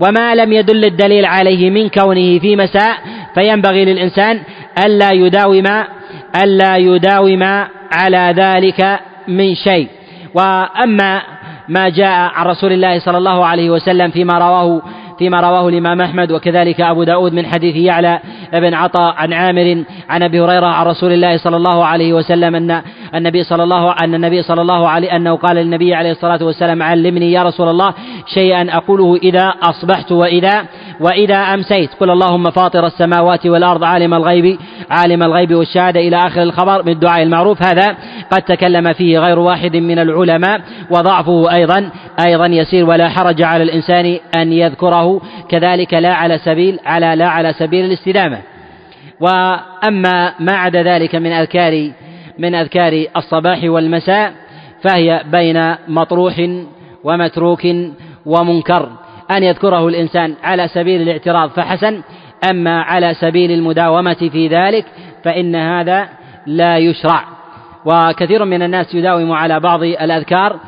وما 0.00 0.34
لم 0.34 0.52
يدل 0.52 0.84
الدليل 0.84 1.26
عليه 1.26 1.70
من 1.70 1.88
كونه 1.88 2.38
في 2.38 2.56
مساء 2.56 2.96
فينبغي 3.34 3.84
للإنسان 3.84 4.40
ألا 4.84 5.10
يداوم 5.12 5.66
ألا 6.42 6.76
يداوم 6.76 7.42
على 7.92 8.34
ذلك 8.36 9.00
من 9.28 9.54
شيء. 9.54 9.88
وأما 10.34 11.22
ما 11.68 11.88
جاء 11.88 12.30
عن 12.34 12.46
رسول 12.46 12.72
الله 12.72 12.98
صلى 12.98 13.18
الله 13.18 13.46
عليه 13.46 13.70
وسلم 13.70 14.10
فيما 14.10 14.38
رواه 14.38 14.82
فيما 15.18 15.40
رواه 15.40 15.68
الإمام 15.68 16.00
أحمد 16.00 16.32
وكذلك 16.32 16.80
أبو 16.80 17.04
داود 17.04 17.32
من 17.32 17.46
حديث 17.46 17.76
يعلى 17.76 18.20
بن 18.52 18.74
عطاء 18.74 19.14
عن 19.16 19.32
عامر 19.32 19.84
عن 20.08 20.22
أبي 20.22 20.40
هريرة 20.40 20.66
عن 20.66 20.86
رسول 20.86 21.12
الله 21.12 21.36
صلى 21.36 21.56
الله 21.56 21.84
عليه 21.84 22.12
وسلم 22.12 22.54
أن 22.54 22.82
النبي 23.14 23.44
صلى 23.44 23.62
الله 23.62 23.92
أن 23.92 24.14
النبي 24.14 24.42
صلى 24.42 24.62
الله 24.62 24.88
عليه 24.88 25.16
أنه 25.16 25.36
قال 25.36 25.56
للنبي 25.56 25.94
عليه 25.94 26.10
الصلاة 26.10 26.44
والسلام 26.44 26.82
علمني 26.82 27.32
يا 27.32 27.42
رسول 27.42 27.68
الله 27.68 27.94
شيئا 28.34 28.76
أقوله 28.76 29.16
إذا 29.16 29.54
أصبحت 29.62 30.12
وإذا 30.12 30.64
وإذا 31.00 31.36
أمسيت. 31.36 31.90
قل 32.00 32.10
اللهم 32.10 32.50
فاطر 32.50 32.86
السماوات 32.86 33.46
والأرض 33.46 33.84
عالم 33.84 34.14
الغيب 34.14 34.58
عالم 34.90 35.22
الغيب 35.22 35.54
والشهادة 35.54 36.00
إلى 36.00 36.16
آخر 36.16 36.42
الخبر 36.42 36.82
من 36.82 36.92
الدعاء 36.92 37.22
المعروف. 37.22 37.62
هذا 37.62 37.96
قد 38.32 38.42
تكلم 38.42 38.92
فيه 38.92 39.18
غير 39.18 39.38
واحد 39.38 39.76
من 39.76 39.98
العلماء 39.98 40.60
وضعفه 40.90 41.54
أيضا 41.54 41.90
أيضا 42.20 42.46
يسير 42.46 42.88
ولا 42.88 43.08
حرج 43.08 43.42
على 43.42 43.62
الإنسان 43.62 44.18
أن 44.36 44.52
يذكره 44.52 45.20
كذلك 45.48 45.94
لا 45.94 46.14
على 46.14 46.38
سبيل 46.38 46.78
على 46.86 47.16
لا 47.16 47.28
على 47.28 47.52
سبيل 47.52 47.84
الاستدامة. 47.84 48.38
وأما 49.20 50.34
ما 50.40 50.52
عدا 50.52 50.82
ذلك 50.82 51.14
من 51.14 51.32
أذكار 51.32 51.90
من 52.38 52.54
أذكار 52.54 53.04
الصباح 53.16 53.64
والمساء 53.64 54.32
فهي 54.82 55.22
بين 55.32 55.74
مطروح 55.88 56.34
ومتروك 57.04 57.66
ومنكر. 58.26 58.88
أن 59.30 59.42
يذكره 59.42 59.88
الإنسان 59.88 60.34
على 60.42 60.68
سبيل 60.68 61.02
الاعتراض 61.02 61.50
فحسن 61.50 62.02
أما 62.50 62.82
على 62.82 63.14
سبيل 63.14 63.50
المداومة 63.50 64.28
في 64.32 64.48
ذلك 64.48 64.84
فإن 65.24 65.54
هذا 65.54 66.08
لا 66.46 66.78
يشرع. 66.78 67.24
وكثير 67.84 68.44
من 68.44 68.62
الناس 68.62 68.94
يداوم 68.94 69.32
على 69.32 69.60
بعض 69.60 69.82
الأذكار 69.82 70.60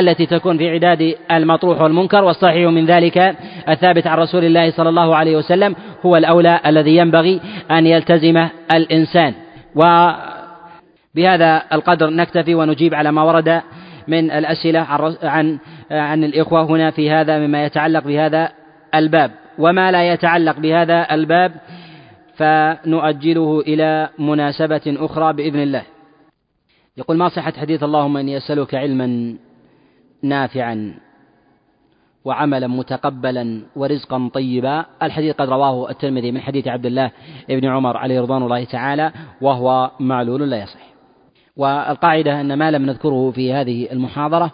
التي 0.00 0.26
تكون 0.26 0.58
في 0.58 0.70
عداد 0.70 1.14
المطروح 1.30 1.80
والمنكر 1.80 2.24
والصحيح 2.24 2.70
من 2.70 2.86
ذلك 2.86 3.36
الثابت 3.68 4.06
عن 4.06 4.18
رسول 4.18 4.44
الله 4.44 4.70
صلى 4.70 4.88
الله 4.88 5.16
عليه 5.16 5.36
وسلم 5.36 5.76
هو 6.06 6.16
الأولى 6.16 6.60
الذي 6.66 6.96
ينبغي 6.96 7.40
أن 7.70 7.86
يلتزمه 7.86 8.50
الإنسان. 8.74 9.34
وبهذا 9.74 11.62
القدر 11.72 12.10
نكتفي 12.10 12.54
ونجيب 12.54 12.94
على 12.94 13.12
ما 13.12 13.22
ورد 13.22 13.62
من 14.08 14.30
الأسئلة 14.30 14.80
عن 15.22 15.58
عن 15.90 16.24
الإخوة 16.24 16.62
هنا 16.62 16.90
في 16.90 17.10
هذا 17.10 17.38
مما 17.38 17.64
يتعلق 17.64 18.04
بهذا 18.04 18.48
الباب. 18.94 19.30
وما 19.58 19.90
لا 19.90 20.12
يتعلق 20.12 20.58
بهذا 20.58 21.06
الباب 21.14 21.52
فنؤجله 22.36 23.60
إلى 23.60 24.08
مناسبة 24.18 24.82
أخرى 24.86 25.32
بإذن 25.32 25.62
الله. 25.62 25.82
يقول 26.96 27.16
ما 27.16 27.28
صحة 27.28 27.52
حديث 27.60 27.82
اللهم 27.82 28.16
إني 28.16 28.36
أسألك 28.36 28.74
علما 28.74 29.34
نافعا 30.24 30.94
وعملا 32.24 32.66
متقبلا 32.66 33.62
ورزقا 33.76 34.30
طيبا. 34.34 34.84
الحديث 35.02 35.34
قد 35.34 35.48
رواه 35.48 35.90
الترمذي 35.90 36.32
من 36.32 36.40
حديث 36.40 36.68
عبد 36.68 36.86
الله 36.86 37.10
بن 37.48 37.64
عمر 37.64 37.96
عليه 37.96 38.20
رضوان 38.20 38.42
الله 38.42 38.64
تعالى 38.64 39.12
وهو 39.40 39.90
معلول 40.00 40.50
لا 40.50 40.62
يصح. 40.62 40.80
والقاعدة 41.56 42.40
أن 42.40 42.54
ما 42.54 42.70
لم 42.70 42.86
نذكره 42.86 43.30
في 43.30 43.52
هذه 43.52 43.92
المحاضرة 43.92 44.50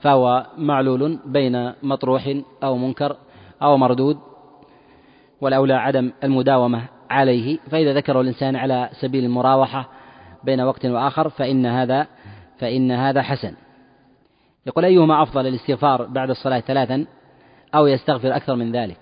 فهو 0.00 0.46
معلول 0.58 1.18
بين 1.26 1.72
مطروح 1.82 2.36
أو 2.62 2.76
منكر 2.76 3.16
أو 3.62 3.76
مردود 3.76 4.18
والأولى 5.40 5.74
عدم 5.74 6.12
المداومة 6.24 6.82
عليه. 7.10 7.58
فإذا 7.70 7.92
ذكره 7.92 8.20
الإنسان 8.20 8.56
على 8.56 8.88
سبيل 9.00 9.24
المراوحة 9.24 9.88
بين 10.44 10.60
وقت 10.60 10.86
وآخر 10.86 11.28
فإن 11.28 11.66
هذا 11.66 12.06
فإن 12.58 12.90
هذا 12.90 13.22
حسن. 13.22 13.54
يقول 14.66 14.84
أيهما 14.84 15.22
أفضل 15.22 15.46
الاستغفار 15.46 16.06
بعد 16.06 16.30
الصلاة 16.30 16.60
ثلاثا 16.60 17.06
أو 17.74 17.86
يستغفر 17.86 18.36
أكثر 18.36 18.54
من 18.56 18.72
ذلك؟ 18.72 18.96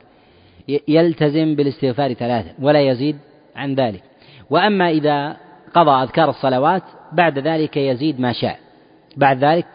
يلتزم 0.89 1.55
بالاستغفار 1.55 2.12
ثلاثا 2.12 2.55
ولا 2.62 2.81
يزيد 2.81 3.19
عن 3.57 3.74
ذلك. 3.74 4.03
وأما 4.51 4.91
إذا 4.91 5.37
قضى 5.74 5.91
أذكار 5.91 6.31
الصلوات 6.31 6.82
بعد 7.12 7.39
ذلك 7.39 7.77
يزيد 7.77 8.20
ما 8.20 8.32
شاء. 8.32 8.59
بعد 9.16 9.45
ذلك 9.45 9.66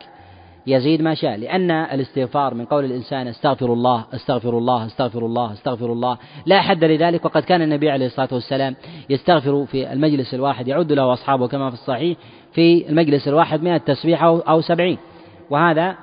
يزيد 0.67 1.01
ما 1.01 1.13
شاء. 1.15 1.35
لأن 1.35 1.71
الاستغفار 1.71 2.53
من 2.53 2.65
قول 2.65 2.85
الإنسان 2.85 3.27
استغفر 3.27 3.73
الله 3.73 4.05
استغفر 4.13 4.57
الله 4.57 4.85
استغفر 4.85 5.25
الله 5.25 5.53
استغفر 5.53 5.91
الله. 5.91 6.17
لا 6.45 6.61
حد 6.61 6.83
لذلك. 6.83 7.25
وقد 7.25 7.43
كان 7.43 7.61
النبي 7.61 7.89
عليه 7.89 8.05
الصلاة 8.05 8.29
والسلام 8.31 8.75
يستغفر 9.09 9.65
في 9.65 9.93
المجلس 9.93 10.33
الواحد 10.33 10.67
يعد 10.67 10.91
له 10.91 11.13
أصحابه 11.13 11.47
كما 11.47 11.69
في 11.69 11.75
الصحيح 11.75 12.17
في 12.53 12.89
المجلس 12.89 13.27
الواحد 13.27 13.63
من 13.63 13.75
التسبيح 13.75 14.23
أو 14.23 14.61
سبعين. 14.61 14.97
وهذا 15.49 15.95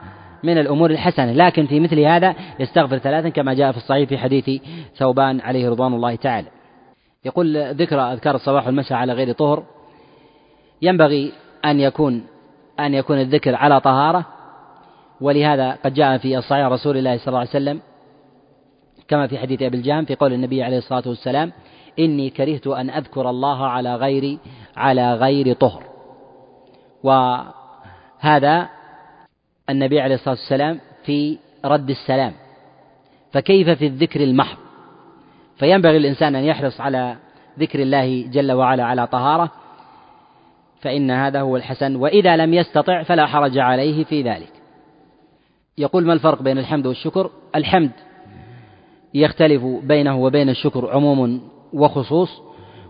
من 0.43 0.59
الأمور 0.59 0.91
الحسنة. 0.91 1.33
لكن 1.33 1.67
في 1.67 1.81
مثل 1.81 2.01
هذا 2.01 2.35
يستغفر 2.61 2.99
ثلاثا 2.99 3.29
كما 3.29 3.55
جاء 3.55 3.73
في 3.73 3.79
الصحيح 3.79 4.09
في 4.09 4.19
حديث 4.19 4.63
ثوبان 4.97 5.41
عليه 5.41 5.71
رضوان 5.71 5.95
الله 5.95 6.15
تعالى. 6.15 6.49
يقول 7.25 7.75
ذكر 7.75 8.01
أذكار 8.13 8.35
الصباح 8.35 8.67
والمساء 8.67 8.99
على 8.99 9.13
غير 9.13 9.33
طهر. 9.33 9.63
ينبغي 10.83 11.33
أن 11.65 11.81
يكون 11.81 12.27
أن 12.81 12.95
يكون 12.95 13.21
الذكر 13.21 13.55
على 13.55 13.81
طهارة. 13.81 14.27
ولهذا 15.21 15.79
قد 15.85 15.95
جاء 15.95 16.19
في 16.19 16.39
الصحيح 16.39 16.67
رسول 16.67 16.97
الله 16.97 17.17
صلى 17.19 17.29
الله 17.29 17.39
عليه 17.39 17.51
وسلم 17.51 17.81
كما 19.09 19.27
في 19.27 19.39
حديث 19.39 19.63
أبي 19.63 19.77
الجهم 19.77 20.05
في 20.05 20.15
قول 20.15 20.33
النبي 20.33 20.63
عليه 20.63 20.79
الصلاة 20.79 21.03
والسلام 21.07 21.53
إني 21.99 22.31
كرهت 22.31 22.67
أن 22.67 22.91
أذكر 22.91 23.31
الله 23.31 23.67
على 23.67 23.97
غير 23.97 24.39
على 24.77 25.15
غير 25.15 25.53
طهر. 25.53 25.83
وهذا 27.03 28.69
النبي 29.71 30.01
عليه 30.01 30.15
الصلاة 30.15 30.35
والسلام 30.35 30.81
في 31.05 31.39
رد 31.65 31.91
السلام. 31.91 32.33
فكيف 33.33 33.71
في 33.71 33.87
الذكر 33.87 34.21
المحض؟ 34.21 34.59
فينبغي 35.57 35.97
الإنسان 35.97 36.35
أن 36.37 36.45
يحرص 36.45 36.81
على 36.81 37.17
ذكر 37.59 37.83
الله 37.83 38.27
جل 38.33 38.53
وعلا 38.53 38.85
على 38.85 39.07
طهارة 39.07 39.51
فإن 40.81 41.11
هذا 41.11 41.41
هو 41.41 41.57
الحسن 41.57 41.97
وإذا 41.97 42.37
لم 42.37 42.55
يستطع 42.55 43.03
فلا 43.03 43.27
حرج 43.27 43.59
عليه 43.59 44.05
في 44.05 44.23
ذلك. 44.23 44.53
يقول 45.79 46.07
ما 46.07 46.13
الفرق 46.13 46.43
بين 46.43 46.59
الحمد 46.59 46.87
والشكر؟ 46.87 47.31
الحمد 47.57 47.91
يختلف 49.15 49.65
بينه 49.65 50.17
وبين 50.17 50.49
الشكر 50.49 50.91
عموم 50.91 51.41
وخصوص 51.73 52.43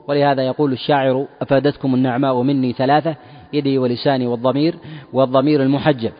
ولهذا 0.08 0.42
يقول 0.46 0.72
الشاعر 0.72 1.26
أفادتكم 1.40 1.94
النعماء 1.94 2.42
مني 2.42 2.72
ثلاثة 2.72 3.16
يدي 3.52 3.78
ولساني 3.78 4.26
والضمير 4.26 4.74
والضمير 5.12 5.62
المحجب. 5.62 6.12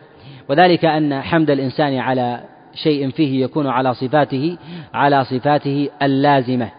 وذلك 0.49 0.85
أن 0.85 1.21
حمد 1.21 1.49
الإنسان 1.49 1.97
على 1.97 2.39
شيء 2.73 3.09
فيه 3.09 3.43
يكون 3.43 3.67
على 3.67 3.93
صفاته 3.93 4.57
على 4.93 5.25
صفاته 5.25 5.89
اللازمة. 6.01 6.69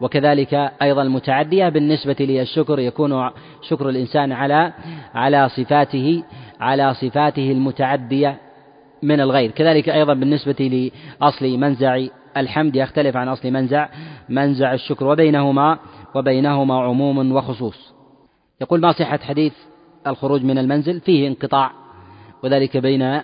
وكذلك 0.00 0.54
أيضا 0.82 1.02
المتعدية 1.02 1.68
بالنسبة 1.68 2.16
للشكر 2.20 2.78
يكون 2.78 3.30
شكر 3.62 3.88
الإنسان 3.88 4.32
على 4.32 4.72
على 5.14 5.48
صفاته 5.48 6.22
على 6.60 6.94
صفاته 6.94 7.52
المتعدية 7.52 8.36
من 9.02 9.20
الغير. 9.20 9.50
كذلك 9.50 9.88
أيضا 9.88 10.14
بالنسبة 10.14 10.90
لأصل 11.20 11.58
منزع 11.58 12.06
الحمد 12.36 12.76
يختلف 12.76 13.16
عن 13.16 13.28
أصل 13.28 13.50
منزع 13.50 13.88
منزع 14.28 14.74
الشكر 14.74 15.06
وبينهما 15.06 15.78
وبينهما 16.14 16.80
عموم 16.80 17.32
وخصوص. 17.32 17.94
يقول 18.60 18.80
ما 18.80 18.92
صحة 18.92 19.18
حديث 19.18 19.52
الخروج 20.06 20.44
من 20.44 20.58
المنزل؟ 20.58 21.00
فيه 21.00 21.28
انقطاع 21.28 21.85
وذلك 22.42 22.76
بين 22.76 23.20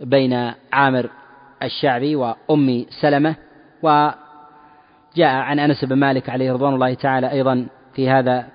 بين 0.00 0.52
عامر 0.72 1.10
الشعبي 1.62 2.16
وأم 2.16 2.86
سلمة 3.00 3.34
وجاء 3.82 4.14
عن 5.18 5.58
أنس 5.58 5.84
بن 5.84 5.96
مالك 5.96 6.30
عليه 6.30 6.52
رضوان 6.52 6.74
الله 6.74 6.94
تعالى 6.94 7.30
أيضا 7.32 7.66
في 7.94 8.10
هذا 8.10 8.48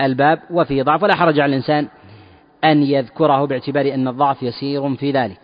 الباب 0.00 0.40
وفيه 0.50 0.82
ضعف 0.82 1.02
ولا 1.02 1.14
حرج 1.14 1.40
على 1.40 1.50
الإنسان 1.50 1.88
أن 2.64 2.82
يذكره 2.82 3.44
باعتبار 3.44 3.94
أن 3.94 4.08
الضعف 4.08 4.42
يسير 4.42 4.94
في 4.94 5.10
ذلك. 5.10 5.40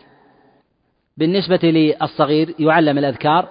بالنسبة 1.17 1.61
للصغير 1.63 2.55
يعلم 2.59 2.99
الأذكار 2.99 3.49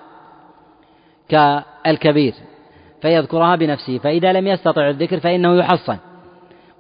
كالكبير 1.30 2.34
فيذكرها 3.02 3.56
بنفسه 3.56 3.98
فإذا 3.98 4.34
لم 4.34 4.48
يستطع 4.48 4.90
الذكر 4.90 5.20
فإنه 5.20 5.56
يحصن. 5.56 5.98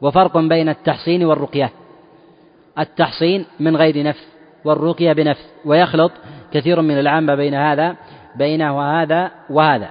وفرق 0.01 0.37
بين 0.37 0.69
التحصين 0.69 1.23
والرقية. 1.25 1.69
التحصين 2.81 3.45
من 3.59 3.77
غير 3.77 4.03
نفس 4.03 4.27
والرقية 4.65 5.13
بنفس 5.13 5.45
ويخلط 5.65 6.11
كثير 6.53 6.81
من 6.81 6.99
العامة 6.99 7.35
بين 7.35 7.53
هذا 7.53 7.95
بين 8.35 8.61
وهذا 8.61 9.31
وهذا. 9.49 9.89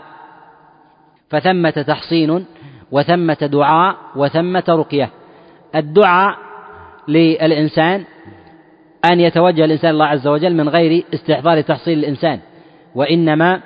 فثمة 1.31 1.71
تحصين 1.71 2.47
وثمة 2.93 3.49
دعاء 3.53 3.97
وثمة 4.17 4.65
رقية. 4.69 5.11
الدعاء 5.75 6.39
للإنسان 7.09 8.05
أن 9.13 9.21
يتوجه 9.21 9.65
الإنسان 9.65 9.91
الله 9.91 10.07
عز 10.07 10.27
وجل 10.27 10.55
من 10.55 10.69
غير 10.69 11.05
استحضار 11.15 11.61
تحصيل 11.61 11.99
الإنسان. 11.99 12.41
وإنما 12.95 13.61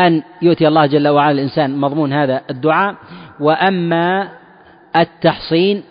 أن 0.00 0.22
يؤتي 0.42 0.68
الله 0.68 0.86
جل 0.86 1.08
وعلا 1.08 1.30
الإنسان 1.30 1.76
مضمون 1.76 2.12
هذا 2.12 2.42
الدعاء. 2.50 2.94
وأما 3.40 4.28
التحصين 4.96 5.82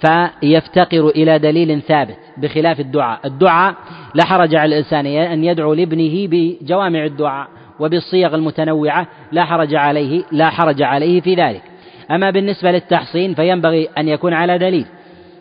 فيفتقر 0.00 1.08
إلى 1.08 1.38
دليل 1.38 1.82
ثابت 1.82 2.16
بخلاف 2.36 2.80
الدعاء. 2.80 3.20
الدعاء 3.24 3.74
لا 4.14 4.24
حرج 4.24 4.54
على 4.54 4.78
الإنسان 4.78 5.06
أن 5.06 5.44
يدعو 5.44 5.74
لابنه 5.74 6.28
بجوامع 6.30 7.04
الدعاء 7.04 7.48
وبالصيغ 7.80 8.34
المتنوعة 8.34 9.06
لا 9.32 9.44
حرج 9.44 9.74
عليه 9.74 10.22
لا 10.32 10.50
حرج 10.50 10.82
عليه 10.82 11.20
في 11.20 11.34
ذلك. 11.34 11.62
أما 12.10 12.30
بالنسبة 12.30 12.70
للتحصين 12.70 13.34
فينبغي 13.34 13.88
أن 13.98 14.08
يكون 14.08 14.32
على 14.32 14.58
دليل 14.58 14.86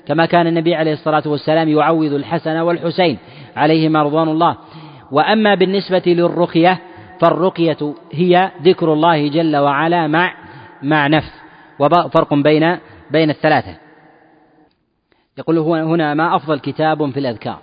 كما 0.08 0.26
كان 0.26 0.48
النبي 0.48 0.76
عليه 0.76 0.94
الصلاة 0.94 1.24
والسلام 1.26 1.70
يعوذ 1.70 2.14
الحسن 2.14 2.58
والحسين 2.58 3.18
عليهما 3.56 4.04
رضوان 4.04 4.28
الله. 4.28 4.58
وأما 5.12 5.56
بالنسبة 5.56 6.04
للرقية 6.06 6.80
فالرقية 7.20 7.94
هي 8.12 8.52
ذكر 8.64 8.94
الله 8.94 9.28
جل 9.28 9.58
وعلا 9.58 10.08
مع 10.08 10.34
مع 10.84 11.08
نفس 11.08 11.32
وفرق 11.80 12.34
بين 12.34 12.78
بين 13.12 13.30
الثلاثة. 13.30 13.89
يقول 15.40 15.58
هنا 15.58 16.14
ما 16.14 16.36
أفضل 16.36 16.60
كتاب 16.60 17.10
في 17.10 17.20
الأذكار. 17.20 17.60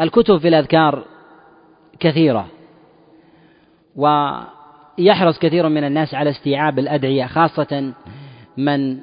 الكتب 0.00 0.38
في 0.38 0.48
الأذكار 0.48 1.04
كثيرة 2.00 2.46
ويحرص 3.96 5.38
كثير 5.38 5.68
من 5.68 5.84
الناس 5.84 6.14
على 6.14 6.30
استيعاب 6.30 6.78
الأدعية 6.78 7.26
خاصة 7.26 7.92
من 8.56 8.98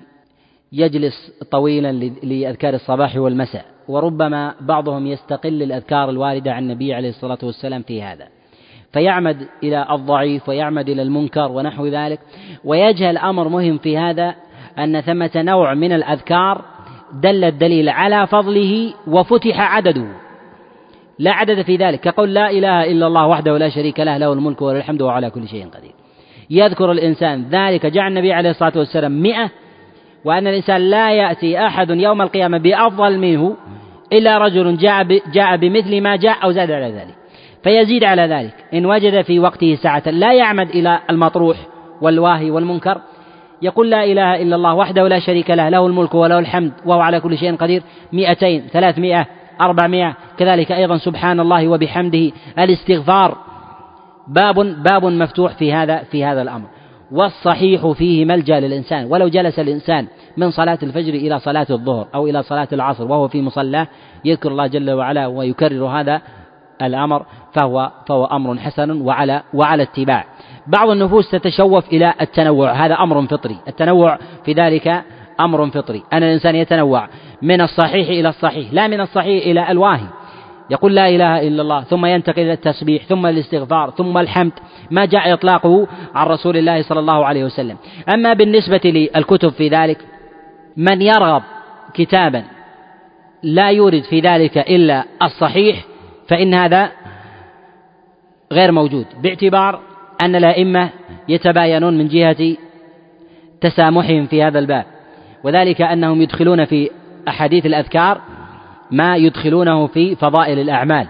يجلس 0.72 1.32
طويلا 1.52 1.92
لأذكار 2.24 2.74
الصباح 2.74 3.16
والمساء. 3.16 3.66
وربما 3.88 4.56
بعضهم 4.62 5.08
يستقل 5.08 5.64
الأذكار 5.64 6.10
الواردة 6.10 6.54
عن 6.54 6.64
النبي 6.64 6.94
عليه 6.94 7.10
الصلاة 7.10 7.40
والسلام 7.44 7.82
في 7.82 8.04
هذا. 8.04 8.28
فيعمد 8.94 9.48
إلى 9.64 9.88
الضعيف 9.92 10.50
ويعمد 10.50 10.90
إلى 10.90 11.02
المنكر 11.02 11.52
ونحو 11.52 11.88
ذلك. 11.88 12.20
ويجهل 12.64 13.18
أمر 13.18 13.48
مهم 13.48 13.78
في 13.78 13.98
هذا 13.98 14.36
أن 14.80 15.02
ثمة 15.02 15.32
نوع 15.36 15.74
من 15.74 15.92
الأذكار 15.92 16.66
دل 17.14 17.44
الدليل 17.44 17.90
على 17.90 18.28
فضله 18.28 18.94
وفتح 19.08 19.76
عدده. 19.76 20.08
لا 21.20 21.32
عدد 21.32 21.62
في 21.62 21.76
ذلك. 21.76 22.00
كقول 22.00 22.34
لا 22.34 22.50
إله 22.50 22.92
إلا 22.92 23.08
الله 23.08 23.28
وحده 23.28 23.58
لا 23.58 23.70
شريك 23.70 24.00
له 24.00 24.18
له 24.18 24.34
الملك 24.34 24.62
وله 24.62 24.78
الحمد 24.78 25.02
وعلى 25.02 25.30
كل 25.30 25.48
شيء 25.48 25.68
قدير. 25.68 25.92
يذكر 26.50 26.92
الإنسان 26.92 27.46
ذلك 27.52 27.86
جعل 27.86 28.08
النبي 28.08 28.34
عليه 28.34 28.50
الصلاة 28.50 28.74
والسلام 28.76 29.22
مئة 29.22 29.50
وأن 30.26 30.48
الإنسان 30.48 30.82
لا 30.82 31.12
يأتي 31.14 31.66
أحد 31.66 31.90
يوم 31.90 32.22
القيامة 32.22 32.58
بأفضل 32.58 33.20
منه 33.20 33.56
إلا 34.14 34.38
رجل 34.38 34.78
جاء 34.78 35.04
جاء 35.34 35.58
بمثل 35.58 36.02
ما 36.02 36.16
جاء 36.16 36.44
أو 36.44 36.52
زاد 36.52 36.72
على 36.72 36.92
ذلك. 36.92 37.16
فيزيد 37.64 38.04
على 38.04 38.22
ذلك. 38.22 38.56
إن 38.74 38.86
وجد 38.86 39.22
في 39.22 39.40
وقته 39.40 39.76
ساعة 39.76 40.04
لا 40.10 40.34
يعمد 40.34 40.70
إلى 40.70 41.00
المطروح 41.10 41.58
والواهي 42.02 42.52
والمنكر 42.52 43.02
يقول 43.62 43.90
لا 43.90 44.04
إله 44.04 44.42
إلا 44.42 44.56
الله 44.56 44.74
وحده 44.74 45.08
لا 45.08 45.20
شريك 45.20 45.50
له 45.50 45.70
له 45.70 45.88
الملك 45.88 46.16
وله 46.16 46.40
الحمد 46.40 46.72
وهو 46.86 47.00
على 47.02 47.20
كل 47.20 47.38
شيء 47.38 47.56
قدير. 47.56 47.84
مئتين 48.14 48.62
ثلاثمائة 48.62 49.26
أربعمائة 49.62 50.16
كذلك 50.38 50.72
أيضا 50.72 50.98
سبحان 50.98 51.40
الله 51.40 51.68
وبحمده. 51.68 52.32
الاستغفار 52.60 53.38
باب 54.28 54.56
باب 54.84 55.06
مفتوح 55.06 55.54
في 55.54 55.74
هذا 55.74 55.98
في 55.98 56.26
هذا 56.26 56.42
الأمر. 56.42 56.68
والصحيح 57.12 57.88
فيه 57.88 58.26
ملجأ 58.26 58.60
للإنسان 58.60 59.06
ولو 59.06 59.28
جلس 59.28 59.60
الإنسان 59.60 60.08
من 60.38 60.52
صلاة 60.52 60.80
الفجر 60.84 61.14
إلى 61.14 61.40
صلاة 61.40 61.68
الظهر 61.70 62.08
أو 62.16 62.28
إلى 62.28 62.44
صلاة 62.44 62.68
العصر 62.74 63.12
وهو 63.12 63.28
في 63.28 63.42
مصلاه 63.42 63.88
يذكر 64.26 64.52
الله 64.52 64.68
جل 64.68 64.92
وعلا 64.92 65.28
ويكرر 65.28 65.86
هذا 65.86 66.22
الأمر 66.82 67.26
فهو 67.54 67.92
فهو 68.08 68.26
أمر 68.26 68.58
حسن 68.58 69.02
وعلى 69.02 69.44
وعلى 69.54 69.84
اتباع. 69.84 70.26
بعض 70.68 70.90
النفوس 70.90 71.32
تتشوف 71.32 71.90
إلى 71.90 72.14
التنوع. 72.22 72.72
هذا 72.72 72.96
أمر 72.96 73.28
فطري. 73.28 73.58
التنوع 73.68 74.18
في 74.46 74.54
ذلك 74.54 75.04
أمر 75.40 75.70
فطري. 75.70 76.04
أن 76.14 76.24
الإنسان 76.24 76.56
يتنوع 76.56 77.08
من 77.42 77.62
الصحيح 77.62 78.08
إلى 78.08 78.30
الصحيح 78.30 78.74
لا 78.74 78.88
من 78.88 79.02
الصحيح 79.02 79.46
إلى 79.46 79.72
الواهي. 79.72 80.08
يقول 80.70 80.96
لا 80.96 81.10
إله 81.10 81.48
إلا 81.48 81.62
الله 81.62 81.82
ثم 81.82 82.06
ينتقل 82.06 82.42
إلى 82.42 82.54
التسبيح 82.54 83.04
ثم 83.04 83.26
الاستغفار 83.26 83.90
ثم 83.90 84.18
الحمد. 84.18 84.52
ما 84.92 85.06
جاء 85.06 85.34
إطلاقه 85.34 85.88
عن 86.16 86.28
رسول 86.28 86.58
الله 86.58 86.82
صلى 86.82 87.00
الله 87.00 87.26
عليه 87.26 87.44
وسلم. 87.44 87.78
أما 88.14 88.34
بالنسبة 88.34 88.82
للكتب 88.86 89.50
في 89.50 89.68
ذلك 89.68 89.98
من 90.78 91.02
يرغب 91.02 91.44
كتابا 91.94 92.44
لا 93.44 93.72
يورد 93.72 94.04
في 94.04 94.20
ذلك 94.20 94.58
إلا 94.58 95.04
الصحيح 95.24 95.86
فإن 96.28 96.54
هذا 96.54 96.92
غير 98.52 98.72
موجود. 98.72 99.06
باعتبار 99.24 99.80
أن 100.22 100.36
الأئمة 100.36 100.90
يتباينون 101.30 101.98
من 101.98 102.08
جهة 102.08 102.56
تسامحهم 103.62 104.26
في 104.26 104.44
هذا 104.44 104.60
الباب 104.60 104.86
وذلك 105.44 105.82
أنهم 105.82 106.22
يدخلون 106.22 106.66
في 106.66 106.90
أحاديث 107.28 107.66
الأذكار 107.66 108.22
ما 108.92 109.16
يدخلونه 109.16 109.88
في 109.88 110.16
فضائل 110.16 110.60
الأعمال 110.60 111.08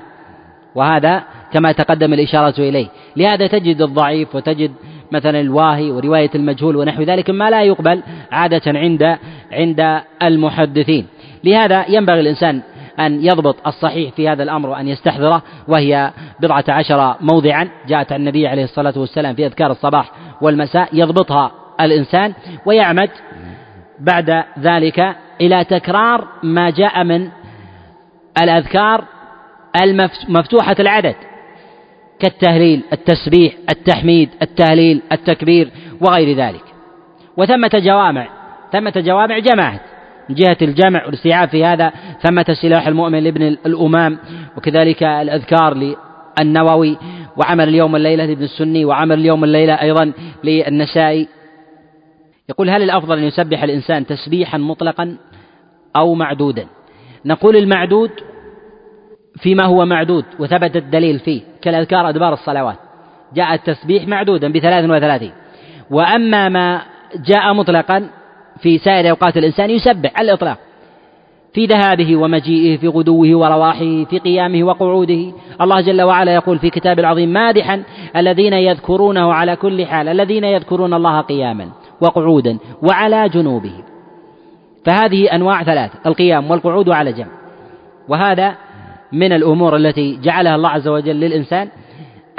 وهذا 0.76 1.24
كما 1.54 1.72
تقدم 1.72 2.14
الإشارة 2.14 2.60
إليه. 2.60 2.88
لهذا 3.16 3.48
تجد 3.48 3.82
الضعيف 3.82 4.36
وتجد 4.36 4.72
مثلا 5.12 5.40
الواهي 5.40 5.92
ورواية 5.92 6.30
المجهول 6.36 6.76
ونحو 6.76 7.04
ذلك 7.04 7.30
ما 7.30 7.50
لا 7.50 7.64
يقبل 7.64 8.04
عادة 8.32 8.62
عند 8.68 9.18
عند 9.52 10.02
المحدثين. 10.24 11.06
لهذا 11.44 11.86
ينبغي 11.90 12.20
الإنسان 12.20 12.62
أن 13.00 13.26
يضبط 13.26 13.68
الصحيح 13.68 14.14
في 14.14 14.30
هذا 14.30 14.44
الأمر 14.44 14.70
وأن 14.70 14.88
يستحضره 14.88 15.42
وهي 15.68 16.12
بضعة 16.40 16.66
عشر 16.70 17.16
موضعا. 17.22 17.70
جاءت 17.88 18.12
عن 18.12 18.20
النبي 18.20 18.48
عليه 18.48 18.64
الصلاة 18.64 18.94
والسلام 18.98 19.36
في 19.36 19.46
أذكار 19.46 19.72
الصباح 19.72 20.12
والمساء 20.42 20.90
يضبطها 20.94 21.52
الإنسان 21.82 22.34
ويعمد 22.66 23.10
بعد 24.00 24.44
ذلك 24.60 25.16
إلى 25.42 25.64
تكرار 25.64 26.28
ما 26.44 26.70
جاء 26.70 27.04
من 27.04 27.30
الأذكار 28.42 29.04
المفتوحة 29.82 30.76
العدد 30.80 31.16
كالتهليل 32.20 32.84
التسبيح 32.94 33.54
التحميد 33.70 34.30
التهليل 34.42 35.02
التكبير 35.12 35.70
وغير 36.02 36.38
ذلك. 36.38 36.64
وثمة 37.38 37.72
جوامع 37.74 38.28
ثمة 38.72 38.94
جوامع 38.98 39.40
جمعت 39.40 39.82
من 40.32 40.36
جهة 40.36 40.58
الجمع 40.62 41.06
والإستيعاب 41.06 41.50
في 41.50 41.66
هذا 41.66 41.92
ثمة 42.22 42.46
سلاح 42.62 42.88
المؤمن 42.88 43.24
لابن 43.24 43.42
الأمام 43.42 44.20
وكذلك 44.58 45.04
الأذكار 45.04 45.96
للنووي 46.40 46.98
وعمل 47.38 47.70
اليوم 47.70 47.96
الليلة 47.96 48.26
لابن 48.26 48.44
السني 48.44 48.86
وعمل 48.86 49.20
اليوم 49.20 49.44
الليلة 49.44 49.74
أيضا 49.74 50.14
للنسائي. 50.44 51.28
يقول 52.50 52.70
هل 52.70 52.84
الأفضل 52.84 53.18
أن 53.18 53.24
يسبح 53.24 53.64
الإنسان 53.64 54.06
تسبيحا 54.06 54.58
مطلقا 54.58 55.18
أو 55.96 56.14
معدودا؟ 56.14 56.66
نقول 57.26 57.56
المعدود 57.56 58.12
فيما 59.38 59.66
هو 59.66 59.86
معدود 59.86 60.26
وثبت 60.40 60.76
الدليل 60.76 61.20
فيه 61.20 61.42
كالأذكار 61.62 62.10
أدبار 62.10 62.34
الصلوات. 62.34 62.78
جاء 63.34 63.54
التسبيح 63.54 64.08
معدودا 64.08 64.52
بثلاث 64.52 64.90
وثلاثين. 64.90 65.32
وأما 65.90 66.50
ما 66.50 66.82
جاء 67.16 67.54
مطلقا 67.54 68.10
في 68.62 68.78
سائر 68.78 69.10
أوقات 69.10 69.38
الإنسان 69.38 69.70
يسبح 69.70 70.12
على 70.16 70.26
الإطلاق. 70.26 70.58
في 71.54 71.66
ذهابه 71.66 72.16
ومجيئه 72.16 72.78
في 72.78 72.88
غدوه 72.88 73.36
ورواحه 73.36 74.04
في 74.04 74.20
قيامه 74.24 74.64
وقعوده. 74.64 75.32
الله 75.62 75.82
جل 75.82 76.02
وعلا 76.02 76.34
يقول 76.34 76.60
في 76.60 76.70
كتاب 76.70 77.00
العظيم 77.00 77.30
مادحا 77.30 77.84
الذين 78.16 78.54
يذكرونه 78.54 79.34
على 79.34 79.56
كل 79.56 79.86
حال 79.86 80.08
الذين 80.08 80.44
يذكرون 80.44 80.94
الله 80.94 81.22
قياما 81.22 81.70
وقعودا 82.02 82.58
وعلى 82.90 83.30
جنوبهم 83.30 83.84
فهذه 84.86 85.36
أنواع 85.36 85.64
ثلاث 85.64 85.92
القيام 86.06 86.52
والقعود 86.52 86.90
على 86.90 87.14
جنب. 87.14 87.28
وهذا 88.10 88.56
من 89.12 89.34
الأمور 89.34 89.76
التي 89.76 90.20
جعلها 90.24 90.56
الله 90.56 90.70
عز 90.70 90.88
وجل 90.88 91.16
للإنسان 91.16 91.68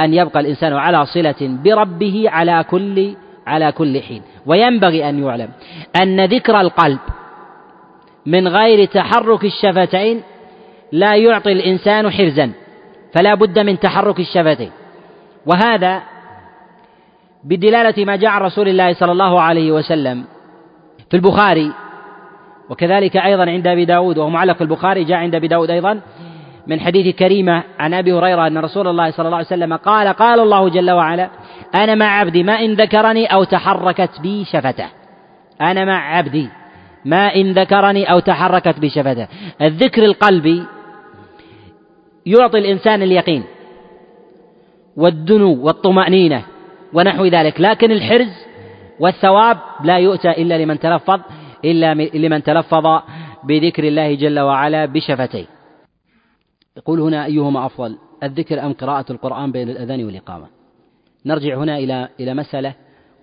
أن 0.01 0.15
يبقى 0.15 0.41
الإنسان 0.41 0.73
على 0.73 1.07
صلة 1.07 1.59
بربه 1.65 2.25
على 2.31 2.65
كل 2.71 3.15
على 3.47 3.73
كل 3.73 4.01
حين. 4.01 4.23
وينبغي 4.47 5.09
أن 5.09 5.25
يعلم 5.25 5.49
أن 6.03 6.25
ذكر 6.25 6.61
القلب 6.61 6.99
من 8.27 8.49
غير 8.49 8.85
تحرك 8.85 9.45
الشفتين 9.45 10.23
لا 10.93 11.17
يعطي 11.17 11.53
الإنسان 11.53 12.11
حرزا 12.11 12.53
فلا 13.13 13.35
بد 13.35 13.59
من 13.59 13.79
تحرك 13.79 14.21
الشفتين. 14.21 14.71
وهذا 15.47 16.03
بدلالة 17.45 18.05
ما 18.05 18.17
جاء 18.17 18.31
عن 18.31 18.41
رسول 18.41 18.69
الله 18.69 18.93
صلى 18.93 19.13
الله 19.13 19.41
عليه 19.41 19.73
وسلم 19.73 20.25
في 21.11 21.17
البخاري 21.17 21.73
وكذلك 22.71 23.17
أيضا 23.17 23.51
عند 23.51 23.67
أبي 23.67 23.85
داود 23.85 24.19
وهو 24.19 24.31
معلق 24.31 24.63
البخاري 24.63 25.05
جاء 25.05 25.19
عند 25.19 25.35
أبي 25.35 25.49
داود 25.49 25.71
أيضا 25.71 26.01
من 26.67 26.81
حديث 26.81 27.17
كريمة 27.17 27.63
عن 27.79 27.95
أبي 27.95 28.13
هريرة 28.13 28.47
أن 28.47 28.59
رسول 28.59 28.89
الله 28.89 29.11
صلى 29.11 29.27
الله 29.27 29.37
عليه 29.37 29.47
وسلم 29.47 29.77
قال 29.77 30.09
قال 30.09 30.41
الله 30.41 30.69
جل 30.69 30.91
وعلا 30.91 31.31
أنا 31.75 31.95
مع 31.95 32.07
عبدي 32.21 32.43
ما 32.43 32.53
إن 32.53 32.75
ذكرني 32.75 33.27
أو 33.27 33.45
تحركت 33.45 34.21
بي 34.21 34.45
شفتة. 34.45 34.87
أنا 35.61 35.85
مع 35.85 36.17
عبدي 36.17 36.49
ما 37.05 37.35
إن 37.35 37.53
ذكرني 37.53 38.05
أو 38.13 38.19
تحركت 38.19 38.79
بي 38.79 38.89
شفتة. 38.89 39.29
الذكر 39.63 40.05
القلبي 40.05 40.65
يعطي 42.27 42.59
الإنسان 42.59 43.03
اليقين 43.03 43.45
والدنو 44.97 45.65
والطمأنينة 45.65 46.43
ونحو 46.93 47.25
ذلك 47.25 47.61
لكن 47.61 47.91
الحرز 47.91 48.33
والثواب 49.01 49.59
لا 49.85 49.99
يؤتى 49.99 50.31
إلا 50.31 50.59
لمن 50.59 50.79
تلفظ 50.79 51.21
إلا 51.65 51.95
لمن 51.95 52.43
تلفظ 52.43 53.01
بذكر 53.45 53.85
الله 53.85 54.15
جل 54.15 54.41
وعلا 54.41 54.87
بشفتيه. 54.87 55.62
يقول 56.77 57.01
هنا 57.01 57.25
أيهما 57.25 57.67
أفضل 57.67 57.99
الذكر 58.23 58.67
أم 58.67 58.73
قراءة 58.73 59.13
القرآن 59.13 59.53
بين 59.53 59.71
الأذان 59.71 60.05
والإقامة؟ 60.05 60.47
نرجع 61.27 61.57
هنا 61.57 61.79
إلى 61.79 62.09
إلى 62.21 62.35
مسألة 62.35 62.75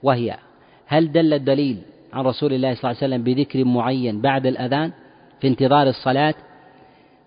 وهي 0.03 0.37
هل 0.85 1.11
دل 1.11 1.33
الدليل 1.33 1.77
عن 2.13 2.25
رسول 2.25 2.53
الله 2.53 2.73
صلى 2.73 2.91
الله 2.91 3.03
عليه 3.03 3.15
وسلم 3.15 3.23
بذكر 3.23 3.63
معين 3.65 4.21
بعد 4.21 4.45
الأذان 4.45 4.91
في 5.41 5.47
انتظار 5.47 5.87
الصلاة 5.87 6.33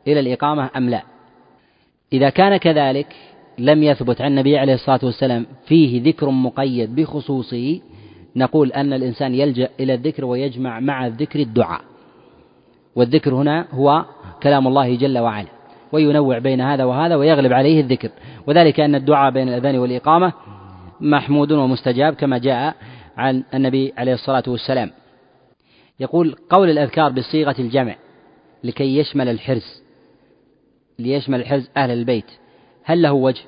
إلى 0.07 0.21
الإقامة 0.21 0.71
أم 0.77 0.91
لا؟ 0.91 1.03
إذا 2.13 2.31
كان 2.31 2.57
كذلك 2.57 3.17
لم 3.59 3.83
يثبت 3.83 4.21
عن 4.21 4.31
النبي 4.31 4.59
عليه 4.59 4.75
الصلاة 4.75 5.01
والسلام 5.03 5.47
فيه 5.67 6.03
ذكر 6.03 6.31
مقيد 6.31 6.95
بخصوصه 6.95 7.81
نقول 8.37 8.73
أن 8.73 8.93
الإنسان 8.93 9.35
يلجأ 9.35 9.69
إلى 9.81 9.95
الذكر 9.95 10.25
ويجمع 10.25 10.81
مع 10.81 11.07
الذكر 11.07 11.41
الدعاء. 11.41 11.81
والذكر 12.97 13.35
هنا 13.35 13.67
هو 13.73 14.05
كلام 14.43 14.67
الله 14.67 14.95
جل 14.95 15.19
وعلا. 15.19 15.49
وينوع 15.93 16.39
بين 16.39 16.61
هذا 16.61 16.85
وهذا 16.85 17.17
ويغلب 17.17 17.53
عليه 17.53 17.81
الذكر. 17.81 18.11
وذلك 18.47 18.81
أن 18.81 18.95
الدعاء 18.95 19.33
بين 19.33 19.49
الأذان 19.49 19.79
والإقامة 19.79 20.33
محمود 21.01 21.53
ومستجاب 21.53 22.15
كما 22.15 22.39
جاء 22.39 22.75
عن 23.17 23.45
النبي 23.55 23.93
عليه 23.99 24.15
الصلاة 24.15 24.43
والسلام. 24.47 24.91
يقول 26.01 26.37
قول 26.51 26.71
الأذكار 26.71 27.13
بصيغة 27.13 27.55
الجمع 27.59 27.95
لكي 28.65 28.99
يشمل 28.99 29.29
الحرز 29.29 29.83
ليشمل 30.99 31.41
الحرز 31.41 31.71
أهل 31.77 31.91
البيت. 31.91 32.31
هل 32.85 33.03
له 33.03 33.13
وجه؟ 33.13 33.43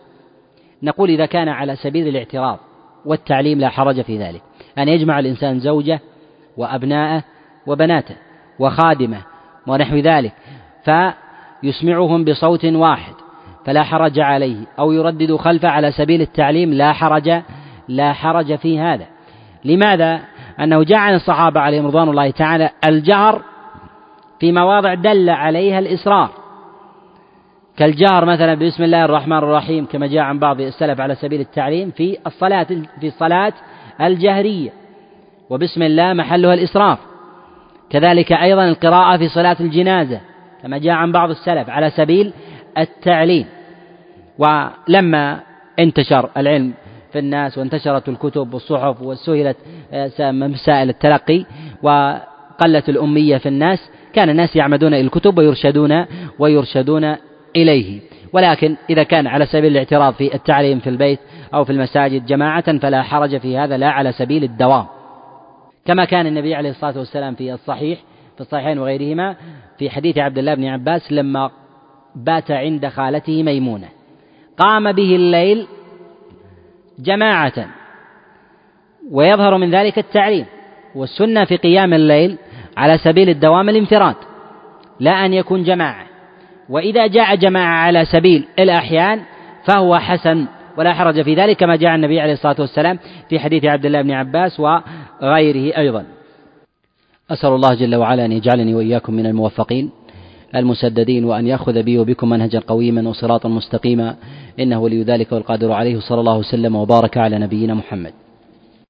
نقول 0.82 1.10
إذا 1.10 1.26
كان 1.26 1.48
على 1.48 1.76
سبيل 1.76 2.08
الاعتراض 2.08 2.58
والتعليم 3.04 3.60
لا 3.60 3.68
حرج 3.68 4.00
في 4.00 4.18
ذلك. 4.18 4.42
أن 4.78 4.88
يجمع 4.88 5.18
الإنسان 5.18 5.60
زوجة 5.60 6.00
وأبناءه 6.56 7.24
وبناته 7.66 8.16
وخادمه 8.58 9.22
ونحو 9.66 9.96
ذلك. 9.96 10.32
فيسمعهم 11.64 12.24
بصوت 12.24 12.64
واحد 12.64 13.14
فلا 13.64 13.82
حرج 13.82 14.20
عليه. 14.20 14.56
أو 14.78 14.92
يردد 14.92 15.36
خلفه 15.36 15.68
على 15.68 15.92
سبيل 15.92 16.20
التعليم 16.20 16.72
لا 16.72 16.92
حرج 16.92 17.42
لا 17.88 18.12
حرج 18.12 18.54
في 18.54 18.78
هذا. 18.78 19.06
لماذا؟ 19.64 20.20
أنه 20.60 20.82
جاء 20.82 20.98
عن 20.98 21.14
الصحابة 21.14 21.60
عليهم 21.60 21.86
رضوان 21.86 22.08
الله 22.08 22.30
تعالى 22.30 22.70
الجهر 22.88 23.42
في 24.40 24.52
مواضع 24.52 24.94
دل 24.94 25.30
عليها 25.30 25.78
الإصرار. 25.78 26.30
كالجهر 27.76 28.24
مثلا 28.24 28.54
بسم 28.54 28.82
الله 28.84 29.04
الرحمن 29.04 29.36
الرحيم 29.36 29.86
كما 29.86 30.06
جاء 30.06 30.22
عن 30.22 30.38
بعض 30.38 30.60
السلف 30.60 31.00
على 31.00 31.14
سبيل 31.14 31.40
التعليم 31.40 31.90
في 31.90 32.18
الصلاة 32.26 32.66
في 33.00 33.06
الصلاة 33.06 33.52
الجهرية. 34.00 34.70
وبسم 35.50 35.82
الله 35.82 36.12
محلها 36.12 36.54
الإسراف. 36.54 36.98
كذلك 37.90 38.32
أيضا 38.32 38.64
القراءة 38.64 39.16
في 39.16 39.28
صلاة 39.28 39.56
الجنازة. 39.60 40.20
كما 40.64 40.78
جاء 40.78 40.94
عن 40.94 41.12
بعض 41.12 41.30
السلف 41.30 41.70
على 41.70 41.90
سبيل 41.90 42.32
التعليم 42.78 43.46
ولما 44.38 45.40
انتشر 45.78 46.30
العلم 46.36 46.72
في 47.12 47.18
الناس 47.18 47.58
وانتشرت 47.58 48.08
الكتب 48.08 48.54
والصحف 48.54 49.02
وسهلت 49.02 49.56
آه، 49.92 50.30
مسائل 50.30 50.88
التلقي 50.88 51.44
وقلت 51.82 52.88
الأمية 52.88 53.36
في 53.36 53.48
الناس 53.48 53.90
كان 54.12 54.30
الناس 54.30 54.56
يعمدون 54.56 54.94
إلى 54.94 55.00
الكتب 55.00 55.38
ويرشدون 55.38 56.04
ويرشدون 56.38 57.16
إليه. 57.56 58.00
ولكن 58.32 58.76
إذا 58.90 59.02
كان 59.02 59.26
على 59.26 59.46
سبيل 59.46 59.72
الاعتراض 59.72 60.14
في 60.14 60.34
التعليم 60.34 60.78
في 60.78 60.90
البيت 60.90 61.18
أو 61.54 61.64
في 61.64 61.72
المساجد 61.72 62.26
جماعة 62.26 62.78
فلا 62.78 63.02
حرج 63.02 63.38
في 63.38 63.58
هذا 63.58 63.76
لا 63.76 63.90
على 63.90 64.12
سبيل 64.12 64.44
الدوام. 64.44 64.86
كما 65.86 66.04
كان 66.04 66.26
النبي 66.26 66.54
عليه 66.54 66.70
الصلاة 66.70 66.98
والسلام 66.98 67.34
في 67.34 67.52
الصحيح 67.52 67.98
في 68.34 68.40
الصحيحين 68.40 68.78
وغيرهما 68.78 69.36
في 69.78 69.90
حديث 69.90 70.18
عبد 70.18 70.38
الله 70.38 70.54
بن 70.54 70.64
عباس 70.64 71.12
لما 71.12 71.50
بات 72.14 72.50
عند 72.50 72.88
خالته 72.88 73.42
ميمونة. 73.42 73.88
قام 74.58 74.92
به 74.92 75.16
الليل 75.16 75.66
جماعة 76.98 77.66
ويظهر 79.10 79.58
من 79.58 79.70
ذلك 79.70 79.98
التعليم 79.98 80.46
والسنة 80.94 81.44
في 81.44 81.56
قيام 81.56 81.94
الليل 81.94 82.38
على 82.76 82.98
سبيل 82.98 83.28
الدوام 83.28 83.68
الانفراد 83.68 84.16
لا 85.00 85.26
أن 85.26 85.34
يكون 85.34 85.62
جماعة. 85.62 86.06
وإذا 86.68 87.06
جاء 87.06 87.34
جماعة 87.34 87.86
على 87.86 88.04
سبيل 88.04 88.44
الأحيان 88.58 89.22
فهو 89.64 89.98
حسن 89.98 90.46
ولا 90.76 90.92
حرج 90.94 91.22
في 91.22 91.34
ذلك 91.34 91.56
كما 91.56 91.76
جاء 91.76 91.94
النبي 91.94 92.20
عليه 92.20 92.32
الصلاة 92.32 92.56
والسلام 92.58 92.98
في 93.28 93.38
حديث 93.38 93.64
عبد 93.64 93.86
الله 93.86 94.02
بن 94.02 94.10
عباس 94.10 94.60
وغيره 94.60 95.76
أيضا. 95.78 96.04
أسأل 97.30 97.52
الله 97.52 97.74
جل 97.74 97.94
وعلا 97.94 98.24
أن 98.24 98.32
يجعلني 98.32 98.74
وإياكم 98.74 99.14
من 99.14 99.26
الموفقين 99.26 99.90
المسددين 100.54 101.24
وأن 101.24 101.46
يأخذ 101.46 101.82
بي 101.82 101.98
وبكم 101.98 102.28
منهجا 102.28 102.58
قويما 102.58 103.08
وصراطا 103.08 103.48
مستقيما 103.48 104.16
إنه 104.60 104.80
ولي 104.80 105.02
ذلك 105.02 105.32
والقادر 105.32 105.72
عليه 105.72 106.00
صلى 106.00 106.20
الله 106.20 106.38
وسلم 106.38 106.76
وبارك 106.76 107.16
على 107.16 107.38
نبينا 107.38 107.74
محمد. 107.74 108.12